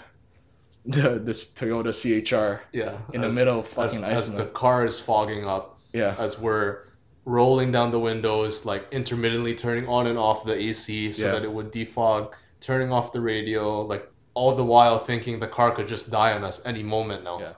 the 0.86 1.20
this 1.24 1.46
Toyota 1.46 1.92
CHR 1.94 2.62
Yeah. 2.72 2.98
in 3.14 3.22
the 3.22 3.30
middle 3.30 3.60
of 3.60 3.66
as, 3.78 3.94
fucking 3.96 4.04
as 4.04 4.32
the 4.32 4.46
car 4.46 4.86
is 4.86 5.00
fogging 5.00 5.46
up. 5.46 5.80
Yeah. 5.94 6.16
as 6.18 6.40
we're 6.40 6.88
rolling 7.26 7.72
down 7.72 7.92
the 7.92 8.00
windows, 8.00 8.66
like 8.66 8.88
intermittently 8.92 9.56
turning 9.56 9.88
on 9.88 10.08
and 10.08 10.18
off 10.18 10.46
the 10.46 10.56
AC 10.56 11.12
so 11.12 11.26
Yeah. 11.26 11.32
that 11.34 11.44
it 11.44 11.52
would 11.52 11.72
defog, 11.72 12.34
turning 12.62 12.92
off 12.92 13.12
the 13.12 13.20
radio, 13.22 13.82
like 13.82 14.10
all 14.34 14.56
the 14.56 14.64
while 14.64 14.98
thinking 15.00 15.40
the 15.40 15.48
car 15.48 15.72
could 15.76 15.88
just 15.88 16.10
die 16.10 16.32
on 16.34 16.44
us 16.44 16.62
any 16.66 16.82
moment 16.82 17.24
now. 17.24 17.40
Yeah. 17.40 17.54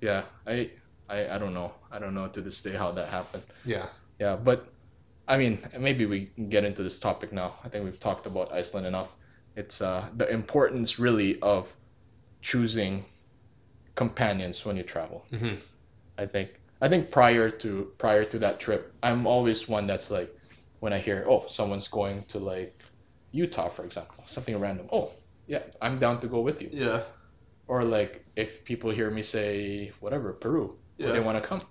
Yeah. 0.00 0.22
I 0.46 0.70
I 1.08 1.28
I 1.34 1.38
don't 1.38 1.54
know. 1.54 1.72
I 1.92 1.98
don't 1.98 2.14
know 2.14 2.26
to 2.28 2.40
this 2.40 2.60
day 2.60 2.72
how 2.74 2.90
that 2.92 3.08
happened. 3.10 3.44
Yeah. 3.64 3.86
Yeah, 4.18 4.36
but 4.36 4.66
I 5.28 5.36
mean, 5.36 5.58
maybe 5.78 6.06
we 6.06 6.26
can 6.34 6.48
get 6.48 6.64
into 6.64 6.82
this 6.82 6.98
topic 6.98 7.32
now. 7.32 7.56
I 7.64 7.68
think 7.68 7.84
we've 7.84 8.00
talked 8.00 8.26
about 8.26 8.52
Iceland 8.52 8.86
enough. 8.86 9.14
It's 9.56 9.80
uh, 9.80 10.08
the 10.16 10.28
importance 10.30 10.98
really 10.98 11.38
of 11.40 11.72
choosing 12.50 12.92
companions 13.94 14.64
when 14.64 14.76
you 14.76 14.82
travel. 14.82 15.24
hmm 15.30 15.54
I 16.18 16.26
think 16.26 16.48
I 16.84 16.88
think 16.88 17.10
prior 17.10 17.50
to 17.62 17.70
prior 17.98 18.24
to 18.32 18.38
that 18.44 18.60
trip, 18.60 18.82
I'm 19.02 19.26
always 19.26 19.68
one 19.68 19.86
that's 19.86 20.10
like 20.10 20.30
when 20.82 20.92
I 20.92 20.98
hear 20.98 21.26
oh 21.28 21.46
someone's 21.48 21.88
going 21.88 22.24
to 22.32 22.38
like 22.38 22.74
Utah 23.32 23.68
for 23.70 23.84
example, 23.84 24.24
something 24.26 24.56
random. 24.58 24.88
Oh 24.92 25.12
yeah, 25.46 25.62
I'm 25.82 25.98
down 25.98 26.20
to 26.20 26.28
go 26.28 26.40
with 26.40 26.62
you. 26.62 26.70
Yeah. 26.72 27.02
Or 27.68 27.84
like 27.84 28.24
if 28.36 28.64
people 28.64 28.90
hear 28.90 29.10
me 29.10 29.22
say 29.22 29.92
whatever 30.00 30.32
Peru, 30.34 30.64
Yeah. 30.98 31.12
they 31.12 31.20
want 31.20 31.42
to 31.42 31.48
come, 31.48 31.62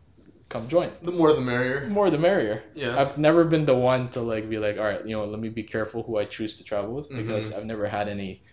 come 0.49 0.67
join. 0.67 0.91
The 1.01 1.11
more 1.11 1.33
the 1.33 1.41
merrier. 1.41 1.81
The 1.81 1.89
more 1.99 2.09
the 2.09 2.17
merrier. 2.17 2.63
Yeah. 2.75 2.99
I've 2.99 3.17
never 3.17 3.43
been 3.45 3.65
the 3.65 3.75
one 3.93 4.09
to 4.11 4.21
like 4.21 4.49
be 4.49 4.59
like, 4.59 4.77
all 4.77 4.85
right, 4.91 5.05
you 5.07 5.15
know, 5.15 5.25
let 5.25 5.39
me 5.39 5.49
be 5.49 5.63
careful 5.63 6.03
who 6.03 6.17
I 6.17 6.25
choose 6.25 6.57
to 6.57 6.63
travel 6.63 6.95
with 6.95 7.09
because 7.09 7.51
Mhm. 7.51 7.57
I've 7.57 7.65
never 7.65 7.87
had 7.87 8.07
any 8.09 8.43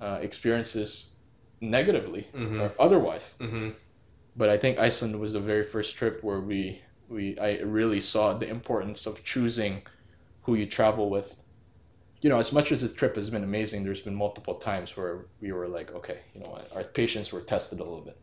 uh, 0.00 0.18
experiences 0.22 1.17
negatively 1.60 2.26
Mhm. 2.34 2.60
or 2.60 2.72
otherwise. 2.78 3.34
hmm 3.40 3.70
But 4.36 4.48
I 4.50 4.58
think 4.58 4.78
Iceland 4.78 5.18
was 5.18 5.32
the 5.32 5.40
very 5.40 5.64
first 5.64 5.96
trip 5.96 6.22
where 6.22 6.40
we 6.40 6.80
we 7.08 7.38
I 7.38 7.60
really 7.62 8.00
saw 8.00 8.34
the 8.34 8.48
importance 8.48 9.06
of 9.06 9.24
choosing 9.24 9.82
who 10.42 10.54
you 10.54 10.66
travel 10.66 11.10
with. 11.10 11.36
You 12.20 12.30
know, 12.30 12.38
as 12.38 12.52
much 12.52 12.72
as 12.72 12.80
this 12.82 12.92
trip 12.92 13.16
has 13.16 13.30
been 13.30 13.44
amazing, 13.44 13.84
there's 13.84 14.00
been 14.02 14.14
multiple 14.14 14.54
times 14.56 14.96
where 14.96 15.26
we 15.40 15.52
were 15.52 15.68
like, 15.68 15.92
okay, 15.94 16.18
you 16.34 16.40
know 16.40 16.58
our 16.74 16.84
patience 16.84 17.32
were 17.32 17.40
tested 17.40 17.80
a 17.80 17.84
little 17.84 18.04
bit. 18.04 18.18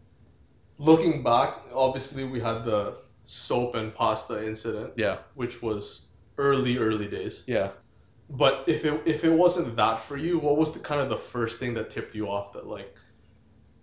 Looking 0.77 1.23
back, 1.23 1.61
obviously 1.73 2.23
we 2.25 2.39
had 2.39 2.63
the 2.65 2.97
soap 3.25 3.75
and 3.75 3.93
pasta 3.93 4.45
incident, 4.45 4.93
Yeah, 4.97 5.17
which 5.35 5.61
was 5.61 6.01
early, 6.37 6.77
early 6.77 7.07
days. 7.07 7.43
yeah. 7.47 7.69
But 8.29 8.63
if 8.67 8.85
it 8.85 9.01
if 9.05 9.23
it 9.23 9.31
wasn't 9.31 9.75
that 9.75 9.99
for 10.01 10.17
you, 10.17 10.39
what 10.39 10.57
was 10.57 10.71
the 10.71 10.79
kind 10.79 11.01
of 11.01 11.09
the 11.09 11.17
first 11.17 11.59
thing 11.59 11.73
that 11.75 11.89
tipped 11.89 12.15
you 12.15 12.27
off 12.29 12.53
that 12.53 12.65
like 12.67 12.93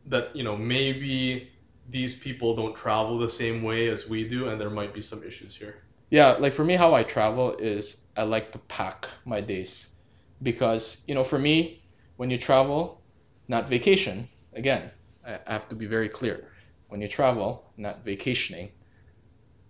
that 0.07 0.35
you 0.37 0.45
know 0.45 0.57
maybe 0.57 1.49
these 1.89 2.15
people 2.17 2.55
don't 2.57 2.75
travel 2.77 3.19
the 3.19 3.29
same 3.29 3.63
way 3.63 3.89
as 3.89 4.09
we 4.09 4.27
do 4.29 4.49
and 4.49 4.61
there 4.61 4.71
might 4.71 4.95
be 4.95 5.03
some 5.03 5.23
issues 5.25 5.55
here. 5.57 5.83
Yeah, 6.11 6.33
like 6.33 6.53
for 6.55 6.65
me, 6.65 6.75
how 6.75 6.95
I 6.95 7.03
travel 7.03 7.57
is 7.59 8.03
I 8.17 8.23
like 8.23 8.53
to 8.53 8.59
pack 8.59 9.09
my 9.25 9.41
days 9.41 9.89
because, 10.43 10.99
you 11.07 11.15
know, 11.15 11.25
for 11.25 11.39
me, 11.39 11.83
when 12.17 12.31
you 12.31 12.39
travel, 12.39 13.03
not 13.49 13.69
vacation, 13.69 14.29
again, 14.55 14.91
I 15.27 15.39
have 15.47 15.69
to 15.71 15.75
be 15.75 15.87
very 15.87 16.09
clear. 16.09 16.49
When 16.89 17.01
you 17.01 17.09
travel, 17.09 17.73
not 17.77 18.05
vacationing, 18.05 18.71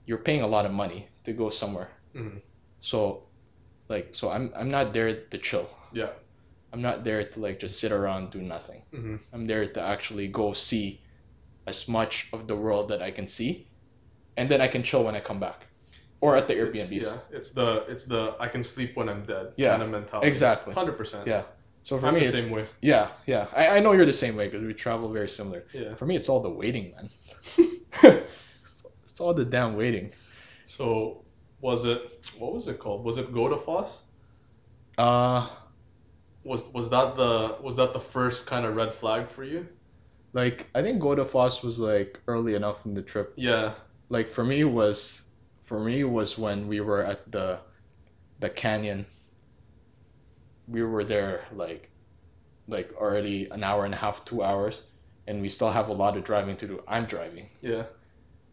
you're 0.07 0.18
paying 0.18 0.43
a 0.43 0.47
lot 0.47 0.66
of 0.66 0.72
money 0.72 1.09
to 1.24 1.33
go 1.33 1.51
somewhere. 1.51 1.91
Mhm. 2.14 2.41
So, 2.80 3.28
like, 3.89 4.14
so 4.14 4.30
I'm 4.30 4.53
I'm 4.57 4.68
not 4.68 4.93
there 4.93 5.14
to 5.26 5.39
chill. 5.39 5.68
Yeah. 5.93 6.11
I'm 6.73 6.83
not 6.83 7.05
there 7.05 7.25
to 7.25 7.41
like 7.41 7.61
just 7.61 7.79
sit 7.81 7.93
around 7.93 8.31
do 8.31 8.41
nothing. 8.43 8.83
hmm 8.93 9.16
I'm 9.33 9.47
there 9.47 9.66
to 9.73 9.81
actually 9.81 10.29
go 10.29 10.53
see 10.53 11.01
as 11.66 11.87
much 11.89 12.29
of 12.33 12.47
the 12.49 12.57
world 12.57 12.89
that 12.91 13.03
I 13.03 13.11
can 13.11 13.27
see, 13.29 13.68
and 14.37 14.49
then 14.51 14.61
I 14.61 14.68
can 14.68 14.83
chill 14.83 15.05
when 15.05 15.14
I 15.14 15.20
come 15.20 15.41
back, 15.41 15.66
or 16.20 16.37
at 16.37 16.49
the 16.49 16.55
It's, 16.59 16.81
Airbnbs. 16.81 17.03
yeah, 17.03 17.18
it's 17.31 17.51
the 17.53 17.85
it's 17.89 18.05
the 18.05 18.35
I 18.41 18.49
can 18.49 18.62
sleep 18.62 18.97
when 18.97 19.09
I'm 19.09 19.25
dead 19.25 19.53
Yeah, 19.57 19.70
kind 19.73 19.83
of 19.83 19.91
mentality. 19.91 20.29
exactly. 20.29 20.75
Hundred 20.75 20.97
percent. 20.97 21.27
Yeah. 21.27 21.43
So 21.85 21.99
for 21.99 22.07
I'm 22.07 22.14
me, 22.14 22.20
the 22.20 22.27
it's, 22.29 22.39
same 22.39 22.51
way. 22.51 22.66
yeah, 22.81 23.11
yeah. 23.27 23.49
I, 23.57 23.77
I 23.77 23.81
know 23.81 23.93
you're 23.93 24.07
the 24.07 24.12
same 24.12 24.37
way 24.37 24.47
because 24.49 24.64
we 24.66 24.73
travel 24.75 25.12
very 25.12 25.29
similar. 25.29 25.64
Yeah. 25.73 25.95
For 25.97 26.07
me, 26.07 26.14
it's 26.16 26.29
all 26.29 26.41
the 26.41 26.51
waiting, 26.51 26.95
man. 26.95 27.11
it's 29.05 29.20
all 29.20 29.35
the 29.35 29.45
damn 29.45 29.77
waiting. 29.77 30.12
So 30.64 31.25
was 31.61 31.85
it 31.85 32.01
what 32.39 32.53
was 32.55 32.68
it 32.68 32.79
called? 32.79 33.05
Was 33.05 33.18
it 33.18 33.33
Godafoss? 33.33 33.99
Uh, 34.99 35.49
Was 36.45 36.68
was 36.72 36.88
that 36.90 37.16
the 37.16 37.57
was 37.61 37.76
that 37.76 37.93
the 37.93 38.01
first 38.01 38.47
kind 38.47 38.64
of 38.66 38.74
red 38.76 38.93
flag 38.93 39.28
for 39.30 39.45
you? 39.45 39.68
Like 40.32 40.68
I 40.74 40.82
think 40.82 41.01
Godafoss 41.03 41.62
was 41.62 41.78
like 41.78 42.20
early 42.28 42.55
enough 42.55 42.84
in 42.86 42.95
the 42.95 43.03
trip. 43.03 43.34
Yeah. 43.36 43.74
Like 44.09 44.30
for 44.30 44.45
me 44.45 44.64
was 44.64 45.22
for 45.64 45.80
me 45.80 46.05
was 46.05 46.38
when 46.38 46.66
we 46.68 46.80
were 46.80 47.03
at 47.05 47.30
the 47.32 47.61
the 48.40 48.51
canyon. 48.51 49.07
We 50.66 50.82
were 50.82 51.05
there 51.05 51.47
like 51.53 51.90
like 52.68 52.93
already 52.97 53.49
an 53.51 53.62
hour 53.64 53.84
and 53.84 53.95
a 53.95 53.97
half, 53.97 54.24
two 54.24 54.43
hours, 54.43 54.82
and 55.26 55.40
we 55.43 55.49
still 55.49 55.70
have 55.72 55.88
a 55.88 55.93
lot 55.93 56.16
of 56.16 56.24
driving 56.24 56.57
to 56.59 56.66
do. 56.66 56.82
I'm 56.88 57.05
driving. 57.07 57.49
Yeah. 57.61 57.84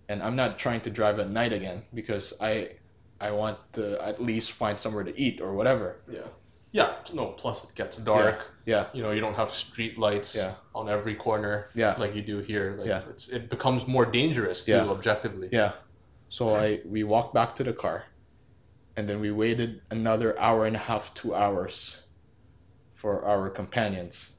and 0.09 0.21
I'm 0.23 0.35
not 0.35 0.59
trying 0.59 0.81
to 0.81 0.89
drive 0.91 1.19
at 1.19 1.29
night 1.29 1.53
again 1.53 1.83
because 1.93 2.33
I 2.41 2.71
I 3.19 3.31
want 3.31 3.59
to 3.73 4.01
at 4.03 4.21
least 4.21 4.51
find 4.53 4.77
somewhere 4.79 5.03
to 5.03 5.17
eat 5.19 5.41
or 5.41 5.53
whatever. 5.53 6.01
Yeah. 6.07 6.27
Yeah. 6.71 6.93
No. 7.13 7.27
Plus, 7.27 7.63
it 7.63 7.73
gets 7.75 7.97
dark. 7.97 8.45
Yeah, 8.65 8.85
You 8.93 9.01
know, 9.01 9.11
you 9.11 9.21
don't 9.21 9.33
have 9.35 9.51
street 9.51 9.97
lights 9.97 10.35
Yeah. 10.35 10.53
on 10.75 10.89
every 10.89 11.15
corner 11.15 11.69
yeah, 11.73 11.95
like 11.97 12.13
you 12.15 12.21
do 12.21 12.37
here. 12.39 12.75
Like 12.77 12.87
Yeah. 12.87 13.01
it's 13.09 13.27
it 13.29 13.49
becomes 13.49 13.87
more 13.87 14.05
dangerous 14.05 14.63
too, 14.63 14.73
Yeah. 14.73 14.89
objectively. 14.89 15.49
yeah. 15.51 15.71
So 16.29 16.55
I 16.55 16.81
we 16.85 17.03
walked 17.03 17.33
back 17.33 17.55
to 17.55 17.63
the 17.63 17.73
car, 17.73 18.03
and 18.95 19.09
then 19.09 19.19
we 19.19 19.31
waited 19.31 19.81
another 19.89 20.37
hour 20.39 20.67
and 20.67 20.75
a 20.75 20.79
half, 20.79 21.11
two 21.15 21.33
hours, 21.33 21.97
for 22.93 23.25
our 23.25 23.49
companions, 23.49 24.31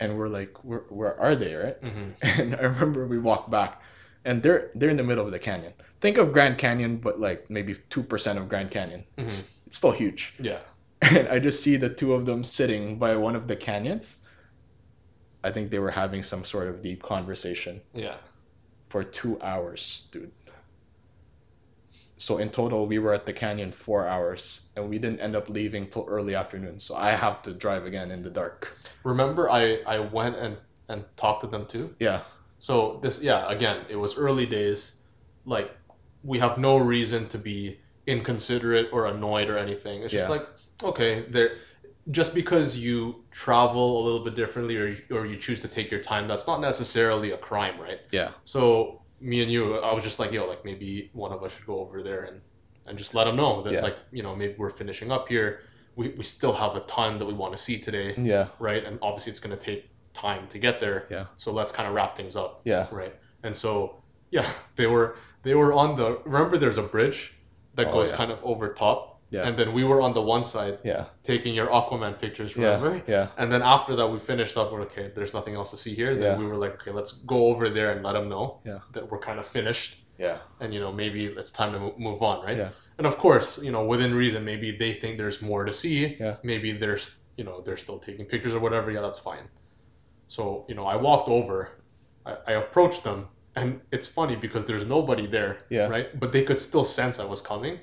and 0.00 0.18
we're 0.18 0.28
like, 0.28 0.52
where 0.64 0.84
where 0.88 1.14
are 1.20 1.36
they, 1.36 1.54
right? 1.54 1.80
Mm-hmm. 1.80 2.10
And 2.40 2.56
I 2.56 2.62
remember 2.62 3.06
we 3.06 3.18
walked 3.20 3.50
back, 3.50 3.80
and 4.24 4.42
they're 4.42 4.70
they're 4.74 4.90
in 4.90 4.96
the 4.96 5.04
middle 5.04 5.24
of 5.24 5.30
the 5.30 5.38
canyon. 5.38 5.72
Think 6.00 6.18
of 6.18 6.32
Grand 6.32 6.58
Canyon, 6.58 6.96
but 6.96 7.20
like 7.20 7.48
maybe 7.48 7.76
two 7.90 8.02
percent 8.02 8.38
of 8.40 8.48
Grand 8.48 8.70
Canyon. 8.72 9.04
Mm-hmm. 9.16 9.40
It's 9.66 9.76
still 9.76 9.92
huge. 9.92 10.34
Yeah. 10.40 10.58
And 11.02 11.28
I 11.34 11.38
just 11.38 11.62
see 11.62 11.76
the 11.76 11.88
two 11.88 12.14
of 12.14 12.26
them 12.26 12.44
sitting 12.44 12.98
by 12.98 13.16
one 13.16 13.36
of 13.36 13.46
the 13.46 13.56
canyons. 13.56 14.16
I 15.42 15.50
think 15.50 15.70
they 15.70 15.78
were 15.78 15.90
having 15.90 16.22
some 16.22 16.44
sort 16.44 16.68
of 16.68 16.82
deep 16.82 17.02
conversation 17.02 17.80
Yeah. 17.94 18.16
for 18.90 19.02
two 19.04 19.40
hours, 19.40 20.06
dude. 20.12 20.32
So 22.18 22.36
in 22.36 22.50
total, 22.50 22.86
we 22.86 22.98
were 22.98 23.14
at 23.14 23.24
the 23.24 23.32
canyon 23.32 23.72
four 23.72 24.06
hours, 24.06 24.60
and 24.76 24.90
we 24.90 24.98
didn't 24.98 25.20
end 25.20 25.34
up 25.34 25.48
leaving 25.48 25.88
till 25.88 26.04
early 26.06 26.34
afternoon. 26.34 26.78
So 26.78 26.94
I 26.94 27.12
have 27.12 27.40
to 27.42 27.54
drive 27.54 27.86
again 27.86 28.10
in 28.10 28.22
the 28.22 28.28
dark. 28.28 28.68
Remember, 29.04 29.48
I 29.50 29.76
I 29.86 30.00
went 30.00 30.36
and 30.36 30.58
and 30.90 31.04
talked 31.16 31.40
to 31.42 31.46
them 31.46 31.66
too. 31.66 31.94
Yeah, 31.98 32.22
So 32.58 32.98
this, 33.00 33.22
yeah, 33.22 33.50
again, 33.50 33.86
it 33.88 33.96
was 33.96 34.18
early 34.18 34.44
days. 34.44 34.92
Like, 35.46 35.70
we 36.24 36.38
have 36.40 36.58
no 36.58 36.76
reason 36.78 37.28
to 37.28 37.38
be 37.38 37.78
inconsiderate 38.06 38.88
or 38.92 39.06
annoyed 39.06 39.48
or 39.48 39.56
anything. 39.56 40.02
It's 40.02 40.12
just 40.12 40.28
like, 40.28 40.46
okay, 40.82 41.26
there, 41.30 41.58
just 42.10 42.34
because 42.34 42.76
you 42.76 43.24
travel 43.30 44.02
a 44.02 44.04
little 44.04 44.24
bit 44.24 44.34
differently 44.34 44.76
or 44.76 44.92
or 45.10 45.26
you 45.26 45.36
choose 45.36 45.60
to 45.60 45.68
take 45.68 45.90
your 45.90 46.00
time, 46.02 46.28
that's 46.28 46.46
not 46.46 46.60
necessarily 46.60 47.32
a 47.32 47.38
crime, 47.38 47.80
right? 47.80 48.00
yeah, 48.12 48.32
So 48.44 49.02
me 49.20 49.42
and 49.42 49.52
you, 49.52 49.76
I 49.78 49.92
was 49.92 50.02
just 50.02 50.18
like, 50.18 50.32
yo, 50.32 50.46
like 50.46 50.64
maybe 50.64 51.10
one 51.12 51.32
of 51.32 51.42
us 51.42 51.52
should 51.54 51.66
go 51.66 51.80
over 51.80 52.02
there 52.02 52.24
and 52.24 52.40
and 52.86 52.96
just 52.98 53.14
let 53.14 53.24
them 53.24 53.36
know 53.36 53.62
that 53.62 53.74
Yeah. 53.74 53.80
like 53.80 53.96
you 54.10 54.22
know 54.22 54.34
maybe 54.34 54.54
we're 54.58 54.70
finishing 54.70 55.10
up 55.12 55.28
here. 55.28 55.60
We 55.96 56.08
we 56.16 56.24
still 56.24 56.52
have 56.54 56.76
a 56.76 56.80
ton 56.80 57.18
that 57.18 57.26
we 57.26 57.34
want 57.34 57.52
to 57.56 57.58
see 57.62 57.78
today, 57.78 58.14
yeah, 58.16 58.48
right? 58.58 58.84
And 58.84 58.98
obviously 59.02 59.30
it's 59.30 59.40
gonna 59.40 59.56
take 59.56 59.90
time 60.14 60.48
to 60.48 60.58
get 60.58 60.80
there. 60.80 61.06
Yeah. 61.10 61.26
So 61.36 61.52
let's 61.52 61.72
kind 61.72 61.88
of 61.88 61.94
wrap 61.94 62.16
things 62.16 62.36
up 62.36 62.62
yeah, 62.64 62.86
right? 62.90 63.14
And 63.42 63.56
so, 63.56 64.02
yeah, 64.30 64.50
they 64.76 64.86
were 64.86 65.16
they 65.42 65.54
were 65.54 65.72
on 65.72 65.96
the. 65.96 66.18
Remember, 66.24 66.58
there's 66.58 66.78
a 66.78 66.82
bridge 66.82 67.32
that 67.74 67.88
Oh, 67.88 67.92
goes 67.92 68.10
yeah. 68.10 68.16
kind 68.16 68.30
of 68.32 68.38
over 68.42 68.72
top, 68.74 69.09
yeah, 69.30 69.46
and 69.46 69.56
then 69.58 69.72
we 69.72 69.84
were 69.84 70.00
on 70.00 70.12
the 70.14 70.20
one 70.22 70.44
side 70.44 70.78
yeah, 70.84 71.04
taking 71.22 71.54
your 71.54 71.68
Aquaman 71.68 72.18
pictures. 72.18 72.56
Remember? 72.56 72.96
yeah, 72.96 73.14
yeah, 73.14 73.26
And 73.38 73.50
then 73.52 73.62
after 73.62 73.94
that, 73.96 74.06
we 74.08 74.18
finished 74.18 74.56
up. 74.56 74.72
We're 74.72 74.82
okay. 74.82 75.10
There's 75.14 75.32
nothing 75.34 75.54
else 75.54 75.70
to 75.70 75.76
see 75.76 75.94
here. 75.94 76.14
Then 76.14 76.22
Yeah. 76.32 76.36
we 76.38 76.44
were 76.46 76.56
like, 76.56 76.74
okay, 76.80 76.90
let's 76.90 77.12
go 77.12 77.46
over 77.46 77.68
there 77.68 77.92
and 77.92 78.02
let 78.02 78.14
them 78.14 78.28
know 78.28 78.60
Yeah. 78.64 78.80
that 78.92 79.08
we're 79.10 79.20
kind 79.28 79.38
of 79.38 79.46
finished, 79.46 79.98
yeah, 80.18 80.38
and 80.60 80.74
you 80.74 80.80
know 80.80 80.92
maybe 80.92 81.20
it's 81.26 81.52
time 81.52 81.72
to 81.72 81.80
move 81.98 82.22
on, 82.22 82.44
right? 82.44 82.56
Yeah. 82.58 82.70
And 82.98 83.06
of 83.06 83.16
course, 83.18 83.58
you 83.66 83.70
know, 83.74 83.84
within 83.84 84.12
reason, 84.14 84.44
maybe 84.44 84.76
they 84.76 84.92
think 84.94 85.16
there's 85.16 85.40
more 85.40 85.64
to 85.64 85.72
see. 85.72 86.16
Yeah. 86.20 86.36
Maybe 86.42 86.72
there's, 86.72 87.04
you 87.38 87.44
know, 87.44 87.62
they're 87.64 87.78
still 87.86 87.98
taking 87.98 88.26
pictures 88.26 88.52
or 88.54 88.60
whatever. 88.60 88.90
Yeah, 88.90 89.00
that's 89.00 89.18
fine. 89.18 89.46
So, 90.28 90.64
you 90.68 90.74
know, 90.74 90.86
I 90.86 90.96
walked 90.96 91.28
over, 91.28 91.56
I, 92.26 92.36
I 92.48 92.52
approached 92.64 93.02
them, 93.04 93.28
and 93.56 93.80
it's 93.90 94.06
funny 94.06 94.36
because 94.36 94.64
there's 94.64 94.84
nobody 94.86 95.26
there, 95.26 95.52
Yeah. 95.70 95.86
right? 95.88 96.08
But 96.20 96.32
they 96.32 96.42
could 96.42 96.60
still 96.60 96.84
sense 96.84 97.18
I 97.18 97.24
was 97.24 97.40
coming. 97.42 97.80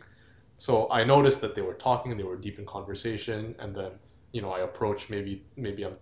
So 0.58 0.90
I 0.90 1.04
noticed 1.04 1.42
that 1.42 1.56
they 1.56 1.62
were 1.62 1.76
talking, 1.76 2.18
they 2.18 2.24
were 2.24 2.38
deep 2.38 2.60
in 2.60 2.66
conversation, 2.66 3.56
and 3.60 3.76
then, 3.76 3.92
you 4.32 4.42
know, 4.42 4.52
I 4.52 4.62
approached 4.62 5.10
maybe 5.10 5.44
maybe 5.56 5.84
I'm 5.86 5.98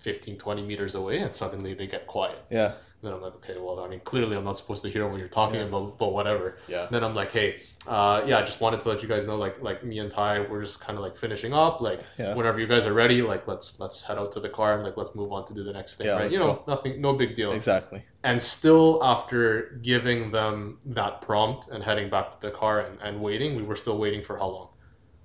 15, 0.00 0.38
20 0.38 0.62
meters 0.62 0.94
away, 0.94 1.18
and 1.18 1.34
suddenly 1.34 1.74
they 1.74 1.86
get 1.86 2.06
quiet. 2.06 2.38
yeah, 2.50 2.72
Then 3.02 3.12
I'm 3.12 3.20
like, 3.22 3.34
okay, 3.36 3.56
well, 3.58 3.80
I 3.80 3.88
mean, 3.88 4.00
clearly 4.00 4.36
I'm 4.36 4.44
not 4.44 4.56
supposed 4.56 4.82
to 4.82 4.90
hear 4.90 5.06
what 5.08 5.18
you're 5.18 5.28
talking 5.28 5.60
Yeah. 5.60 5.66
about, 5.66 5.98
but 5.98 6.12
whatever. 6.12 6.58
yeah, 6.68 6.86
Then 6.90 7.02
I'm 7.04 7.14
like, 7.14 7.30
hey, 7.30 7.60
uh, 7.86 8.22
yeah, 8.26 8.38
I 8.38 8.42
just 8.42 8.60
wanted 8.60 8.82
to 8.82 8.88
let 8.88 9.02
you 9.02 9.08
guys 9.08 9.26
know, 9.26 9.36
like, 9.36 9.60
like 9.62 9.84
me 9.84 9.98
and 9.98 10.10
Ty, 10.10 10.46
we're 10.50 10.62
just 10.62 10.80
kind 10.80 10.96
of 10.98 11.02
like 11.04 11.16
finishing 11.16 11.52
up. 11.52 11.80
Like, 11.80 12.00
Yeah. 12.18 12.34
whenever 12.34 12.58
you 12.58 12.66
guys 12.66 12.86
are 12.86 12.92
ready, 12.94 13.22
like, 13.22 13.46
let's 13.46 13.78
let's 13.80 14.02
head 14.02 14.18
out 14.18 14.32
to 14.32 14.40
the 14.40 14.48
car 14.48 14.74
and 14.74 14.82
like 14.84 14.96
let's 14.96 15.14
move 15.14 15.32
on 15.32 15.44
to 15.46 15.54
do 15.54 15.62
the 15.64 15.72
next 15.72 15.96
thing, 15.96 16.06
Yeah, 16.08 16.18
right? 16.20 16.30
You 16.32 16.38
know, 16.38 16.54
go. 16.54 16.64
nothing, 16.74 17.00
no 17.00 17.12
big 17.14 17.34
deal. 17.36 17.52
exactly. 17.52 18.02
And 18.24 18.42
still, 18.42 19.00
after 19.02 19.78
giving 19.82 20.30
them 20.30 20.78
that 20.86 21.20
prompt 21.22 21.68
and 21.72 21.82
heading 21.82 22.08
back 22.10 22.30
to 22.32 22.40
the 22.40 22.50
car 22.50 22.80
and, 22.80 22.98
and 23.02 23.20
waiting, 23.20 23.56
we 23.56 23.62
were 23.62 23.76
still 23.76 23.98
waiting 23.98 24.22
for 24.22 24.36
how 24.38 24.48
long? 24.48 24.68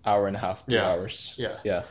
Hour 0.06 0.28
and 0.28 0.36
a 0.36 0.40
half, 0.40 0.66
two 0.66 0.76
Yeah. 0.76 0.90
hours. 0.92 1.34
Yeah. 1.38 1.58
Yeah, 1.64 1.84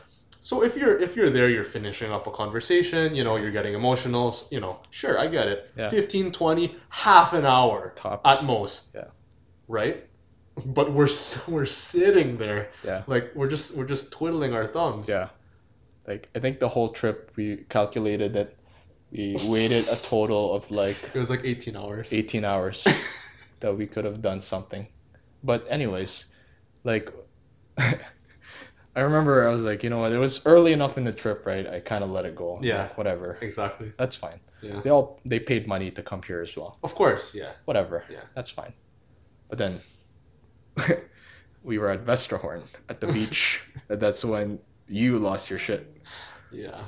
So 0.49 0.62
if 0.62 0.76
you're 0.76 0.99
if 1.01 1.16
you're 1.16 1.30
there, 1.30 1.49
you're 1.49 1.64
finishing 1.78 2.12
up 2.12 2.26
a 2.26 2.30
conversation, 2.30 3.14
you 3.14 3.24
know, 3.24 3.36
you're 3.36 3.51
getting 3.59 3.72
emotional, 3.72 4.36
you 4.51 4.61
know, 4.61 4.74
sure, 4.90 5.18
I 5.18 5.26
get 5.26 5.47
it. 5.49 5.70
Yeah. 5.74 5.88
15, 5.88 6.32
20, 6.32 6.76
half 6.90 7.32
an 7.32 7.47
hour 7.47 7.95
tops. 7.97 8.20
at 8.30 8.45
most. 8.45 8.90
Yeah. 8.95 9.05
Right? 9.68 10.05
But 10.66 10.92
we're 10.92 11.09
we're 11.49 11.64
sitting 11.64 12.36
there 12.36 12.68
Yeah. 12.84 13.05
like 13.07 13.32
we're 13.34 13.49
just 13.49 13.74
we're 13.74 13.86
just 13.95 14.12
twiddling 14.12 14.53
our 14.53 14.66
thumbs. 14.66 15.09
Yeah. 15.09 15.28
Like 16.07 16.28
I 16.36 16.40
think 16.40 16.61
the 16.61 16.68
whole 16.68 16.90
trip 16.92 17.32
we 17.36 17.64
calculated 17.70 18.34
that 18.34 18.55
we 19.12 19.38
waited 19.47 19.88
a 19.88 19.97
total 19.97 20.53
of 20.55 20.70
like 20.70 20.99
It 21.14 21.18
was 21.18 21.30
like 21.30 21.40
18 21.45 21.74
hours. 21.74 22.09
18 22.12 22.45
hours 22.45 22.84
that 23.61 23.74
we 23.78 23.86
could 23.86 24.05
have 24.05 24.20
done 24.20 24.42
something. 24.42 24.86
But 25.42 25.64
anyways, 25.70 26.26
like 26.84 27.09
I 28.97 29.01
remember 29.01 29.49
I 29.49 29.53
was 29.53 29.62
like, 29.62 29.82
you 29.82 29.90
know 29.90 29.99
what, 29.99 30.12
it 30.12 30.18
was 30.18 30.40
early 30.47 30.72
enough 30.72 30.97
in 30.97 31.05
the 31.05 31.12
trip, 31.12 31.47
right? 31.47 31.66
I 31.66 31.80
kind 31.80 32.05
of 32.05 32.11
let 32.11 32.24
it 32.24 32.36
go. 32.36 32.61
Yeah. 32.62 32.82
Like, 32.82 32.99
whatever. 32.99 33.38
Exactly. 33.40 33.92
That's 33.99 34.14
fine. 34.14 34.40
Yeah. 34.62 34.80
They 34.82 34.90
all 34.90 35.20
they 35.24 35.40
paid 35.40 35.66
money 35.66 35.90
to 35.90 36.03
come 36.03 36.22
here 36.22 36.40
as 36.40 36.57
well. 36.57 36.78
Of 36.82 36.95
course, 36.95 37.34
yeah. 37.34 37.53
Whatever. 37.64 38.05
Yeah. 38.09 38.22
That's 38.34 38.51
fine. 38.51 38.72
But 39.49 39.59
then 39.59 39.80
we 41.64 41.79
were 41.79 41.91
at 41.91 42.04
Vesterhorn 42.04 42.62
at 42.88 43.00
the 43.00 43.08
beach. 43.08 43.61
That's 43.88 44.25
when 44.25 44.58
you 44.88 45.18
lost 45.18 45.50
your 45.50 45.58
shit. 45.58 45.92
Yeah. 46.53 46.84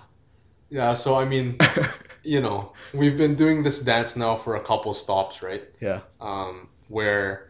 Yeah, 0.68 0.94
so 0.94 1.14
I 1.16 1.24
mean, 1.24 1.58
you 2.22 2.40
know, 2.40 2.72
we've 2.92 3.16
been 3.16 3.34
doing 3.36 3.62
this 3.62 3.78
dance 3.78 4.16
now 4.16 4.36
for 4.36 4.56
a 4.56 4.60
couple 4.60 4.94
stops, 4.94 5.42
right? 5.42 5.64
yeah. 5.80 6.00
Um, 6.20 6.68
where 6.88 7.48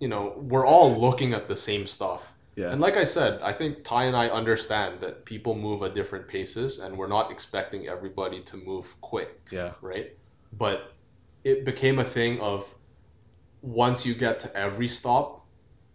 you 0.00 0.08
know, 0.08 0.34
we're 0.36 0.66
all 0.66 0.96
looking 0.96 1.34
at 1.34 1.48
the 1.48 1.56
same 1.56 1.86
stuff. 1.86 2.22
Yeah. 2.58 2.72
And 2.72 2.80
like 2.80 2.96
I 2.96 3.04
said, 3.04 3.40
I 3.40 3.52
think 3.52 3.84
Ty 3.84 4.04
and 4.06 4.16
I 4.16 4.26
understand 4.28 5.00
that 5.02 5.24
people 5.24 5.54
move 5.54 5.84
at 5.84 5.94
different 5.94 6.26
paces 6.26 6.80
and 6.80 6.98
we're 6.98 7.06
not 7.06 7.30
expecting 7.30 7.86
everybody 7.86 8.40
to 8.42 8.56
move 8.56 9.00
quick, 9.00 9.40
yeah. 9.52 9.74
right? 9.80 10.16
But 10.52 10.92
it 11.44 11.64
became 11.64 12.00
a 12.00 12.04
thing 12.04 12.40
of 12.40 12.66
once 13.62 14.04
you 14.04 14.12
get 14.12 14.40
to 14.40 14.56
every 14.56 14.88
stop 14.88 15.46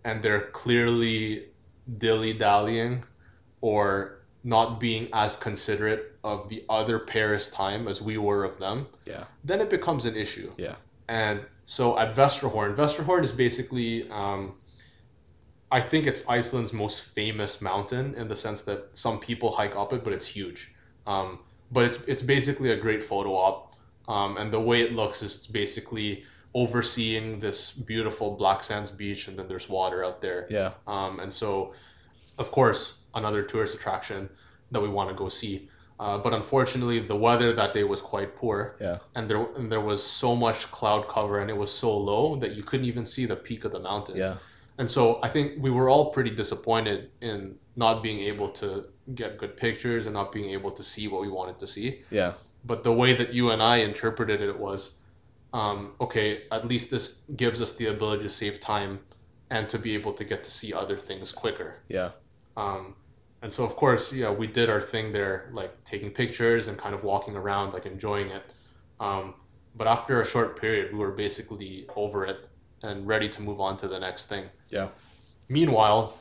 and 0.06 0.23
they're 0.23 0.48
clearly 0.52 1.49
dilly 1.98 2.31
dallying 2.31 3.03
or 3.60 4.22
not 4.45 4.80
being 4.80 5.10
as 5.11 5.35
considerate 5.35 6.18
of 6.23 6.48
the 6.48 6.64
other 6.69 6.99
pair's 6.99 7.49
time 7.49 7.90
as 7.90 8.02
we 8.02 8.18
were 8.18 8.45
of 8.45 8.57
them, 8.57 8.88
Yeah. 9.06 9.26
then 9.44 9.60
it 9.60 9.69
becomes 9.69 10.06
an 10.06 10.15
issue. 10.15 10.49
Yeah. 10.57 10.76
And 11.10 11.41
so 11.65 11.99
at 11.99 12.15
Vesterhorn, 12.15 12.76
Vesterhorn 12.77 13.23
is 13.26 13.34
basically, 13.34 14.10
um, 14.10 14.57
I 15.78 15.82
think 15.82 16.06
it's 16.12 16.24
Iceland's 16.40 16.72
most 16.72 16.98
famous 17.20 17.54
mountain 17.72 18.06
in 18.22 18.28
the 18.28 18.36
sense 18.45 18.62
that 18.70 18.80
some 18.94 19.18
people 19.28 19.50
hike 19.60 19.76
up 19.76 19.91
it, 19.95 20.04
but 20.06 20.14
it's 20.14 20.28
huge. 20.28 20.72
Um, 21.08 21.40
but 21.72 21.84
it's 21.88 21.98
it's 22.14 22.22
basically 22.36 22.70
a 22.78 22.80
great 22.86 23.04
photo 23.12 23.32
op, 23.48 23.74
um, 24.16 24.38
and 24.40 24.48
the 24.58 24.64
way 24.70 24.80
it 24.86 24.91
looks 24.94 25.18
is 25.26 25.32
it's 25.38 25.48
basically 25.48 26.10
overseeing 26.54 27.40
this 27.40 27.72
beautiful 27.72 28.28
black 28.41 28.60
sands 28.64 28.91
beach, 28.91 29.28
and 29.28 29.34
then 29.38 29.48
there's 29.48 29.68
water 29.68 30.00
out 30.08 30.22
there. 30.22 30.41
Yeah. 30.60 30.72
Um, 30.86 31.20
and 31.24 31.32
so, 31.41 31.74
of 32.38 32.48
course, 32.52 32.82
another 33.16 33.41
tourist 33.52 33.74
attraction 33.76 34.30
that 34.72 34.82
we 34.86 34.90
want 34.98 35.10
to 35.10 35.16
go 35.16 35.28
see. 35.30 35.56
Uh, 36.00 36.18
but 36.26 36.34
unfortunately, 36.34 37.00
the 37.00 37.16
weather 37.16 37.50
that 37.54 37.74
day 37.74 37.84
was 37.84 38.02
quite 38.02 38.36
poor 38.41 38.76
Yeah. 38.80 38.98
and 39.16 39.24
there 39.30 39.41
and 39.58 39.72
there 39.72 39.86
was 39.91 40.02
so 40.22 40.36
much 40.36 40.60
cloud 40.78 41.04
cover 41.08 41.36
and 41.41 41.50
it 41.50 41.58
was 41.66 41.72
so 41.84 41.90
low 42.12 42.36
that 42.41 42.52
you 42.58 42.64
couldn't 42.64 42.88
even 42.94 43.06
see 43.06 43.26
the 43.34 43.36
peak 43.48 43.62
of 43.68 43.72
the 43.72 43.80
mountain. 43.80 44.18
Yeah. 44.18 44.36
And 44.78 44.90
so 44.90 45.20
I 45.22 45.30
think 45.30 45.62
we 45.62 45.70
were 45.70 45.90
all 45.90 46.12
pretty 46.12 46.32
disappointed 46.32 47.12
in 47.22 47.56
not 47.76 48.02
being 48.02 48.20
able 48.20 48.50
to 48.50 48.86
get 49.16 49.38
good 49.38 49.56
pictures 49.58 50.06
and 50.06 50.14
not 50.14 50.32
being 50.32 50.52
able 50.52 50.72
to 50.72 50.84
see 50.84 51.08
what 51.08 51.22
we 51.22 51.30
wanted 51.30 51.60
to 51.60 51.68
see. 51.68 52.02
Yeah. 52.10 52.34
But 52.66 52.84
the 52.84 52.94
way 52.94 53.14
that 53.14 53.34
you 53.34 53.52
and 53.52 53.62
I 53.62 53.78
interpreted 53.78 54.41
it 54.41 54.58
was, 54.58 54.91
um, 55.54 55.94
okay, 56.02 56.44
at 56.52 56.66
least 56.66 56.90
this 56.90 57.16
gives 57.36 57.62
us 57.62 57.74
the 57.74 57.88
ability 57.88 58.24
to 58.24 58.30
save 58.30 58.60
time 58.60 59.00
and 59.50 59.70
to 59.70 59.78
be 59.78 59.94
able 59.94 60.14
to 60.14 60.24
get 60.24 60.44
to 60.44 60.52
see 60.52 60.74
other 60.74 60.98
things 60.98 61.32
quicker. 61.32 61.76
Yeah. 61.88 62.12
Um, 62.58 62.95
and 63.41 63.52
so 63.52 63.64
of 63.64 63.76
course, 63.76 64.12
yeah, 64.12 64.32
we 64.32 64.48
did 64.48 64.70
our 64.70 64.82
thing 64.82 65.12
there, 65.12 65.50
like 65.52 65.84
taking 65.84 66.10
pictures 66.10 66.68
and 66.68 66.78
kind 66.78 66.95
of 66.95 67.04
walking 67.04 67.36
around, 67.36 67.74
like 67.74 67.86
enjoying 67.86 68.30
it. 68.30 68.44
Um, 69.00 69.36
but 69.76 69.86
after 69.86 70.22
a 70.22 70.26
short 70.26 70.60
period, 70.60 70.94
we 70.94 71.00
were 71.00 71.12
basically 71.12 71.86
over 71.95 72.26
it 72.26 72.48
and 72.84 73.06
ready 73.06 73.28
to 73.30 73.41
move 73.41 73.60
on 73.60 73.78
to 73.78 73.88
the 73.88 74.00
next 74.00 74.28
thing. 74.28 74.45
Yeah. 74.74 74.88
Meanwhile, 75.50 76.18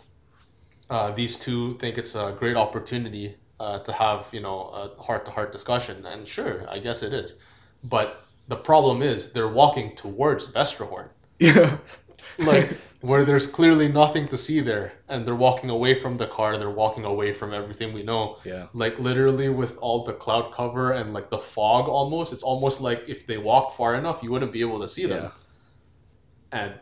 uh, 0.90 1.10
these 1.12 1.36
two 1.36 1.78
think 1.78 1.96
it's 1.96 2.14
a 2.14 2.36
great 2.38 2.56
opportunity 2.56 3.34
uh, 3.58 3.78
to 3.78 3.92
have, 3.92 4.28
you 4.32 4.40
know, 4.40 4.58
a 4.82 5.02
heart-to-heart 5.02 5.52
discussion, 5.52 6.04
and 6.04 6.26
sure, 6.26 6.66
I 6.68 6.78
guess 6.78 7.02
it 7.02 7.12
is. 7.14 7.36
But 7.84 8.24
the 8.48 8.56
problem 8.56 9.02
is 9.02 9.32
they're 9.32 9.54
walking 9.62 9.96
towards 9.96 10.48
Vesterhorn, 10.48 11.08
Yeah. 11.38 11.78
like 12.38 12.76
where 13.00 13.24
there's 13.24 13.46
clearly 13.46 13.88
nothing 13.88 14.28
to 14.28 14.36
see 14.36 14.60
there, 14.60 14.92
and 15.08 15.26
they're 15.26 15.42
walking 15.48 15.70
away 15.70 15.94
from 15.94 16.16
the 16.18 16.26
car. 16.26 16.58
They're 16.58 16.78
walking 16.84 17.04
away 17.04 17.32
from 17.32 17.54
everything 17.54 17.92
we 17.92 18.02
know. 18.02 18.38
Yeah. 18.44 18.66
Like 18.74 18.98
literally 18.98 19.48
with 19.48 19.76
all 19.78 20.04
the 20.04 20.12
cloud 20.12 20.52
cover 20.52 20.92
and 20.92 21.14
like 21.14 21.30
the 21.30 21.38
fog, 21.38 21.88
almost. 21.88 22.32
It's 22.32 22.42
almost 22.42 22.80
like 22.80 23.04
if 23.08 23.26
they 23.26 23.38
walked 23.38 23.76
far 23.76 23.94
enough, 23.94 24.22
you 24.22 24.30
wouldn't 24.30 24.52
be 24.52 24.60
able 24.60 24.80
to 24.80 24.88
see 24.88 25.06
them. 25.06 25.24
Yeah. 25.24 26.60
And 26.60 26.72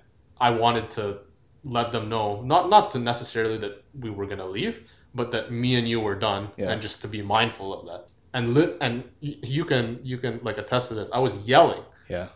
I 0.40 0.50
wanted 0.50 0.90
to 0.92 1.20
let 1.64 1.92
them 1.92 2.08
know, 2.08 2.42
not 2.42 2.68
not 2.70 2.90
to 2.92 2.98
necessarily 2.98 3.58
that 3.58 3.84
we 3.98 4.10
were 4.10 4.26
gonna 4.26 4.46
leave, 4.46 4.88
but 5.14 5.30
that 5.32 5.50
me 5.52 5.76
and 5.76 5.88
you 5.88 6.00
were 6.00 6.14
done, 6.14 6.50
Yeah. 6.56 6.70
and 6.70 6.80
just 6.82 7.00
to 7.02 7.08
be 7.08 7.22
mindful 7.22 7.72
of 7.78 7.86
that. 7.86 8.06
And 8.32 8.54
lit 8.54 8.76
and 8.80 9.02
y- 9.22 9.36
you 9.42 9.64
can 9.64 9.98
you 10.02 10.18
can 10.18 10.40
like 10.42 10.58
attest 10.58 10.88
to 10.88 10.94
this. 10.94 11.10
I 11.12 11.18
was 11.18 11.36
yelling 11.38 11.82
Yeah. 12.08 12.28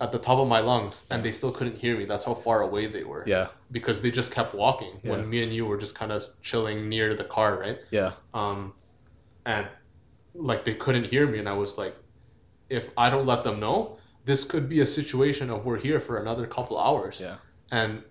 at 0.00 0.10
the 0.12 0.18
top 0.18 0.38
of 0.38 0.48
my 0.48 0.58
lungs, 0.60 1.04
and 1.10 1.22
they 1.24 1.30
still 1.32 1.52
couldn't 1.52 1.78
hear 1.78 1.96
me. 1.96 2.04
That's 2.06 2.24
how 2.24 2.34
far 2.34 2.62
away 2.62 2.86
they 2.86 3.04
were. 3.04 3.22
Yeah. 3.26 3.48
Because 3.70 4.00
they 4.00 4.10
just 4.10 4.32
kept 4.32 4.54
walking 4.54 4.98
Yeah. 5.02 5.10
when 5.12 5.28
me 5.30 5.42
and 5.44 5.52
you 5.54 5.64
were 5.66 5.76
just 5.76 5.94
kind 5.94 6.10
of 6.10 6.22
chilling 6.42 6.88
near 6.88 7.14
the 7.14 7.24
car, 7.24 7.58
right? 7.58 7.78
Yeah. 7.90 8.12
Um, 8.34 8.72
and 9.46 9.66
like 10.34 10.64
they 10.64 10.74
couldn't 10.74 11.04
hear 11.04 11.26
me, 11.26 11.38
and 11.38 11.48
I 11.48 11.52
was 11.52 11.76
like, 11.78 11.94
if 12.70 12.90
I 12.96 13.10
don't 13.10 13.26
let 13.26 13.44
them 13.44 13.60
know, 13.60 13.98
this 14.24 14.44
could 14.44 14.68
be 14.68 14.80
a 14.80 14.86
situation 14.86 15.50
of 15.50 15.66
we're 15.66 15.76
here 15.88 16.00
for 16.00 16.18
another 16.18 16.46
couple 16.46 16.78
hours. 16.78 17.20
Yeah. 17.20 17.36
And 17.70 18.02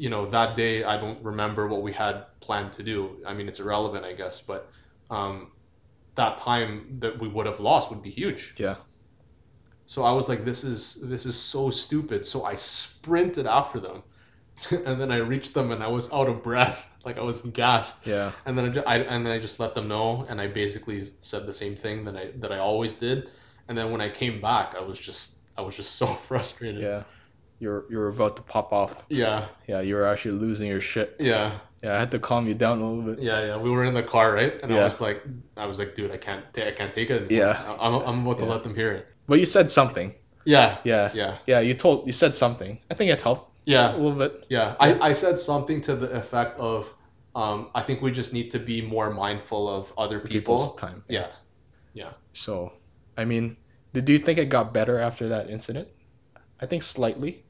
you 0.00 0.08
know 0.08 0.22
that 0.30 0.56
day 0.56 0.82
I 0.82 0.96
don't 0.96 1.22
remember 1.22 1.68
what 1.68 1.82
we 1.82 1.92
had 1.92 2.24
planned 2.40 2.72
to 2.74 2.82
do. 2.82 3.18
I 3.26 3.34
mean 3.34 3.48
it's 3.48 3.60
irrelevant, 3.60 4.04
I 4.04 4.14
guess, 4.14 4.40
but 4.40 4.70
um, 5.10 5.52
that 6.14 6.38
time 6.38 6.96
that 7.00 7.18
we 7.20 7.28
would 7.28 7.46
have 7.46 7.60
lost 7.60 7.90
would 7.90 8.02
be 8.02 8.10
huge. 8.10 8.54
Yeah. 8.56 8.76
So 9.86 10.02
I 10.02 10.12
was 10.12 10.28
like, 10.28 10.44
this 10.44 10.64
is 10.64 10.96
this 11.02 11.26
is 11.26 11.36
so 11.36 11.70
stupid. 11.70 12.24
So 12.24 12.44
I 12.44 12.54
sprinted 12.54 13.46
after 13.46 13.78
them, 13.78 14.02
and 14.70 15.00
then 15.00 15.10
I 15.10 15.16
reached 15.16 15.52
them, 15.52 15.70
and 15.72 15.82
I 15.82 15.88
was 15.88 16.10
out 16.12 16.28
of 16.28 16.42
breath, 16.42 16.82
like 17.04 17.18
I 17.18 17.22
was 17.22 17.42
gassed. 17.42 18.06
Yeah. 18.06 18.32
And 18.46 18.56
then 18.56 18.66
I, 18.66 18.68
ju- 18.70 18.86
I 18.86 18.96
and 18.98 19.26
then 19.26 19.32
I 19.32 19.38
just 19.38 19.60
let 19.60 19.74
them 19.74 19.86
know, 19.88 20.24
and 20.30 20.40
I 20.40 20.46
basically 20.46 21.10
said 21.20 21.46
the 21.46 21.52
same 21.52 21.76
thing 21.76 22.04
that 22.04 22.16
I 22.16 22.30
that 22.36 22.52
I 22.52 22.58
always 22.58 22.94
did. 22.94 23.30
And 23.68 23.76
then 23.76 23.92
when 23.92 24.00
I 24.00 24.08
came 24.08 24.40
back, 24.40 24.74
I 24.74 24.80
was 24.80 24.98
just 24.98 25.36
I 25.58 25.62
was 25.62 25.76
just 25.76 25.94
so 26.02 26.06
frustrated. 26.28 26.82
Yeah. 26.82 27.02
You're 27.60 27.84
you're 27.90 28.08
about 28.08 28.36
to 28.36 28.42
pop 28.42 28.72
off. 28.72 28.92
Yeah, 29.08 29.46
Yeah. 29.68 29.80
You 29.82 29.94
were 29.96 30.06
actually 30.06 30.38
losing 30.40 30.66
your 30.68 30.80
shit. 30.80 31.16
yeah, 31.20 31.58
Yeah. 31.82 31.94
I 31.96 31.98
had 32.00 32.10
to 32.12 32.18
calm 32.18 32.48
you 32.48 32.54
down 32.54 32.80
a 32.80 32.90
little 32.90 33.14
bit. 33.14 33.22
yeah, 33.22 33.44
yeah. 33.48 33.56
We 33.58 33.70
were 33.70 33.84
in 33.84 33.94
the 33.94 34.02
car, 34.02 34.32
right? 34.34 34.54
And 34.62 34.72
I 34.72 34.82
was 34.82 35.00
like, 35.00 35.22
I 35.56 35.66
was 35.66 35.78
like, 35.78 35.94
dude, 35.94 36.10
I 36.10 36.16
can't, 36.16 36.42
ta- 36.54 36.66
I 36.68 36.72
can't 36.72 36.92
take 36.94 37.10
it. 37.10 37.22
Anymore. 37.30 37.48
Yeah. 37.48 37.76
I'm, 37.78 37.94
I'm 38.08 38.26
about 38.26 38.38
to 38.40 38.44
Yeah. 38.46 38.50
let 38.52 38.62
them 38.64 38.74
hear 38.74 38.92
it. 38.92 39.06
But 39.28 39.38
you 39.40 39.46
said 39.46 39.70
something. 39.70 40.14
Yeah, 40.46 40.78
Yeah. 40.84 41.10
yeah, 41.14 41.36
Yeah. 41.46 41.60
You 41.60 41.74
told 41.74 42.06
you 42.06 42.12
said 42.12 42.34
something. 42.34 42.78
I 42.90 42.94
think 42.94 43.10
it 43.10 43.20
helped 43.20 43.52
Yeah. 43.66 43.90
a 43.90 43.90
yeah. 43.92 43.96
little 44.02 44.18
bit. 44.18 44.32
Yeah, 44.48 44.74
I, 44.80 45.10
I 45.10 45.12
said 45.12 45.36
something 45.38 45.82
to 45.82 45.94
the 45.96 46.10
effect 46.12 46.58
of, 46.58 46.88
um, 47.34 47.68
I 47.74 47.82
think 47.82 48.00
we 48.00 48.10
just 48.10 48.32
need 48.32 48.50
to 48.52 48.58
be 48.58 48.80
more 48.80 49.10
mindful 49.10 49.68
of 49.68 49.92
other 49.98 50.18
people. 50.18 50.56
People's 50.56 50.76
time. 50.76 51.04
Yeah. 51.08 51.28
Yeah. 51.92 52.12
So, 52.32 52.72
I 53.18 53.24
mean, 53.26 53.56
did 53.92 54.08
you 54.08 54.18
think 54.18 54.38
it 54.38 54.48
got 54.48 54.72
better 54.72 54.98
after 54.98 55.28
that 55.28 55.50
incident? 55.50 55.88
I 56.62 56.66
think 56.66 56.82
slightly. 56.82 57.44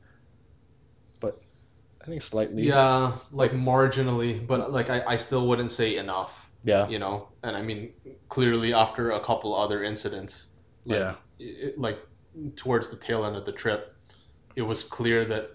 I 2.03 2.07
think 2.07 2.23
slightly. 2.23 2.63
Yeah, 2.63 3.17
like 3.31 3.53
marginally, 3.53 4.45
but 4.47 4.71
like 4.73 4.91
I, 4.91 5.03
I 5.07 5.17
still 5.17 5.47
wouldn't 5.49 5.71
say 5.71 5.97
enough, 5.97 6.51
Yeah. 6.65 6.89
you 6.89 6.99
know? 6.99 7.29
And 7.43 7.57
I 7.57 7.63
mean, 7.63 7.93
clearly 8.29 8.73
after 8.73 9.11
a 9.13 9.21
couple 9.21 9.55
other 9.55 9.85
incidents, 9.85 10.47
like, 10.87 10.99
Yeah. 10.99 11.15
it, 11.39 11.79
like 11.79 11.99
towards 12.57 12.89
the 12.89 12.97
tail 12.97 13.25
end 13.25 13.37
of 13.37 13.45
the 13.45 13.53
trip, 13.53 13.95
it 14.57 14.63
was 14.63 14.85
clear 14.85 15.25
that 15.27 15.51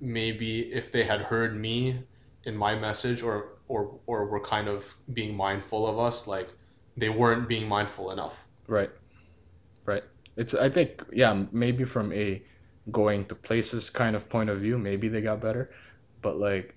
maybe 0.00 0.72
if 0.72 0.92
they 0.92 1.04
had 1.04 1.20
heard 1.20 1.56
me 1.56 2.04
in 2.44 2.56
my 2.56 2.74
message 2.74 3.22
or 3.22 3.58
or 3.68 3.98
or 4.06 4.26
were 4.26 4.40
kind 4.40 4.68
of 4.68 4.84
being 5.12 5.34
mindful 5.36 5.86
of 5.86 5.98
us, 5.98 6.26
like 6.26 6.48
they 6.96 7.08
weren't 7.08 7.48
being 7.48 7.68
mindful 7.68 8.10
enough. 8.12 8.36
Right. 8.68 8.90
Right. 9.84 10.04
It's 10.36 10.54
I 10.54 10.68
think 10.70 11.02
yeah, 11.12 11.44
maybe 11.52 11.84
from 11.84 12.12
a 12.12 12.42
going 12.90 13.26
to 13.26 13.34
places 13.34 13.90
kind 13.90 14.16
of 14.16 14.28
point 14.28 14.48
of 14.50 14.60
view, 14.60 14.78
maybe 14.78 15.08
they 15.08 15.20
got 15.20 15.40
better. 15.40 15.70
But 16.22 16.38
like 16.38 16.74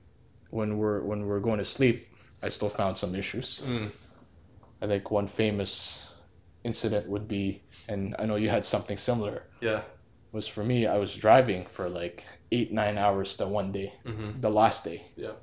when 0.49 0.77
we're 0.77 1.01
when 1.03 1.25
we're 1.25 1.39
going 1.39 1.59
to 1.59 1.65
sleep, 1.65 2.07
I 2.43 2.49
still 2.49 2.69
found 2.69 2.97
some 2.97 3.15
issues. 3.15 3.61
Mm. 3.65 3.91
I 4.81 4.87
think 4.87 5.11
one 5.11 5.27
famous 5.27 6.07
incident 6.63 7.07
would 7.07 7.27
be 7.27 7.61
and 7.87 8.15
I 8.19 8.25
know 8.25 8.35
you 8.35 8.49
had 8.49 8.65
something 8.65 8.97
similar, 8.97 9.43
Yeah. 9.61 9.81
was 10.31 10.47
for 10.47 10.63
me 10.63 10.85
I 10.87 10.97
was 10.97 11.15
driving 11.15 11.65
for 11.71 11.89
like 11.89 12.23
8 12.51 12.71
9 12.71 12.97
hours 12.97 13.35
that 13.37 13.47
one 13.47 13.71
day, 13.71 13.93
Mm-hmm. 14.05 14.41
the 14.41 14.49
last 14.49 14.83
day. 14.83 15.01
Yeah. 15.15 15.33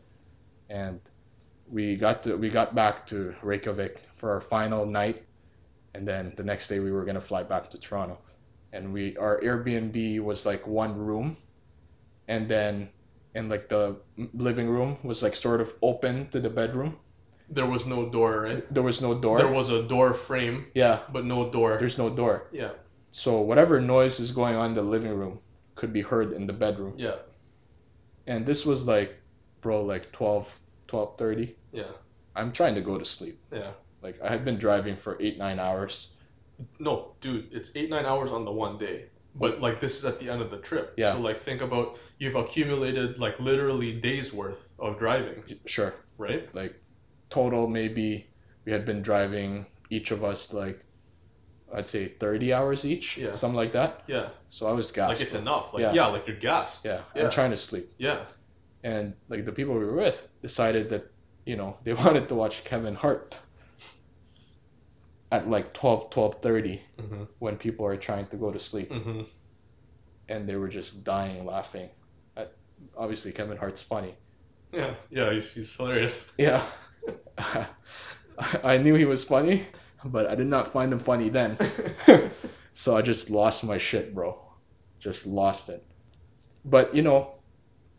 And 0.70 1.00
we 1.68 1.96
got 1.96 2.22
to 2.24 2.36
we 2.36 2.48
got 2.50 2.74
back 2.74 3.06
to 3.08 3.34
Reykjavik 3.42 4.00
for 4.16 4.30
our 4.32 4.40
final 4.40 4.86
night 4.86 5.24
and 5.94 6.06
then 6.06 6.32
the 6.36 6.42
next 6.44 6.68
day 6.68 6.78
we 6.80 6.92
were 6.92 7.04
gonna 7.04 7.20
fly 7.20 7.42
back 7.42 7.70
to 7.70 7.78
Toronto. 7.78 8.18
And 8.72 8.92
we 8.92 9.16
our 9.16 9.40
Airbnb 9.40 10.20
was 10.20 10.44
like 10.46 10.66
one 10.66 10.94
room, 10.96 11.36
and 12.28 12.48
then 12.48 12.88
in 13.34 13.48
like 13.48 13.68
the 13.68 13.96
living 14.34 14.68
room 14.68 14.96
was 15.02 15.22
like 15.22 15.36
sort 15.36 15.60
of 15.60 15.72
open 15.82 16.28
to 16.30 16.40
the 16.40 16.50
bedroom. 16.50 16.96
There 17.50 17.66
was 17.66 17.86
no 17.86 18.08
door, 18.08 18.42
right? 18.42 18.74
There 18.74 18.82
was 18.82 19.00
no 19.00 19.14
door. 19.14 19.38
There 19.38 19.48
was 19.48 19.70
a 19.70 19.82
door 19.82 20.12
frame, 20.12 20.66
yeah, 20.74 21.00
but 21.12 21.24
no 21.24 21.50
door. 21.50 21.78
there's 21.78 21.96
no 21.98 22.10
door. 22.10 22.48
Yeah. 22.52 22.72
So 23.10 23.40
whatever 23.40 23.80
noise 23.80 24.20
is 24.20 24.32
going 24.32 24.54
on 24.54 24.70
in 24.70 24.74
the 24.74 24.82
living 24.82 25.12
room 25.12 25.40
could 25.74 25.92
be 25.92 26.02
heard 26.02 26.32
in 26.32 26.46
the 26.46 26.52
bedroom. 26.52 26.94
Yeah. 26.98 27.16
And 28.26 28.44
this 28.44 28.66
was 28.66 28.86
like, 28.86 29.16
bro, 29.62 29.82
like 29.82 30.12
12, 30.12 30.58
12:30. 30.88 31.54
Yeah. 31.72 31.84
I'm 32.36 32.52
trying 32.52 32.74
to 32.74 32.82
go 32.82 32.98
to 32.98 33.04
sleep. 33.04 33.40
Yeah. 33.50 33.72
Like 34.02 34.20
I 34.22 34.28
had 34.28 34.44
been 34.44 34.58
driving 34.58 34.96
for 34.96 35.16
eight 35.20 35.38
nine 35.38 35.58
hours. 35.58 36.10
No, 36.78 37.14
dude, 37.20 37.48
it's 37.52 37.70
eight 37.74 37.88
nine 37.88 38.04
hours 38.04 38.30
on 38.30 38.44
the 38.44 38.52
one 38.52 38.76
day. 38.78 39.06
But 39.38 39.60
like 39.60 39.78
this 39.80 39.96
is 39.96 40.04
at 40.04 40.18
the 40.18 40.28
end 40.28 40.42
of 40.42 40.50
the 40.50 40.58
trip. 40.58 40.94
Yeah. 40.96 41.12
So 41.12 41.20
like 41.20 41.38
think 41.40 41.60
about 41.62 41.98
you've 42.18 42.34
accumulated 42.34 43.18
like 43.18 43.38
literally 43.38 43.92
days 44.00 44.32
worth 44.32 44.64
of 44.78 44.98
driving, 44.98 45.42
Sure. 45.66 45.94
right? 46.18 46.52
like 46.54 46.74
total 47.30 47.66
maybe 47.68 48.26
we 48.64 48.72
had 48.72 48.84
been 48.84 49.02
driving 49.02 49.66
each 49.90 50.10
of 50.10 50.24
us 50.24 50.52
like 50.52 50.84
I'd 51.72 51.86
say 51.88 52.08
30 52.08 52.52
hours 52.54 52.84
each, 52.84 53.16
Yeah. 53.18 53.32
something 53.32 53.56
like 53.56 53.72
that. 53.72 54.02
Yeah. 54.06 54.30
So 54.48 54.66
I 54.66 54.72
was 54.72 54.90
gassed. 54.90 55.10
Like 55.10 55.20
it's 55.20 55.34
enough. 55.34 55.74
Like 55.74 55.82
Yeah. 55.82 55.92
yeah, 55.92 56.06
like 56.06 56.26
you're 56.26 56.36
gassed. 56.36 56.84
yeah, 56.84 57.02
Yeah. 57.14 57.24
I'm 57.24 57.30
trying 57.30 57.50
to 57.50 57.56
sleep. 57.58 57.92
Yeah. 57.98 58.24
And 58.82 59.14
like 59.28 59.44
the 59.44 59.52
people 59.52 59.74
we 59.74 59.84
were 59.84 59.94
with 59.96 60.26
decided 60.42 60.88
that, 60.90 61.10
you 61.44 61.56
know, 61.56 61.76
they 61.84 61.92
wanted 62.04 62.28
to 62.30 62.34
watch 62.34 62.64
Kevin 62.64 62.94
Hart 62.94 63.34
at 65.30 65.48
like 65.48 65.72
12, 65.72 66.10
12:30 66.10 66.80
Mm-hmm. 66.98 67.22
when 67.38 67.56
people 67.56 67.86
are 67.86 67.96
trying 67.96 68.26
to 68.28 68.36
go 68.36 68.50
to 68.50 68.58
sleep 68.58 68.90
Mm-hmm. 68.90 69.22
and 70.28 70.48
they 70.48 70.56
were 70.56 70.68
just 70.68 71.04
dying 71.04 71.44
laughing. 71.44 71.88
At, 72.36 72.52
obviously 72.96 73.32
Kevin 73.32 73.56
Hart's 73.56 73.82
funny. 73.82 74.14
Yeah. 74.72 74.94
Yeah. 75.10 75.32
He's, 75.32 75.50
he's 75.52 75.74
hilarious. 75.74 76.26
Yeah. 76.38 76.64
I 78.62 78.78
knew 78.78 78.94
he 78.94 79.04
was 79.04 79.24
funny, 79.24 79.66
but 80.04 80.26
I 80.26 80.34
did 80.34 80.46
not 80.46 80.72
find 80.72 80.92
him 80.92 80.98
funny 81.00 81.28
then. 81.28 81.56
so 82.74 82.96
I 82.96 83.02
just 83.02 83.30
lost 83.30 83.64
my 83.64 83.78
shit, 83.78 84.14
bro. 84.14 84.40
Just 85.00 85.26
lost 85.26 85.68
it. 85.68 85.84
But 86.64 86.94
you 86.94 87.02
know, 87.02 87.34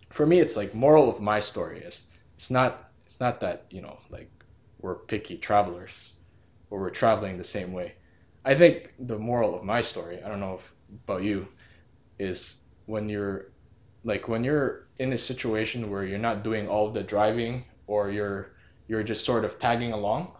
for 0.10 0.26
me, 0.26 0.40
it's 0.40 0.56
like 0.56 0.74
moral 0.74 1.10
of 1.10 1.20
my 1.20 1.40
story 1.40 1.80
is 1.82 2.04
it's 2.38 2.50
not 2.50 2.92
it's 3.06 3.20
not 3.20 3.40
that 3.42 3.66
you 3.70 3.82
know 3.82 3.98
like 4.10 4.30
we're 4.80 4.96
picky 4.96 5.38
travelers 5.38 6.12
or 6.70 6.80
we're 6.80 6.90
traveling 6.90 7.38
the 7.38 7.44
same 7.44 7.74
way. 7.74 7.94
I 8.46 8.56
think 8.56 8.94
the 9.00 9.18
moral 9.18 9.56
of 9.56 9.64
my 9.64 9.82
story, 9.82 10.22
I 10.24 10.30
don't 10.30 10.40
know 10.40 10.56
if 10.56 10.74
about 11.06 11.24
you, 11.24 11.48
is 12.18 12.56
when 12.86 13.10
you're 13.10 13.52
like 14.04 14.28
when 14.28 14.44
you're 14.44 14.88
in 14.98 15.14
a 15.14 15.18
situation 15.18 15.90
where 15.90 16.06
you're 16.06 16.18
not 16.18 16.44
doing 16.44 16.68
all 16.68 16.90
the 16.90 17.04
driving 17.04 17.66
or 17.88 18.10
you're 18.10 18.52
you're 18.88 19.04
just 19.04 19.26
sort 19.26 19.46
of 19.46 19.60
tagging 19.60 19.94
along, 19.94 20.32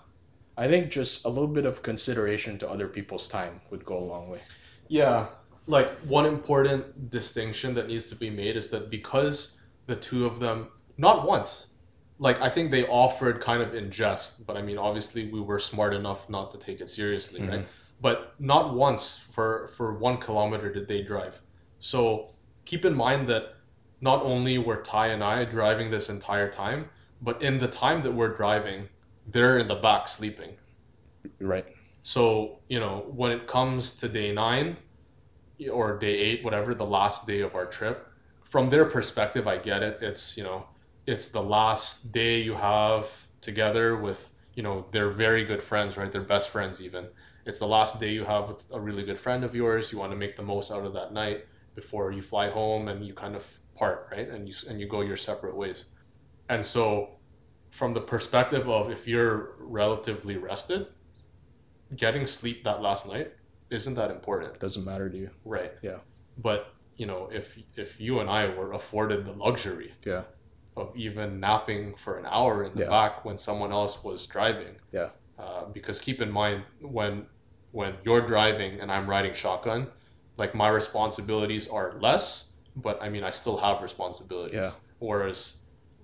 I 0.58 0.68
think 0.68 0.92
just 0.92 1.26
a 1.26 1.30
little 1.30 1.48
bit 1.48 1.66
of 1.66 1.84
consideration 1.84 2.58
to 2.60 2.70
other 2.70 2.88
people's 2.88 3.28
time 3.28 3.62
would 3.70 3.86
go 3.86 3.98
a 3.98 4.08
long 4.14 4.30
way. 4.30 4.42
Yeah, 4.88 5.28
like 5.68 5.90
one 6.00 6.26
important 6.26 7.12
distinction 7.12 7.76
that 7.76 7.88
needs 7.88 8.10
to 8.10 8.16
be 8.16 8.30
made 8.30 8.58
is 8.58 8.70
that 8.70 8.90
because 8.90 9.52
the 9.86 9.96
two 9.96 10.26
of 10.26 10.40
them, 10.40 10.70
not 10.98 11.28
once, 11.28 11.68
like 12.20 12.40
I 12.42 12.50
think 12.50 12.70
they 12.70 12.86
offered 12.86 13.42
kind 13.42 13.62
of 13.62 13.74
in 13.74 13.90
jest, 13.90 14.46
but 14.46 14.58
I 14.58 14.62
mean 14.62 14.78
obviously 14.78 15.32
we 15.32 15.42
were 15.42 15.60
smart 15.60 15.94
enough 15.94 16.30
not 16.30 16.52
to 16.52 16.58
take 16.58 16.82
it 16.82 16.90
seriously, 16.90 17.42
right? 17.42 17.62
Mm-hmm. 17.62 17.68
But 18.02 18.36
not 18.40 18.76
once 18.76 19.22
for 19.32 19.70
for 19.76 19.94
one 19.94 20.18
kilometer 20.18 20.72
did 20.72 20.88
they 20.88 21.02
drive. 21.02 21.40
So 21.80 22.32
keep 22.66 22.86
in 22.86 22.94
mind 22.94 23.28
that 23.30 23.56
not 24.02 24.22
only 24.24 24.58
were 24.58 24.82
Ty 24.82 25.08
and 25.08 25.24
I 25.24 25.46
driving 25.46 25.90
this 25.90 26.10
entire 26.10 26.50
time, 26.50 26.90
but 27.22 27.42
in 27.42 27.58
the 27.58 27.68
time 27.68 28.02
that 28.04 28.12
we're 28.12 28.36
driving, 28.36 28.88
they're 29.28 29.58
in 29.58 29.68
the 29.68 29.76
back 29.76 30.08
sleeping. 30.08 30.52
Right. 31.40 31.66
So, 32.04 32.60
you 32.70 32.80
know, 32.80 33.06
when 33.14 33.32
it 33.32 33.48
comes 33.48 33.94
to 33.94 34.08
day 34.08 34.32
nine 34.32 34.78
or 35.72 35.98
day 35.98 36.16
eight, 36.16 36.44
whatever, 36.44 36.74
the 36.74 36.86
last 36.86 37.28
day 37.28 37.42
of 37.42 37.56
our 37.56 37.66
trip, 37.66 38.08
from 38.44 38.70
their 38.70 38.86
perspective, 38.86 39.48
I 39.48 39.58
get 39.58 39.84
it. 39.84 40.00
It's, 40.02 40.38
you 40.38 40.44
know, 40.44 40.66
it's 41.10 41.28
the 41.30 41.42
last 41.42 42.12
day 42.12 42.40
you 42.40 42.54
have 42.54 43.08
together 43.42 43.98
with, 43.98 44.22
you 44.54 44.62
know, 44.62 44.86
they're 44.92 45.10
very 45.10 45.44
good 45.44 45.64
friends, 45.64 45.98
right? 45.98 46.12
They're 46.12 46.32
best 46.36 46.50
friends 46.50 46.80
even. 46.82 47.08
It's 47.48 47.58
the 47.58 47.72
last 47.78 48.00
day 48.00 48.12
you 48.12 48.24
have 48.26 48.48
with 48.50 48.64
a 48.72 48.80
really 48.80 49.04
good 49.04 49.20
friend 49.20 49.44
of 49.44 49.56
yours. 49.56 49.92
You 49.92 49.98
want 49.98 50.12
to 50.12 50.20
make 50.24 50.36
the 50.38 50.44
most 50.44 50.70
out 50.72 50.86
of 50.86 50.94
that 50.94 51.12
night 51.12 51.40
before 51.74 52.12
you 52.12 52.22
fly 52.22 52.50
home 52.52 52.90
and 52.90 53.04
you 53.08 53.16
kind 53.16 53.36
of 53.36 53.44
part, 53.76 54.08
right? 54.12 54.30
And 54.30 54.48
you 54.48 54.54
and 54.70 54.80
you 54.80 54.88
go 54.88 55.02
your 55.02 55.18
separate 55.18 55.56
ways. 55.56 55.86
And 56.50 56.64
so 56.64 57.18
from 57.72 57.94
the 57.94 58.02
perspective 58.02 58.70
of 58.70 58.92
if 58.92 59.08
you're 59.08 59.56
relatively 59.60 60.38
rested, 60.38 60.88
getting 61.96 62.28
sleep 62.28 62.64
that 62.66 62.82
last 62.84 63.08
night 63.08 63.32
isn't 63.72 63.96
that 63.96 64.12
important. 64.12 64.60
Doesn't 64.60 64.86
matter 64.86 65.10
to 65.10 65.18
you. 65.18 65.30
Right. 65.44 65.72
Yeah. 65.82 66.00
But, 66.38 66.68
you 66.98 67.08
know, 67.08 67.30
if 67.32 67.58
if 67.76 68.00
you 68.00 68.20
and 68.20 68.30
I 68.30 68.42
were 68.58 68.74
afforded 68.74 69.26
the 69.26 69.32
luxury 69.32 69.94
Yeah. 70.04 70.24
Of 70.80 70.96
even 70.96 71.40
napping 71.40 71.96
for 71.96 72.18
an 72.18 72.26
hour 72.26 72.64
in 72.64 72.74
the 72.76 72.82
Yeah. 72.84 72.90
back 72.90 73.26
when 73.26 73.38
someone 73.38 73.72
else 73.72 74.04
was 74.04 74.26
driving. 74.28 74.76
Yeah. 74.92 75.10
Uh, 75.38 75.66
because 75.66 76.00
keep 76.00 76.22
in 76.22 76.32
mind 76.32 76.64
when 76.82 77.26
when 77.72 77.94
you're 78.04 78.26
driving 78.26 78.80
and 78.82 78.92
I'm 78.92 79.08
riding 79.08 79.34
shotgun, 79.34 79.88
like 80.38 80.56
my 80.56 80.70
responsibilities 80.70 81.68
are 81.68 82.00
less, 82.02 82.46
but 82.76 83.02
I 83.02 83.10
mean 83.10 83.24
I 83.24 83.32
still 83.32 83.58
have 83.58 83.82
responsibilities. 83.84 84.56
Yeah. 84.56 84.72
Whereas 85.00 85.54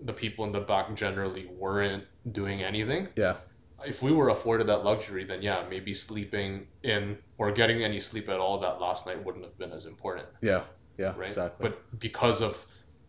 the 0.02 0.14
people 0.14 0.46
in 0.46 0.52
the 0.52 0.60
back 0.60 0.94
generally 0.96 1.48
weren't 1.48 2.04
doing 2.32 2.62
anything. 2.62 3.08
Yeah. 3.16 3.38
If 3.86 4.02
we 4.02 4.12
were 4.12 4.30
afforded 4.30 4.68
that 4.68 4.84
luxury, 4.84 5.26
then 5.26 5.42
yeah, 5.42 5.66
maybe 5.70 5.94
sleeping 5.94 6.68
in 6.84 7.18
or 7.38 7.52
getting 7.52 7.84
any 7.84 8.00
sleep 8.00 8.30
at 8.30 8.40
all 8.40 8.60
that 8.60 8.80
last 8.80 9.06
night 9.08 9.24
wouldn't 9.26 9.44
have 9.44 9.58
been 9.58 9.72
as 9.74 9.86
important 9.86 10.28
Yeah. 10.42 10.64
Yeah. 10.98 11.14
right? 11.18 11.28
Exactly. 11.30 11.70
But 11.70 12.00
because 12.00 12.42
of 12.42 12.64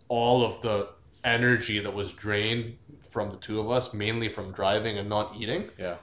all 0.08 0.44
of 0.44 0.62
the 0.62 0.88
energy 1.26 1.78
that 1.80 1.92
was 1.92 2.12
drained 2.14 2.76
from 3.10 3.30
the 3.30 3.36
two 3.36 3.60
of 3.60 3.70
us, 3.70 3.92
mainly 3.92 4.28
from 4.28 4.52
driving 4.52 4.98
and 4.98 5.08
not 5.08 5.34
eating, 5.38 5.68
yeah. 5.78 5.96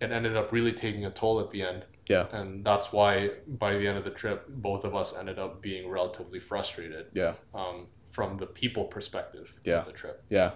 it 0.00 0.12
ended 0.12 0.36
up 0.36 0.52
really 0.52 0.72
taking 0.72 1.06
a 1.06 1.10
toll 1.10 1.40
at 1.40 1.50
the 1.50 1.62
end. 1.62 1.84
Yeah. 2.08 2.26
And 2.32 2.64
that's 2.64 2.92
why 2.92 3.30
by 3.58 3.76
the 3.78 3.86
end 3.88 3.98
of 3.98 4.04
the 4.04 4.10
trip, 4.10 4.46
both 4.48 4.84
of 4.84 4.94
us 4.94 5.14
ended 5.18 5.38
up 5.38 5.60
being 5.60 5.88
relatively 5.88 6.38
frustrated 6.38 7.06
Yeah. 7.14 7.34
um, 7.54 7.88
from 8.12 8.36
the 8.38 8.46
people 8.46 8.84
perspective 8.84 9.52
Yeah. 9.64 9.80
of 9.80 9.86
the 9.86 9.92
trip. 9.92 10.22
yeah 10.30 10.52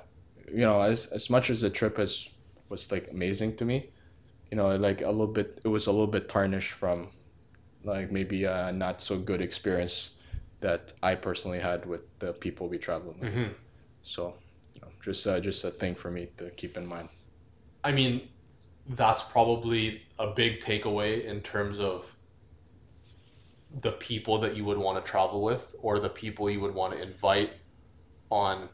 you 0.52 0.62
know 0.68 0.80
as 0.80 1.06
as 1.18 1.30
much 1.30 1.48
as 1.50 1.60
the 1.60 1.70
trip 1.70 1.96
has 1.98 2.26
was 2.70 2.90
like 2.90 3.06
amazing 3.12 3.56
to 3.56 3.64
me 3.64 3.90
you 4.50 4.56
know 4.56 4.74
like 4.76 5.00
a 5.02 5.10
little 5.18 5.34
bit 5.38 5.60
it 5.64 5.68
was 5.68 5.86
a 5.86 5.92
little 5.92 6.12
bit 6.16 6.28
tarnished 6.28 6.72
from 6.72 7.08
like 7.84 8.10
maybe 8.10 8.44
a 8.44 8.72
not 8.72 9.00
so 9.02 9.16
good 9.18 9.40
experience 9.40 10.10
that 10.60 10.92
I 11.02 11.14
personally 11.14 11.60
had 11.60 11.86
with 11.86 12.00
the 12.18 12.32
people 12.32 12.68
we 12.68 12.78
traveled 12.78 13.20
with 13.20 13.32
hmm 13.32 13.52
so 14.10 14.34
you 14.74 14.80
know 14.80 14.88
just 15.04 15.26
uh, 15.26 15.40
just 15.40 15.64
a 15.64 15.70
thing 15.70 15.94
for 15.94 16.10
me 16.10 16.28
to 16.36 16.50
keep 16.50 16.76
in 16.76 16.86
mind 16.86 17.08
I 17.82 17.92
mean, 17.92 18.28
that's 18.88 19.22
probably 19.22 20.02
a 20.18 20.28
big 20.28 20.60
takeaway 20.60 21.24
in 21.24 21.40
terms 21.40 21.78
of 21.78 22.04
the 23.82 23.92
people 23.92 24.40
that 24.40 24.56
you 24.56 24.64
would 24.64 24.78
want 24.78 25.02
to 25.02 25.10
travel 25.10 25.42
with 25.42 25.74
or 25.80 26.00
the 26.00 26.08
people 26.08 26.50
you 26.50 26.60
would 26.60 26.74
want 26.74 26.92
to 26.92 27.00
invite 27.00 27.52
on 28.30 28.68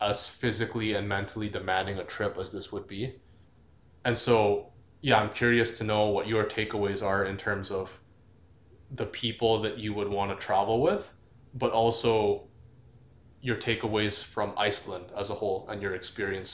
as 0.00 0.26
physically 0.26 0.94
and 0.94 1.08
mentally 1.08 1.48
demanding 1.48 1.98
a 1.98 2.04
trip 2.04 2.36
as 2.38 2.52
this 2.52 2.72
would 2.72 2.86
be. 2.86 3.14
And 4.04 4.18
so, 4.18 4.72
yeah, 5.00 5.18
I'm 5.18 5.30
curious 5.30 5.78
to 5.78 5.84
know 5.84 6.08
what 6.08 6.26
your 6.26 6.44
takeaways 6.44 7.02
are 7.02 7.24
in 7.24 7.36
terms 7.36 7.70
of 7.70 7.90
the 8.92 9.06
people 9.06 9.62
that 9.62 9.78
you 9.78 9.94
would 9.94 10.08
want 10.08 10.38
to 10.38 10.44
travel 10.44 10.80
with, 10.82 11.08
but 11.54 11.72
also 11.72 12.45
your 13.46 13.56
takeaways 13.56 14.22
from 14.22 14.54
Iceland 14.58 15.06
as 15.16 15.30
a 15.30 15.34
whole 15.34 15.68
and 15.70 15.82
your 15.82 15.94
experience 15.94 16.50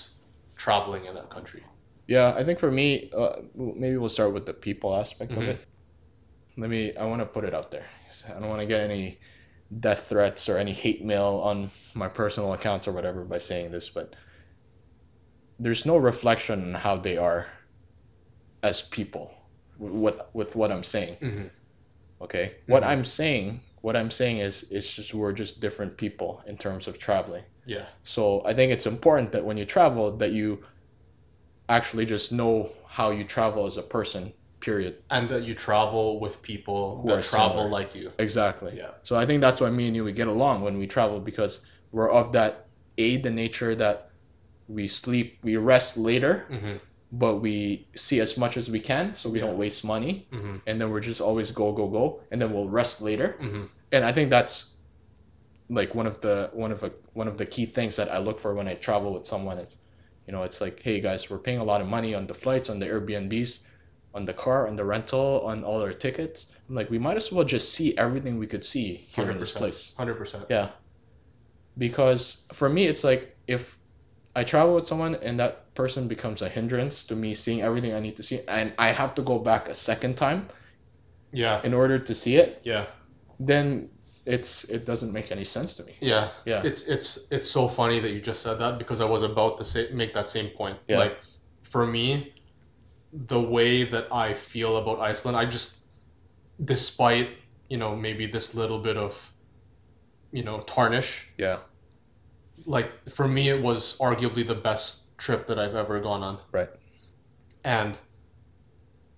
traveling 0.56 1.06
in 1.06 1.14
that 1.14 1.31
country. 1.31 1.64
yeah 2.06 2.35
I 2.36 2.44
think 2.44 2.59
for 2.59 2.70
me 2.70 3.10
uh, 3.16 3.36
maybe 3.55 3.97
we'll 3.97 4.09
start 4.09 4.35
with 4.35 4.47
the 4.47 4.55
people 4.55 4.94
aspect 4.97 5.36
of 5.36 5.39
Mhm. 5.39 5.48
it 5.48 5.60
let 6.59 6.70
me 6.70 6.94
I 6.97 7.05
want 7.05 7.20
to 7.20 7.27
put 7.27 7.44
it 7.44 7.55
out 7.55 7.70
there 7.70 7.86
I 8.28 8.32
don't 8.40 8.48
want 8.48 8.60
to 8.60 8.66
get 8.66 8.81
any 8.82 9.19
death 9.81 10.09
threats 10.09 10.48
or 10.48 10.59
any 10.59 10.73
hate 10.73 11.05
mail 11.05 11.40
on 11.44 11.70
my 11.94 12.09
personal 12.09 12.52
accounts 12.55 12.89
or 12.89 12.93
whatever 12.93 13.24
by 13.24 13.39
saying 13.39 13.73
this, 13.73 13.90
but 13.90 14.14
there's 15.59 15.86
no 15.86 15.97
reflection 15.97 16.74
on 16.74 16.74
how 16.74 16.97
they 16.98 17.16
are 17.16 17.48
as 18.64 18.82
people 18.82 19.32
with 19.78 20.20
with 20.35 20.56
what 20.56 20.73
I'm 20.73 20.85
saying. 20.85 21.19
Mm-hmm. 21.23 21.47
Okay, 22.23 22.56
what 22.66 22.82
Mhm. 22.82 22.86
I'm 22.86 23.05
saying, 23.05 23.60
what 23.83 23.97
I'm 23.97 24.11
saying 24.11 24.39
is, 24.39 24.67
it's 24.71 24.91
just 24.91 25.13
we're 25.15 25.33
just 25.33 25.61
different 25.61 25.97
people 25.97 26.43
in 26.47 26.57
terms 26.57 26.89
of 26.89 26.99
traveling. 26.99 27.45
Yeah. 27.67 27.85
So 28.05 28.43
I 28.47 28.55
think 28.55 28.73
it's 28.73 28.87
important 28.87 29.33
that 29.33 29.45
when 29.45 29.57
you 29.59 29.65
travel, 29.67 30.17
that 30.17 30.33
you 30.33 30.65
actually 31.69 32.07
just 32.07 32.33
know 32.33 32.71
how 32.87 33.11
you 33.11 33.25
travel 33.25 33.67
as 33.67 33.77
a 33.77 33.83
person. 33.83 34.33
Period. 34.61 35.03
And 35.11 35.29
that 35.29 35.43
you 35.43 35.55
travel 35.57 36.21
with 36.21 36.41
people 36.43 37.01
Who 37.03 37.09
that 37.09 37.25
travel 37.25 37.51
similar. 37.65 37.69
like 37.69 37.95
you. 37.97 38.13
Exactly. 38.19 38.75
Yeah. 38.77 38.93
So 39.03 39.17
I 39.17 39.27
think 39.27 39.41
that's 39.41 39.61
why 39.61 39.71
me 39.71 39.89
and 39.89 39.97
you 39.97 40.05
we 40.05 40.13
get 40.13 40.29
along 40.29 40.63
when 40.63 40.79
we 40.79 40.87
travel 40.87 41.19
because 41.19 41.61
we're 41.91 42.11
of 42.11 42.33
that 42.33 42.69
a 42.97 43.17
the 43.17 43.31
nature 43.31 43.75
that 43.75 44.11
we 44.69 44.87
sleep 44.87 45.39
we 45.43 45.57
rest 45.57 45.97
later 45.97 46.47
Mm-hmm. 46.51 46.77
But 47.15 47.37
we 47.37 47.87
see 47.95 48.21
as 48.21 48.37
much 48.39 48.57
as 48.57 48.71
we 48.71 48.81
can 48.81 49.15
so 49.15 49.29
we 49.29 49.39
Yeah. 49.39 49.47
don't 49.47 49.59
waste 49.59 49.85
money 49.85 50.27
Mm-hmm. 50.33 50.57
and 50.67 50.81
then 50.81 50.91
we're 50.91 51.01
just 51.01 51.21
always 51.21 51.51
go 51.51 51.73
go 51.73 51.87
go 51.89 52.21
and 52.31 52.41
then 52.41 52.53
we'll 52.53 52.69
rest 52.69 53.01
later 53.03 53.37
Mm-hmm. 53.41 53.65
and 53.93 54.05
I 54.05 54.13
think 54.13 54.31
that's 54.31 54.71
like 55.69 55.95
one 55.95 56.07
of 56.07 56.21
the 56.21 56.51
one 56.53 56.73
of 56.73 56.81
the 56.81 56.93
one 57.15 57.29
of 57.29 57.37
the 57.39 57.47
key 57.47 57.67
things 57.67 57.97
that 57.97 58.09
I 58.11 58.19
look 58.19 58.39
for 58.41 58.55
when 58.55 58.67
I 58.69 58.75
travel 58.75 59.13
with 59.15 59.27
someone 59.27 59.59
is 59.59 59.77
you 60.27 60.33
know 60.33 60.43
it's 60.43 60.61
like 60.61 60.81
hey 60.83 61.01
guys 61.01 61.29
we're 61.31 61.39
paying 61.49 61.59
a 61.61 61.65
lot 61.65 61.81
of 61.81 61.87
money 61.87 62.15
on 62.15 62.27
the 62.27 62.35
flights 62.35 62.69
on 62.71 62.79
the 62.79 62.87
Airbnbs 62.87 63.59
on 64.15 64.25
the 64.25 64.33
car 64.35 64.69
on 64.69 64.77
the 64.77 64.85
rental 64.85 65.41
on 65.45 65.65
all 65.65 65.81
our 65.83 65.93
tickets 65.93 66.47
I'm 66.69 66.75
like 66.75 66.91
we 66.91 66.99
might 66.99 67.17
as 67.17 67.31
well 67.33 67.45
just 67.45 67.73
see 67.75 67.97
everything 67.99 68.39
we 68.39 68.47
could 68.47 68.65
see 68.65 69.07
here 69.15 69.31
in 69.31 69.39
this 69.39 69.53
100%. 69.53 69.57
place 69.57 69.93
Hundred 69.97 70.15
percent. 70.17 70.45
yeah 70.51 70.71
because 71.79 72.43
for 72.53 72.69
me 72.69 72.87
it's 72.87 73.05
like 73.05 73.37
if 73.47 73.79
I 74.35 74.45
travel 74.45 74.75
with 74.75 74.87
someone 74.87 75.15
and 75.17 75.39
that 75.41 75.75
person 75.75 76.09
becomes 76.09 76.43
a 76.43 76.49
hindrance 76.49 77.05
to 77.05 77.15
me 77.15 77.35
seeing 77.35 77.61
everything 77.63 77.93
I 77.95 78.01
need 78.01 78.17
to 78.17 78.23
see 78.23 78.41
and 78.49 78.73
I 78.79 78.89
have 78.93 79.15
to 79.17 79.23
go 79.23 79.39
back 79.39 79.69
a 79.69 79.75
second 79.75 80.17
time 80.17 80.49
Yeah. 81.33 81.61
in 81.65 81.75
order 81.75 81.99
to 81.99 82.15
see 82.15 82.37
it 82.37 82.61
Yeah. 82.65 82.87
then 83.41 83.91
it's 84.25 84.65
it 84.65 84.85
doesn't 84.87 85.13
make 85.13 85.33
any 85.33 85.45
sense 85.45 85.75
to 85.75 85.83
me 85.85 85.97
Yeah. 86.01 86.31
Yeah. 86.47 86.63
It's 86.65 86.83
it's 86.85 87.19
it's 87.31 87.51
so 87.51 87.69
funny 87.69 88.01
that 88.01 88.11
you 88.11 88.21
just 88.21 88.41
said 88.43 88.59
that 88.61 88.79
because 88.79 89.01
I 89.01 89.05
was 89.05 89.23
about 89.23 89.59
to 89.59 89.65
say 89.65 89.91
make 89.93 90.15
that 90.15 90.29
same 90.29 90.49
point. 90.51 90.79
Yeah. 90.89 90.99
Like 90.99 91.19
for 91.63 91.87
me, 91.87 92.33
the 93.13 93.41
way 93.41 93.85
that 93.85 94.07
I 94.13 94.33
feel 94.35 94.77
about 94.77 95.01
Iceland, 95.01 95.37
I 95.37 95.45
just 95.47 95.73
despite, 96.65 97.31
you 97.69 97.77
know, 97.79 97.97
maybe 97.97 98.27
this 98.27 98.55
little 98.55 98.79
bit 98.79 98.97
of 98.97 99.13
you 100.31 100.43
know, 100.45 100.61
tarnish, 100.63 101.27
yeah 101.37 101.59
like 102.65 102.91
for 103.11 103.27
me 103.27 103.49
it 103.49 103.61
was 103.61 103.97
arguably 103.99 104.47
the 104.47 104.55
best 104.55 104.99
trip 105.19 105.47
that 105.47 105.59
I've 105.59 105.74
ever 105.74 106.01
gone 106.01 106.23
on. 106.23 106.39
Right. 106.51 106.69
And 107.65 107.99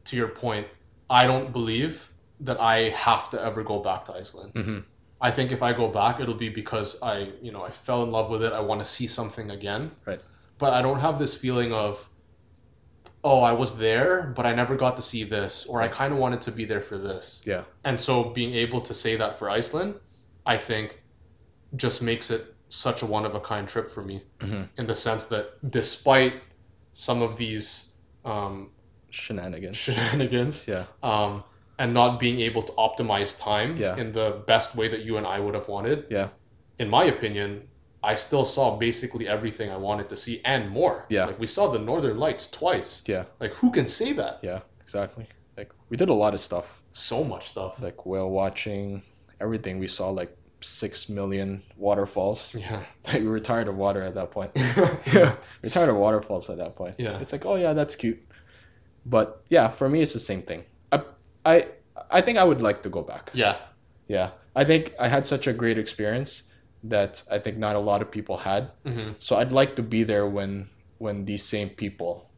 to 0.04 0.16
your 0.16 0.28
point, 0.28 0.66
I 1.08 1.26
don't 1.26 1.52
believe 1.52 2.08
that 2.40 2.60
I 2.60 2.90
have 2.90 3.30
to 3.30 3.42
ever 3.42 3.62
go 3.62 3.78
back 3.78 4.04
to 4.06 4.14
Iceland. 4.14 4.54
mm-hmm. 4.54 4.78
I 5.20 5.30
think 5.30 5.52
if 5.52 5.62
I 5.62 5.72
go 5.72 5.88
back, 5.88 6.20
it'll 6.20 6.34
be 6.34 6.50
because 6.50 6.96
I, 7.00 7.30
you 7.40 7.50
know, 7.50 7.62
I 7.62 7.70
fell 7.70 8.02
in 8.02 8.10
love 8.10 8.28
with 8.28 8.42
it. 8.42 8.52
I 8.52 8.60
want 8.60 8.80
to 8.80 8.86
see 8.86 9.06
something 9.06 9.50
again. 9.50 9.90
Right. 10.04 10.20
But 10.58 10.74
I 10.74 10.82
don't 10.82 11.00
have 11.00 11.18
this 11.18 11.34
feeling 11.34 11.72
of, 11.72 12.06
oh, 13.22 13.40
I 13.40 13.52
was 13.52 13.78
there, 13.78 14.34
but 14.36 14.44
I 14.44 14.54
never 14.54 14.76
got 14.76 14.96
to 14.96 15.02
see 15.02 15.24
this, 15.24 15.64
or 15.66 15.80
I 15.80 15.88
kind 15.88 16.12
of 16.12 16.18
wanted 16.18 16.42
to 16.42 16.52
be 16.52 16.66
there 16.66 16.82
for 16.82 16.98
this. 16.98 17.40
Yeah. 17.44 17.62
And 17.84 17.98
so 17.98 18.24
being 18.24 18.54
able 18.54 18.82
to 18.82 18.92
say 18.92 19.16
that 19.16 19.38
for 19.38 19.48
Iceland, 19.48 19.94
I 20.44 20.58
think 20.58 21.00
just 21.76 22.02
makes 22.02 22.30
it 22.30 22.53
such 22.74 23.02
a 23.02 23.06
one 23.06 23.24
of 23.24 23.34
a 23.34 23.40
kind 23.40 23.68
trip 23.68 23.90
for 23.94 24.02
me 24.02 24.22
hmm 24.40 24.62
in 24.78 24.86
the 24.86 24.94
sense 24.94 25.26
that 25.26 25.44
despite 25.70 26.34
some 26.92 27.22
of 27.22 27.36
these 27.36 27.84
um, 28.24 28.70
Shenanigans. 29.10 29.76
shenanigans 29.76 30.66
Yeah. 30.68 30.84
um, 31.02 31.44
and 31.78 31.92
not 31.94 32.18
being 32.20 32.40
able 32.40 32.62
to 32.62 32.72
optimize 32.72 33.38
time 33.38 33.76
Yeah. 33.76 33.96
in 33.96 34.12
the 34.12 34.42
best 34.46 34.74
way 34.76 34.88
that 34.88 35.00
you 35.06 35.16
and 35.18 35.26
I 35.26 35.38
would 35.40 35.54
have 35.54 35.68
wanted, 35.68 36.06
Yeah. 36.10 36.28
in 36.78 36.88
my 36.88 37.04
opinion, 37.04 37.68
I 38.02 38.14
still 38.16 38.44
saw 38.44 38.76
basically 38.78 39.26
everything 39.28 39.70
I 39.70 39.76
wanted 39.76 40.08
to 40.10 40.16
see 40.16 40.40
and 40.44 40.68
more. 40.70 41.04
Yeah. 41.08 41.26
Like 41.26 41.38
we 41.38 41.46
saw 41.46 41.70
the 41.72 41.78
Northern 41.78 42.18
Lights 42.18 42.46
twice. 42.48 43.02
Yeah. 43.06 43.24
Like 43.40 43.52
who 43.54 43.70
can 43.70 43.86
say 43.86 44.12
that? 44.14 44.34
Yeah. 44.42 44.60
Exactly. 44.82 45.26
Like 45.56 45.70
we 45.90 45.96
did 45.96 46.08
a 46.10 46.14
lot 46.24 46.34
of 46.34 46.40
stuff, 46.40 46.66
So 46.92 47.24
much 47.24 47.44
stuff. 47.48 47.80
like 47.80 48.04
whale 48.06 48.30
watching, 48.30 49.02
everything. 49.40 49.78
We 49.78 49.88
saw 49.88 50.10
like 50.20 50.32
six 50.64 51.08
million 51.08 51.62
waterfalls. 51.76 52.54
Yeah. 52.54 52.84
Like 53.06 53.20
we 53.22 53.28
were 53.28 53.40
tired 53.40 53.68
of 53.68 53.76
water 53.76 54.02
at 54.02 54.14
that 54.14 54.30
point. 54.30 54.52
yeah. 54.56 55.36
we 55.62 55.68
are 55.68 55.70
tired 55.70 55.88
of 55.90 55.96
waterfalls 55.96 56.48
at 56.50 56.58
that 56.58 56.74
point. 56.76 56.96
Yeah. 56.98 57.18
It's 57.20 57.32
like, 57.32 57.44
oh 57.46 57.56
yeah, 57.56 57.72
that's 57.74 57.96
cute. 57.96 58.20
But 59.06 59.42
yeah, 59.50 59.68
for 59.70 59.88
me, 59.88 60.02
it's 60.02 60.12
the 60.14 60.20
same 60.20 60.42
thing. 60.42 60.64
I, 60.92 61.02
I, 61.44 61.66
I 62.10 62.20
think 62.22 62.38
I 62.38 62.44
would 62.44 62.62
like 62.62 62.82
to 62.84 62.88
go 62.88 63.02
back. 63.02 63.30
Yeah. 63.34 63.56
Yeah, 64.08 64.30
I 64.54 64.64
think 64.64 64.94
I 65.00 65.08
had 65.08 65.26
such 65.26 65.46
a 65.46 65.52
great 65.52 65.78
experience 65.78 66.42
that 66.84 67.22
I 67.30 67.38
think 67.38 67.56
not 67.56 67.76
a 67.76 67.78
lot 67.80 68.02
of 68.02 68.10
people 68.10 68.36
had. 68.36 68.70
hmm 68.84 69.12
So 69.18 69.36
I'd 69.36 69.52
like 69.52 69.76
to 69.76 69.82
be 69.82 70.04
there 70.04 70.26
when 70.26 70.68
when 70.98 71.24
these 71.24 71.42
same 71.42 71.70
people, 71.70 72.30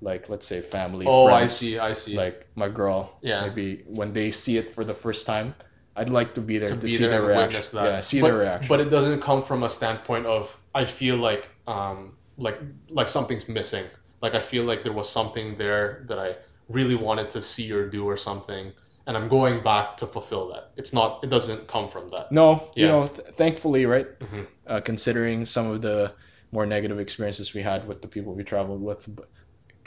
like 0.00 0.28
let's 0.28 0.46
say 0.46 0.60
family, 0.62 1.06
Oh, 1.08 1.26
I 1.26 1.46
see. 1.46 1.78
I 1.78 1.92
see. 1.94 2.16
like 2.16 2.46
my 2.56 2.68
girl, 2.68 3.18
Yeah. 3.22 3.46
maybe 3.46 3.84
when 3.86 4.12
they 4.12 4.32
see 4.32 4.56
it 4.58 4.74
for 4.74 4.84
the 4.84 4.94
first 4.94 5.26
time, 5.26 5.54
I'd 5.96 6.10
like 6.10 6.34
to 6.34 6.40
be 6.40 6.58
there 6.58 6.68
to 6.68 6.74
to, 6.74 6.80
be 6.80 6.88
see 6.90 6.98
there 6.98 7.10
their 7.10 7.22
reaction. 7.22 7.62
Yeah, 7.74 8.00
see 8.00 8.20
but, 8.20 8.28
their 8.28 8.38
reaction. 8.38 8.68
But 8.68 8.80
it 8.80 8.88
doesn't 8.90 9.20
come 9.20 9.42
from 9.42 9.62
a 9.62 9.68
standpoint 9.68 10.26
of 10.26 10.54
I 10.74 10.84
feel 10.84 11.16
like 11.16 11.48
um 11.66 12.16
like 12.38 12.58
like 12.88 13.08
something's 13.08 13.48
missing. 13.48 13.84
Like 14.22 14.34
I 14.34 14.40
feel 14.40 14.64
like 14.64 14.82
there 14.84 14.92
was 14.92 15.08
something 15.10 15.56
there 15.58 16.04
that 16.08 16.18
I 16.18 16.36
really 16.68 16.94
wanted 16.94 17.28
to 17.30 17.42
see 17.42 17.70
or 17.72 17.88
do 17.88 18.04
or 18.08 18.16
something, 18.16 18.72
and 19.06 19.16
I'm 19.16 19.28
going 19.28 19.62
back 19.62 19.96
to 19.98 20.06
fulfill 20.06 20.48
that. 20.52 20.70
It's 20.76 20.92
not. 20.92 21.22
It 21.24 21.26
doesn't 21.30 21.68
come 21.68 21.88
from 21.90 22.08
that. 22.10 22.32
no, 22.32 22.70
Yeah. 22.74 22.82
you 22.86 22.88
know, 22.92 23.06
th- 23.06 23.28
thankfully, 23.36 23.84
right? 23.84 24.08
Mhm. 24.20 24.46
Uh, 24.66 24.80
considering 24.80 25.44
some 25.44 25.66
of 25.66 25.82
the 25.82 26.12
more 26.52 26.64
negative 26.66 26.98
experiences 27.00 27.52
we 27.52 27.62
had 27.62 27.86
with 27.88 28.00
the 28.00 28.08
people 28.08 28.32
we 28.34 28.44
traveled 28.44 28.80
with, 28.82 29.04
but, 29.16 29.28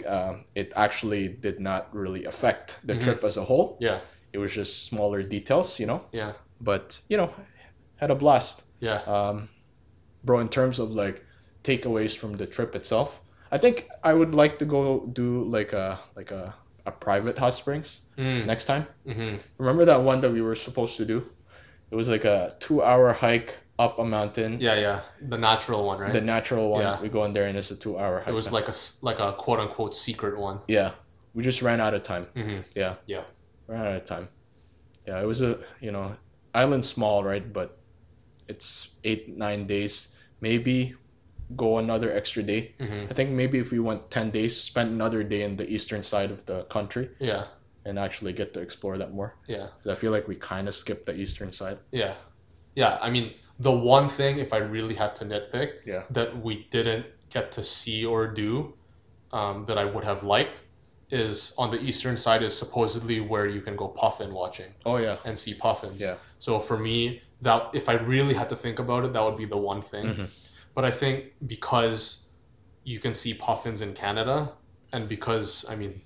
um, 0.06 0.44
it 0.56 0.72
actually 0.76 1.28
did 1.30 1.60
not 1.60 1.94
really 1.96 2.26
affect 2.26 2.78
the 2.84 2.94
Mhm. 2.94 3.02
trip 3.04 3.24
as 3.24 3.38
a 3.38 3.44
whole. 3.44 3.78
Yeah. 3.80 4.00
It 4.36 4.40
was 4.40 4.52
just 4.52 4.84
smaller 4.90 5.24
details, 5.24 5.80
you 5.80 5.88
know. 5.88 6.02
Yeah. 6.12 6.34
But 6.60 7.02
you 7.10 7.18
know, 7.18 7.30
had 7.96 8.12
a 8.12 8.16
blast. 8.16 8.64
Yeah. 8.82 9.00
Um, 9.16 9.48
bro, 10.26 10.40
in 10.42 10.50
terms 10.50 10.80
of 10.80 10.92
like 10.92 11.24
takeaways 11.64 12.14
from 12.18 12.36
the 12.38 12.46
trip 12.46 12.76
itself, 12.76 13.10
I 13.52 13.58
think 13.58 13.88
I 14.04 14.14
would 14.14 14.36
like 14.36 14.60
to 14.60 14.66
go 14.66 14.82
do 15.22 15.44
like 15.58 15.72
a 15.74 16.00
like 16.20 16.32
a, 16.32 16.54
a 16.86 16.92
private 16.92 17.38
hot 17.40 17.54
springs 17.56 18.02
Mm. 18.18 18.46
next 18.46 18.66
time. 18.66 18.84
hmm 19.06 19.36
Remember 19.58 19.86
that 19.86 20.02
one 20.12 20.20
that 20.22 20.32
we 20.32 20.42
were 20.42 20.56
supposed 20.56 20.98
to 20.98 21.06
do? 21.06 21.18
It 21.92 21.96
was 21.96 22.08
like 22.10 22.26
a 22.26 22.56
two-hour 22.60 23.14
hike 23.14 23.58
up 23.78 24.00
a 24.00 24.04
mountain. 24.06 24.58
Yeah. 24.60 24.76
Yeah. 24.80 25.00
The 25.30 25.38
natural 25.38 25.86
one, 25.86 26.00
right? 26.00 26.14
The 26.14 26.22
natural 26.22 26.70
one. 26.72 26.82
Yeah. 26.84 27.02
We 27.02 27.10
go 27.10 27.24
in 27.26 27.34
there 27.34 27.48
and 27.48 27.58
it's 27.58 27.72
a 27.72 27.76
two-hour 27.76 28.20
hike. 28.20 28.28
it 28.34 28.36
was 28.36 28.52
like 28.52 28.68
a 28.68 28.76
like 29.02 29.20
a 29.20 29.34
quote 29.44 29.60
unquote 29.64 29.96
secret 29.96 30.38
one. 30.38 30.60
yeah. 30.68 30.92
We 31.36 31.44
just 31.44 31.62
ran 31.62 31.80
out 31.82 31.94
of 31.94 32.04
time. 32.04 32.26
hmm 32.34 32.60
Yeah. 32.82 32.96
Yeah. 33.08 33.24
Ran 33.68 33.86
out 33.86 33.96
of 33.96 34.06
time. 34.06 34.30
Yeah, 35.08 35.22
it 35.22 35.26
was 35.26 35.42
a 35.42 35.60
you 35.82 35.92
know 35.92 36.16
island 36.54 36.86
small 36.86 37.24
right, 37.24 37.52
but 37.54 37.78
it's 38.48 38.90
eight 39.04 39.38
nine 39.38 39.68
days. 39.68 40.10
Maybe 40.42 40.96
go 41.56 41.78
another 41.78 42.12
extra 42.14 42.44
day. 42.44 42.74
hmm 42.80 43.06
I 43.10 43.14
think 43.14 43.30
maybe 43.32 43.60
if 43.60 43.72
we 43.72 43.80
went 43.80 44.10
ten 44.10 44.32
days, 44.32 44.60
spend 44.60 44.92
another 44.92 45.24
day 45.24 45.44
in 45.44 45.56
the 45.56 45.68
eastern 45.70 46.04
side 46.04 46.32
of 46.32 46.46
the 46.46 46.64
country 46.66 47.10
Yeah. 47.20 47.46
and 47.86 48.00
actually 48.00 48.34
get 48.34 48.54
to 48.54 48.60
explore 48.62 48.98
that 48.98 49.14
more. 49.14 49.36
Yeah. 49.48 49.68
Because 49.78 49.92
I 49.92 49.96
feel 50.00 50.12
like 50.12 50.28
we 50.28 50.36
kind 50.36 50.68
of 50.68 50.74
skipped 50.76 51.06
the 51.06 51.16
eastern 51.16 51.52
side. 51.52 51.78
Yeah. 51.92 52.16
Yeah. 52.76 52.98
I 53.02 53.10
mean, 53.12 53.34
the 53.60 53.72
one 53.72 54.10
thing, 54.10 54.40
if 54.40 54.54
I 54.54 54.58
really 54.58 54.96
had 54.96 55.16
to 55.18 55.26
nitpick, 55.26 55.86
Yeah. 55.86 56.04
that 56.10 56.36
we 56.44 56.68
didn't 56.72 57.06
get 57.30 57.52
to 57.54 57.64
see 57.64 58.06
or 58.06 58.28
do 58.28 58.74
um, 59.32 59.66
that 59.66 59.78
I 59.78 59.86
would 59.86 60.04
have 60.04 60.24
liked 60.24 60.64
is 61.12 61.54
on 61.58 61.70
the 61.72 61.80
eastern 61.80 62.18
side 62.18 62.42
is 62.44 62.58
supposedly 62.58 63.20
where 63.20 63.48
you 63.48 63.62
can 63.62 63.76
go 63.76 63.88
puffin 63.88 64.34
watching 64.34 64.72
Oh 64.86 64.98
yeah. 64.98 65.18
and 65.26 65.38
see 65.38 65.54
puffins. 65.54 66.00
Yeah. 66.02 66.16
So 66.40 66.60
for 66.60 66.78
me, 66.78 67.22
that 67.42 67.70
if 67.74 67.90
I 67.90 67.94
really 67.94 68.34
had 68.34 68.50
to 68.50 68.56
think 68.56 68.80
about 68.80 69.06
it, 69.06 69.14
that 69.14 69.22
would 69.24 69.38
be 69.38 69.46
the 69.46 69.58
one 69.58 69.82
thing. 69.82 70.06
Mhm. 70.06 70.28
But 70.74 70.84
I 70.86 70.92
think 70.92 71.34
because 71.48 72.18
you 72.84 73.00
can 73.00 73.14
see 73.14 73.34
puffins 73.34 73.82
in 73.82 73.94
Canada, 73.94 74.54
and 74.94 75.08
because 75.08 75.66
I 75.70 75.76
mean 75.76 76.02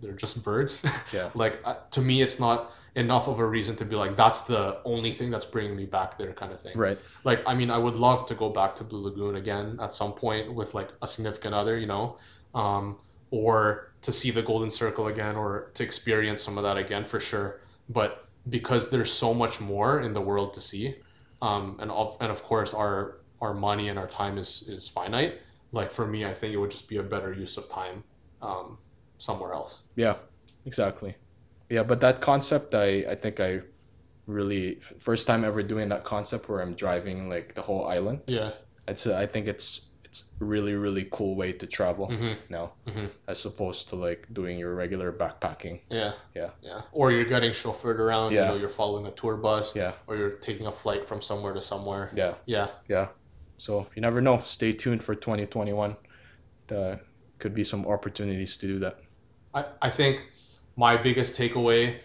they're 0.00 0.12
just 0.12 0.42
birds. 0.42 0.84
Yeah. 1.12 1.30
like 1.34 1.60
uh, 1.64 1.76
to 1.92 2.00
me, 2.00 2.20
it's 2.22 2.38
not 2.38 2.72
enough 2.96 3.26
of 3.28 3.38
a 3.40 3.46
reason 3.46 3.74
to 3.76 3.84
be 3.84 3.96
like 3.96 4.16
that's 4.16 4.42
the 4.42 4.78
only 4.84 5.12
thing 5.12 5.30
that's 5.30 5.44
bringing 5.46 5.74
me 5.76 5.86
back 5.86 6.18
there, 6.18 6.32
kind 6.32 6.52
of 6.52 6.60
thing. 6.60 6.76
Right. 6.76 6.98
Like 7.24 7.42
I 7.46 7.54
mean, 7.54 7.70
I 7.70 7.78
would 7.78 7.94
love 7.94 8.26
to 8.26 8.34
go 8.34 8.50
back 8.50 8.76
to 8.76 8.84
Blue 8.84 9.02
Lagoon 9.08 9.36
again 9.36 9.78
at 9.80 9.92
some 9.94 10.12
point 10.12 10.52
with 10.54 10.74
like 10.74 10.90
a 11.02 11.08
significant 11.08 11.54
other, 11.54 11.78
you 11.78 11.86
know, 11.86 12.18
um, 12.54 12.98
or 13.30 13.93
to 14.04 14.12
see 14.12 14.30
the 14.30 14.42
Golden 14.42 14.70
Circle 14.70 15.08
again, 15.08 15.36
or 15.36 15.70
to 15.74 15.82
experience 15.82 16.40
some 16.42 16.58
of 16.58 16.64
that 16.64 16.76
again 16.76 17.04
for 17.04 17.20
sure. 17.20 17.60
But 17.88 18.26
because 18.48 18.90
there's 18.90 19.12
so 19.12 19.34
much 19.34 19.60
more 19.60 20.00
in 20.00 20.12
the 20.12 20.20
world 20.20 20.54
to 20.54 20.60
see, 20.60 20.96
um, 21.42 21.76
and 21.80 21.90
of, 21.90 22.16
and 22.20 22.30
of 22.30 22.42
course 22.42 22.72
our 22.74 23.18
our 23.40 23.54
money 23.54 23.88
and 23.88 23.98
our 23.98 24.08
time 24.08 24.38
is 24.38 24.64
is 24.68 24.88
finite. 24.88 25.40
Like 25.72 25.90
for 25.90 26.06
me, 26.06 26.24
I 26.24 26.32
think 26.32 26.54
it 26.54 26.58
would 26.58 26.70
just 26.70 26.88
be 26.88 26.98
a 26.98 27.02
better 27.02 27.32
use 27.32 27.56
of 27.56 27.68
time 27.68 28.04
um, 28.40 28.78
somewhere 29.18 29.52
else. 29.52 29.82
Yeah. 29.96 30.16
Exactly. 30.66 31.14
Yeah, 31.68 31.82
but 31.82 32.00
that 32.00 32.20
concept, 32.20 32.74
I 32.74 33.04
I 33.08 33.14
think 33.14 33.40
I 33.40 33.60
really 34.26 34.80
first 34.98 35.26
time 35.26 35.44
ever 35.44 35.62
doing 35.62 35.88
that 35.90 36.04
concept 36.04 36.48
where 36.48 36.60
I'm 36.60 36.74
driving 36.74 37.28
like 37.28 37.54
the 37.54 37.62
whole 37.62 37.86
island. 37.86 38.20
Yeah. 38.26 38.52
It's 38.88 39.06
I 39.06 39.26
think 39.26 39.46
it's 39.46 39.80
really 40.38 40.74
really 40.74 41.08
cool 41.10 41.34
way 41.34 41.52
to 41.52 41.66
travel 41.66 42.06
hmm 42.06 42.32
now 42.48 42.72
hmm 42.86 43.06
as 43.28 43.44
opposed 43.44 43.88
to 43.88 43.96
like 43.96 44.26
doing 44.32 44.58
your 44.58 44.74
regular 44.74 45.12
backpacking. 45.12 45.80
Yeah. 45.90 46.12
Yeah. 46.34 46.50
Yeah. 46.62 46.82
Or 46.92 47.10
you're 47.10 47.24
getting 47.24 47.52
chauffeured 47.52 47.98
around. 47.98 48.32
Yeah. 48.32 48.42
You 48.42 48.48
know, 48.48 48.56
you're 48.56 48.68
following 48.68 49.06
a 49.06 49.10
tour 49.12 49.36
bus. 49.36 49.74
Yeah. 49.74 49.92
Or 50.06 50.16
you're 50.16 50.36
taking 50.48 50.66
a 50.66 50.72
flight 50.72 51.04
from 51.04 51.22
somewhere 51.22 51.54
to 51.54 51.62
somewhere. 51.62 52.10
Yeah. 52.14 52.34
Yeah. 52.46 52.68
Yeah. 52.88 53.08
So 53.58 53.86
you 53.94 54.02
never 54.02 54.20
know. 54.20 54.42
Stay 54.44 54.72
tuned 54.72 55.02
for 55.02 55.14
2021. 55.14 55.96
There 56.66 57.00
could 57.38 57.54
be 57.54 57.64
some 57.64 57.86
opportunities 57.86 58.56
to 58.58 58.66
do 58.66 58.78
that. 58.80 58.98
I, 59.54 59.64
I 59.82 59.90
think 59.90 60.22
my 60.76 60.96
biggest 60.96 61.36
takeaway 61.36 61.98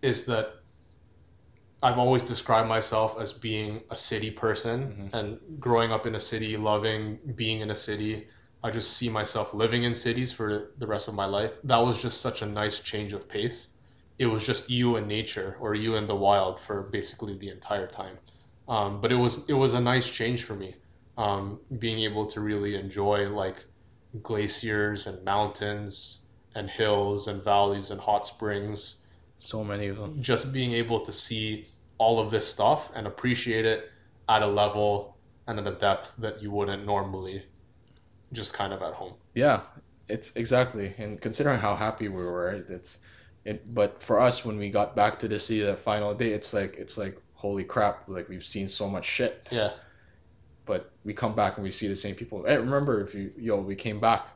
is 0.00 0.24
that 0.26 0.61
I've 1.82 1.98
always 1.98 2.22
described 2.22 2.68
myself 2.68 3.16
as 3.20 3.32
being 3.32 3.82
a 3.90 3.96
city 3.96 4.30
person 4.30 5.10
Mhm. 5.12 5.14
and 5.14 5.60
growing 5.60 5.92
up 5.92 6.06
in 6.06 6.14
a 6.14 6.20
city, 6.20 6.56
loving 6.56 7.18
being 7.34 7.60
in 7.60 7.70
a 7.70 7.76
city. 7.76 8.28
I 8.62 8.70
just 8.70 8.92
see 8.96 9.08
myself 9.08 9.52
living 9.52 9.82
in 9.84 9.94
cities 9.94 10.32
for 10.32 10.72
the 10.78 10.86
rest 10.86 11.08
of 11.08 11.14
my 11.14 11.24
life. 11.26 11.52
That 11.64 11.78
was 11.78 11.98
just 12.00 12.20
such 12.20 12.42
a 12.42 12.46
nice 12.46 12.78
change 12.80 13.12
of 13.12 13.28
pace. 13.28 13.68
It 14.18 14.26
was 14.26 14.46
just 14.46 14.70
you 14.70 14.96
and 14.96 15.08
nature 15.08 15.56
or 15.60 15.74
you 15.74 15.96
and 15.96 16.08
the 16.08 16.14
wild 16.14 16.60
for 16.60 16.88
basically 16.90 17.36
the 17.38 17.48
entire 17.50 17.88
time. 17.88 18.18
Um, 18.68 19.00
but 19.00 19.10
it 19.10 19.16
was 19.16 19.48
it 19.48 19.54
was 19.54 19.74
a 19.74 19.80
nice 19.80 20.08
change 20.08 20.44
for 20.44 20.54
me, 20.54 20.76
um, 21.16 21.60
being 21.78 22.00
able 22.00 22.26
to 22.26 22.40
really 22.40 22.76
enjoy 22.76 23.28
like 23.28 23.64
glaciers 24.22 25.06
and 25.06 25.24
mountains 25.24 26.20
and 26.54 26.70
hills 26.70 27.26
and 27.28 27.42
valleys 27.42 27.90
and 27.90 28.00
hot 28.00 28.26
springs. 28.26 28.96
So 29.38 29.64
many 29.64 29.88
of 29.88 29.96
them. 29.96 30.22
Just 30.22 30.52
being 30.52 30.72
able 30.72 31.00
to 31.00 31.12
see 31.12 31.71
all 32.02 32.18
of 32.18 32.32
this 32.32 32.46
stuff 32.46 32.90
and 32.96 33.06
appreciate 33.06 33.64
it 33.64 33.88
at 34.28 34.42
a 34.42 34.46
level 34.46 35.16
and 35.46 35.60
at 35.60 35.66
a 35.68 35.76
depth 35.76 36.10
that 36.18 36.42
you 36.42 36.50
wouldn't 36.50 36.84
normally 36.84 37.44
just 38.32 38.52
kind 38.52 38.72
of 38.72 38.82
at 38.82 38.92
home. 38.92 39.14
Yeah, 39.34 39.60
it's 40.08 40.32
exactly. 40.34 40.94
And 40.98 41.20
considering 41.20 41.60
how 41.60 41.76
happy 41.76 42.08
we 42.08 42.24
were, 42.24 42.64
it's 42.68 42.98
it. 43.44 43.72
But 43.72 44.02
for 44.02 44.20
us, 44.20 44.44
when 44.44 44.56
we 44.58 44.68
got 44.68 44.96
back 44.96 45.20
to 45.20 45.28
the 45.28 45.38
city 45.38 45.62
that 45.62 45.78
final 45.78 46.12
day, 46.12 46.32
it's 46.32 46.52
like 46.52 46.74
it's 46.76 46.98
like 46.98 47.16
holy 47.34 47.64
crap! 47.64 48.08
Like 48.08 48.28
we've 48.28 48.44
seen 48.44 48.66
so 48.66 48.88
much 48.88 49.06
shit. 49.06 49.48
Yeah. 49.52 49.70
But 50.64 50.90
we 51.04 51.14
come 51.14 51.34
back 51.36 51.56
and 51.56 51.62
we 51.64 51.70
see 51.70 51.86
the 51.86 51.96
same 52.04 52.16
people. 52.16 52.44
Hey, 52.44 52.56
remember 52.56 53.00
if 53.00 53.14
you 53.14 53.32
yo 53.38 53.60
we 53.60 53.76
came 53.76 54.00
back, 54.00 54.26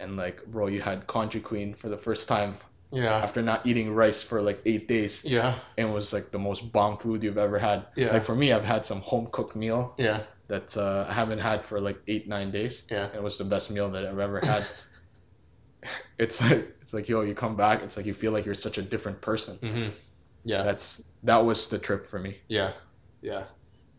and 0.00 0.16
like 0.16 0.44
bro, 0.46 0.68
you 0.68 0.80
had 0.80 1.06
Congee 1.06 1.40
Queen 1.40 1.74
for 1.74 1.90
the 1.90 1.98
first 1.98 2.26
time 2.26 2.56
Yeah. 2.92 3.16
after 3.16 3.42
not 3.42 3.66
eating 3.66 3.94
rice 3.94 4.22
for 4.22 4.42
like 4.42 4.60
eight 4.66 4.86
days. 4.86 5.24
Yeah. 5.24 5.58
and 5.78 5.88
it 5.88 5.92
was 5.92 6.12
like 6.12 6.30
the 6.30 6.38
most 6.38 6.70
bomb 6.72 6.98
food 6.98 7.22
you've 7.22 7.38
ever 7.38 7.58
had. 7.58 7.86
Yeah. 7.96 8.12
Like 8.12 8.24
for 8.24 8.34
me, 8.34 8.52
I've 8.52 8.64
had 8.64 8.84
some 8.86 9.00
home 9.00 9.28
cooked 9.32 9.56
meal 9.56 9.94
Yeah. 9.98 10.22
that 10.48 10.76
uh, 10.76 11.06
I 11.08 11.14
haven't 11.14 11.38
had 11.38 11.64
for 11.64 11.80
like 11.80 11.98
eight 12.06 12.28
nine 12.28 12.50
days. 12.50 12.84
Yeah. 12.90 13.06
And 13.06 13.14
it 13.16 13.22
was 13.22 13.38
the 13.38 13.44
best 13.44 13.70
meal 13.70 13.90
that 13.90 14.04
I've 14.06 14.18
ever 14.18 14.40
had. 14.40 14.66
it's 16.18 16.40
like 16.40 16.76
it's 16.80 16.92
like 16.92 17.08
yo, 17.08 17.22
you 17.22 17.34
come 17.34 17.56
back, 17.56 17.82
it's 17.82 17.96
like 17.96 18.06
you 18.06 18.14
feel 18.14 18.32
like 18.32 18.44
you're 18.46 18.54
such 18.54 18.78
a 18.78 18.82
different 18.82 19.20
person. 19.20 19.58
Mm-hmm. 19.62 19.90
Yeah. 20.44 20.62
That's 20.62 21.02
that 21.22 21.44
was 21.44 21.66
the 21.68 21.78
trip 21.78 22.06
for 22.06 22.18
me. 22.18 22.38
Yeah. 22.48 22.72
Yeah. 23.20 23.44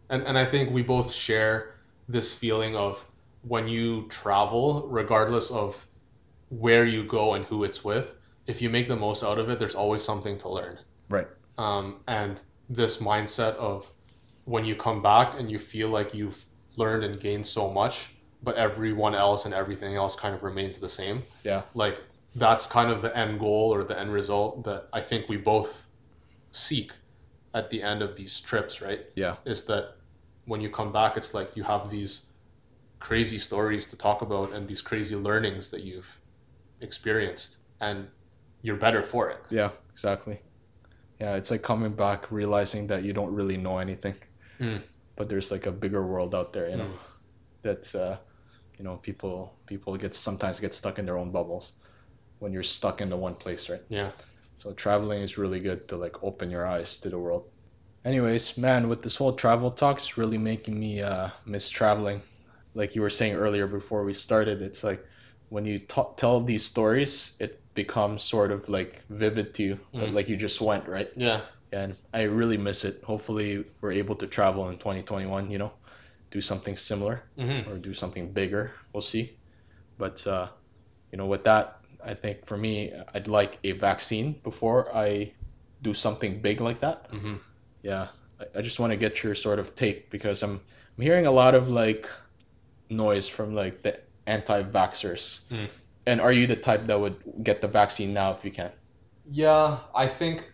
And 0.10 0.24
and 0.24 0.38
I 0.38 0.46
think 0.46 0.72
we 0.72 0.84
both 0.84 1.12
share 1.14 1.76
this 2.08 2.34
feeling 2.34 2.76
of 2.76 3.04
when 3.48 3.68
you 3.68 4.08
travel, 4.10 4.88
regardless 4.90 5.50
of 5.52 5.76
where 6.50 6.86
you 6.86 7.04
go 7.06 7.34
and 7.34 7.46
who 7.46 7.64
it's 7.64 7.84
with, 7.84 8.12
if 8.48 8.62
you 8.62 8.70
make 8.70 8.88
the 8.88 8.96
most 8.96 9.24
out 9.24 9.40
of 9.40 9.50
it, 9.50 9.60
there's 9.60 9.76
always 9.76 10.04
something 10.04 10.38
to 10.40 10.50
learn. 10.50 10.78
Right. 11.10 11.28
Um, 11.58 11.98
and 12.08 12.42
this 12.70 12.98
mindset 12.98 13.56
of 13.56 13.90
when 14.46 14.66
you 14.66 14.76
come 14.76 15.02
back 15.02 15.40
and 15.40 15.50
you 15.50 15.60
feel 15.60 15.90
like 15.90 16.14
you've 16.14 16.44
learned 16.76 17.04
and 17.04 17.20
gained 17.20 17.46
so 17.46 17.70
much, 17.70 18.10
but 18.42 18.56
everyone 18.56 19.16
else 19.16 19.46
and 19.46 19.54
everything 19.54 19.96
else 19.96 20.16
kind 20.16 20.36
of 20.36 20.44
remains 20.44 20.78
the 20.78 20.90
same. 20.90 21.24
Yeah. 21.44 21.62
Like 21.74 22.02
that's 22.36 22.66
kind 22.66 22.92
of 22.92 23.02
the 23.02 23.16
end 23.18 23.40
goal 23.40 23.74
or 23.74 23.84
the 23.84 23.98
end 23.98 24.12
result 24.12 24.64
that 24.66 24.88
I 24.92 25.02
think 25.02 25.30
we 25.30 25.38
both 25.38 25.72
seek 26.52 26.92
at 27.54 27.70
the 27.70 27.82
end 27.82 28.02
of 28.02 28.16
these 28.16 28.40
trips, 28.40 28.82
right? 28.82 29.02
Yeah. 29.16 29.36
Is 29.46 29.64
that 29.66 29.96
when 30.46 30.60
you 30.60 30.70
come 30.70 30.92
back, 30.92 31.16
it's 31.16 31.34
like 31.34 31.56
you 31.56 31.64
have 31.64 31.90
these 31.90 32.22
crazy 33.00 33.38
stories 33.38 33.86
to 33.88 33.98
talk 33.98 34.22
about 34.22 34.52
and 34.54 34.68
these 34.68 34.82
crazy 34.82 35.16
learnings 35.16 35.70
that 35.70 35.82
you've 35.82 36.08
experienced, 36.82 37.58
and 37.80 38.08
you're 38.64 38.78
better 38.78 39.04
for 39.04 39.30
it. 39.30 39.38
Yeah. 39.52 39.72
Exactly. 39.94 40.40
Yeah. 41.20 41.36
It's 41.36 41.52
like 41.52 41.62
coming 41.62 41.94
back, 41.94 42.32
realizing 42.32 42.88
that 42.88 43.04
you 43.04 43.14
don't 43.14 43.34
really 43.36 43.58
know 43.58 43.78
anything, 43.78 44.16
Mm. 44.60 44.82
but 45.16 45.30
there's 45.30 45.52
like 45.52 45.68
a 45.68 45.72
bigger 45.72 46.06
world 46.06 46.34
out 46.34 46.54
there. 46.54 46.70
You 46.70 46.78
know. 46.78 46.86
Mm. 46.86 46.98
That's 47.62 47.96
uh, 47.96 48.18
you 48.78 48.84
know, 48.84 48.98
people 48.98 49.54
people 49.68 49.96
get 49.98 50.16
sometimes 50.16 50.60
get 50.60 50.74
stuck 50.74 51.00
in 51.00 51.06
their 51.06 51.18
own 51.18 51.32
bubbles 51.32 51.74
when 52.40 52.52
you're 52.54 52.64
stuck 52.64 53.02
into 53.02 53.16
one 53.18 53.36
place, 53.36 53.70
right? 53.70 53.84
Yeah. 53.90 54.12
So 54.58 54.74
traveling 54.74 55.22
is 55.22 55.38
really 55.38 55.60
good 55.60 55.88
to 55.90 55.98
like 55.98 56.24
open 56.24 56.50
your 56.52 56.66
eyes 56.68 57.00
to 57.00 57.10
the 57.10 57.18
world. 57.20 57.46
Anyways, 58.06 58.58
man, 58.58 58.90
with 58.90 59.02
this 59.02 59.16
whole 59.16 59.34
travel 59.34 59.72
talk, 59.72 59.98
it's 59.98 60.18
really 60.18 60.38
making 60.38 60.78
me 60.80 61.02
uh, 61.02 61.30
miss 61.46 61.70
traveling. 61.70 62.22
Like 62.74 62.96
you 62.96 63.02
were 63.02 63.10
saying 63.10 63.36
earlier 63.36 63.68
before 63.68 64.04
we 64.04 64.14
started, 64.14 64.62
it's 64.62 64.84
like 64.84 65.04
when 65.50 65.66
you 65.66 65.80
t- 65.80 66.12
tell 66.18 66.44
these 66.44 66.66
stories, 66.66 67.32
it 67.40 67.63
becomes 67.74 68.22
sort 68.24 68.52
of 68.52 68.70
like 68.70 69.02
vivid 69.10 69.54
to 69.56 69.64
you, 69.64 69.80
Mm. 69.94 70.14
like 70.14 70.30
you 70.30 70.38
just 70.38 70.62
went, 70.62 70.88
right? 70.88 71.10
Yeah. 71.16 71.42
And 71.72 72.00
I 72.14 72.24
really 72.24 72.58
miss 72.58 72.86
it. 72.86 73.04
Hopefully, 73.04 73.66
we're 73.82 73.94
able 73.94 74.16
to 74.18 74.28
travel 74.28 74.70
in 74.70 74.78
2021. 74.78 75.50
You 75.50 75.58
know, 75.58 75.72
do 76.32 76.42
something 76.42 76.76
similar 76.76 77.24
Mm-hmm. 77.38 77.70
or 77.72 77.78
do 77.78 77.94
something 77.94 78.32
bigger. 78.32 78.72
We'll 78.94 79.02
see. 79.02 79.38
But 79.98 80.26
uh, 80.28 80.48
you 81.12 81.18
know, 81.18 81.26
with 81.26 81.44
that, 81.46 81.78
I 82.04 82.14
think 82.14 82.46
for 82.46 82.58
me, 82.58 82.92
I'd 83.14 83.28
like 83.28 83.58
a 83.64 83.72
vaccine 83.72 84.34
before 84.44 84.96
I 84.96 85.34
do 85.82 85.94
something 85.94 86.42
big 86.42 86.62
like 86.62 86.80
that. 86.82 87.10
Mm-hmm. 87.12 87.36
Yeah, 87.82 88.08
I, 88.40 88.60
I 88.60 88.62
just 88.62 88.80
want 88.80 88.92
to 88.92 88.98
get 88.98 89.24
your 89.24 89.36
sort 89.36 89.60
of 89.60 89.74
take 89.76 90.10
because 90.12 90.44
I'm 90.44 90.62
I'm 90.98 91.04
hearing 91.04 91.26
a 91.26 91.32
lot 91.32 91.56
of 91.56 91.70
like 91.70 92.08
noise 92.90 93.28
from 93.28 93.56
like 93.56 93.82
the 93.82 94.00
anti-vaxxers. 94.28 95.40
Mm. 95.52 95.68
And 96.06 96.20
are 96.22 96.32
you 96.32 96.48
the 96.48 96.56
type 96.56 96.88
that 96.88 97.00
would 97.00 97.44
get 97.44 97.62
the 97.62 97.68
vaccine 97.68 98.14
now 98.14 98.32
if 98.34 98.44
you 98.44 98.52
can? 98.52 98.72
Yeah, 99.32 99.80
I 99.96 100.08
think 100.08 100.52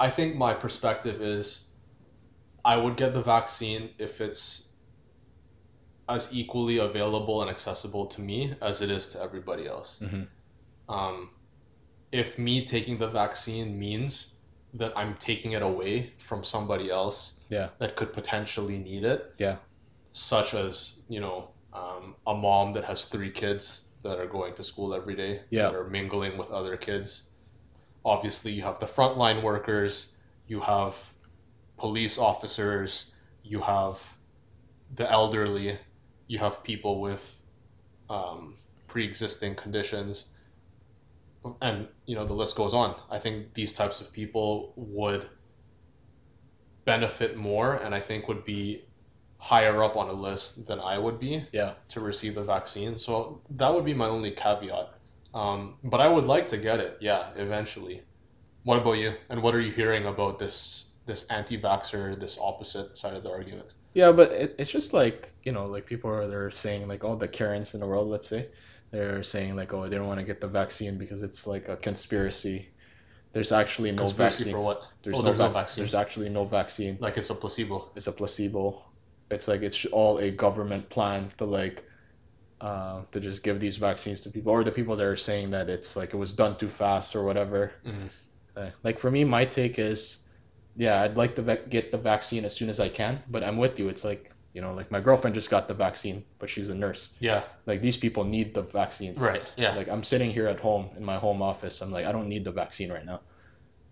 I 0.00 0.10
think 0.10 0.36
my 0.36 0.54
perspective 0.54 1.20
is 1.22 1.60
I 2.64 2.76
would 2.76 2.96
get 2.96 3.12
the 3.14 3.22
vaccine 3.22 3.90
if 3.98 4.20
it's 4.20 4.68
as 6.08 6.28
equally 6.32 6.78
available 6.78 7.42
and 7.42 7.50
accessible 7.50 8.06
to 8.06 8.20
me 8.20 8.54
as 8.60 8.80
it 8.82 8.90
is 8.90 9.08
to 9.08 9.20
everybody 9.22 9.66
else. 9.66 9.98
Mhm. 10.00 10.28
Um, 10.88 11.30
if 12.12 12.38
me 12.38 12.64
taking 12.66 12.98
the 12.98 13.08
vaccine 13.08 13.78
means 13.78 14.34
that 14.74 14.92
I'm 14.96 15.16
taking 15.18 15.52
it 15.52 15.62
away 15.62 16.14
from 16.18 16.44
somebody 16.44 16.90
else 16.90 17.34
Yeah. 17.48 17.70
that 17.78 17.96
could 17.96 18.12
potentially 18.12 18.78
need 18.78 19.04
it, 19.04 19.34
Yeah. 19.38 19.58
such 20.12 20.54
as 20.54 20.94
you 21.08 21.20
know 21.20 21.54
um, 21.72 22.16
a 22.26 22.34
mom 22.34 22.74
that 22.74 22.84
has 22.84 23.06
three 23.06 23.30
kids 23.32 23.81
that 24.02 24.18
are 24.18 24.26
going 24.26 24.54
to 24.54 24.64
school 24.64 24.94
every 24.94 25.14
day 25.16 25.42
Yeah. 25.50 25.64
that 25.70 25.74
are 25.74 25.88
mingling 25.88 26.36
with 26.38 26.50
other 26.50 26.76
kids. 26.76 27.22
Obviously 28.04 28.52
you 28.52 28.62
have 28.62 28.80
the 28.80 28.86
frontline 28.86 29.42
workers 29.42 30.08
you 30.48 30.60
have 30.60 30.94
police 31.78 32.18
officers 32.18 33.06
you 33.44 33.60
have 33.60 33.98
the 34.96 35.10
elderly 35.10 35.78
you 36.26 36.38
have 36.38 36.62
people 36.62 37.00
with 37.00 37.40
um, 38.10 38.56
pre-existing 38.86 39.54
conditions. 39.54 40.26
And 41.60 41.88
you 42.06 42.14
know 42.14 42.24
the 42.26 42.34
list 42.34 42.56
goes 42.56 42.74
on. 42.74 42.94
I 43.10 43.18
think 43.18 43.54
these 43.54 43.72
types 43.72 44.00
of 44.00 44.12
people 44.12 44.72
would 44.76 45.28
benefit 46.84 47.36
more 47.36 47.74
and 47.74 47.94
i 47.94 48.00
think 48.00 48.26
would 48.26 48.44
be 48.44 48.84
higher 49.42 49.82
up 49.82 49.96
on 49.96 50.08
a 50.08 50.12
list 50.12 50.64
than 50.68 50.78
i 50.78 50.96
would 50.96 51.18
be 51.18 51.44
Yeah. 51.52 51.72
to 51.88 51.98
receive 52.00 52.36
the 52.36 52.44
vaccine. 52.44 52.96
So 52.96 53.40
that 53.50 53.74
would 53.74 53.84
be 53.84 53.92
my 53.92 54.06
only 54.06 54.30
caveat. 54.30 54.88
Um, 55.34 55.78
but 55.82 56.00
I 56.00 56.06
would 56.06 56.26
like 56.34 56.46
to 56.50 56.58
get 56.58 56.78
it, 56.78 56.98
yeah, 57.00 57.30
eventually. 57.34 58.02
What 58.62 58.78
about 58.78 58.92
you? 59.02 59.14
And 59.30 59.42
what 59.42 59.52
are 59.56 59.60
you 59.60 59.72
hearing 59.72 60.06
about 60.06 60.38
this 60.38 60.84
this 61.06 61.24
anti-vaxxer, 61.30 62.20
this 62.20 62.38
opposite 62.40 62.96
side 62.96 63.14
of 63.14 63.24
the 63.24 63.30
argument? 63.30 63.66
Yeah, 63.94 64.12
but 64.12 64.30
it, 64.30 64.54
it's 64.60 64.70
just 64.70 64.92
like, 64.92 65.32
you 65.42 65.50
know, 65.50 65.66
like 65.66 65.86
people 65.86 66.08
are 66.10 66.28
they're 66.28 66.50
saying 66.64 66.86
like 66.86 67.02
all 67.02 67.16
the 67.16 67.26
Karens 67.26 67.74
in 67.74 67.80
the 67.80 67.86
world, 67.88 68.08
let's 68.08 68.28
say, 68.28 68.46
they're 68.92 69.24
saying 69.24 69.56
like, 69.56 69.72
oh, 69.74 69.88
they 69.88 69.96
don't 69.96 70.06
want 70.06 70.20
to 70.20 70.26
get 70.32 70.40
the 70.40 70.46
vaccine 70.46 70.98
because 70.98 71.20
it's 71.24 71.48
like 71.48 71.66
a 71.68 71.76
conspiracy. 71.76 72.68
There's 73.32 73.50
actually 73.50 73.90
no 73.90 74.02
Conspiracy 74.04 74.36
vaccine. 74.44 74.52
for 74.54 74.60
what? 74.60 74.86
There's, 75.02 75.16
oh, 75.16 75.18
no, 75.20 75.24
there's 75.24 75.38
no 75.40 75.48
vaccine. 75.50 75.82
There's 75.82 75.94
actually 76.04 76.28
no 76.28 76.44
vaccine. 76.44 76.96
Like 77.00 77.16
it's 77.16 77.30
a 77.30 77.34
placebo. 77.34 77.90
It's 77.96 78.06
a 78.06 78.12
placebo. 78.12 78.84
It's 79.30 79.48
like 79.48 79.62
it's 79.62 79.84
all 79.86 80.18
a 80.18 80.30
government 80.30 80.88
plan 80.90 81.32
to 81.38 81.44
like 81.44 81.84
uh, 82.60 83.02
to 83.10 83.20
just 83.20 83.42
give 83.42 83.58
these 83.60 83.76
vaccines 83.76 84.20
to 84.22 84.30
people, 84.30 84.52
or 84.52 84.62
the 84.64 84.70
people 84.70 84.94
that 84.96 85.04
are 85.04 85.16
saying 85.16 85.50
that 85.50 85.68
it's 85.68 85.96
like 85.96 86.14
it 86.14 86.16
was 86.16 86.32
done 86.32 86.56
too 86.58 86.68
fast 86.68 87.16
or 87.16 87.24
whatever. 87.24 87.72
Mhm. 87.84 88.08
Uh, 88.56 88.70
like 88.84 88.98
for 88.98 89.10
me, 89.10 89.24
my 89.24 89.44
take 89.44 89.78
is, 89.78 90.18
yeah, 90.76 91.02
I'd 91.02 91.16
like 91.16 91.34
to 91.36 91.42
vac- 91.42 91.70
get 91.70 91.90
the 91.90 91.98
vaccine 91.98 92.44
as 92.44 92.54
soon 92.54 92.68
as 92.70 92.78
I 92.78 92.88
can, 92.88 93.22
but 93.30 93.42
I'm 93.42 93.56
with 93.56 93.78
you. 93.78 93.88
It's 93.88 94.04
like 94.04 94.30
you 94.54 94.60
know, 94.60 94.74
like 94.74 94.90
my 94.90 95.00
girlfriend 95.00 95.34
just 95.34 95.48
got 95.48 95.66
the 95.66 95.72
vaccine, 95.74 96.22
but 96.38 96.50
she's 96.50 96.68
a 96.68 96.74
nurse. 96.74 97.14
Yeah. 97.20 97.42
Like 97.64 97.80
these 97.80 97.96
people 97.96 98.22
need 98.22 98.52
the 98.52 98.60
vaccines. 98.62 99.18
Right. 99.18 99.42
Yeah. 99.56 99.74
Like 99.74 99.88
I'm 99.88 100.04
sitting 100.04 100.30
here 100.30 100.46
at 100.46 100.60
home 100.60 100.90
in 100.96 101.02
my 101.04 101.16
home 101.18 101.40
office. 101.40 101.80
I'm 101.80 101.90
like, 101.90 102.04
I 102.04 102.12
don't 102.12 102.28
need 102.28 102.44
the 102.44 102.52
vaccine 102.52 102.92
right 102.92 103.04
now. 103.04 103.20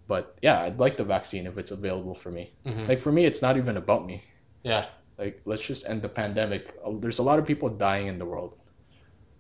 But 0.07 0.37
yeah, 0.43 0.61
I'd 0.61 0.79
like 0.79 0.97
the 0.99 1.05
vaccine 1.05 1.47
if 1.47 1.57
it's 1.57 1.71
available 1.71 2.15
for 2.15 2.31
me. 2.31 2.53
Mhm. 2.67 2.87
Like 2.89 3.01
for 3.01 3.11
me, 3.11 3.25
it's 3.25 3.41
not 3.41 3.57
even 3.57 3.77
about 3.79 4.05
me. 4.05 4.23
Yeah. 4.63 4.87
Like 5.21 5.43
let's 5.45 5.63
just 5.63 5.87
end 5.87 6.01
the 6.01 6.09
pandemic. 6.09 6.75
Uh, 6.85 6.93
There's 6.99 7.19
a 7.19 7.23
lot 7.23 7.39
of 7.39 7.47
people 7.47 7.69
dying 7.69 8.07
in 8.07 8.19
the 8.19 8.25
world. 8.25 8.57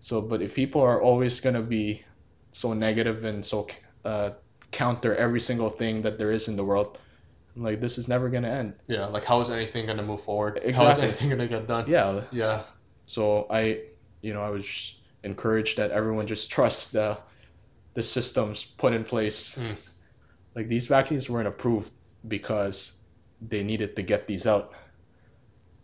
So, 0.01 0.20
but 0.20 0.43
if 0.43 0.55
people 0.55 0.82
are 0.82 1.01
always 1.01 1.40
gonna 1.40 1.62
be 1.62 2.05
so 2.52 2.74
negative 2.74 3.24
and 3.24 3.44
so 3.44 3.66
uh, 4.05 4.31
counter 4.73 5.16
every 5.16 5.40
single 5.40 5.70
thing 5.70 6.02
that 6.02 6.19
there 6.19 6.32
is 6.32 6.48
in 6.48 6.57
the 6.57 6.65
world, 6.65 6.98
I'm 7.57 7.62
like 7.62 7.81
this 7.81 7.97
is 7.97 8.09
never 8.09 8.28
gonna 8.28 8.51
end. 8.51 8.74
Yeah. 8.89 9.07
Like 9.07 9.24
how 9.24 9.40
is 9.40 9.48
anything 9.48 9.86
gonna 9.86 10.02
move 10.02 10.23
forward? 10.23 10.61
Exactly. 10.62 10.85
How 10.85 10.90
is 10.90 10.98
anything 10.98 11.31
gonna 11.31 11.48
get 11.48 11.66
done? 11.66 11.89
Yeah. 11.89 12.24
Yeah. 12.31 12.65
So 13.07 13.47
I, 13.51 13.81
you 14.20 14.35
know, 14.35 14.43
I 14.43 14.51
was 14.51 14.94
encouraged 15.24 15.78
that 15.78 15.90
everyone 15.90 16.27
just 16.27 16.51
trusts 16.51 16.90
the 16.90 17.19
the 17.94 18.02
systems 18.02 18.65
put 18.77 18.93
in 18.93 19.05
place. 19.05 19.55
Mm. 19.55 19.77
Like 20.55 20.69
these 20.69 20.86
vaccines 20.86 21.28
weren't 21.31 21.48
approved 21.48 21.90
because 22.28 22.93
they 23.40 23.62
needed 23.62 23.97
to 23.97 24.02
get 24.02 24.27
these 24.27 24.47
out. 24.47 24.73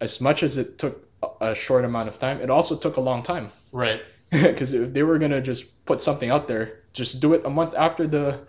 As 0.01 0.21
much 0.21 0.43
as 0.43 0.59
it 0.59 0.79
took 0.79 1.09
a- 1.41 1.55
short 1.55 1.85
amount 1.85 2.09
of 2.09 2.19
time, 2.19 2.41
it 2.41 2.51
also 2.51 2.77
took 2.77 2.97
a 2.97 3.01
long 3.01 3.23
time. 3.23 3.51
Right. 3.73 4.03
Because 4.31 4.73
if 4.73 4.93
they 4.93 5.05
were 5.05 5.19
gonna 5.19 5.41
just 5.41 5.85
put 5.85 6.03
something 6.03 6.31
out 6.31 6.49
there, 6.49 6.81
just 6.93 7.21
do 7.21 7.33
it 7.35 7.43
a 7.45 7.51
month 7.51 7.75
after 7.77 8.07
the 8.07 8.41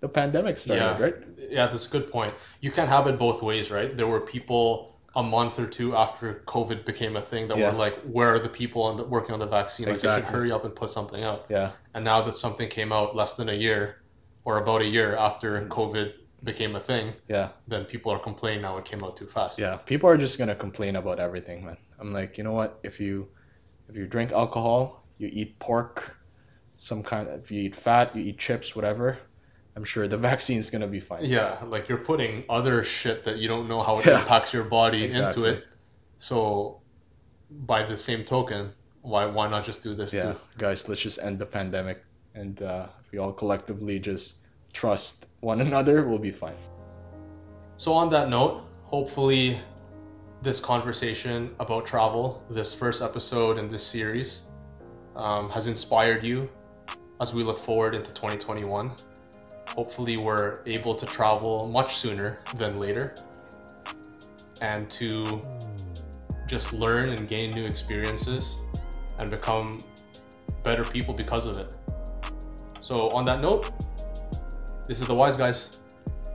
the 0.00 0.08
pandemic 0.08 0.58
started, 0.58 0.82
Yeah. 0.82 1.02
right? 1.02 1.14
Yeah, 1.50 1.66
that's 1.68 1.86
a 1.86 1.88
good 1.88 2.10
point. 2.10 2.34
You 2.60 2.70
can't 2.70 2.90
have 2.90 3.06
it 3.06 3.18
both 3.18 3.40
ways, 3.42 3.70
right? 3.70 3.96
There 3.96 4.06
were 4.06 4.20
people 4.20 4.98
a 5.16 5.22
month 5.22 5.58
or 5.58 5.66
two 5.66 5.96
after 5.96 6.42
COVID 6.46 6.84
became 6.84 7.16
a 7.16 7.22
thing 7.22 7.48
that 7.48 7.56
Yeah. 7.56 7.70
were 7.72 7.78
like, 7.78 7.96
"Where 8.02 8.34
are 8.34 8.38
the 8.38 8.48
people 8.48 8.82
on 8.82 8.96
the, 8.98 9.04
working 9.04 9.32
on 9.32 9.38
the 9.38 9.46
vaccine? 9.46 9.88
Like, 9.88 10.00
they 10.00 10.12
should 10.14 10.24
hurry 10.24 10.52
up 10.52 10.64
and 10.64 10.74
put 10.74 10.90
something 10.90 11.22
out." 11.22 11.46
Yeah. 11.48 11.70
And 11.94 12.04
now 12.04 12.20
that 12.22 12.36
something 12.36 12.68
came 12.68 12.92
out 12.92 13.16
less 13.16 13.34
than 13.34 13.48
a 13.48 13.54
year, 13.54 14.02
or 14.44 14.58
about 14.58 14.82
a 14.82 14.86
year 14.86 15.16
after 15.16 15.60
mm-hmm. 15.60 15.72
COVID 15.72 16.12
became 16.44 16.76
a 16.76 16.80
thing, 16.80 17.14
Yeah. 17.28 17.50
then 17.66 17.84
people 17.84 18.12
are 18.12 18.18
complaining 18.18 18.62
now 18.62 18.76
it 18.78 18.84
came 18.84 19.02
out 19.04 19.16
too 19.16 19.26
fast. 19.26 19.58
Yeah, 19.58 19.76
people 19.76 20.08
are 20.10 20.16
just 20.16 20.38
gonna 20.38 20.54
complain 20.54 20.96
about 20.96 21.18
everything, 21.20 21.64
man. 21.64 21.78
I'm 21.98 22.12
like, 22.12 22.38
you 22.38 22.44
know 22.44 22.52
what? 22.52 22.80
If 22.82 23.00
you 23.00 23.28
if 23.88 23.96
you 23.96 24.06
drink 24.06 24.32
alcohol, 24.32 25.06
you 25.18 25.28
eat 25.32 25.58
pork, 25.60 26.14
some 26.76 27.02
kind 27.02 27.28
of 27.28 27.40
if 27.42 27.50
you 27.50 27.60
eat 27.62 27.76
fat, 27.76 28.14
you 28.16 28.22
eat 28.22 28.38
chips, 28.38 28.74
whatever, 28.76 29.18
I'm 29.76 29.84
sure 29.84 30.08
the 30.08 30.16
vaccine's 30.28 30.70
gonna 30.70 30.86
be 30.86 31.00
fine. 31.00 31.24
Yeah, 31.24 31.58
like 31.64 31.88
you're 31.88 32.04
putting 32.04 32.44
other 32.48 32.82
shit 32.84 33.24
that 33.24 33.38
you 33.38 33.48
don't 33.48 33.68
know 33.68 33.82
how 33.82 33.98
it 33.98 34.06
Yeah. 34.06 34.20
impacts 34.20 34.52
your 34.52 34.64
body 34.64 35.04
Exactly. 35.04 35.48
into 35.50 35.56
it. 35.58 35.64
So, 36.18 36.82
by 37.50 37.82
the 37.84 37.96
same 37.96 38.24
token, 38.24 38.72
why 39.02 39.26
why 39.26 39.48
not 39.48 39.64
just 39.64 39.82
do 39.82 39.94
this 39.94 40.12
Yeah, 40.12 40.32
too? 40.32 40.38
guys, 40.58 40.88
let's 40.88 41.00
just 41.00 41.18
end 41.18 41.38
the 41.38 41.46
pandemic, 41.46 41.98
and 42.34 42.60
uh, 42.62 42.88
if 43.00 43.12
we 43.12 43.18
all 43.18 43.32
collectively 43.32 43.98
just 43.98 44.36
trust 44.74 45.26
one 45.40 45.62
another, 45.62 46.06
we'll 46.06 46.18
be 46.18 46.30
fine. 46.30 46.56
So 47.78 47.92
on 47.92 48.10
that 48.10 48.28
note, 48.28 48.64
hopefully 48.82 49.58
this 50.42 50.60
conversation 50.60 51.54
about 51.58 51.86
travel, 51.86 52.44
this 52.50 52.74
first 52.74 53.00
episode 53.00 53.56
in 53.56 53.68
this 53.68 53.82
series, 53.82 54.42
um, 55.16 55.48
has 55.48 55.68
inspired 55.68 56.22
you 56.22 56.50
as 57.20 57.32
we 57.32 57.42
look 57.42 57.58
forward 57.58 57.94
into 57.94 58.12
2021. 58.12 58.92
Hopefully, 59.68 60.16
we're 60.16 60.60
able 60.66 60.94
to 60.94 61.06
travel 61.06 61.66
much 61.68 61.96
sooner 61.96 62.40
than 62.56 62.78
later 62.78 63.14
and 64.60 64.88
to 64.90 65.40
just 66.46 66.72
learn 66.72 67.08
and 67.08 67.26
gain 67.28 67.50
new 67.50 67.64
experiences 67.64 68.62
and 69.18 69.30
become 69.30 69.82
better 70.62 70.84
people 70.84 71.14
because 71.14 71.46
of 71.46 71.56
it. 71.56 71.74
So, 72.80 73.08
on 73.10 73.24
that 73.24 73.40
note, 73.40 73.70
this 74.86 75.00
is 75.00 75.06
the 75.06 75.14
Wise 75.14 75.36
Guys 75.36 75.78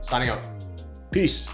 signing 0.02 0.28
out. 0.28 0.46
Peace. 1.10 1.46